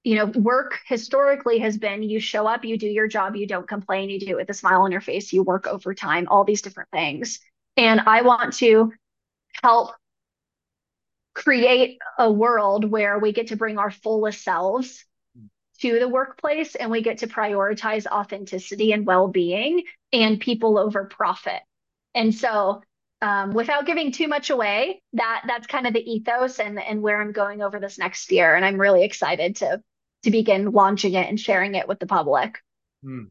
you 0.04 0.14
know, 0.14 0.26
work 0.26 0.78
historically 0.86 1.58
has 1.58 1.76
been 1.76 2.02
you 2.02 2.20
show 2.20 2.46
up, 2.46 2.64
you 2.64 2.78
do 2.78 2.86
your 2.86 3.08
job, 3.08 3.36
you 3.36 3.46
don't 3.46 3.68
complain, 3.68 4.10
you 4.10 4.20
do 4.20 4.28
it 4.28 4.36
with 4.36 4.50
a 4.50 4.54
smile 4.54 4.82
on 4.82 4.92
your 4.92 5.00
face, 5.00 5.32
you 5.32 5.42
work 5.42 5.66
overtime, 5.66 6.28
all 6.28 6.44
these 6.44 6.62
different 6.62 6.90
things. 6.90 7.40
And 7.76 8.00
I 8.00 8.22
want 8.22 8.54
to 8.54 8.92
help 9.62 9.94
create 11.40 11.98
a 12.18 12.30
world 12.30 12.84
where 12.84 13.18
we 13.18 13.32
get 13.32 13.48
to 13.48 13.56
bring 13.56 13.78
our 13.78 13.90
fullest 13.90 14.44
selves 14.44 15.04
to 15.80 15.98
the 15.98 16.08
workplace 16.08 16.74
and 16.74 16.90
we 16.90 17.02
get 17.02 17.18
to 17.18 17.26
prioritize 17.26 18.06
authenticity 18.06 18.92
and 18.92 19.06
well-being 19.06 19.82
and 20.12 20.40
people 20.40 20.76
over 20.78 21.04
profit 21.06 21.62
and 22.14 22.34
so 22.34 22.82
um, 23.22 23.52
without 23.52 23.86
giving 23.86 24.12
too 24.12 24.28
much 24.28 24.50
away 24.50 25.00
that 25.14 25.42
that's 25.46 25.66
kind 25.66 25.86
of 25.86 25.94
the 25.94 26.10
ethos 26.12 26.58
and 26.58 26.78
and 26.78 27.00
where 27.00 27.20
i'm 27.20 27.32
going 27.32 27.62
over 27.62 27.80
this 27.80 27.98
next 27.98 28.30
year 28.30 28.54
and 28.54 28.64
i'm 28.64 28.78
really 28.78 29.02
excited 29.02 29.56
to 29.56 29.80
to 30.22 30.30
begin 30.30 30.72
launching 30.72 31.14
it 31.14 31.28
and 31.28 31.40
sharing 31.40 31.74
it 31.74 31.88
with 31.88 31.98
the 31.98 32.06
public 32.06 32.58
hmm. 33.02 33.24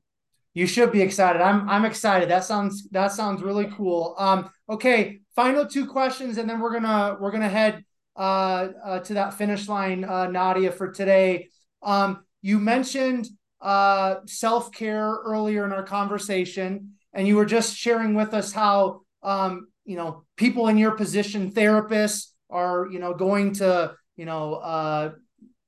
You 0.55 0.65
should 0.65 0.91
be 0.91 1.01
excited. 1.01 1.41
I'm 1.41 1.69
I'm 1.69 1.85
excited. 1.85 2.27
That 2.29 2.43
sounds 2.43 2.89
that 2.89 3.11
sounds 3.11 3.43
really 3.43 3.71
cool. 3.77 4.15
Um, 4.17 4.49
okay, 4.67 5.19
final 5.35 5.65
two 5.65 5.85
questions, 5.85 6.37
and 6.37 6.49
then 6.49 6.59
we're 6.59 6.73
gonna 6.73 7.17
we're 7.19 7.31
gonna 7.31 7.47
head 7.47 7.85
uh, 8.19 8.67
uh 8.83 8.99
to 8.99 9.15
that 9.15 9.33
finish 9.33 9.67
line, 9.67 10.03
uh, 10.03 10.27
Nadia, 10.27 10.71
for 10.71 10.91
today. 10.91 11.47
Um, 11.81 12.23
you 12.41 12.59
mentioned 12.59 13.27
uh 13.61 14.15
self 14.25 14.71
care 14.71 15.09
earlier 15.25 15.65
in 15.65 15.71
our 15.71 15.83
conversation, 15.83 16.93
and 17.13 17.27
you 17.27 17.35
were 17.35 17.45
just 17.45 17.75
sharing 17.75 18.13
with 18.13 18.33
us 18.33 18.51
how 18.51 19.01
um 19.23 19.67
you 19.85 19.95
know 19.95 20.23
people 20.37 20.67
in 20.67 20.77
your 20.77 20.91
position, 20.91 21.51
therapists, 21.51 22.31
are 22.49 22.87
you 22.91 22.99
know 22.99 23.13
going 23.13 23.53
to 23.53 23.95
you 24.15 24.25
know 24.25 25.15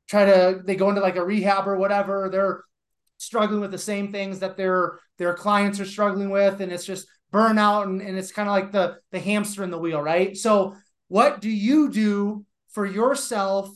try 0.08 0.26
to 0.26 0.62
they 0.64 0.76
go 0.76 0.90
into 0.90 1.02
like 1.02 1.16
a 1.16 1.26
rehab 1.26 1.68
or 1.68 1.78
whatever. 1.78 2.30
They're 2.30 2.64
struggling 3.22 3.62
with 3.62 3.72
the 3.72 3.78
same 3.78 4.12
things 4.12 4.40
that 4.40 4.58
their 4.58 5.00
their 5.20 5.36
clients 5.36 5.80
are 5.80 5.86
struggling 5.86 6.32
with 6.32 6.60
and 6.60 6.72
it's 6.72 6.86
just 6.86 7.08
burnout 7.32 7.84
and, 7.84 8.02
and 8.02 8.18
it's 8.18 8.32
kind 8.32 8.50
of 8.50 8.54
like 8.54 8.72
the 8.72 8.98
the 9.12 9.20
hamster 9.20 9.64
in 9.64 9.70
the 9.70 9.78
wheel 9.78 10.02
right 10.02 10.36
so 10.36 10.76
what 11.12 11.42
do 11.42 11.50
you 11.50 11.90
do 11.90 12.46
for 12.70 12.86
yourself 12.86 13.70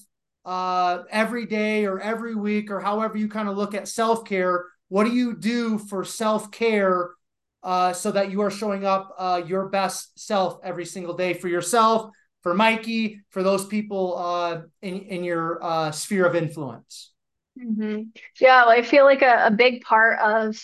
uh 0.45 1.03
every 1.09 1.45
day 1.45 1.85
or 1.85 1.99
every 1.99 2.33
week 2.33 2.71
or 2.71 2.79
however 2.79 3.17
you 3.17 3.27
kind 3.27 3.49
of 3.49 3.57
look 3.57 3.73
at 3.73 3.89
self-care 3.89 4.63
what 4.87 5.03
do 5.03 5.11
you 5.11 5.35
do 5.35 5.77
for 5.77 6.05
self-care 6.05 7.09
uh 7.61 7.91
so 7.91 8.09
that 8.09 8.31
you 8.31 8.41
are 8.41 8.49
showing 8.49 8.85
up 8.85 9.13
uh 9.17 9.41
your 9.45 9.67
best 9.67 10.17
self 10.17 10.59
every 10.63 10.85
single 10.85 11.13
day 11.13 11.33
for 11.33 11.49
yourself 11.49 12.09
for 12.41 12.53
mikey 12.53 13.19
for 13.31 13.43
those 13.43 13.65
people 13.65 14.17
uh 14.17 14.61
in 14.81 15.01
in 15.01 15.23
your 15.25 15.61
uh 15.61 15.91
sphere 15.91 16.25
of 16.25 16.35
influence 16.35 17.11
Mm-hmm. 17.57 18.09
Yeah, 18.41 18.65
I 18.67 18.81
feel 18.81 19.05
like 19.05 19.21
a, 19.21 19.45
a 19.45 19.51
big 19.51 19.81
part 19.81 20.19
of 20.19 20.57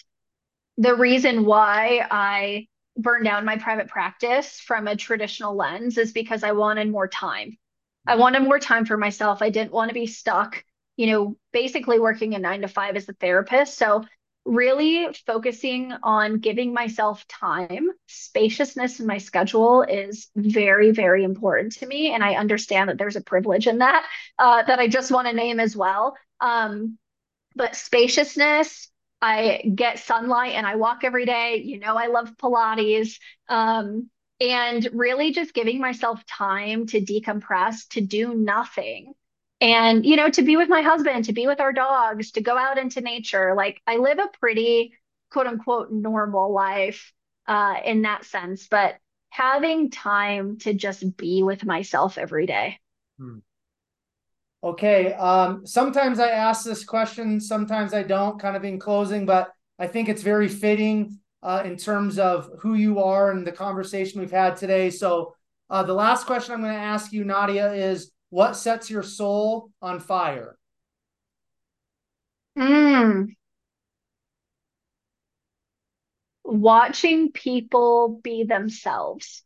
the 0.78 0.94
reason 0.94 1.46
why 1.46 2.06
I 2.12 2.68
burned 2.98 3.26
down 3.26 3.46
my 3.46 3.58
private 3.58 3.88
practice 3.88 4.60
from 4.60 4.88
a 4.88 4.96
traditional 4.96 5.56
lens 5.56 5.98
is 5.98 6.12
because 6.12 6.44
I 6.44 6.52
wanted 6.52 6.90
more 6.90 7.08
time. 7.08 7.58
I 8.08 8.16
wanted 8.16 8.44
more 8.44 8.60
time 8.60 8.86
for 8.86 8.98
myself. 8.98 9.42
I 9.42 9.50
didn't 9.50 9.72
want 9.72 9.90
to 9.90 9.94
be 9.94 10.08
stuck, 10.08 10.64
you 10.98 11.08
know, 11.08 11.38
basically 11.54 12.00
working 12.00 12.34
a 12.34 12.40
nine 12.40 12.62
to 12.62 12.68
five 12.68 12.96
as 12.96 13.08
a 13.08 13.14
therapist. 13.14 13.78
So, 13.78 14.06
really 14.44 15.08
focusing 15.28 15.94
on 16.02 16.40
giving 16.40 16.74
myself 16.74 17.28
time, 17.28 17.90
spaciousness 18.08 19.00
in 19.00 19.06
my 19.06 19.20
schedule 19.20 19.84
is 19.84 20.30
very, 20.36 20.90
very 20.90 21.24
important 21.24 21.74
to 21.74 21.86
me. 21.86 22.12
And 22.12 22.24
I 22.24 22.34
understand 22.34 22.90
that 22.90 22.98
there's 22.98 23.16
a 23.16 23.22
privilege 23.22 23.68
in 23.68 23.78
that 23.80 24.04
uh, 24.40 24.64
that 24.64 24.80
I 24.80 24.88
just 24.88 25.12
want 25.12 25.28
to 25.28 25.34
name 25.34 25.60
as 25.60 25.76
well. 25.76 26.16
Um, 26.40 26.98
but 27.56 27.76
spaciousness, 27.76 28.91
I 29.22 29.72
get 29.76 30.00
sunlight 30.00 30.54
and 30.54 30.66
I 30.66 30.76
walk 30.76 31.04
every 31.04 31.26
day. 31.26 31.62
You 31.64 31.80
know, 31.80 31.96
I 31.96 32.08
love 32.08 32.36
Pilates. 32.38 33.20
Um, 33.48 34.10
and 34.42 34.90
really 34.94 35.32
just 35.32 35.54
giving 35.54 35.80
myself 35.80 36.26
time 36.26 36.88
to 36.88 37.00
decompress, 37.00 37.88
to 37.90 38.02
do 38.02 38.34
nothing. 38.34 39.14
And, 39.62 40.04
you 40.04 40.16
know, 40.16 40.30
to 40.32 40.42
be 40.42 40.58
with 40.58 40.68
my 40.68 40.82
husband, 40.82 41.26
to 41.26 41.34
be 41.34 41.46
with 41.46 41.60
our 41.60 41.72
dogs, 41.72 42.32
to 42.32 42.42
go 42.42 42.58
out 42.58 42.80
into 42.80 43.02
nature. 43.02 43.54
Like 43.56 43.80
I 43.86 43.98
live 43.98 44.18
a 44.18 44.30
pretty 44.40 44.98
quote 45.32 45.46
unquote 45.46 45.92
normal 45.92 46.52
life 46.52 47.14
uh, 47.48 47.76
in 47.86 48.02
that 48.02 48.26
sense, 48.26 48.68
but 48.68 48.96
having 49.30 49.92
time 49.92 50.58
to 50.60 50.74
just 50.74 51.16
be 51.16 51.44
with 51.44 51.64
myself 51.64 52.18
every 52.18 52.48
day. 52.48 52.80
Hmm. 53.20 53.40
Okay. 54.64 55.14
Um, 55.14 55.66
sometimes 55.66 56.20
I 56.20 56.30
ask 56.30 56.64
this 56.64 56.84
question, 56.84 57.40
sometimes 57.40 57.94
I 57.94 58.04
don't, 58.04 58.40
kind 58.40 58.56
of 58.56 58.64
in 58.64 58.80
closing, 58.80 59.26
but 59.26 59.52
I 59.80 59.88
think 59.88 60.08
it's 60.08 60.22
very 60.22 60.48
fitting 60.48 61.18
uh, 61.42 61.64
in 61.66 61.78
terms 61.78 62.20
of 62.20 62.50
who 62.60 62.76
you 62.76 63.00
are 63.00 63.32
and 63.32 63.46
the 63.46 63.52
conversation 63.52 64.20
we've 64.20 64.30
had 64.32 64.58
today. 64.58 64.92
So, 64.92 65.36
uh, 65.70 65.84
the 65.84 65.94
last 65.94 66.28
question 66.28 66.54
I'm 66.54 66.62
going 66.62 66.74
to 66.74 66.80
ask 66.80 67.14
you, 67.14 67.24
Nadia, 67.24 67.72
is 67.74 68.12
what 68.30 68.56
sets 68.56 68.90
your 68.90 69.04
soul 69.04 69.72
on 69.82 70.00
fire? 70.00 70.58
Mm. 72.58 73.36
Watching 76.44 77.32
people 77.32 78.20
be 78.22 78.44
themselves. 78.44 79.44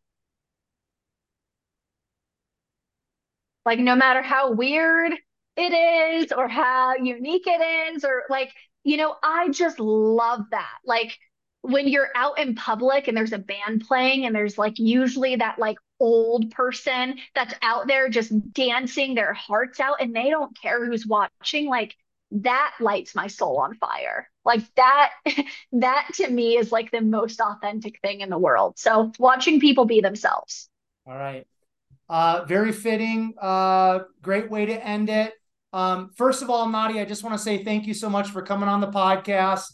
Like, 3.66 3.80
no 3.80 3.96
matter 3.96 4.22
how 4.22 4.52
weird 4.52 5.12
it 5.56 6.22
is 6.22 6.32
or 6.32 6.48
how 6.48 6.94
unique 6.94 7.46
it 7.46 7.94
is, 7.94 8.04
or 8.04 8.22
like, 8.30 8.52
you 8.84 8.96
know, 8.96 9.16
I 9.22 9.50
just 9.50 9.80
love 9.80 10.42
that. 10.52 10.78
Like, 10.84 11.18
when 11.62 11.88
you're 11.88 12.10
out 12.14 12.38
in 12.38 12.54
public 12.54 13.08
and 13.08 13.16
there's 13.16 13.32
a 13.32 13.38
band 13.38 13.84
playing 13.86 14.24
and 14.24 14.34
there's 14.34 14.56
like 14.56 14.78
usually 14.78 15.34
that 15.36 15.58
like 15.58 15.78
old 15.98 16.50
person 16.52 17.18
that's 17.34 17.54
out 17.60 17.88
there 17.88 18.08
just 18.08 18.32
dancing 18.52 19.16
their 19.16 19.32
hearts 19.34 19.80
out 19.80 19.96
and 20.00 20.14
they 20.14 20.30
don't 20.30 20.56
care 20.60 20.86
who's 20.86 21.06
watching 21.06 21.66
like 21.68 21.96
that 22.30 22.72
lights 22.78 23.16
my 23.16 23.26
soul 23.26 23.58
on 23.58 23.74
fire. 23.74 24.30
Like 24.44 24.62
that 24.76 25.10
that 25.72 26.08
to 26.14 26.28
me 26.30 26.56
is 26.56 26.70
like 26.70 26.92
the 26.92 27.00
most 27.00 27.40
authentic 27.40 28.00
thing 28.00 28.20
in 28.20 28.30
the 28.30 28.38
world. 28.38 28.78
So 28.78 29.10
watching 29.18 29.58
people 29.58 29.86
be 29.86 30.00
themselves. 30.00 30.68
All 31.04 31.14
right 31.14 31.46
uh, 32.08 32.44
very 32.46 32.72
fitting. 32.72 33.34
Uh, 33.40 34.00
great 34.22 34.50
way 34.50 34.66
to 34.66 34.86
end 34.86 35.08
it. 35.08 35.32
Um, 35.72 36.10
first 36.16 36.42
of 36.42 36.50
all, 36.50 36.68
Nadia, 36.68 37.02
I 37.02 37.04
just 37.04 37.22
want 37.22 37.36
to 37.36 37.42
say 37.42 37.64
thank 37.64 37.86
you 37.86 37.94
so 37.94 38.08
much 38.08 38.30
for 38.30 38.42
coming 38.42 38.68
on 38.68 38.80
the 38.80 38.88
podcast 38.88 39.72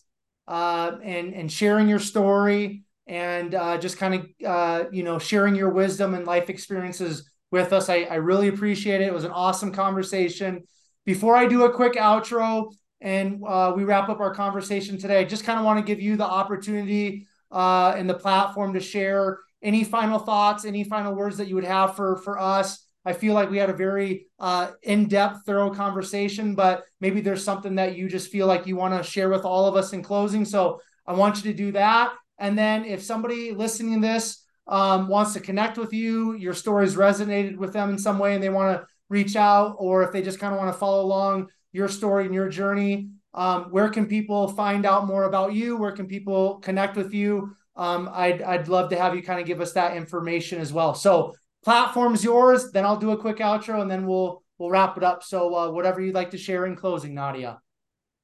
uh, 0.49 0.93
and 1.03 1.35
and 1.35 1.51
sharing 1.51 1.89
your 1.89 1.99
story 1.99 2.83
and 3.07 3.55
uh, 3.55 3.79
just 3.79 3.99
kind 3.99 4.15
of 4.15 4.27
uh, 4.47 4.85
you 4.91 5.03
know 5.03 5.19
sharing 5.19 5.55
your 5.55 5.71
wisdom 5.71 6.15
and 6.15 6.27
life 6.27 6.51
experiences 6.51 7.31
with 7.51 7.73
us. 7.73 7.89
I, 7.89 8.03
I 8.03 8.15
really 8.17 8.49
appreciate 8.49 9.01
it. 9.01 9.09
It 9.09 9.15
was 9.15 9.25
an 9.25 9.31
awesome 9.31 9.73
conversation. 9.73 10.63
Before 11.05 11.37
I 11.37 11.47
do 11.47 11.65
a 11.65 11.73
quick 11.73 11.95
outro 11.95 12.73
and 13.01 13.43
uh, 13.47 13.73
we 13.77 13.85
wrap 13.85 14.09
up 14.09 14.21
our 14.21 14.35
conversation 14.35 14.99
today, 14.99 15.19
I 15.19 15.25
just 15.25 15.45
kind 15.45 15.59
of 15.59 15.65
want 15.65 15.79
to 15.79 15.85
give 15.85 16.01
you 16.01 16.17
the 16.17 16.25
opportunity 16.25 17.27
uh, 17.51 17.95
and 17.97 18.09
the 18.09 18.15
platform 18.15 18.73
to 18.75 18.81
share 18.81 19.39
any 19.63 19.85
final 19.85 20.19
thoughts, 20.19 20.65
any 20.65 20.85
final 20.85 21.15
words 21.15 21.37
that 21.37 21.49
you 21.49 21.55
would 21.55 21.65
have 21.65 21.97
for 21.97 22.17
for 22.17 22.39
us? 22.39 22.85
I 23.05 23.13
feel 23.13 23.35
like 23.35 23.51
we 23.51 23.59
had 23.59 23.71
a 23.71 23.75
very 23.75 24.27
uh, 24.39 24.71
in-depth, 24.83 25.45
thorough 25.45 25.75
conversation, 25.75 26.55
but 26.55 26.85
maybe 27.01 27.21
there's 27.21 27.45
something 27.45 27.75
that 27.75 27.97
you 27.97 28.09
just 28.09 28.31
feel 28.31 28.47
like 28.47 28.67
you 28.67 28.77
want 28.77 28.97
to 28.97 29.09
share 29.09 29.29
with 29.29 29.45
all 29.45 29.67
of 29.67 29.75
us 29.75 29.93
in 29.93 30.03
closing. 30.05 30.45
So 30.45 30.81
I 31.05 31.15
want 31.15 31.37
you 31.37 31.51
to 31.51 31.57
do 31.57 31.73
that. 31.73 32.13
And 32.39 32.57
then 32.57 32.85
if 32.85 33.03
somebody 33.03 33.53
listening 33.53 34.01
to 34.01 34.07
this 34.07 34.45
um, 34.69 35.09
wants 35.09 35.33
to 35.33 35.41
connect 35.41 35.79
with 35.79 35.93
you, 35.93 36.35
your 36.35 36.55
stories 36.55 36.95
resonated 36.95 37.57
with 37.57 37.73
them 37.73 37.91
in 37.91 37.99
some 37.99 38.21
way, 38.21 38.35
and 38.35 38.43
they 38.43 38.51
want 38.51 38.79
to 38.79 38.87
reach 39.09 39.35
out, 39.35 39.75
or 39.79 40.05
if 40.05 40.13
they 40.13 40.23
just 40.23 40.39
kind 40.39 40.55
of 40.55 40.61
want 40.61 40.73
to 40.73 40.79
follow 40.79 41.05
along 41.05 41.49
your 41.73 41.89
story 41.89 42.27
and 42.27 42.35
your 42.35 42.49
journey, 42.49 43.09
um, 43.35 43.65
where 43.71 43.89
can 43.89 44.07
people 44.07 44.47
find 44.49 44.87
out 44.87 45.07
more 45.07 45.25
about 45.25 45.55
you? 45.55 45.77
Where 45.77 45.93
can 45.93 46.07
people 46.07 46.61
connect 46.61 46.97
with 46.97 47.13
you? 47.13 47.57
Um, 47.77 48.11
I'd 48.13 48.43
I'd 48.43 48.69
love 48.69 48.91
to 48.91 48.99
have 48.99 49.15
you 49.15 49.23
kind 49.23 49.41
of 49.41 49.47
give 49.47 49.61
us 49.61 49.73
that 49.73 49.97
information 49.97 50.61
as 50.61 50.73
well. 50.73 50.95
So 50.95 51.35
platform's 51.65 52.23
yours. 52.23 52.71
Then 52.73 52.85
I'll 52.85 52.97
do 52.97 53.13
a 53.13 53.17
quick 53.17 53.39
outro 53.39 53.81
and 53.81 53.91
then 53.91 54.07
we'll 54.07 54.43
we'll 54.59 54.71
wrap 54.71 54.97
it 54.97 55.05
up. 55.05 55.23
So 55.23 55.55
uh, 55.55 55.71
whatever 55.71 56.01
you'd 56.01 56.15
like 56.15 56.31
to 56.33 56.39
share 56.39 56.67
in 56.67 56.77
closing, 56.77 57.15
Nadia. 57.15 57.61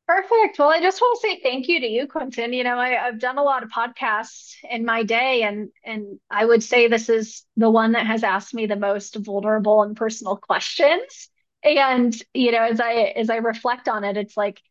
Perfect. 0.07 0.59
Well, 0.59 0.71
I 0.71 0.81
just 0.81 1.03
want 1.03 1.21
to 1.21 1.29
say 1.29 1.41
thank 1.43 1.69
you 1.69 1.81
to 1.81 1.87
you, 1.87 2.07
Quentin. 2.07 2.55
You 2.55 2.65
know, 2.65 2.79
I, 2.79 2.91
have 2.91 3.19
done 3.19 3.37
a 3.37 3.43
lot 3.43 3.63
of 3.63 3.69
podcasts 3.69 4.55
in 4.71 4.87
my 4.87 5.03
day, 5.03 5.43
and 5.43 5.69
and 5.85 6.19
I 6.31 6.47
would 6.47 6.63
say 6.63 6.89
this 6.89 7.11
is 7.11 7.45
the 7.57 7.71
one 7.71 7.93
that 7.93 8.07
has 8.07 8.25
asked 8.25 8.55
me 8.55 8.67
the 8.67 8.77
most 8.77 9.17
vulnerable 9.17 9.83
and 9.83 9.95
personal 9.95 10.37
questions. 10.37 11.29
And 11.63 12.15
you 12.33 12.53
know, 12.53 12.63
as 12.63 12.81
I 12.81 13.13
as 13.17 13.29
I 13.29 13.37
reflect 13.37 13.87
on 13.87 14.05
it, 14.05 14.17
it's 14.17 14.37
like 14.37 14.63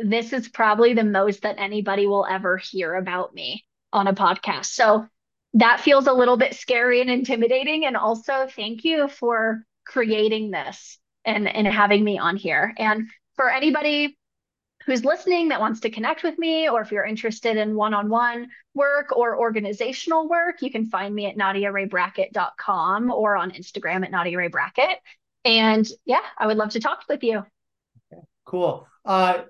this 0.00 0.32
is 0.32 0.48
probably 0.48 0.94
the 0.94 1.02
most 1.02 1.42
that 1.42 1.58
anybody 1.58 2.06
will 2.06 2.24
ever 2.24 2.56
hear 2.56 2.94
about 2.94 3.34
me 3.34 3.64
on 3.92 4.06
a 4.06 4.14
podcast. 4.14 4.66
So 4.66 5.06
that 5.54 5.80
feels 5.80 6.06
a 6.06 6.12
little 6.12 6.36
bit 6.36 6.54
scary 6.54 7.00
and 7.00 7.10
intimidating. 7.10 7.86
And 7.86 7.96
also, 7.96 8.46
thank 8.46 8.84
you 8.84 9.08
for 9.08 9.64
creating 9.86 10.50
this 10.50 10.98
and, 11.24 11.48
and 11.48 11.66
having 11.66 12.04
me 12.04 12.18
on 12.18 12.36
here. 12.36 12.74
And 12.76 13.08
for 13.36 13.50
anybody 13.50 14.18
who's 14.84 15.04
listening 15.04 15.48
that 15.48 15.60
wants 15.60 15.80
to 15.80 15.90
connect 15.90 16.22
with 16.22 16.38
me, 16.38 16.68
or 16.68 16.80
if 16.80 16.92
you're 16.92 17.04
interested 17.04 17.56
in 17.56 17.74
one 17.74 17.94
on 17.94 18.08
one 18.08 18.48
work 18.74 19.16
or 19.16 19.38
organizational 19.38 20.28
work, 20.28 20.62
you 20.62 20.70
can 20.70 20.86
find 20.86 21.14
me 21.14 21.26
at 21.26 21.36
nadiaraebrackett.com 21.36 23.10
or 23.10 23.36
on 23.36 23.50
Instagram 23.50 24.04
at 24.04 24.12
nadiaraebrackett. 24.12 24.96
And 25.44 25.86
yeah, 26.04 26.20
I 26.38 26.46
would 26.46 26.56
love 26.56 26.70
to 26.70 26.80
talk 26.80 27.04
with 27.08 27.22
you. 27.22 27.38
Okay, 28.12 28.22
cool. 28.44 28.86
Uh, 29.04 29.42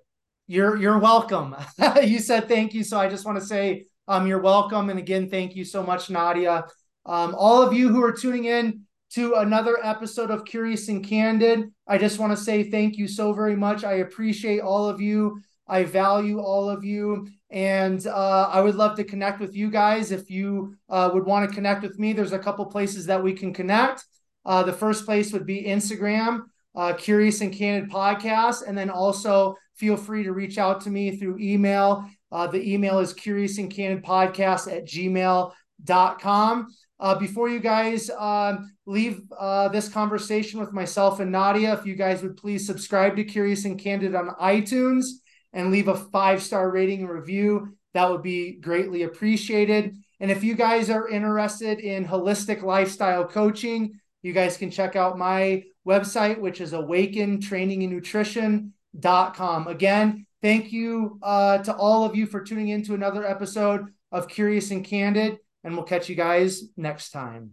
you're 0.47 0.77
you're 0.77 0.99
welcome. 0.99 1.57
you 2.03 2.19
said 2.19 2.49
thank 2.49 2.75
you, 2.75 2.85
so 2.85 2.99
I 2.99 3.09
just 3.09 3.25
want 3.25 3.39
to 3.39 3.45
say 3.45 3.87
um, 4.09 4.27
you're 4.27 4.41
welcome. 4.41 4.91
And 4.91 4.99
again, 4.99 5.29
thank 5.29 5.57
you 5.57 5.65
so 5.65 5.83
much, 5.83 6.11
Nadia. 6.11 6.67
Um, 7.05 7.35
all 7.37 7.63
of 7.63 7.73
you 7.73 7.89
who 7.89 8.03
are 8.03 8.13
tuning 8.13 8.47
in 8.47 8.83
to 9.11 9.35
another 9.35 9.79
episode 9.83 10.31
of 10.31 10.45
Curious 10.45 10.89
and 10.89 11.07
Candid, 11.07 11.71
I 11.87 11.99
just 11.99 12.19
want 12.19 12.33
to 12.33 12.37
say 12.37 12.71
thank 12.71 12.97
you 12.97 13.07
so 13.09 13.33
very 13.33 13.57
much. 13.57 13.85
I 13.85 13.95
appreciate 13.95 14.61
all 14.61 14.89
of 14.89 15.01
you 15.01 15.41
I 15.69 15.85
value 15.85 16.41
all 16.41 16.69
of 16.69 16.85
you. 16.85 17.29
And 17.51 18.05
uh, 18.07 18.49
I 18.53 18.61
would 18.61 18.75
love 18.75 18.97
to 18.97 19.05
connect 19.05 19.41
with 19.41 19.55
you 19.55 19.71
guys. 19.71 20.11
If 20.11 20.31
you 20.31 20.77
uh, 20.89 21.11
would 21.13 21.25
want 21.25 21.49
to 21.49 21.55
connect 21.55 21.83
with 21.83 21.99
me, 21.99 22.13
there's 22.13 22.33
a 22.33 22.39
couple 22.39 22.67
places 22.67 23.07
that 23.07 23.23
we 23.23 23.33
can 23.33 23.53
connect. 23.53 24.05
Uh, 24.45 24.63
the 24.63 24.73
first 24.73 25.05
place 25.05 25.33
would 25.33 25.47
be 25.47 25.65
Instagram, 25.65 26.43
uh, 26.75 26.93
Curious 26.95 27.41
and 27.41 27.53
Candid 27.53 27.91
Podcast. 27.91 28.67
And 28.67 28.77
then 28.77 28.91
also 28.91 29.57
feel 29.75 29.97
free 29.97 30.25
to 30.25 30.33
reach 30.33 30.59
out 30.59 30.83
to 30.83 30.91
me 30.91 31.17
through 31.17 31.39
email. 31.39 32.09
Uh, 32.33 32.47
the 32.47 32.73
email 32.73 32.99
is 32.99 33.13
curious 33.13 33.59
and 33.59 33.71
candid 33.71 34.05
podcast 34.05 34.71
at 34.71 34.87
gmail.com. 34.87 36.67
Uh, 36.99 37.15
before 37.15 37.49
you 37.49 37.61
guys 37.61 38.09
um, 38.11 38.73
leave 38.87 39.21
uh, 39.39 39.69
this 39.69 39.89
conversation 39.89 40.59
with 40.59 40.73
myself 40.73 41.21
and 41.21 41.31
Nadia, 41.31 41.75
if 41.75 41.85
you 41.85 41.95
guys 41.95 42.23
would 42.23 42.37
please 42.37 42.67
subscribe 42.67 43.17
to 43.17 43.25
Curious 43.25 43.65
and 43.67 43.79
Candid 43.79 44.15
on 44.15 44.29
iTunes 44.41 45.07
and 45.53 45.71
leave 45.71 45.89
a 45.89 45.95
five 45.95 46.43
star 46.43 46.71
rating 46.71 47.01
and 47.01 47.11
review, 47.11 47.77
that 47.93 48.11
would 48.11 48.23
be 48.23 48.53
greatly 48.53 49.03
appreciated. 49.03 49.97
And 50.21 50.31
if 50.31 50.43
you 50.43 50.55
guys 50.55 50.89
are 50.89 51.09
interested 51.09 51.81
in 51.81 52.07
holistic 52.07 52.63
lifestyle 52.63 53.27
coaching, 53.27 54.01
you 54.23 54.33
guys 54.33 54.57
can 54.57 54.71
check 54.71 54.97
out 54.97 55.19
my 55.19 55.65
website, 55.87 56.39
which 56.39 56.61
is 56.61 56.73
awaken 56.73 57.41
training 57.41 57.83
and 57.83 57.93
nutrition.com. 57.93 59.69
Again, 59.69 60.26
thank 60.43 60.73
you 60.73 61.19
uh, 61.23 61.59
to 61.59 61.75
all 61.75 62.05
of 62.05 62.17
you 62.17 62.27
for 62.27 62.41
tuning 62.41 62.69
in 62.69 62.83
to 62.85 62.95
another 62.95 63.27
episode 63.27 63.87
of 64.13 64.29
Curious 64.29 64.71
and 64.71 64.85
Candid, 64.85 65.39
and 65.65 65.75
we'll 65.75 65.85
catch 65.85 66.09
you 66.09 66.15
guys 66.15 66.63
next 66.77 67.11
time. 67.11 67.53